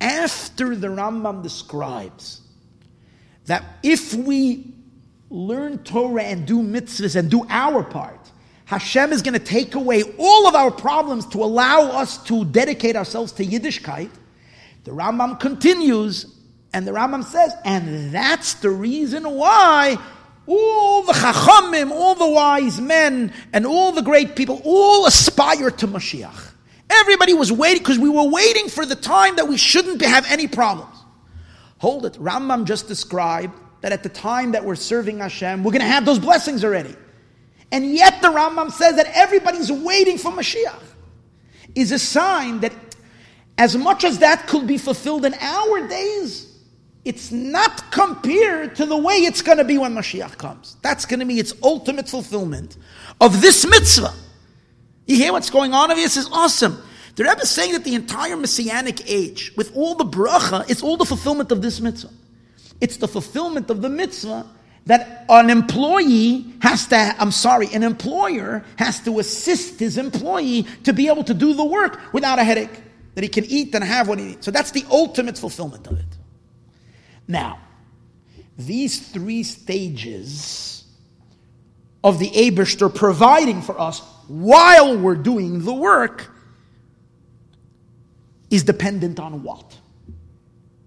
After 0.00 0.74
the 0.74 0.88
Rambam 0.88 1.42
describes 1.42 2.40
that 3.44 3.62
if 3.82 4.14
we 4.14 4.71
learn 5.32 5.78
Torah 5.78 6.22
and 6.22 6.46
do 6.46 6.62
mitzvahs 6.62 7.16
and 7.16 7.30
do 7.30 7.46
our 7.48 7.82
part, 7.82 8.20
Hashem 8.66 9.12
is 9.12 9.22
going 9.22 9.34
to 9.34 9.44
take 9.44 9.74
away 9.74 10.02
all 10.18 10.46
of 10.46 10.54
our 10.54 10.70
problems 10.70 11.26
to 11.26 11.42
allow 11.42 11.82
us 11.90 12.22
to 12.24 12.44
dedicate 12.44 12.96
ourselves 12.96 13.32
to 13.32 13.44
Yiddishkeit. 13.44 14.10
The 14.84 14.92
Rambam 14.92 15.40
continues, 15.40 16.26
and 16.72 16.86
the 16.86 16.92
Rambam 16.92 17.24
says, 17.24 17.52
and 17.64 18.12
that's 18.12 18.54
the 18.54 18.70
reason 18.70 19.28
why 19.28 19.98
all 20.46 21.02
the 21.02 21.12
Chachamim, 21.12 21.90
all 21.90 22.14
the 22.14 22.28
wise 22.28 22.80
men, 22.80 23.32
and 23.52 23.66
all 23.66 23.92
the 23.92 24.02
great 24.02 24.36
people 24.36 24.60
all 24.64 25.06
aspire 25.06 25.70
to 25.70 25.86
Mashiach. 25.86 26.50
Everybody 26.90 27.32
was 27.32 27.50
waiting 27.52 27.78
because 27.78 27.98
we 27.98 28.10
were 28.10 28.28
waiting 28.28 28.68
for 28.68 28.84
the 28.84 28.96
time 28.96 29.36
that 29.36 29.48
we 29.48 29.56
shouldn't 29.56 30.02
have 30.02 30.26
any 30.30 30.46
problems. 30.46 30.96
Hold 31.78 32.06
it. 32.06 32.14
Rambam 32.14 32.64
just 32.64 32.86
described 32.86 33.58
that 33.82 33.92
at 33.92 34.02
the 34.02 34.08
time 34.08 34.52
that 34.52 34.64
we're 34.64 34.74
serving 34.74 35.18
Hashem, 35.18 35.62
we're 35.62 35.72
going 35.72 35.82
to 35.82 35.86
have 35.86 36.04
those 36.04 36.18
blessings 36.18 36.64
already. 36.64 36.96
And 37.70 37.92
yet 37.92 38.22
the 38.22 38.28
Rambam 38.28 38.70
says 38.70 38.96
that 38.96 39.06
everybody's 39.14 39.70
waiting 39.70 40.18
for 40.18 40.32
Mashiach. 40.32 40.82
Is 41.74 41.90
a 41.90 41.98
sign 41.98 42.60
that 42.60 42.72
as 43.56 43.76
much 43.76 44.04
as 44.04 44.18
that 44.18 44.46
could 44.46 44.66
be 44.66 44.76
fulfilled 44.76 45.24
in 45.24 45.34
our 45.34 45.88
days, 45.88 46.48
it's 47.04 47.32
not 47.32 47.90
compared 47.90 48.76
to 48.76 48.86
the 48.86 48.96
way 48.96 49.14
it's 49.14 49.42
going 49.42 49.58
to 49.58 49.64
be 49.64 49.78
when 49.78 49.94
Mashiach 49.94 50.36
comes. 50.36 50.76
That's 50.82 51.06
going 51.06 51.20
to 51.20 51.26
be 51.26 51.38
its 51.38 51.54
ultimate 51.62 52.08
fulfillment 52.08 52.76
of 53.20 53.40
this 53.40 53.66
mitzvah. 53.66 54.12
You 55.06 55.16
hear 55.16 55.32
what's 55.32 55.50
going 55.50 55.72
on 55.72 55.90
over 55.90 55.98
here? 55.98 56.06
This 56.06 56.16
is 56.16 56.28
awesome. 56.30 56.80
The 57.16 57.24
Rebbe 57.24 57.40
is 57.40 57.50
saying 57.50 57.72
that 57.72 57.84
the 57.84 57.94
entire 57.94 58.36
Messianic 58.36 59.10
age, 59.10 59.52
with 59.56 59.74
all 59.76 59.94
the 59.94 60.04
bracha, 60.04 60.68
it's 60.70 60.82
all 60.82 60.96
the 60.96 61.04
fulfillment 61.04 61.50
of 61.50 61.60
this 61.60 61.80
mitzvah. 61.80 62.10
It's 62.82 62.96
the 62.96 63.06
fulfillment 63.06 63.70
of 63.70 63.80
the 63.80 63.88
mitzvah 63.88 64.44
that 64.86 65.24
an 65.28 65.50
employee 65.50 66.52
has 66.60 66.88
to, 66.88 66.96
I'm 66.96 67.30
sorry, 67.30 67.68
an 67.72 67.84
employer 67.84 68.64
has 68.76 68.98
to 69.04 69.20
assist 69.20 69.78
his 69.78 69.96
employee 69.96 70.66
to 70.82 70.92
be 70.92 71.06
able 71.06 71.22
to 71.24 71.32
do 71.32 71.54
the 71.54 71.64
work 71.64 72.12
without 72.12 72.40
a 72.40 72.44
headache, 72.44 72.82
that 73.14 73.22
he 73.22 73.28
can 73.28 73.44
eat 73.44 73.72
and 73.76 73.84
have 73.84 74.08
what 74.08 74.18
he 74.18 74.24
needs. 74.24 74.44
So 74.44 74.50
that's 74.50 74.72
the 74.72 74.84
ultimate 74.90 75.38
fulfillment 75.38 75.86
of 75.86 76.00
it. 76.00 76.18
Now, 77.28 77.60
these 78.58 78.98
three 78.98 79.44
stages 79.44 80.82
of 82.02 82.18
the 82.18 82.30
Abishter 82.30 82.92
providing 82.92 83.62
for 83.62 83.80
us 83.80 84.00
while 84.26 84.98
we're 84.98 85.14
doing 85.14 85.64
the 85.64 85.72
work 85.72 86.28
is 88.50 88.64
dependent 88.64 89.20
on 89.20 89.44
what? 89.44 89.78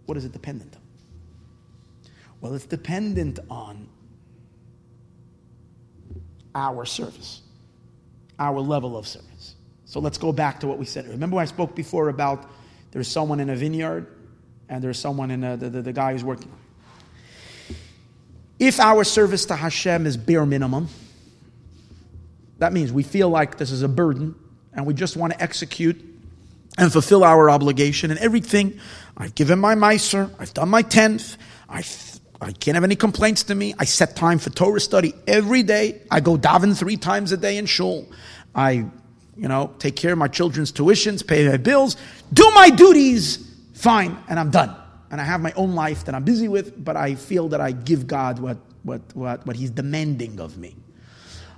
What 0.08 0.18
is 0.18 0.26
it 0.26 0.34
dependent? 0.34 0.74
Well, 2.41 2.53
it's 2.53 2.66
dependent 2.66 3.40
on 3.49 3.88
our 6.53 6.86
service, 6.86 7.41
our 8.40 8.60
level 8.60 8.98
of 8.98 9.07
service. 9.07 9.56
So 9.86 9.99
let's 9.99 10.18
go 10.18 10.32
back 10.32 10.60
to 10.62 10.68
what 10.68 10.78
we 10.78 10.86
said. 10.86 11.07
Remember 11.07 11.38
I 11.38 11.45
spoke 11.45 11.76
before 11.76 12.10
about 12.10 12.49
there's 12.91 13.07
someone 13.07 13.40
in 13.40 13.49
a 13.49 13.56
vineyard 13.56 14.07
and 14.70 14.84
there's 14.84 14.98
someone 14.99 15.32
in 15.32 15.44
a, 15.44 15.57
the, 15.57 15.70
the, 15.70 15.82
the 15.82 15.94
guy 15.94 16.14
who's 16.14 16.24
working. 16.24 16.52
If 18.57 18.80
our 18.80 19.03
service 19.03 19.45
to 19.48 19.56
Hashem 19.56 20.06
is 20.06 20.18
bare 20.18 20.45
minimum, 20.45 20.88
that 22.57 22.72
means 22.72 22.91
we 22.91 23.03
feel 23.03 23.30
like 23.30 23.57
this 23.57 23.72
is 23.72 23.82
a 23.82 23.88
burden 23.90 24.36
and 24.74 24.86
we 24.86 24.94
just 24.94 25.18
want 25.18 25.34
to 25.34 25.41
execute 25.41 26.03
and 26.78 26.91
fulfill 26.91 27.24
our 27.24 27.49
obligation 27.49 28.12
and 28.12 28.20
everything. 28.20 28.80
I've 29.18 29.36
given 29.36 29.60
my 29.60 29.76
miser, 29.76 30.30
I've 30.40 30.53
done 30.53 30.70
my 30.70 30.82
tenth, 30.82 31.38
I 31.70 31.82
I 32.41 32.52
can't 32.52 32.76
have 32.76 32.84
any 32.84 32.95
complaints 32.95 33.44
to 33.44 33.56
me. 33.56 33.74
I 33.80 33.86
set 33.86 34.16
time 34.16 34.40
for 34.40 34.49
Torah 34.49 34.80
study 34.80 35.14
every 35.28 35.64
day. 35.64 36.02
I 36.12 36.20
go 36.20 36.38
daven 36.38 36.78
three 36.78 36.98
times 36.98 37.32
a 37.32 37.38
day 37.38 37.57
in 37.57 37.66
shul. 37.66 38.06
I, 38.53 38.86
you 39.38 39.48
know, 39.48 39.74
take 39.80 39.95
care 39.95 40.12
of 40.12 40.18
my 40.18 40.28
children's 40.28 40.72
tuitions, 40.72 41.26
pay 41.26 41.48
my 41.48 41.57
bills, 41.57 41.98
do 42.34 42.49
my 42.52 42.70
duties, 42.70 43.49
fine, 43.74 44.18
and 44.28 44.40
I'm 44.40 44.52
done. 44.52 44.76
And 45.12 45.22
I 45.22 45.24
have 45.24 45.41
my 45.41 45.53
own 45.53 45.76
life 45.76 46.06
that 46.06 46.16
I'm 46.16 46.24
busy 46.24 46.48
with, 46.48 46.84
but 46.84 46.98
I 46.98 47.16
feel 47.16 47.49
that 47.49 47.62
I 47.62 47.72
give 47.72 48.07
God 48.07 48.40
what, 48.40 48.57
what, 48.84 49.02
what, 49.14 49.45
what 49.45 49.56
He's 49.56 49.72
demanding 49.72 50.40
of 50.40 50.57
me. 50.57 50.76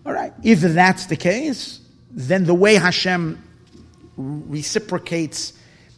All 0.05 0.13
right, 0.13 0.33
if 0.43 0.61
that's 0.61 1.07
the 1.07 1.15
case, 1.15 1.81
then 2.11 2.45
the 2.45 2.53
way 2.53 2.75
Hashem 2.75 3.43
reciprocates 4.15 5.53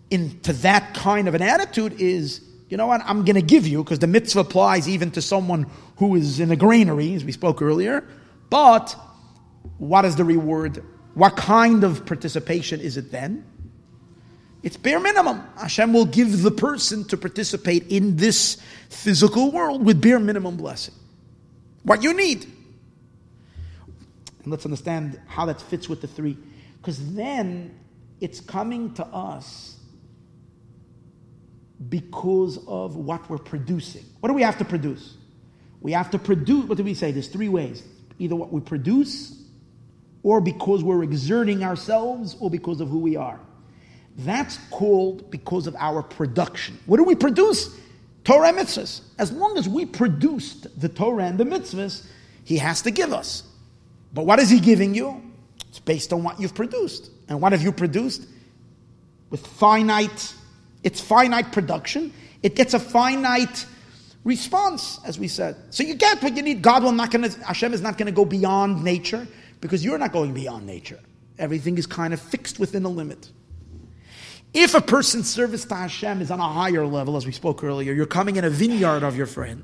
into 0.10 0.54
that 0.54 0.94
kind 0.94 1.28
of 1.28 1.36
an 1.36 1.42
attitude 1.42 1.94
is 2.00 2.42
you 2.70 2.78
know 2.78 2.88
what, 2.88 3.02
I'm 3.04 3.26
going 3.26 3.36
to 3.36 3.42
give 3.42 3.68
you, 3.68 3.84
because 3.84 4.00
the 4.00 4.08
mitzvah 4.08 4.42
applies 4.42 4.88
even 4.88 5.12
to 5.12 5.22
someone 5.22 5.66
who 5.98 6.16
is 6.16 6.40
in 6.40 6.52
a 6.52 6.56
granary, 6.56 7.14
as 7.16 7.26
we 7.26 7.32
spoke 7.32 7.62
earlier. 7.62 8.08
But 8.50 8.96
what 9.80 10.06
is 10.06 10.16
the 10.16 10.24
reward? 10.24 10.84
What 11.16 11.36
kind 11.36 11.84
of 11.84 12.06
participation 12.06 12.80
is 12.80 12.96
it 12.96 13.12
then? 13.12 13.44
It's 14.62 14.78
bare 14.78 15.00
minimum. 15.00 15.42
Hashem 15.58 15.94
will 15.94 16.06
give 16.06 16.44
the 16.44 16.52
person 16.52 17.06
to 17.06 17.18
participate 17.18 17.88
in 17.88 18.18
this 18.18 18.62
physical 18.90 19.52
world 19.52 19.84
with 19.84 20.02
bare 20.02 20.20
minimum 20.20 20.58
blessing. 20.58 20.94
What 21.84 22.04
you 22.04 22.14
need. 22.14 22.44
And 24.44 24.52
let's 24.52 24.66
understand 24.66 25.20
how 25.28 25.46
that 25.46 25.62
fits 25.62 25.90
with 25.90 26.02
the 26.02 26.08
three. 26.08 26.38
Because 26.78 27.14
then 27.14 27.78
it's 28.22 28.42
coming 28.42 28.94
to 28.96 29.06
us 29.06 29.78
because 31.88 32.58
of 32.68 32.96
what 32.96 33.30
we're 33.30 33.38
producing. 33.38 34.04
What 34.20 34.30
do 34.30 34.36
we 34.36 34.42
have 34.42 34.58
to 34.58 34.66
produce? 34.66 35.16
We 35.82 35.94
have 35.94 36.12
to 36.12 36.20
produce, 36.20 36.66
what 36.66 36.78
do 36.78 36.84
we 36.84 36.94
say? 36.94 37.12
There's 37.12 37.30
three 37.30 37.48
ways. 37.48 37.84
Either 38.18 38.36
what 38.36 38.52
we 38.52 38.60
produce, 38.60 39.42
or 40.24 40.42
because 40.42 40.84
we're 40.84 41.04
exerting 41.04 41.64
ourselves, 41.64 42.36
or 42.42 42.50
because 42.50 42.82
of 42.82 42.90
who 42.90 43.00
we 43.00 43.16
are. 43.16 43.40
That's 44.18 44.58
called 44.70 45.32
because 45.32 45.68
of 45.68 45.76
our 45.78 46.04
production. 46.04 46.78
What 46.86 46.98
do 46.98 47.06
we 47.06 47.16
produce? 47.16 47.74
Torah 48.26 48.52
mitzvahs. 48.52 49.02
As 49.18 49.32
long 49.32 49.58
as 49.58 49.70
we 49.70 49.86
produced 49.86 50.80
the 50.80 50.90
Torah 50.90 51.24
and 51.24 51.38
the 51.38 51.46
mitzvahs, 51.46 52.06
He 52.44 52.58
has 52.58 52.82
to 52.82 52.92
give 52.92 53.14
us. 53.14 53.44
But 54.14 54.26
what 54.26 54.40
is 54.40 54.50
He 54.50 54.60
giving 54.60 54.94
you? 54.94 55.22
It's 55.70 55.80
based 55.80 56.12
on 56.12 56.24
what 56.24 56.42
you've 56.42 56.56
produced. 56.56 57.10
And 57.30 57.40
what 57.40 57.54
have 57.54 57.62
you 57.62 57.72
produced? 57.72 58.28
With 59.30 59.46
finite, 59.48 60.34
it's 60.84 61.02
finite 61.02 61.52
production. 61.52 62.14
It 62.42 62.56
gets 62.56 62.74
a 62.74 62.80
finite 62.80 63.66
response, 64.24 65.00
as 65.06 65.20
we 65.20 65.28
said. 65.28 65.56
So 65.72 65.84
you 65.84 65.96
get 65.96 66.22
what 66.22 66.36
you 66.36 66.44
need. 66.44 66.62
God 66.62 66.84
will 66.84 66.92
not 66.92 67.12
going 67.12 67.30
to, 67.30 67.40
Hashem 67.44 67.74
is 67.74 67.82
not 67.82 67.98
going 67.98 68.08
to 68.08 68.12
go 68.12 68.26
beyond 68.26 68.84
nature 68.84 69.28
because 69.62 69.84
you're 69.84 69.98
not 69.98 70.12
going 70.12 70.34
beyond 70.34 70.66
nature. 70.66 71.00
Everything 71.38 71.78
is 71.78 71.86
kind 71.86 72.14
of 72.14 72.20
fixed 72.20 72.60
within 72.60 72.86
a 72.86 72.90
limit. 72.90 73.30
If 74.54 74.74
a 74.74 74.82
person's 74.82 75.30
service 75.30 75.64
to 75.66 75.76
Hashem 75.76 76.22
is 76.22 76.32
on 76.32 76.40
a 76.40 76.48
higher 76.48 76.86
level, 76.86 77.18
as 77.18 77.26
we 77.26 77.32
spoke 77.32 77.64
earlier, 77.64 77.94
you're 77.94 78.06
coming 78.06 78.36
in 78.36 78.44
a 78.44 78.50
vineyard 78.50 79.04
of 79.04 79.16
your 79.16 79.28
friend. 79.28 79.64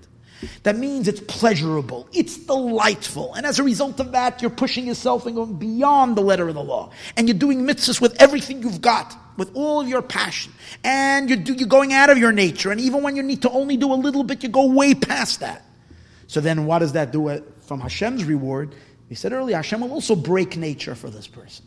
That 0.64 0.78
means 0.78 1.08
it's 1.08 1.22
pleasurable, 1.22 2.08
it's 2.14 2.38
delightful, 2.38 3.34
and 3.36 3.46
as 3.46 3.58
a 3.58 3.64
result 3.64 4.00
of 4.00 4.12
that, 4.12 4.42
you're 4.42 4.52
pushing 4.52 4.86
yourself 4.86 5.26
and 5.26 5.36
going 5.36 5.56
beyond 5.56 6.18
the 6.18 6.22
letter 6.22 6.48
of 6.48 6.56
the 6.56 6.64
law, 6.64 6.92
and 7.16 7.28
you're 7.28 7.38
doing 7.38 7.62
mitzvahs 7.62 8.02
with 8.02 8.22
everything 8.22 8.62
you've 8.62 8.82
got, 8.82 9.16
with 9.38 9.56
all 9.56 9.82
of 9.82 9.88
your 9.88 10.02
passion, 10.02 10.53
and 10.84 11.30
you're, 11.30 11.57
you're 11.57 11.68
going 11.68 11.94
out 11.94 12.10
of 12.10 12.18
your 12.18 12.32
nature, 12.32 12.72
and 12.72 12.80
even 12.80 13.03
when 13.03 13.16
you 13.16 13.24
need 13.24 13.41
to 13.41 13.49
only 13.49 13.78
do 13.78 13.91
a 13.91 13.95
little 13.95 14.24
bit, 14.24 14.44
you 14.44 14.49
go 14.49 14.66
way 14.66 14.94
past 14.94 15.41
that. 15.41 15.64
So 16.28 16.41
then, 16.41 16.66
what 16.66 16.80
does 16.80 16.94
that 16.94 17.12
do 17.12 17.44
from 17.62 17.80
Hashem's 17.80 18.24
reward? 18.24 18.76
We 19.10 19.16
said 19.16 19.34
earlier, 19.34 19.57
Hashem 19.57 19.82
will 19.82 19.91
also 19.91 20.16
break 20.16 20.57
nature 20.57 20.95
for 20.95 21.10
this 21.10 21.28
person 21.28 21.66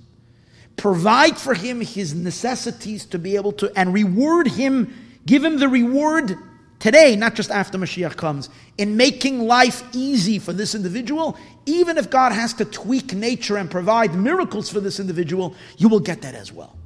provide 0.79 1.37
for 1.37 1.53
him 1.53 1.83
his 1.83 2.15
necessities 2.15 3.05
to 3.07 3.19
be 3.19 3.37
able 3.37 3.53
to, 3.53 3.71
and 3.77 3.93
reward 3.93 4.47
him, 4.47 4.95
give 5.27 5.45
him 5.45 5.59
the 5.59 5.69
reward 5.69 6.39
today, 6.79 7.17
not 7.17 7.35
just 7.35 7.51
after 7.51 7.77
Mashiach 7.77 8.17
comes, 8.17 8.49
in 8.79 8.97
making 8.97 9.41
life 9.41 9.83
easy 9.93 10.39
for 10.39 10.55
this 10.55 10.75
individual. 10.75 11.37
Even 11.67 11.99
if 11.99 12.09
God 12.09 12.33
has 12.33 12.55
to 12.55 12.65
tweak 12.65 13.13
nature 13.13 13.59
and 13.59 13.71
provide 13.71 14.15
miracles 14.15 14.71
for 14.71 14.81
this 14.81 15.01
individual, 15.01 15.55
you 15.77 15.89
will 15.89 16.01
get 16.01 16.23
that 16.23 16.35
as 16.35 16.51
well. 16.51 16.78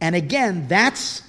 And 0.00 0.14
again, 0.14 0.68
that's 0.68 1.22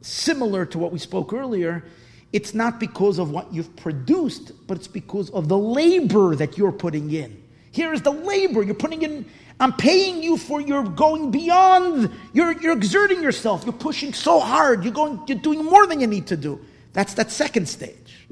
similar 0.00 0.66
to 0.66 0.78
what 0.78 0.92
we 0.92 0.98
spoke 0.98 1.32
earlier. 1.32 1.84
It's 2.32 2.54
not 2.54 2.78
because 2.78 3.18
of 3.18 3.30
what 3.30 3.52
you've 3.52 3.74
produced, 3.76 4.52
but 4.66 4.76
it's 4.76 4.88
because 4.88 5.30
of 5.30 5.48
the 5.48 5.58
labor 5.58 6.36
that 6.36 6.58
you're 6.58 6.72
putting 6.72 7.10
in. 7.10 7.42
Here 7.72 7.92
is 7.92 8.02
the 8.02 8.12
labor 8.12 8.62
you're 8.62 8.74
putting 8.74 9.02
in 9.02 9.24
I'm 9.60 9.72
paying 9.72 10.22
you 10.22 10.36
for 10.36 10.60
your 10.60 10.84
going 10.84 11.30
beyond. 11.30 12.10
You're, 12.32 12.52
you're 12.60 12.76
exerting 12.76 13.22
yourself. 13.22 13.64
You're 13.64 13.72
pushing 13.72 14.12
so 14.12 14.38
hard. 14.38 14.84
You're 14.84 14.92
going. 14.92 15.20
You're 15.26 15.38
doing 15.38 15.64
more 15.64 15.86
than 15.86 16.00
you 16.00 16.06
need 16.06 16.28
to 16.28 16.36
do. 16.36 16.60
That's 16.92 17.14
that 17.14 17.30
second 17.30 17.68
stage. 17.68 18.26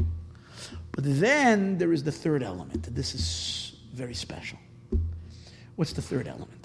But 0.93 1.05
then 1.05 1.79
there 1.79 1.93
is 1.93 2.05
the 2.05 2.13
third 2.13 2.43
element. 2.43 2.95
This 2.95 3.15
is 3.15 3.77
very 3.93 4.15
special. 4.15 4.59
What's 5.75 5.93
the 5.93 6.03
third 6.03 6.29
element? 6.29 6.56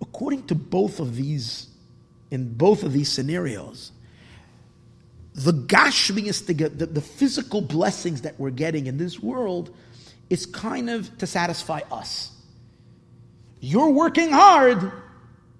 According 0.00 0.46
to 0.46 0.54
both 0.54 1.00
of 1.00 1.16
these, 1.16 1.66
in 2.30 2.54
both 2.54 2.82
of 2.82 2.92
these 2.92 3.10
scenarios, 3.10 3.92
the 5.34 5.52
gashmius, 5.52 6.46
the, 6.46 6.54
the, 6.54 6.86
the 6.86 7.00
physical 7.00 7.60
blessings 7.60 8.22
that 8.22 8.38
we're 8.38 8.50
getting 8.50 8.86
in 8.86 8.96
this 8.96 9.20
world, 9.20 9.74
is 10.28 10.46
kind 10.46 10.90
of 10.90 11.16
to 11.18 11.26
satisfy 11.26 11.80
us. 11.90 12.32
You're 13.60 13.90
working 13.90 14.30
hard, 14.30 14.92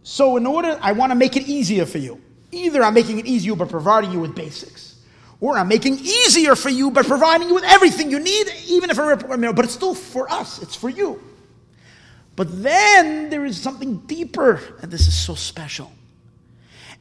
so 0.03 0.37
in 0.37 0.47
order, 0.47 0.79
I 0.81 0.93
want 0.93 1.11
to 1.11 1.17
make 1.17 1.37
it 1.37 1.47
easier 1.49 1.87
for 1.87 1.99
you. 1.99 2.21
Either 2.53 2.83
I'm 2.83 2.95
making 2.95 3.19
it 3.19 3.27
easier 3.27 3.55
by 3.55 3.67
providing 3.67 4.13
you 4.13 4.21
with 4.21 4.35
basics, 4.35 4.97
or 5.41 5.57
I'm 5.57 5.69
making 5.69 5.99
easier 5.99 6.57
for 6.57 6.69
you 6.69 6.91
by 6.91 7.03
providing 7.03 7.49
you 7.49 7.55
with 7.55 7.65
everything 7.65 8.11
you 8.11 8.19
need, 8.19 8.47
even 8.67 8.91
if 8.91 8.99
a 8.99 9.53
but 9.53 9.65
it's 9.65 9.75
still 9.75 9.95
for 9.95 10.31
us, 10.31 10.63
it's 10.63 10.75
for 10.75 10.89
you. 10.89 11.23
But 12.41 12.63
then 12.63 13.29
there 13.29 13.45
is 13.45 13.61
something 13.61 13.99
deeper, 14.07 14.63
and 14.81 14.91
this 14.91 15.07
is 15.07 15.15
so 15.15 15.35
special. 15.35 15.93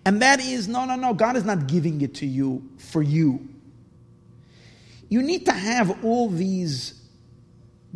And 0.04 0.22
that 0.22 0.42
is 0.42 0.68
no, 0.68 0.84
no, 0.84 0.98
no, 0.98 1.14
God 1.14 1.38
is 1.38 1.46
not 1.46 1.66
giving 1.66 2.02
it 2.02 2.16
to 2.16 2.26
you 2.26 2.68
for 2.78 3.02
you. 3.02 3.48
You 5.08 5.22
need 5.22 5.46
to 5.46 5.54
have 5.54 6.04
all 6.04 6.28
these 6.28 7.02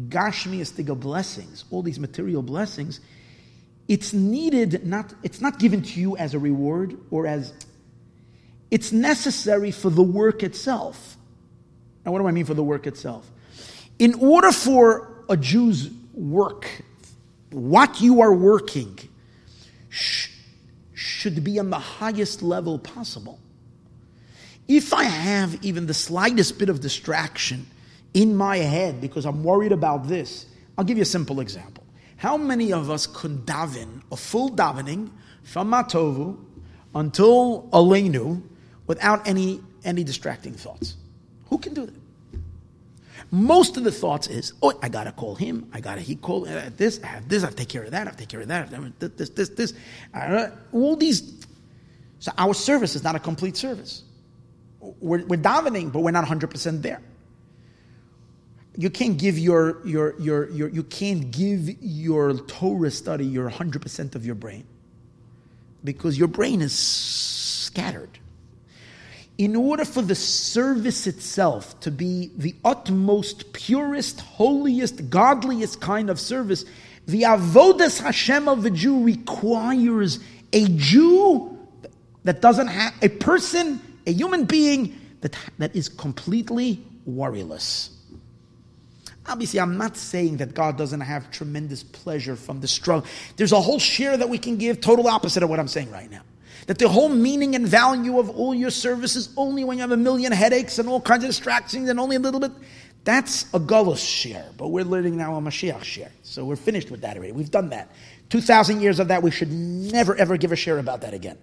gashmiyastiga 0.08 0.98
blessings, 0.98 1.66
all 1.70 1.82
these 1.82 2.00
material 2.00 2.42
blessings, 2.42 3.02
it's 3.90 4.14
needed 4.14 4.88
not 4.88 5.14
it's 5.22 5.42
not 5.42 5.60
given 5.60 5.82
to 5.82 6.00
you 6.00 6.16
as 6.16 6.34
a 6.34 6.40
reward 6.40 6.98
or 7.12 7.28
as 7.28 7.54
it's 8.72 8.94
necessary 8.94 9.72
for 9.72 9.90
the 9.90 10.02
work 10.02 10.44
itself. 10.44 11.18
Now 12.06 12.14
what 12.14 12.20
do 12.20 12.28
I 12.30 12.32
mean 12.32 12.46
for 12.46 12.54
the 12.54 12.64
work 12.64 12.88
itself? 12.88 13.30
In 14.00 14.14
order 14.14 14.54
for 14.54 15.26
a 15.28 15.36
Jew's 15.36 15.90
work, 16.14 16.70
what 17.54 18.02
you 18.02 18.22
are 18.22 18.34
working 18.34 18.98
sh- 19.90 20.30
should 20.94 21.44
be 21.44 21.60
on 21.60 21.70
the 21.70 21.80
highest 21.80 22.42
level 22.42 22.80
possible. 22.80 23.40
If 24.68 24.94
I 24.94 25.04
have 25.04 25.64
even 25.64 25.88
the 25.88 25.94
slightest 25.94 26.58
bit 26.58 26.70
of 26.70 26.80
distraction 26.80 27.68
in 28.14 28.36
my 28.36 28.58
head 28.58 29.02
because 29.02 29.26
I'm 29.26 29.44
worried 29.44 29.72
about 29.72 30.08
this. 30.08 30.46
I'll 30.78 30.86
give 30.86 30.98
you 30.98 31.04
a 31.04 31.06
simple 31.06 31.40
example. 31.40 31.84
How 32.18 32.38
many 32.38 32.72
of 32.72 32.90
us 32.90 33.08
could 33.08 33.46
daven 33.46 34.02
a 34.12 34.16
full 34.16 34.52
davening 34.52 35.10
from 35.44 35.70
Mah 35.70 35.84
Tovu 35.84 36.38
until 36.96 37.64
Aleinu 37.74 38.42
without 38.88 39.28
any, 39.28 39.62
any 39.84 40.04
distracting 40.04 40.54
thoughts? 40.54 40.96
Who 41.50 41.58
can 41.58 41.74
do 41.74 41.86
that? 41.86 42.03
Most 43.34 43.78
of 43.78 43.84
the 43.84 43.92
thoughts 43.92 44.28
is, 44.28 44.54
oh, 44.62 44.78
I 44.84 44.90
gotta 44.90 45.12
call 45.12 45.36
him. 45.36 45.68
I 45.74 45.80
gotta 45.80 46.02
he 46.02 46.16
call 46.16 46.42
this. 46.42 47.00
I 47.04 47.08
have 47.08 47.28
this. 47.28 47.44
I 47.44 47.48
have 47.48 47.56
to 47.56 47.64
take 47.64 47.70
care 47.70 47.84
of 47.84 47.92
that. 47.92 48.02
I 48.02 48.10
have 48.12 48.14
to 48.14 48.20
take 48.20 48.30
care 48.30 48.42
of 48.42 48.48
that. 48.48 48.72
I 48.72 48.76
have 48.76 49.00
to, 49.00 49.10
this, 49.10 49.30
this, 49.30 49.50
this. 49.50 49.74
Uh, 50.14 50.50
all 50.72 50.96
these. 50.96 51.46
So 52.20 52.32
our 52.38 52.54
service 52.54 52.96
is 52.96 53.04
not 53.04 53.16
a 53.16 53.20
complete 53.20 53.58
service. 53.58 54.04
We're, 54.80 55.26
we're 55.26 55.42
davening, 55.42 55.92
but 55.92 56.02
we're 56.02 56.12
not 56.12 56.26
100% 56.26 56.82
there 56.82 57.02
you 58.76 58.90
can't 58.90 59.18
give 59.18 59.38
your, 59.38 59.86
your, 59.86 60.20
your, 60.20 60.50
your, 60.50 60.70
you 60.70 60.84
can't 60.84 61.32
give 61.32 61.70
your 61.82 62.34
Torah 62.34 62.92
study 62.92 63.26
your 63.26 63.50
100% 63.50 64.16
of 64.16 64.26
your 64.26 64.36
brain 64.36 64.66
because 65.84 66.18
your 66.18 66.28
brain 66.28 66.62
is 66.62 66.74
scattered. 66.74 68.20
In 69.38 69.56
order 69.56 69.84
for 69.84 70.02
the 70.04 70.16
service 70.16 71.08
itself 71.08 71.80
to 71.80 71.90
be 71.90 72.32
the 72.38 72.56
utmost, 72.64 73.52
purest, 73.54 74.20
holiest, 74.22 75.10
godliest 75.10 75.82
kind 75.82 76.10
of 76.10 76.20
service, 76.20 76.66
the 77.08 77.24
avodas 77.24 78.00
Hashem 78.00 78.48
of 78.48 78.66
a 78.66 78.70
Jew 78.70 79.04
requires 79.04 80.20
a 80.54 80.68
Jew 80.68 81.58
that 82.24 82.42
doesn't 82.42 82.68
have 82.68 82.94
a 83.02 83.10
person, 83.10 83.82
a 84.06 84.14
human 84.14 84.46
being 84.46 85.00
that, 85.22 85.36
that 85.58 85.76
is 85.76 85.90
completely 85.90 86.86
worryless. 87.10 87.90
Obviously, 89.26 89.60
I'm 89.60 89.78
not 89.78 89.96
saying 89.96 90.38
that 90.38 90.54
God 90.54 90.78
doesn't 90.78 91.02
have 91.02 91.32
tremendous 91.32 91.82
pleasure 91.82 92.36
from 92.36 92.60
the 92.60 92.68
struggle. 92.68 93.08
There's 93.38 93.54
a 93.54 93.62
whole 93.62 93.80
shiur 93.80 94.18
that 94.18 94.30
we 94.30 94.38
can 94.38 94.58
give, 94.58 94.82
total 94.82 95.08
opposite 95.08 95.44
of 95.44 95.50
what 95.50 95.60
I'm 95.60 95.68
saying 95.68 95.92
right 95.92 96.12
now. 96.12 96.22
That 96.68 96.78
the 96.78 96.88
whole 96.88 97.10
meaning 97.10 97.56
and 97.56 97.68
value 97.68 98.20
of 98.20 98.30
all 98.30 98.54
your 98.54 98.70
services 98.70 99.30
only 99.36 99.64
when 99.64 99.78
you 99.78 99.82
have 99.82 99.92
a 99.92 99.98
million 99.98 100.32
headaches 100.32 100.80
and 100.80 100.88
all 100.88 101.02
kinds 101.02 101.24
of 101.24 101.30
distractions 101.30 101.90
and 101.90 102.00
only 102.00 102.16
a 102.16 102.20
little 102.20 102.40
bit. 102.40 102.52
That's 103.04 103.44
a 103.54 103.60
gullus 103.60 103.98
shiur, 103.98 104.46
but 104.56 104.70
we're 104.70 104.86
learning 104.86 105.18
now 105.18 105.36
a 105.36 105.42
Mashiach 105.42 105.82
shiur. 105.82 106.10
So 106.22 106.46
we're 106.46 106.56
finished 106.56 106.90
with 106.90 107.02
that 107.02 107.18
already. 107.18 107.34
We've 107.34 107.52
done 107.52 107.70
that. 107.70 107.92
2,000 108.30 108.80
years 108.80 109.00
of 109.00 109.10
that, 109.10 109.22
we 109.22 109.30
should 109.30 109.52
never 109.52 110.16
ever 110.16 110.38
give 110.38 110.52
a 110.52 110.56
shiur 110.56 110.80
about 110.80 111.02
that 111.02 111.14
again. 111.14 111.38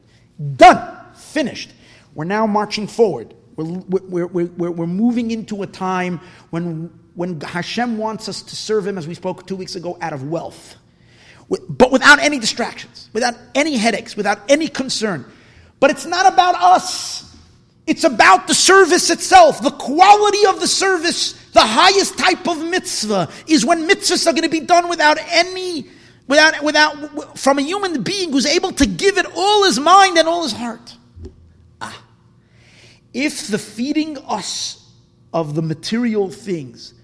Done. 0.56 0.96
Finished. 1.14 1.70
We're 2.14 2.24
now 2.24 2.46
marching 2.46 2.86
forward. 2.86 3.34
We're, 3.56 4.26
we're, 4.26 4.26
we're, 4.26 4.70
we're, 4.70 4.86
moving 4.86 5.30
into 5.30 5.62
a 5.62 5.66
time 5.66 6.20
when 6.48 6.90
when 7.14 7.40
Hashem 7.40 7.98
wants 7.98 8.28
us 8.28 8.40
to 8.42 8.56
serve 8.56 8.86
Him, 8.86 8.96
as 8.96 9.06
we 9.06 9.14
spoke 9.14 9.46
two 9.46 9.56
weeks 9.56 9.76
ago, 9.76 9.98
out 10.00 10.14
of 10.14 10.28
wealth, 10.28 10.76
but 11.68 11.90
without 11.90 12.20
any 12.20 12.38
distractions, 12.38 13.10
without 13.12 13.34
any 13.54 13.76
headaches, 13.76 14.16
without 14.16 14.38
any 14.48 14.68
concern. 14.68 15.24
But 15.80 15.90
it's 15.90 16.06
not 16.06 16.32
about 16.32 16.54
us. 16.54 17.26
It's 17.86 18.04
about 18.04 18.46
the 18.46 18.54
service 18.54 19.10
itself, 19.10 19.60
the 19.60 19.70
quality 19.70 20.46
of 20.46 20.60
the 20.60 20.68
service. 20.68 21.32
The 21.52 21.60
highest 21.60 22.16
type 22.16 22.46
of 22.46 22.64
mitzvah 22.64 23.28
is 23.48 23.66
when 23.66 23.88
mitzvahs 23.88 24.28
are 24.28 24.32
going 24.32 24.44
to 24.44 24.48
be 24.48 24.60
done 24.60 24.88
without 24.88 25.18
any, 25.28 25.88
without, 26.28 26.62
without, 26.62 27.36
from 27.36 27.58
a 27.58 27.62
human 27.62 28.04
being 28.04 28.30
who's 28.30 28.46
able 28.46 28.70
to 28.72 28.86
give 28.86 29.18
it 29.18 29.26
all 29.34 29.64
his 29.64 29.80
mind 29.80 30.18
and 30.18 30.28
all 30.28 30.44
his 30.44 30.52
heart. 30.52 30.94
Ah. 31.80 32.04
If 33.12 33.48
the 33.48 33.58
feeding 33.58 34.18
us 34.18 34.88
of 35.32 35.56
the 35.56 35.62
material 35.62 36.30
things 36.30 36.94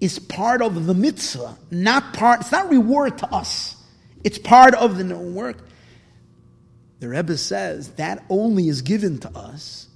is 0.00 0.18
part 0.18 0.62
of 0.62 0.86
the 0.86 0.94
mitzvah, 0.94 1.58
not 1.70 2.14
part, 2.14 2.40
it's 2.40 2.52
not 2.52 2.70
reward 2.70 3.18
to 3.18 3.26
us. 3.26 3.76
It's 4.24 4.38
part 4.38 4.74
of 4.74 4.96
the 4.96 5.04
known 5.04 5.34
work. 5.34 5.58
The 7.00 7.08
Rebbe 7.08 7.36
says 7.36 7.90
that 7.92 8.24
only 8.28 8.68
is 8.68 8.82
given 8.82 9.18
to 9.18 9.36
us 9.36 9.88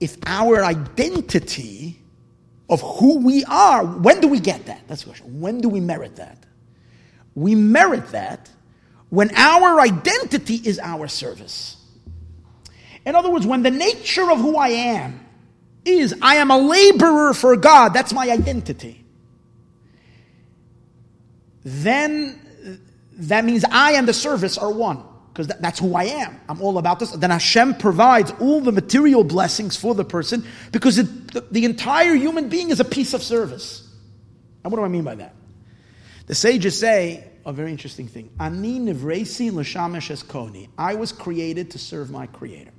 if 0.00 0.16
our 0.26 0.64
identity 0.64 1.98
of 2.68 2.82
who 2.82 3.18
we 3.18 3.44
are, 3.44 3.84
when 3.84 4.20
do 4.20 4.28
we 4.28 4.40
get 4.40 4.66
that? 4.66 4.82
That's 4.88 5.02
the 5.02 5.10
question. 5.10 5.40
When 5.40 5.60
do 5.60 5.68
we 5.68 5.80
merit 5.80 6.16
that? 6.16 6.38
We 7.34 7.54
merit 7.54 8.08
that 8.08 8.50
when 9.08 9.34
our 9.36 9.80
identity 9.80 10.56
is 10.56 10.78
our 10.78 11.08
service. 11.08 11.76
In 13.04 13.14
other 13.14 13.30
words, 13.30 13.46
when 13.46 13.62
the 13.62 13.70
nature 13.70 14.30
of 14.30 14.38
who 14.38 14.56
I 14.56 14.68
am 14.68 15.20
is 15.84 16.14
I 16.20 16.36
am 16.36 16.50
a 16.50 16.58
laborer 16.58 17.32
for 17.32 17.56
God, 17.56 17.90
that's 17.90 18.12
my 18.12 18.28
identity, 18.28 19.05
then 21.66 22.78
that 23.14 23.44
means 23.44 23.64
I 23.64 23.94
and 23.94 24.06
the 24.06 24.14
service 24.14 24.56
are 24.56 24.70
one 24.70 25.02
because 25.32 25.48
that, 25.48 25.60
that's 25.60 25.80
who 25.80 25.96
I 25.96 26.04
am. 26.04 26.40
I'm 26.48 26.62
all 26.62 26.78
about 26.78 27.00
this. 27.00 27.10
Then 27.10 27.30
Hashem 27.30 27.74
provides 27.74 28.30
all 28.38 28.60
the 28.60 28.70
material 28.70 29.24
blessings 29.24 29.76
for 29.76 29.92
the 29.92 30.04
person 30.04 30.46
because 30.70 30.96
it, 30.98 31.32
the, 31.32 31.40
the, 31.50 31.64
entire 31.64 32.14
human 32.14 32.48
being 32.48 32.70
is 32.70 32.78
a 32.78 32.84
piece 32.84 33.14
of 33.14 33.22
service. 33.22 33.82
And 34.62 34.72
what 34.72 34.78
do 34.78 34.84
I 34.84 34.88
mean 34.88 35.02
by 35.02 35.16
that? 35.16 35.34
The 36.28 36.36
sages 36.36 36.78
say 36.78 37.24
a 37.44 37.52
very 37.52 37.72
interesting 37.72 38.06
thing. 38.06 38.30
Ani 38.38 38.78
nivresi 38.78 39.52
l'shamesh 39.52 40.10
eskoni. 40.12 40.68
I 40.78 40.94
was 40.94 41.10
created 41.10 41.72
to 41.72 41.78
serve 41.78 42.12
my 42.12 42.28
Creator. 42.28 42.70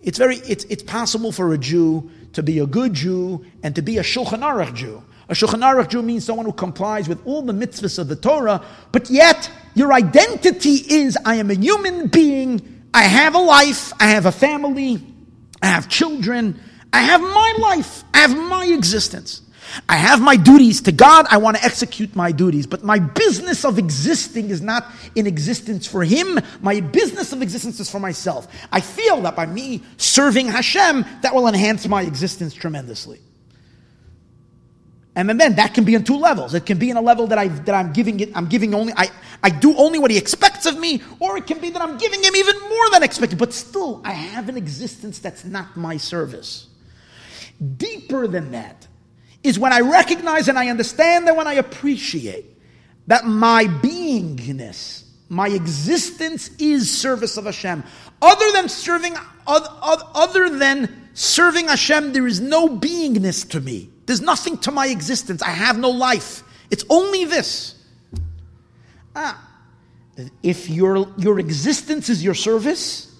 It's 0.00 0.16
very. 0.16 0.36
It's, 0.36 0.64
it's 0.64 0.82
possible 0.82 1.32
for 1.32 1.52
a 1.52 1.58
Jew 1.58 2.10
to 2.32 2.42
be 2.42 2.60
a 2.60 2.66
good 2.66 2.94
Jew 2.94 3.44
and 3.62 3.74
to 3.74 3.82
be 3.82 3.98
a 3.98 4.02
Shulchan 4.02 4.40
Aruch 4.40 4.74
Jew. 4.74 5.02
A 5.30 5.34
Shulchan 5.34 5.60
Aruch 5.60 5.90
Jew 5.90 6.02
means 6.02 6.24
someone 6.24 6.46
who 6.46 6.52
complies 6.52 7.08
with 7.08 7.24
all 7.26 7.42
the 7.42 7.52
mitzvahs 7.52 7.98
of 7.98 8.08
the 8.08 8.16
Torah, 8.16 8.64
but 8.92 9.10
yet 9.10 9.50
your 9.74 9.92
identity 9.92 10.76
is 10.88 11.18
I 11.24 11.34
am 11.34 11.50
a 11.50 11.54
human 11.54 12.06
being, 12.06 12.82
I 12.94 13.02
have 13.02 13.34
a 13.34 13.38
life, 13.38 13.92
I 14.00 14.06
have 14.08 14.24
a 14.24 14.32
family, 14.32 15.02
I 15.62 15.66
have 15.66 15.88
children, 15.88 16.58
I 16.94 17.02
have 17.02 17.20
my 17.20 17.54
life, 17.58 18.04
I 18.14 18.20
have 18.20 18.36
my 18.36 18.64
existence. 18.66 19.42
I 19.86 19.96
have 19.96 20.22
my 20.22 20.36
duties 20.36 20.80
to 20.82 20.92
God, 20.92 21.26
I 21.28 21.36
want 21.36 21.58
to 21.58 21.64
execute 21.64 22.16
my 22.16 22.32
duties, 22.32 22.66
but 22.66 22.82
my 22.82 22.98
business 22.98 23.66
of 23.66 23.78
existing 23.78 24.48
is 24.48 24.62
not 24.62 24.86
in 25.14 25.26
existence 25.26 25.86
for 25.86 26.04
Him, 26.04 26.40
my 26.62 26.80
business 26.80 27.34
of 27.34 27.42
existence 27.42 27.78
is 27.78 27.90
for 27.90 28.00
myself. 28.00 28.48
I 28.72 28.80
feel 28.80 29.20
that 29.22 29.36
by 29.36 29.44
me 29.44 29.82
serving 29.98 30.46
Hashem, 30.46 31.04
that 31.20 31.34
will 31.34 31.48
enhance 31.48 31.86
my 31.86 32.00
existence 32.00 32.54
tremendously. 32.54 33.20
And 35.18 35.28
then 35.40 35.56
that 35.56 35.74
can 35.74 35.82
be 35.82 35.96
in 35.96 36.04
two 36.04 36.16
levels. 36.16 36.54
It 36.54 36.64
can 36.64 36.78
be 36.78 36.90
in 36.90 36.96
a 36.96 37.00
level 37.00 37.26
that 37.26 37.38
I 37.38 37.48
that 37.48 37.74
I'm 37.74 37.92
giving 37.92 38.20
it, 38.20 38.30
I'm 38.36 38.46
giving 38.46 38.72
only 38.72 38.92
I, 38.96 39.10
I 39.42 39.50
do 39.50 39.76
only 39.76 39.98
what 39.98 40.12
he 40.12 40.16
expects 40.16 40.64
of 40.64 40.78
me, 40.78 41.02
or 41.18 41.36
it 41.36 41.44
can 41.44 41.58
be 41.58 41.70
that 41.70 41.82
I'm 41.82 41.98
giving 41.98 42.22
him 42.22 42.36
even 42.36 42.56
more 42.60 42.90
than 42.92 43.02
expected. 43.02 43.36
But 43.36 43.52
still, 43.52 44.00
I 44.04 44.12
have 44.12 44.48
an 44.48 44.56
existence 44.56 45.18
that's 45.18 45.44
not 45.44 45.76
my 45.76 45.96
service. 45.96 46.68
Deeper 47.76 48.28
than 48.28 48.52
that 48.52 48.86
is 49.42 49.58
when 49.58 49.72
I 49.72 49.80
recognize 49.80 50.46
and 50.46 50.56
I 50.56 50.68
understand 50.68 51.26
and 51.26 51.36
when 51.36 51.48
I 51.48 51.54
appreciate 51.54 52.46
that 53.08 53.26
my 53.26 53.64
beingness, 53.64 55.02
my 55.28 55.48
existence 55.48 56.50
is 56.58 56.90
service 56.90 57.36
of 57.36 57.44
Hashem. 57.44 57.84
Other 58.22 58.52
than 58.52 58.68
serving, 58.68 59.14
other 59.46 60.56
than 60.56 61.10
serving 61.14 61.68
Hashem, 61.68 62.12
there 62.12 62.26
is 62.26 62.40
no 62.40 62.68
beingness 62.68 63.48
to 63.50 63.60
me. 63.60 63.90
There's 64.06 64.22
nothing 64.22 64.56
to 64.58 64.70
my 64.70 64.86
existence. 64.86 65.42
I 65.42 65.50
have 65.50 65.78
no 65.78 65.90
life. 65.90 66.42
It's 66.70 66.84
only 66.88 67.24
this. 67.24 67.74
Ah, 69.14 69.44
if 70.42 70.68
your, 70.70 71.12
your 71.18 71.38
existence 71.38 72.08
is 72.08 72.24
your 72.24 72.34
service, 72.34 73.14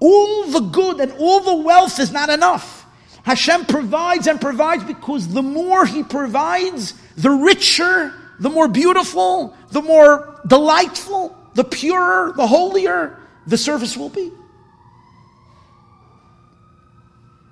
all 0.00 0.46
the 0.46 0.60
good 0.60 1.00
and 1.00 1.12
all 1.12 1.40
the 1.40 1.54
wealth 1.54 1.98
is 1.98 2.12
not 2.12 2.28
enough. 2.28 2.84
Hashem 3.24 3.64
provides 3.64 4.26
and 4.26 4.38
provides 4.40 4.84
because 4.84 5.28
the 5.28 5.42
more 5.42 5.86
He 5.86 6.02
provides, 6.02 6.92
the 7.16 7.30
richer, 7.30 8.12
the 8.38 8.50
more 8.50 8.68
beautiful, 8.68 9.56
the 9.70 9.82
more 9.82 10.40
delightful, 10.46 11.36
the 11.54 11.64
purer, 11.64 12.32
the 12.36 12.46
holier 12.46 13.18
the 13.46 13.58
service 13.58 13.96
will 13.96 14.08
be. 14.08 14.30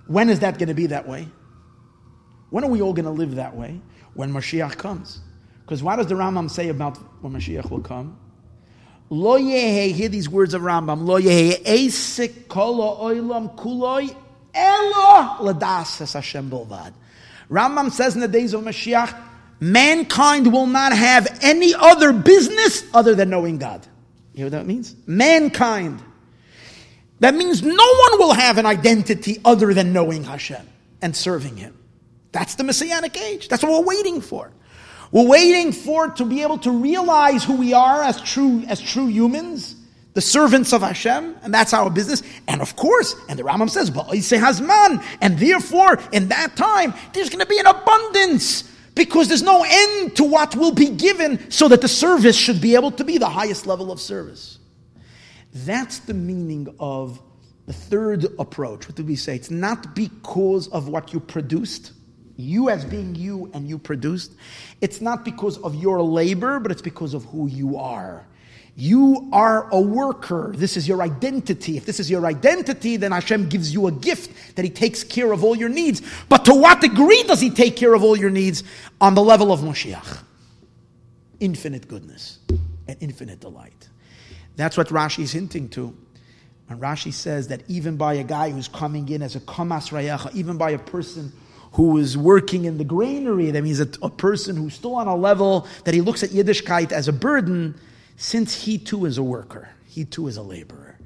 When 0.06 0.30
is 0.30 0.40
that 0.40 0.58
going 0.58 0.68
to 0.68 0.74
be 0.74 0.86
that 0.86 1.06
way? 1.06 1.28
When 2.50 2.64
are 2.64 2.70
we 2.70 2.82
all 2.82 2.92
going 2.92 3.06
to 3.06 3.10
live 3.10 3.36
that 3.36 3.56
way? 3.56 3.80
When 4.14 4.32
Mashiach 4.32 4.76
comes. 4.76 5.20
Because 5.60 5.82
what 5.82 5.96
does 5.96 6.08
the 6.08 6.14
Rambam 6.14 6.50
say 6.50 6.68
about 6.68 6.98
when 7.22 7.32
Mashiach 7.32 7.70
will 7.70 7.80
come? 7.80 8.18
Lo 9.08 9.38
yehe, 9.38 9.92
hear 9.92 10.08
these 10.08 10.28
words 10.28 10.54
of 10.54 10.62
Rambam. 10.62 11.06
Lo 11.06 11.20
yehe 11.20 11.62
esik 11.64 12.48
kolo 12.48 13.02
oilam 13.02 13.54
kuloi 13.56 14.14
elo 14.54 15.52
ladas 15.52 16.12
Hashem 16.12 16.50
bolvad. 16.50 16.92
Rambam 17.50 17.90
says 17.90 18.14
in 18.14 18.20
the 18.20 18.28
days 18.28 18.54
of 18.54 18.62
Mashiach, 18.62 19.18
mankind 19.62 20.52
will 20.52 20.66
not 20.66 20.92
have 20.92 21.38
any 21.40 21.72
other 21.72 22.12
business 22.12 22.82
other 22.92 23.14
than 23.14 23.30
knowing 23.30 23.58
God. 23.58 23.86
You 24.34 24.40
know 24.40 24.46
what 24.46 24.52
that 24.52 24.66
means? 24.66 24.96
Mankind. 25.06 26.02
That 27.20 27.34
means 27.34 27.62
no 27.62 27.68
one 27.70 28.18
will 28.18 28.32
have 28.32 28.58
an 28.58 28.66
identity 28.66 29.38
other 29.44 29.72
than 29.72 29.92
knowing 29.92 30.24
Hashem 30.24 30.66
and 31.00 31.14
serving 31.14 31.56
Him. 31.56 31.78
That's 32.32 32.56
the 32.56 32.64
Messianic 32.64 33.16
age. 33.16 33.48
That's 33.48 33.62
what 33.62 33.72
we're 33.72 33.86
waiting 33.86 34.20
for. 34.20 34.50
We're 35.12 35.28
waiting 35.28 35.70
for 35.70 36.08
to 36.08 36.24
be 36.24 36.42
able 36.42 36.58
to 36.58 36.72
realize 36.72 37.44
who 37.44 37.56
we 37.56 37.72
are 37.72 38.02
as 38.02 38.20
true, 38.20 38.64
as 38.66 38.80
true 38.80 39.06
humans, 39.06 39.76
the 40.14 40.20
servants 40.20 40.72
of 40.72 40.82
Hashem, 40.82 41.36
and 41.44 41.54
that's 41.54 41.72
our 41.72 41.88
business. 41.88 42.24
And 42.48 42.60
of 42.60 42.74
course, 42.74 43.14
and 43.28 43.38
the 43.38 43.44
Rambam 43.44 43.70
says, 43.70 43.90
Hazman, 43.90 45.04
and 45.20 45.38
therefore, 45.38 46.00
in 46.10 46.28
that 46.28 46.56
time, 46.56 46.94
there's 47.12 47.28
going 47.28 47.40
to 47.40 47.46
be 47.46 47.60
an 47.60 47.66
abundance 47.66 48.71
because 48.94 49.28
there's 49.28 49.42
no 49.42 49.64
end 49.66 50.16
to 50.16 50.24
what 50.24 50.54
will 50.56 50.72
be 50.72 50.90
given 50.90 51.50
so 51.50 51.68
that 51.68 51.80
the 51.80 51.88
service 51.88 52.36
should 52.36 52.60
be 52.60 52.74
able 52.74 52.90
to 52.92 53.04
be 53.04 53.18
the 53.18 53.28
highest 53.28 53.66
level 53.66 53.90
of 53.90 54.00
service. 54.00 54.58
That's 55.54 56.00
the 56.00 56.14
meaning 56.14 56.74
of 56.78 57.20
the 57.66 57.72
third 57.72 58.26
approach. 58.38 58.88
What 58.88 58.96
did 58.96 59.06
we 59.06 59.16
say? 59.16 59.36
It's 59.36 59.50
not 59.50 59.94
because 59.94 60.68
of 60.68 60.88
what 60.88 61.12
you 61.12 61.20
produced 61.20 61.92
you 62.36 62.70
as 62.70 62.84
being 62.84 63.14
you 63.14 63.50
and 63.54 63.68
you 63.68 63.78
produced, 63.78 64.32
it's 64.80 65.00
not 65.00 65.24
because 65.24 65.58
of 65.58 65.74
your 65.74 66.02
labor, 66.02 66.58
but 66.60 66.72
it's 66.72 66.82
because 66.82 67.14
of 67.14 67.24
who 67.26 67.46
you 67.46 67.76
are. 67.76 68.26
You 68.74 69.28
are 69.32 69.68
a 69.70 69.80
worker. 69.80 70.52
This 70.56 70.76
is 70.76 70.88
your 70.88 71.02
identity. 71.02 71.76
If 71.76 71.84
this 71.84 72.00
is 72.00 72.10
your 72.10 72.24
identity, 72.24 72.96
then 72.96 73.12
Hashem 73.12 73.48
gives 73.48 73.72
you 73.72 73.86
a 73.86 73.92
gift 73.92 74.56
that 74.56 74.64
He 74.64 74.70
takes 74.70 75.04
care 75.04 75.32
of 75.32 75.44
all 75.44 75.54
your 75.54 75.68
needs. 75.68 76.00
But 76.28 76.46
to 76.46 76.54
what 76.54 76.80
degree 76.80 77.22
does 77.24 77.40
He 77.40 77.50
take 77.50 77.76
care 77.76 77.92
of 77.92 78.02
all 78.02 78.16
your 78.16 78.30
needs? 78.30 78.64
On 79.00 79.14
the 79.14 79.22
level 79.22 79.52
of 79.52 79.60
Moshiach. 79.60 80.22
Infinite 81.40 81.86
goodness 81.86 82.38
and 82.88 82.96
infinite 83.00 83.40
delight. 83.40 83.88
That's 84.56 84.76
what 84.76 84.88
Rashi 84.88 85.24
is 85.24 85.32
hinting 85.32 85.68
to. 85.70 85.94
And 86.68 86.80
Rashi 86.80 87.12
says 87.12 87.48
that 87.48 87.62
even 87.68 87.96
by 87.98 88.14
a 88.14 88.24
guy 88.24 88.50
who's 88.50 88.68
coming 88.68 89.08
in 89.10 89.20
as 89.20 89.36
a 89.36 89.40
kamas 89.40 89.90
rayacha, 89.90 90.34
even 90.34 90.56
by 90.56 90.70
a 90.70 90.78
person 90.78 91.32
who 91.72 91.98
is 91.98 92.16
working 92.16 92.64
in 92.64 92.78
the 92.78 92.84
granary, 92.84 93.50
that 93.50 93.62
means 93.62 93.80
a, 93.80 93.88
a 94.02 94.08
person 94.10 94.56
who's 94.56 94.74
still 94.74 94.94
on 94.94 95.06
a 95.06 95.16
level 95.16 95.66
that 95.84 95.94
he 95.94 96.00
looks 96.00 96.22
at 96.22 96.30
Yiddishkeit 96.30 96.92
as 96.92 97.08
a 97.08 97.12
burden, 97.12 97.78
since 98.22 98.54
he 98.54 98.78
too 98.78 99.04
is 99.04 99.18
a 99.18 99.22
worker, 99.22 99.68
he 99.84 100.04
too 100.04 100.28
is 100.28 100.36
a 100.36 100.42
laborer. 100.42 100.96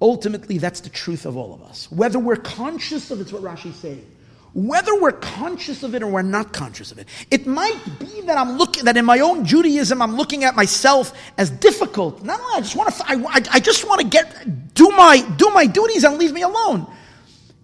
Ultimately, 0.00 0.56
that's 0.56 0.80
the 0.80 0.88
truth 0.88 1.26
of 1.26 1.36
all 1.36 1.52
of 1.52 1.62
us. 1.62 1.92
Whether 1.92 2.18
we're 2.18 2.36
conscious 2.36 3.10
of 3.10 3.20
it's 3.20 3.34
what 3.34 3.42
Rashi's 3.42 3.76
saying. 3.76 4.10
Whether 4.54 4.98
we're 4.98 5.12
conscious 5.12 5.82
of 5.82 5.94
it 5.94 6.02
or 6.02 6.06
we're 6.06 6.22
not 6.22 6.54
conscious 6.54 6.90
of 6.90 6.98
it, 6.98 7.06
it 7.30 7.46
might 7.46 7.78
be 7.98 8.22
that 8.22 8.38
I'm 8.38 8.56
looking 8.56 8.86
that 8.86 8.96
in 8.96 9.04
my 9.04 9.18
own 9.18 9.44
Judaism 9.44 10.00
I'm 10.00 10.16
looking 10.16 10.44
at 10.44 10.56
myself 10.56 11.12
as 11.36 11.50
difficult. 11.50 12.22
Not 12.22 12.40
only 12.40 12.54
I 12.54 12.60
just 12.60 12.76
want 12.76 12.94
to, 12.94 13.04
I, 13.08 13.56
I 13.56 13.60
just 13.60 13.86
want 13.86 14.00
to 14.00 14.06
get 14.06 14.72
do 14.72 14.88
my 14.88 15.20
do 15.36 15.50
my 15.50 15.66
duties 15.66 16.02
and 16.04 16.16
leave 16.16 16.32
me 16.32 16.42
alone. 16.42 16.90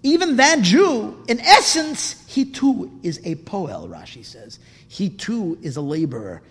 Even 0.02 0.36
that 0.36 0.60
Jew, 0.60 1.24
in 1.26 1.40
essence, 1.40 2.22
he 2.26 2.44
too 2.44 3.00
is 3.02 3.18
a 3.24 3.36
poel, 3.36 3.88
Rashi 3.88 4.26
says. 4.26 4.58
He 4.88 5.08
too 5.08 5.58
is 5.62 5.78
a 5.78 5.80
laborer. 5.80 6.42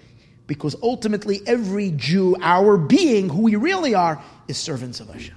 Because 0.49 0.75
ultimately, 0.81 1.41
every 1.45 1.91
Jew, 1.91 2.35
our 2.41 2.75
being, 2.75 3.29
who 3.29 3.43
we 3.43 3.55
really 3.55 3.93
are, 3.93 4.19
is 4.47 4.57
servants 4.57 4.99
of 4.99 5.07
Hashem. 5.07 5.35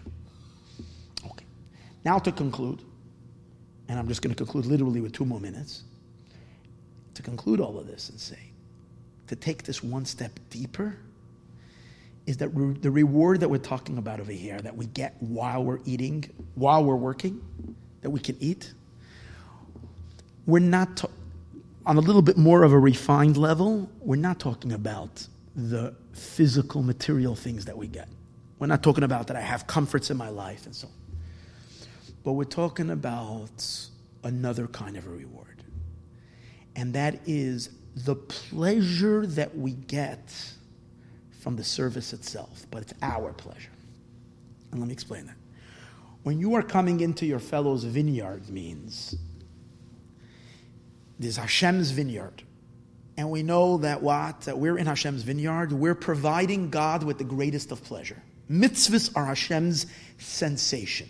Okay. 1.26 1.44
Now 2.02 2.18
to 2.18 2.32
conclude, 2.32 2.80
and 3.89 3.98
I'm 3.98 4.09
just 4.09 4.22
going 4.22 4.34
to 4.34 4.36
conclude 4.43 4.64
literally 4.64 5.02
with 5.02 5.12
two 5.12 5.26
more 5.26 5.39
minutes. 5.39 5.82
To 7.12 7.22
conclude 7.22 7.60
all 7.60 7.78
of 7.78 7.86
this 7.86 8.09
and 8.09 8.18
say, 8.18 8.39
to 9.26 9.36
take 9.36 9.64
this 9.64 9.82
one 9.82 10.06
step 10.06 10.30
deeper, 10.48 10.97
is 12.24 12.39
that 12.39 12.48
re- 12.48 12.72
the 12.72 12.90
reward 12.90 13.40
that 13.40 13.51
we're 13.51 13.59
talking 13.59 13.98
about 13.98 14.18
over 14.18 14.32
here, 14.32 14.59
that 14.62 14.74
we 14.74 14.86
get 14.86 15.14
while 15.20 15.62
we're 15.62 15.80
eating, 15.84 16.24
while 16.55 16.82
we're 16.82 16.97
working, 16.97 17.39
that 18.01 18.09
we 18.09 18.18
can 18.18 18.39
eat, 18.40 18.72
we're 20.47 20.59
not 20.59 20.97
to- 20.97 21.10
on 21.85 21.97
a 21.97 22.01
little 22.01 22.23
bit 22.23 22.37
more 22.37 22.63
of 22.63 22.73
a 22.73 22.79
refined 22.79 23.37
level. 23.37 23.91
We're 24.01 24.17
not 24.17 24.39
talking 24.39 24.73
about 24.73 25.27
the 25.55 25.95
physical, 26.13 26.83
material 26.83 27.35
things 27.35 27.65
that 27.65 27.77
we 27.77 27.87
get. 27.87 28.09
We're 28.59 28.69
not 28.69 28.83
talking 28.83 29.05
about 29.05 29.27
that 29.27 29.37
I 29.37 29.41
have 29.41 29.67
comforts 29.67 30.11
in 30.11 30.17
my 30.17 30.29
life 30.29 30.67
and 30.67 30.75
so 30.75 30.87
on. 30.87 30.93
But 32.25 32.33
we're 32.33 32.45
talking 32.45 32.91
about 32.91 33.67
another 34.23 34.69
kind 34.69 34.97
of 34.97 35.07
a 35.07 35.11
reward. 35.11 35.65
And 36.77 36.95
that 36.95 37.21
is 37.27 37.71
the 37.95 38.15
pleasure 38.15 39.27
that 39.27 39.57
we 39.57 39.73
get 39.73 40.33
from 41.41 41.57
the 41.57 41.65
service 41.65 42.13
itself, 42.13 42.67
but 42.71 42.83
it's 42.83 42.95
our 43.03 43.33
pleasure. 43.33 43.73
And 44.71 44.81
let 44.81 44.87
me 44.87 44.93
explain 44.93 45.27
that. 45.27 45.37
When 46.23 46.39
you 46.39 46.55
are 46.55 46.63
coming 46.63 47.01
into 47.01 47.27
your 47.27 47.41
fellow's 47.41 47.83
vineyard 47.83 48.49
means 48.49 49.17
this 51.23 51.36
Hashem's 51.36 51.90
vineyard. 51.90 52.43
And 53.16 53.31
we 53.31 53.43
know 53.43 53.78
that 53.78 54.03
what? 54.03 54.43
That 54.43 54.59
we're 54.59 54.78
in 54.78 54.86
Hashem's 54.86 55.23
vineyard. 55.23 55.73
We're 55.73 55.94
providing 55.94 56.70
God 56.70 57.03
with 57.03 57.19
the 57.19 57.24
greatest 57.24 57.73
of 57.73 57.82
pleasure. 57.85 58.23
Mitzvahs 58.51 59.11
are 59.16 59.27
Hashem's 59.27 59.86
sensation. 60.19 61.09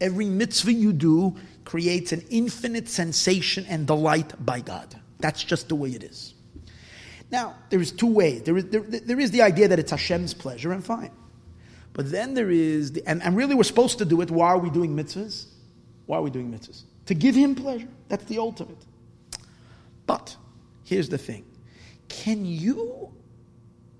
Every 0.00 0.26
mitzvah 0.26 0.72
you 0.72 0.92
do 0.92 1.36
creates 1.64 2.12
an 2.12 2.24
infinite 2.30 2.88
sensation 2.88 3.64
and 3.68 3.86
delight 3.86 4.32
by 4.44 4.60
God. 4.60 4.94
That's 5.20 5.42
just 5.42 5.68
the 5.68 5.74
way 5.74 5.90
it 5.90 6.04
is. 6.04 6.34
Now, 7.30 7.56
there 7.70 7.80
is 7.80 7.92
two 7.92 8.06
ways. 8.06 8.42
There 8.42 8.56
is, 8.56 8.66
there, 8.66 8.82
there 8.82 9.18
is 9.18 9.30
the 9.30 9.42
idea 9.42 9.68
that 9.68 9.78
it's 9.78 9.90
Hashem's 9.90 10.34
pleasure, 10.34 10.72
and 10.72 10.84
fine. 10.84 11.10
But 11.92 12.10
then 12.10 12.34
there 12.34 12.50
is, 12.50 12.92
the, 12.92 13.08
and, 13.08 13.22
and 13.22 13.36
really 13.36 13.54
we're 13.54 13.64
supposed 13.64 13.98
to 13.98 14.04
do 14.04 14.20
it. 14.20 14.30
Why 14.30 14.48
are 14.48 14.58
we 14.58 14.70
doing 14.70 14.94
mitzvahs? 14.94 15.46
Why 16.04 16.18
are 16.18 16.22
we 16.22 16.30
doing 16.30 16.52
mitzvahs? 16.52 16.82
To 17.06 17.14
give 17.14 17.34
Him 17.34 17.54
pleasure. 17.54 17.88
That's 18.08 18.24
the 18.26 18.38
ultimate. 18.38 18.84
But 20.06 20.36
here's 20.84 21.08
the 21.08 21.18
thing 21.18 21.44
can 22.08 22.44
you 22.44 23.12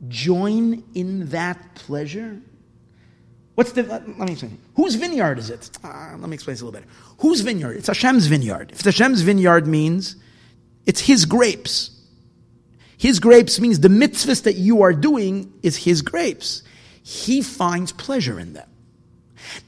join 0.09 0.85
in 0.95 1.29
that 1.31 1.75
pleasure? 1.75 2.41
What's 3.55 3.73
the, 3.73 3.85
let 3.85 4.07
me 4.07 4.33
explain. 4.33 4.59
Whose 4.75 4.97
vineyard 4.97 5.39
is 5.39 5.49
it? 5.49 5.71
Uh, 5.83 6.15
let 6.19 6.29
me 6.29 6.35
explain 6.35 6.53
this 6.53 6.61
a 6.61 6.67
little 6.67 6.79
better. 6.79 6.93
Whose 7.21 7.41
vineyard? 7.41 7.79
It's 7.79 7.87
Hashem's 7.87 8.27
vineyard. 8.27 8.73
If 8.73 8.83
Hashem's 8.83 9.23
vineyard 9.23 9.67
means 9.67 10.17
it's 10.85 11.01
His 11.01 11.25
grapes. 11.25 11.91
His 12.99 13.19
grapes 13.19 13.59
means 13.59 13.81
the 13.81 13.89
mitzvahs 13.89 14.43
that 14.43 14.57
you 14.57 14.83
are 14.83 14.93
doing 14.93 15.53
is 15.63 15.77
His 15.77 16.03
grapes. 16.03 16.63
He 17.03 17.41
finds 17.41 17.93
pleasure 17.93 18.39
in 18.39 18.53
them. 18.53 18.69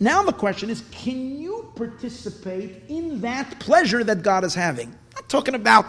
Now 0.01 0.23
the 0.23 0.33
question 0.33 0.71
is, 0.71 0.83
can 0.91 1.39
you 1.41 1.73
participate 1.75 2.83
in 2.89 3.21
that 3.23 3.59
pleasure 3.59 4.05
that 4.05 4.23
God 4.23 4.45
is 4.45 4.55
having? 4.55 4.89
I'm 4.89 5.23
not 5.23 5.29
talking 5.29 5.55
about 5.55 5.87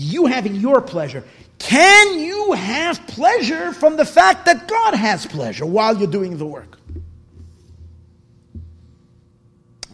you 0.00 0.26
having 0.26 0.56
your 0.56 0.80
pleasure. 0.80 1.24
Can 1.58 2.18
you 2.18 2.52
have 2.52 3.06
pleasure 3.06 3.72
from 3.72 3.96
the 3.96 4.04
fact 4.04 4.46
that 4.46 4.66
God 4.66 4.94
has 4.94 5.26
pleasure 5.26 5.66
while 5.66 5.96
you're 5.96 6.10
doing 6.10 6.38
the 6.38 6.46
work? 6.46 6.78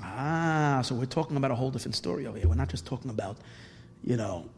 Ah, 0.02 0.80
so 0.84 0.94
we're 0.94 1.06
talking 1.06 1.36
about 1.36 1.50
a 1.50 1.54
whole 1.54 1.70
different 1.70 1.96
story 1.96 2.26
over 2.26 2.38
here. 2.38 2.48
We're 2.48 2.54
not 2.54 2.68
just 2.68 2.86
talking 2.86 3.10
about, 3.10 3.36
you 4.04 4.16
know, 4.16 4.48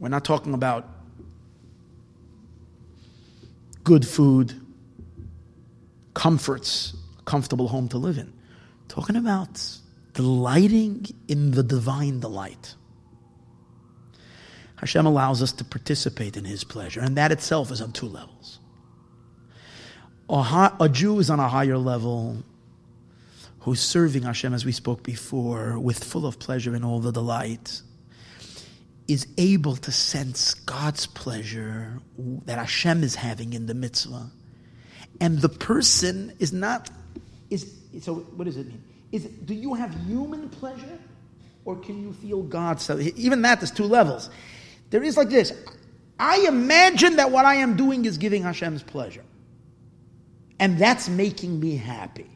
we're 0.00 0.08
not 0.08 0.24
talking 0.24 0.54
about 0.54 0.88
good 3.84 4.06
food, 4.06 4.60
comforts, 6.14 6.96
comfortable 7.26 7.68
home 7.68 7.88
to 7.90 7.98
live 7.98 8.16
in. 8.16 8.32
Talking 8.88 9.16
about 9.16 9.60
delighting 10.14 11.06
in 11.28 11.50
the 11.50 11.62
divine 11.62 12.20
delight. 12.20 12.74
Hashem 14.76 15.06
allows 15.06 15.42
us 15.42 15.52
to 15.52 15.64
participate 15.64 16.36
in 16.36 16.44
His 16.44 16.64
pleasure, 16.64 17.00
and 17.00 17.16
that 17.16 17.32
itself 17.32 17.70
is 17.70 17.80
on 17.80 17.92
two 17.92 18.06
levels. 18.06 18.58
A, 20.28 20.72
a 20.80 20.88
Jew 20.88 21.18
is 21.18 21.30
on 21.30 21.40
a 21.40 21.48
higher 21.48 21.78
level 21.78 22.42
who's 23.60 23.80
serving 23.80 24.22
Hashem, 24.22 24.52
as 24.52 24.64
we 24.64 24.72
spoke 24.72 25.02
before, 25.02 25.78
with 25.78 26.02
full 26.02 26.26
of 26.26 26.38
pleasure 26.38 26.74
and 26.74 26.84
all 26.84 27.00
the 27.00 27.12
delight, 27.12 27.80
is 29.08 29.26
able 29.38 29.76
to 29.76 29.92
sense 29.92 30.54
God's 30.54 31.06
pleasure 31.06 32.00
that 32.44 32.58
Hashem 32.58 33.02
is 33.02 33.14
having 33.14 33.52
in 33.52 33.66
the 33.66 33.74
mitzvah. 33.74 34.30
And 35.20 35.40
the 35.40 35.48
person 35.48 36.34
is 36.38 36.52
not, 36.52 36.90
is, 37.50 37.72
so 38.00 38.14
what 38.14 38.44
does 38.44 38.56
it 38.56 38.66
mean? 38.66 38.82
Is 39.14 39.26
do 39.26 39.54
you 39.54 39.74
have 39.74 39.94
human 40.08 40.48
pleasure 40.48 40.98
or 41.64 41.76
can 41.76 42.02
you 42.02 42.12
feel 42.14 42.42
God? 42.42 42.80
So 42.80 42.98
even 42.98 43.42
that, 43.42 43.60
there's 43.60 43.70
two 43.70 43.84
levels. 43.84 44.28
There 44.90 45.04
is 45.04 45.16
like 45.16 45.28
this. 45.28 45.52
I 46.18 46.44
imagine 46.48 47.14
that 47.14 47.30
what 47.30 47.44
I 47.44 47.54
am 47.54 47.76
doing 47.76 48.06
is 48.06 48.18
giving 48.18 48.42
Hashem's 48.42 48.82
pleasure. 48.82 49.22
And 50.58 50.76
that's 50.76 51.08
making 51.08 51.60
me 51.60 51.76
happy. 51.76 52.28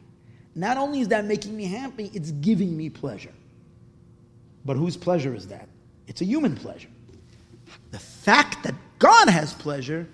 Not 0.55 0.77
only 0.77 1.01
is 1.01 1.09
that 1.09 1.25
making 1.25 1.57
me 1.57 1.65
happy, 1.65 2.11
it's 2.13 2.31
giving 2.31 2.77
me 2.77 2.89
pleasure. 2.89 3.33
But 4.63 4.77
whose 4.77 4.95
pleasure 4.95 5.35
is 5.35 5.47
that? 5.47 5.67
It's 6.07 6.21
a 6.21 6.25
human 6.25 6.55
pleasure. 6.55 6.87
The 7.91 7.99
fact 7.99 8.63
that 8.63 8.75
God 8.99 9.27
has 9.27 9.53
pleasure 9.53 10.07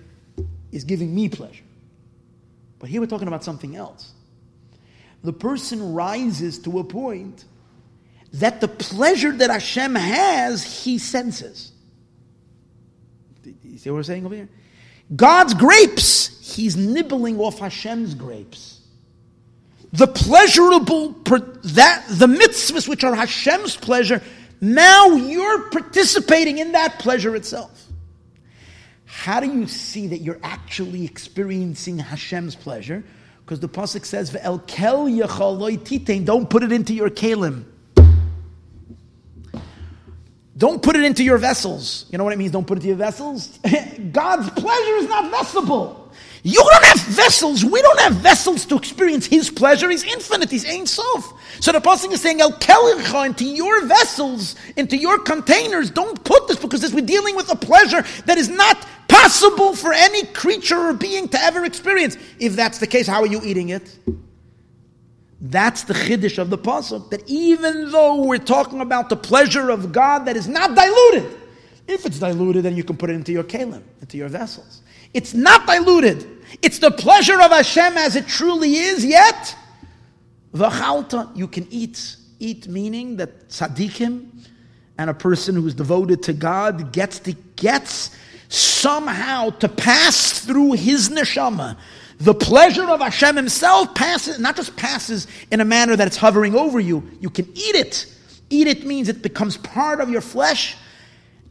is 0.71 0.83
giving 0.83 1.13
me 1.13 1.29
pleasure. 1.29 1.63
But 2.79 2.89
here 2.89 3.01
we're 3.01 3.07
talking 3.07 3.27
about 3.27 3.43
something 3.43 3.75
else 3.75 4.14
the 5.25 5.33
person 5.33 5.93
rises 5.93 6.59
to 6.59 6.79
a 6.79 6.83
point 6.83 7.43
that 8.33 8.61
the 8.61 8.67
pleasure 8.67 9.31
that 9.31 9.49
Hashem 9.49 9.95
has, 9.95 10.83
he 10.83 10.97
senses. 10.97 11.71
You 13.43 13.77
see 13.77 13.89
what 13.89 13.97
we're 13.97 14.03
saying 14.03 14.25
over 14.25 14.35
here? 14.35 14.49
God's 15.15 15.53
grapes, 15.53 16.55
he's 16.55 16.75
nibbling 16.75 17.39
off 17.39 17.59
Hashem's 17.59 18.13
grapes. 18.13 18.81
The 19.93 20.07
pleasurable, 20.07 21.11
that 21.11 22.05
the 22.09 22.27
mitzvahs 22.27 22.87
which 22.87 23.03
are 23.03 23.15
Hashem's 23.15 23.77
pleasure, 23.77 24.21
now 24.59 25.11
you're 25.11 25.69
participating 25.69 26.57
in 26.57 26.73
that 26.73 26.99
pleasure 26.99 27.35
itself. 27.35 27.71
How 29.05 29.39
do 29.39 29.47
you 29.47 29.67
see 29.67 30.07
that 30.07 30.19
you're 30.19 30.39
actually 30.43 31.05
experiencing 31.05 31.99
Hashem's 31.99 32.55
pleasure? 32.55 33.03
Because 33.45 33.59
the 33.59 33.69
pasuk 33.69 34.05
says, 34.05 34.31
"Ve'el 34.31 34.65
kel 34.65 35.05
titain." 35.05 36.25
Don't 36.25 36.49
put 36.49 36.63
it 36.63 36.71
into 36.71 36.93
your 36.93 37.11
kalim. 37.11 37.65
Don't 40.57 40.81
put 40.81 40.95
it 40.95 41.03
into 41.03 41.23
your 41.23 41.37
vessels. 41.37 42.05
You 42.11 42.17
know 42.17 42.23
what 42.23 42.33
it 42.33 42.39
means? 42.39 42.51
Don't 42.51 42.65
put 42.65 42.77
it 42.77 42.79
into 42.79 42.87
your 42.87 42.97
vessels. 42.97 43.59
God's 44.11 44.49
pleasure 44.51 44.95
is 44.95 45.07
not 45.07 45.31
vessable. 45.31 46.05
You 46.43 46.59
don't 46.59 46.85
have 46.85 46.99
vessels. 47.07 47.65
We 47.65 47.81
don't 47.81 47.99
have 48.01 48.13
vessels 48.17 48.65
to 48.67 48.77
experience 48.77 49.25
His 49.25 49.49
pleasure. 49.49 49.89
He's 49.89 50.03
infinite. 50.03 50.49
He's 50.49 50.65
Ein 50.65 50.85
Sof. 50.85 51.33
So 51.59 51.71
the 51.71 51.81
pasuk 51.81 52.11
is 52.11 52.21
saying, 52.21 52.39
El 52.39 52.53
Kelircha, 52.53 53.25
into 53.25 53.43
your 53.43 53.85
vessels, 53.85 54.55
into 54.77 54.95
your 54.95 55.19
containers, 55.19 55.89
don't 55.89 56.23
put 56.23 56.47
this 56.47 56.57
because 56.57 56.81
this, 56.81 56.93
we're 56.93 57.05
dealing 57.05 57.35
with 57.35 57.51
a 57.51 57.55
pleasure 57.55 58.05
that 58.25 58.37
is 58.37 58.47
not 58.47 58.87
possible 59.21 59.75
for 59.75 59.93
any 59.93 60.23
creature 60.27 60.89
or 60.89 60.93
being 60.93 61.27
to 61.29 61.39
ever 61.39 61.65
experience. 61.65 62.17
If 62.39 62.55
that's 62.55 62.79
the 62.79 62.87
case, 62.87 63.07
how 63.07 63.21
are 63.21 63.27
you 63.27 63.41
eating 63.43 63.69
it? 63.69 63.97
That's 65.41 65.83
the 65.83 65.93
chiddush 65.93 66.37
of 66.37 66.49
the 66.49 66.57
pasuk. 66.57 67.09
That 67.11 67.27
even 67.27 67.91
though 67.91 68.23
we're 68.23 68.37
talking 68.37 68.81
about 68.81 69.09
the 69.09 69.15
pleasure 69.15 69.69
of 69.69 69.91
God 69.91 70.25
that 70.25 70.35
is 70.35 70.47
not 70.47 70.75
diluted, 70.75 71.39
if 71.87 72.05
it's 72.05 72.19
diluted, 72.19 72.63
then 72.63 72.75
you 72.75 72.83
can 72.83 72.97
put 72.97 73.09
it 73.09 73.13
into 73.13 73.31
your 73.31 73.43
kalim, 73.43 73.83
into 74.01 74.17
your 74.17 74.29
vessels. 74.29 74.81
It's 75.13 75.33
not 75.33 75.65
diluted. 75.67 76.27
It's 76.61 76.79
the 76.79 76.91
pleasure 76.91 77.39
of 77.41 77.51
Hashem 77.51 77.97
as 77.97 78.15
it 78.15 78.27
truly 78.27 78.75
is, 78.75 79.05
yet, 79.05 79.55
v'chalta, 80.53 81.35
you 81.35 81.47
can 81.47 81.67
eat. 81.69 82.17
Eat 82.39 82.67
meaning 82.67 83.15
that 83.15 83.47
tzaddikim 83.47 84.29
and 84.97 85.09
a 85.09 85.13
person 85.13 85.55
who's 85.55 85.73
devoted 85.73 86.21
to 86.23 86.33
God 86.33 86.91
gets 86.91 87.19
the 87.19 87.33
gets 87.55 88.11
somehow 88.49 89.49
to 89.51 89.69
pass 89.69 90.39
through 90.45 90.73
his 90.73 91.09
neshama. 91.09 91.77
The 92.19 92.33
pleasure 92.33 92.89
of 92.89 93.01
Hashem 93.01 93.35
himself 93.35 93.93
passes, 93.93 94.39
not 94.39 94.55
just 94.55 94.75
passes 94.75 95.27
in 95.51 95.59
a 95.59 95.65
manner 95.65 95.95
that 95.95 96.07
it's 96.07 96.17
hovering 96.17 96.55
over 96.55 96.79
you, 96.79 97.03
you 97.19 97.29
can 97.29 97.47
eat 97.49 97.75
it. 97.75 98.11
Eat 98.49 98.67
it 98.67 98.85
means 98.85 99.09
it 99.09 99.21
becomes 99.21 99.57
part 99.57 99.99
of 99.99 100.09
your 100.09 100.21
flesh 100.21 100.77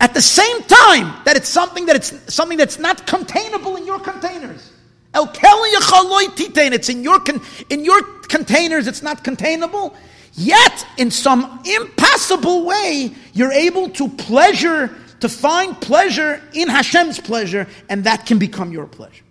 at 0.01 0.15
the 0.15 0.23
same 0.23 0.63
time 0.65 1.23
that 1.25 1.37
it's 1.37 1.49
something 1.49 1.87
that 1.87 1.97
it's 1.97 2.33
something 2.33 2.59
that's 2.59 2.79
not 2.79 3.07
containable 3.07 3.77
in 3.77 3.87
your 3.87 3.99
containers. 3.99 4.71
El 5.15 5.33
it's 5.33 6.89
in 6.89 7.03
your 7.03 7.21
con- 7.21 7.41
in 7.71 7.85
your 7.85 8.03
containers. 8.29 8.87
It's 8.87 9.03
not 9.03 9.23
containable. 9.23 9.95
Yet, 10.35 10.87
in 10.99 11.13
some 11.13 11.63
impossible 11.65 12.65
way, 12.65 13.15
you're 13.33 13.53
able 13.53 13.89
to 13.91 14.09
pleasure 14.09 14.95
to 15.25 15.29
find 15.31 15.81
pleasure 15.81 16.43
in 16.53 16.69
Hashem's 16.69 17.19
pleasure, 17.19 17.67
and 17.89 18.05
that 18.05 18.27
can 18.27 18.39
become 18.39 18.73
your 18.73 18.87
pleasure. 18.87 19.25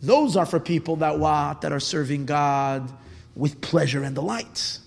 Those 0.00 0.34
are 0.34 0.46
for 0.46 0.58
people 0.58 0.96
that 0.96 1.18
what 1.18 1.60
that 1.60 1.72
are 1.72 1.80
serving 1.80 2.24
God 2.24 2.90
with 3.36 3.60
pleasure 3.60 4.02
and 4.02 4.14
delight. 4.14 4.78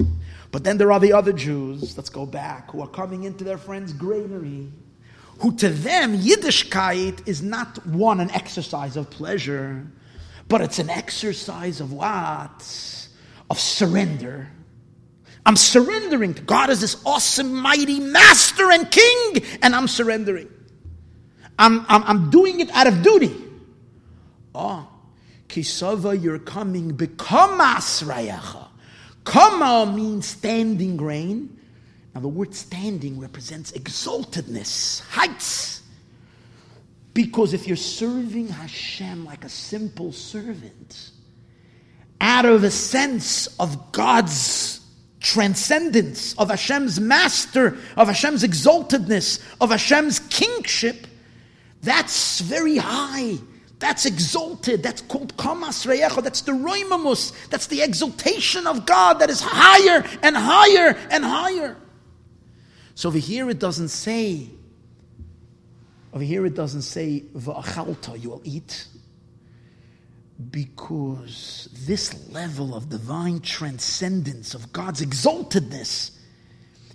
But 0.52 0.64
then 0.64 0.80
there 0.80 0.92
are 0.92 1.00
the 1.00 1.14
other 1.14 1.34
Jews. 1.34 1.96
Let's 1.96 2.10
go 2.10 2.26
back 2.26 2.72
who 2.72 2.82
are 2.82 2.88
coming 2.88 3.26
into 3.26 3.44
their 3.44 3.60
friend's 3.60 3.94
granary 3.94 4.72
who 5.40 5.56
to 5.58 5.70
them 5.70 6.18
Yiddishkeit 6.18 7.28
is 7.28 7.44
not 7.44 7.86
one 7.86 8.20
an 8.20 8.32
exercise 8.32 8.98
of 8.98 9.10
pleasure, 9.10 9.86
but 10.48 10.62
it's 10.62 10.80
an 10.80 10.90
exercise 10.90 11.80
of 11.80 11.92
what? 11.92 13.10
Of 13.50 13.60
surrender. 13.60 14.50
I'm 15.46 15.56
surrendering 15.56 16.34
to 16.36 16.42
God 16.42 16.70
as 16.70 16.82
this 16.82 17.02
awesome, 17.06 17.54
mighty 17.54 18.00
master 18.00 18.72
and 18.72 18.90
king, 18.90 19.44
and 19.62 19.76
I'm 19.76 19.88
surrendering. 19.88 20.50
I'm, 21.60 21.86
I'm, 21.88 22.04
I'm 22.04 22.30
doing 22.30 22.60
it 22.60 22.70
out 22.72 22.88
of 22.88 23.04
duty. 23.04 23.36
Oh, 24.56 24.88
kisava, 25.50 26.22
you're 26.22 26.40
coming, 26.40 26.94
become 26.94 27.60
asrayacha. 27.60 28.68
Kama 29.24 29.92
means 29.92 30.28
standing 30.28 30.98
grain. 30.98 31.58
Now, 32.14 32.22
the 32.22 32.28
word 32.28 32.54
standing 32.54 33.20
represents 33.20 33.72
exaltedness, 33.72 35.02
heights. 35.10 35.82
Because 37.14 37.54
if 37.54 37.68
you're 37.68 37.76
serving 37.76 38.48
Hashem 38.48 39.26
like 39.26 39.44
a 39.46 39.50
simple 39.50 40.12
servant, 40.12 41.12
out 42.22 42.46
of 42.46 42.64
a 42.64 42.72
sense 42.72 43.48
of 43.60 43.92
God's 43.92 44.80
transcendence, 45.24 46.36
of 46.38 46.50
Hashem's 46.50 47.00
master, 47.00 47.78
of 47.98 48.08
Hashem's 48.08 48.44
exaltedness, 48.44 49.42
of 49.60 49.72
Hashem's 49.72 50.20
kingship, 50.20 51.08
that's 51.82 52.40
very 52.42 52.78
high. 52.78 53.38
That's 53.80 54.06
exalted. 54.06 54.84
That's 54.84 55.02
called 55.02 55.36
kamas 55.36 55.86
reyecha. 55.86 56.24
That's 56.24 56.42
the 56.42 56.54
roimamus. 56.54 57.34
That's 57.50 57.68
the 57.68 57.82
exaltation 57.82 58.68
of 58.68 58.86
God 58.86 59.20
that 59.20 59.30
is 59.30 59.42
higher 59.42 60.06
and 60.22 60.38
higher 60.38 60.98
and 61.10 61.24
higher. 61.26 61.76
So 62.96 63.10
over 63.10 63.18
here 63.18 63.50
it 63.50 63.60
doesn't 63.60 63.90
say, 63.90 64.48
over 66.14 66.24
here 66.24 66.46
it 66.46 66.54
doesn't 66.54 66.84
say, 66.84 67.24
va'achalta, 67.36 68.22
you 68.22 68.30
will 68.30 68.42
eat. 68.46 68.88
Because 70.50 71.70
this 71.86 72.30
level 72.32 72.76
of 72.76 72.90
divine 72.90 73.40
transcendence, 73.40 74.54
of 74.54 74.74
God's 74.74 75.02
exaltedness, 75.02 76.12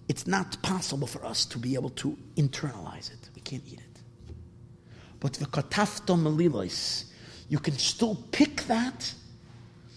it's 0.09 0.27
not 0.27 0.60
possible 0.62 1.06
for 1.06 1.24
us 1.24 1.44
to 1.47 1.59
be 1.59 1.74
able 1.74 1.90
to 1.90 2.16
internalize 2.36 3.12
it. 3.12 3.31
We 3.35 3.43
can't 3.43 3.62
eat 3.66 3.81
it. 3.81 4.35
But 5.20 5.35
the 5.35 5.47
katafto 5.47 6.16
melilois, 6.16 7.05
you 7.48 7.59
can 7.59 7.77
still 7.78 8.16
pick 8.32 8.62
that. 8.62 9.15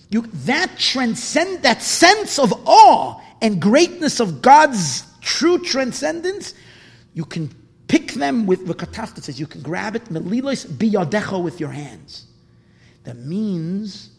You, 0.10 0.24
that 0.46 0.78
transcend 0.78 1.64
that 1.64 1.82
sense 1.82 2.38
of 2.38 2.54
awe 2.66 3.22
and 3.42 3.62
greatness 3.62 4.20
of 4.20 4.42
God's 4.42 5.06
true 5.22 5.58
transcendence. 5.60 6.54
You 7.14 7.26
can 7.26 7.50
pick 7.88 8.14
them 8.14 8.46
with 8.46 8.68
the 8.68 8.74
katafta 8.74 9.22
says 9.22 9.40
you 9.40 9.48
can 9.48 9.62
grab 9.62 9.96
it 9.96 10.06
melilois 10.06 10.66
biyadecha 10.66 11.42
with 11.42 11.60
your 11.60 11.72
hands. 11.72 12.26
That 13.04 13.18
means 13.18 14.12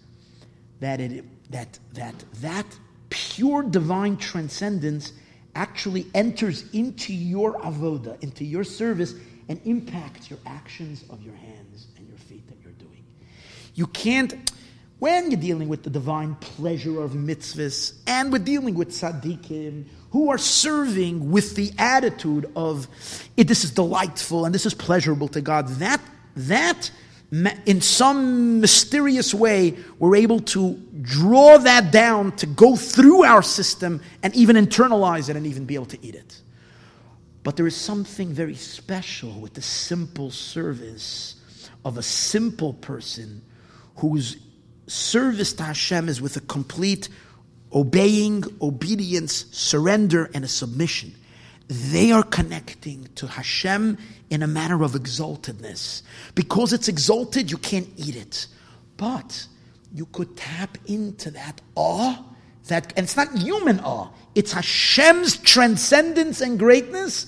that 0.80 1.00
it 1.00 1.24
that 1.50 1.78
that 1.92 2.14
that 2.40 2.66
pure 3.10 3.62
divine 3.62 4.16
transcendence 4.16 5.12
actually 5.54 6.06
enters 6.14 6.64
into 6.72 7.12
your 7.12 7.54
avoda, 7.60 8.20
into 8.22 8.44
your 8.44 8.64
service, 8.64 9.14
and 9.48 9.60
impacts 9.64 10.30
your 10.30 10.38
actions 10.46 11.04
of 11.10 11.22
your 11.22 11.34
hands 11.34 11.88
and 11.96 12.08
your 12.08 12.16
feet 12.16 12.46
that 12.48 12.56
you're 12.62 12.72
doing. 12.72 13.04
You 13.74 13.86
can't, 13.88 14.50
when 14.98 15.30
you're 15.30 15.40
dealing 15.40 15.68
with 15.68 15.82
the 15.82 15.90
divine 15.90 16.36
pleasure 16.36 17.02
of 17.02 17.12
mitzvahs 17.12 17.94
and 18.06 18.32
we're 18.32 18.38
dealing 18.38 18.74
with 18.74 18.90
tzaddikim 18.90 19.84
who 20.10 20.30
are 20.30 20.38
serving 20.38 21.30
with 21.30 21.54
the 21.56 21.72
attitude 21.78 22.50
of 22.54 22.86
this 23.36 23.64
is 23.64 23.70
delightful 23.72 24.44
and 24.44 24.54
this 24.54 24.64
is 24.64 24.74
pleasurable 24.74 25.28
to 25.28 25.40
God, 25.40 25.68
that, 25.68 26.00
that 26.36 26.90
in 27.32 27.80
some 27.80 28.60
mysterious 28.60 29.32
way, 29.32 29.74
we're 29.98 30.16
able 30.16 30.40
to 30.40 30.74
draw 31.00 31.56
that 31.58 31.90
down 31.90 32.36
to 32.36 32.46
go 32.46 32.76
through 32.76 33.24
our 33.24 33.42
system 33.42 34.02
and 34.22 34.34
even 34.34 34.56
internalize 34.56 35.30
it 35.30 35.36
and 35.36 35.46
even 35.46 35.64
be 35.64 35.74
able 35.74 35.86
to 35.86 36.06
eat 36.06 36.14
it. 36.14 36.42
But 37.42 37.56
there 37.56 37.66
is 37.66 37.74
something 37.74 38.32
very 38.32 38.54
special 38.54 39.40
with 39.40 39.54
the 39.54 39.62
simple 39.62 40.30
service 40.30 41.36
of 41.86 41.96
a 41.96 42.02
simple 42.02 42.74
person 42.74 43.42
whose 43.96 44.36
service 44.86 45.54
to 45.54 45.62
Hashem 45.62 46.10
is 46.10 46.20
with 46.20 46.36
a 46.36 46.40
complete 46.40 47.08
obeying, 47.72 48.44
obedience, 48.60 49.46
surrender, 49.52 50.30
and 50.34 50.44
a 50.44 50.48
submission. 50.48 51.14
They 51.72 52.12
are 52.12 52.22
connecting 52.22 53.08
to 53.14 53.26
Hashem 53.26 53.96
in 54.28 54.42
a 54.42 54.46
manner 54.46 54.82
of 54.82 54.92
exaltedness. 54.92 56.02
Because 56.34 56.74
it's 56.74 56.86
exalted, 56.86 57.50
you 57.50 57.56
can't 57.56 57.88
eat 57.96 58.14
it. 58.14 58.46
But 58.98 59.46
you 59.94 60.04
could 60.06 60.36
tap 60.36 60.76
into 60.86 61.30
that 61.30 61.62
awe 61.74 62.22
that, 62.68 62.92
and 62.96 63.04
it's 63.04 63.16
not 63.16 63.32
human 63.38 63.80
awe, 63.80 64.08
it's 64.34 64.52
Hashem's 64.52 65.38
transcendence 65.38 66.42
and 66.42 66.58
greatness, 66.58 67.26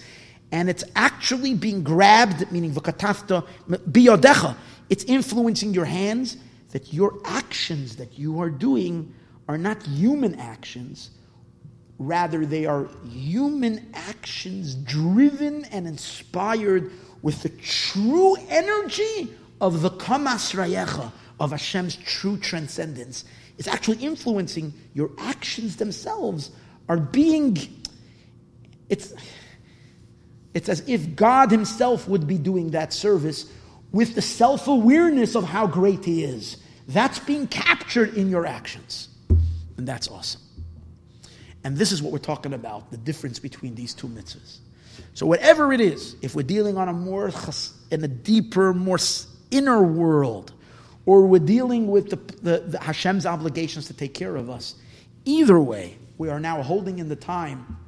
and 0.52 0.68
it's 0.68 0.84
actually 0.94 1.54
being 1.54 1.82
grabbed, 1.82 2.50
meaning 2.52 2.72
v'katafta 2.72 3.46
biyodecha. 3.68 4.56
It's 4.90 5.04
influencing 5.04 5.72
your 5.72 5.86
hands, 5.86 6.36
that 6.70 6.92
your 6.92 7.18
actions 7.24 7.96
that 7.96 8.18
you 8.18 8.40
are 8.40 8.50
doing 8.50 9.14
are 9.48 9.58
not 9.58 9.82
human 9.84 10.34
actions, 10.34 11.10
rather, 11.98 12.44
they 12.44 12.66
are 12.66 12.88
human 13.08 13.90
actions 13.94 14.74
driven 14.74 15.64
and 15.66 15.86
inspired 15.86 16.92
with 17.22 17.42
the 17.42 17.48
true 17.48 18.36
energy 18.48 19.32
of 19.60 19.82
the 19.82 19.90
kamas 19.90 20.52
rayecha, 20.52 21.10
of 21.40 21.50
Hashem's 21.50 21.96
true 21.96 22.36
transcendence. 22.36 23.24
It's 23.58 23.68
actually 23.68 23.98
influencing 23.98 24.72
your 24.94 25.10
actions 25.18 25.76
themselves 25.76 26.50
are 26.88 26.98
being 26.98 27.56
it's 28.88 29.14
it's 30.52 30.68
as 30.68 30.86
if 30.88 31.16
God 31.16 31.50
himself 31.50 32.06
would 32.06 32.26
be 32.26 32.38
doing 32.38 32.70
that 32.70 32.92
service 32.92 33.50
with 33.90 34.14
the 34.14 34.22
self-awareness 34.22 35.34
of 35.34 35.44
how 35.44 35.66
great 35.66 36.04
he 36.04 36.22
is. 36.22 36.58
That's 36.86 37.18
being 37.18 37.48
captured 37.48 38.14
in 38.14 38.28
your 38.28 38.46
actions. 38.46 39.08
And 39.76 39.88
that's 39.88 40.08
awesome 40.08 40.43
and 41.64 41.76
this 41.76 41.90
is 41.90 42.02
what 42.02 42.12
we're 42.12 42.18
talking 42.18 42.52
about 42.52 42.90
the 42.90 42.96
difference 42.96 43.38
between 43.38 43.74
these 43.74 43.94
two 43.94 44.06
mitzvahs 44.06 44.58
so 45.14 45.26
whatever 45.26 45.72
it 45.72 45.80
is 45.80 46.14
if 46.22 46.34
we're 46.34 46.42
dealing 46.42 46.76
on 46.76 46.88
a 46.88 46.92
more 46.92 47.32
in 47.90 48.04
a 48.04 48.08
deeper 48.08 48.72
more 48.72 48.98
inner 49.50 49.82
world 49.82 50.52
or 51.06 51.26
we're 51.26 51.38
dealing 51.38 51.88
with 51.88 52.10
the, 52.10 52.16
the, 52.42 52.58
the 52.60 52.78
Hashem's 52.78 53.26
obligations 53.26 53.86
to 53.86 53.94
take 53.94 54.14
care 54.14 54.36
of 54.36 54.48
us. 54.48 54.74
Either 55.24 55.60
way, 55.60 55.96
we 56.18 56.28
are 56.28 56.40
now 56.40 56.62
holding 56.62 56.98
in 56.98 57.08
the 57.08 57.16
time 57.16 57.78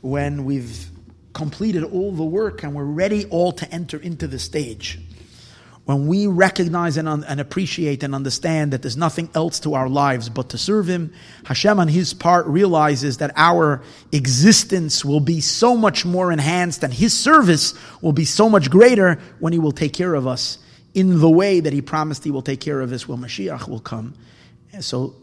when 0.00 0.44
we've 0.44 0.86
completed 1.32 1.84
all 1.84 2.12
the 2.12 2.24
work 2.24 2.62
and 2.62 2.74
we're 2.74 2.84
ready 2.84 3.24
all 3.26 3.52
to 3.52 3.72
enter 3.72 3.98
into 3.98 4.26
the 4.26 4.38
stage. 4.38 4.98
When 5.84 6.06
we 6.06 6.28
recognize 6.28 6.96
and, 6.96 7.08
un- 7.08 7.24
and 7.24 7.40
appreciate 7.40 8.04
and 8.04 8.14
understand 8.14 8.72
that 8.72 8.82
there's 8.82 8.96
nothing 8.96 9.28
else 9.34 9.58
to 9.60 9.74
our 9.74 9.88
lives 9.88 10.28
but 10.28 10.50
to 10.50 10.58
serve 10.58 10.86
Him, 10.86 11.12
Hashem 11.44 11.80
on 11.80 11.88
His 11.88 12.14
part 12.14 12.46
realizes 12.46 13.18
that 13.18 13.32
our 13.36 13.82
existence 14.12 15.04
will 15.04 15.20
be 15.20 15.40
so 15.40 15.76
much 15.76 16.04
more 16.04 16.30
enhanced 16.30 16.84
and 16.84 16.94
His 16.94 17.18
service 17.18 17.74
will 18.00 18.12
be 18.12 18.24
so 18.24 18.48
much 18.48 18.70
greater 18.70 19.18
when 19.40 19.52
He 19.52 19.58
will 19.58 19.72
take 19.72 19.92
care 19.92 20.14
of 20.14 20.26
us 20.26 20.58
in 20.94 21.20
the 21.20 21.30
way 21.30 21.60
that 21.60 21.72
he 21.72 21.80
promised 21.80 22.24
he 22.24 22.30
will 22.30 22.42
take 22.42 22.60
care 22.60 22.80
of 22.80 22.92
us 22.92 23.08
when 23.08 23.18
Mashiach 23.18 23.68
will 23.68 23.80
come. 23.80 24.14
So 24.80 25.14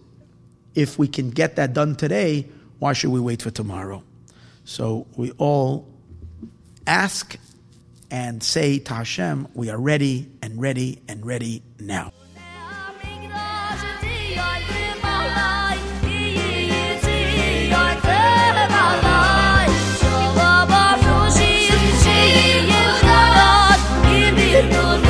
if 0.76 0.98
we 0.98 1.08
can 1.08 1.30
get 1.30 1.56
that 1.58 1.74
done 1.74 1.96
today, 1.96 2.48
why 2.80 2.94
should 2.94 3.12
we 3.12 3.20
wait 3.20 3.42
for 3.42 3.52
tomorrow? 3.52 4.04
So 4.66 5.08
we 5.16 5.32
all 5.32 5.88
ask 6.88 7.38
and 8.12 8.44
say 8.44 8.80
to 8.80 8.94
Hashem, 8.94 9.48
we 9.54 9.70
are 9.70 9.80
ready 9.80 10.30
and 10.42 10.60
ready 10.60 11.02
and 11.08 11.26
ready 11.26 11.64
now. 11.80 12.12
you 24.62 25.09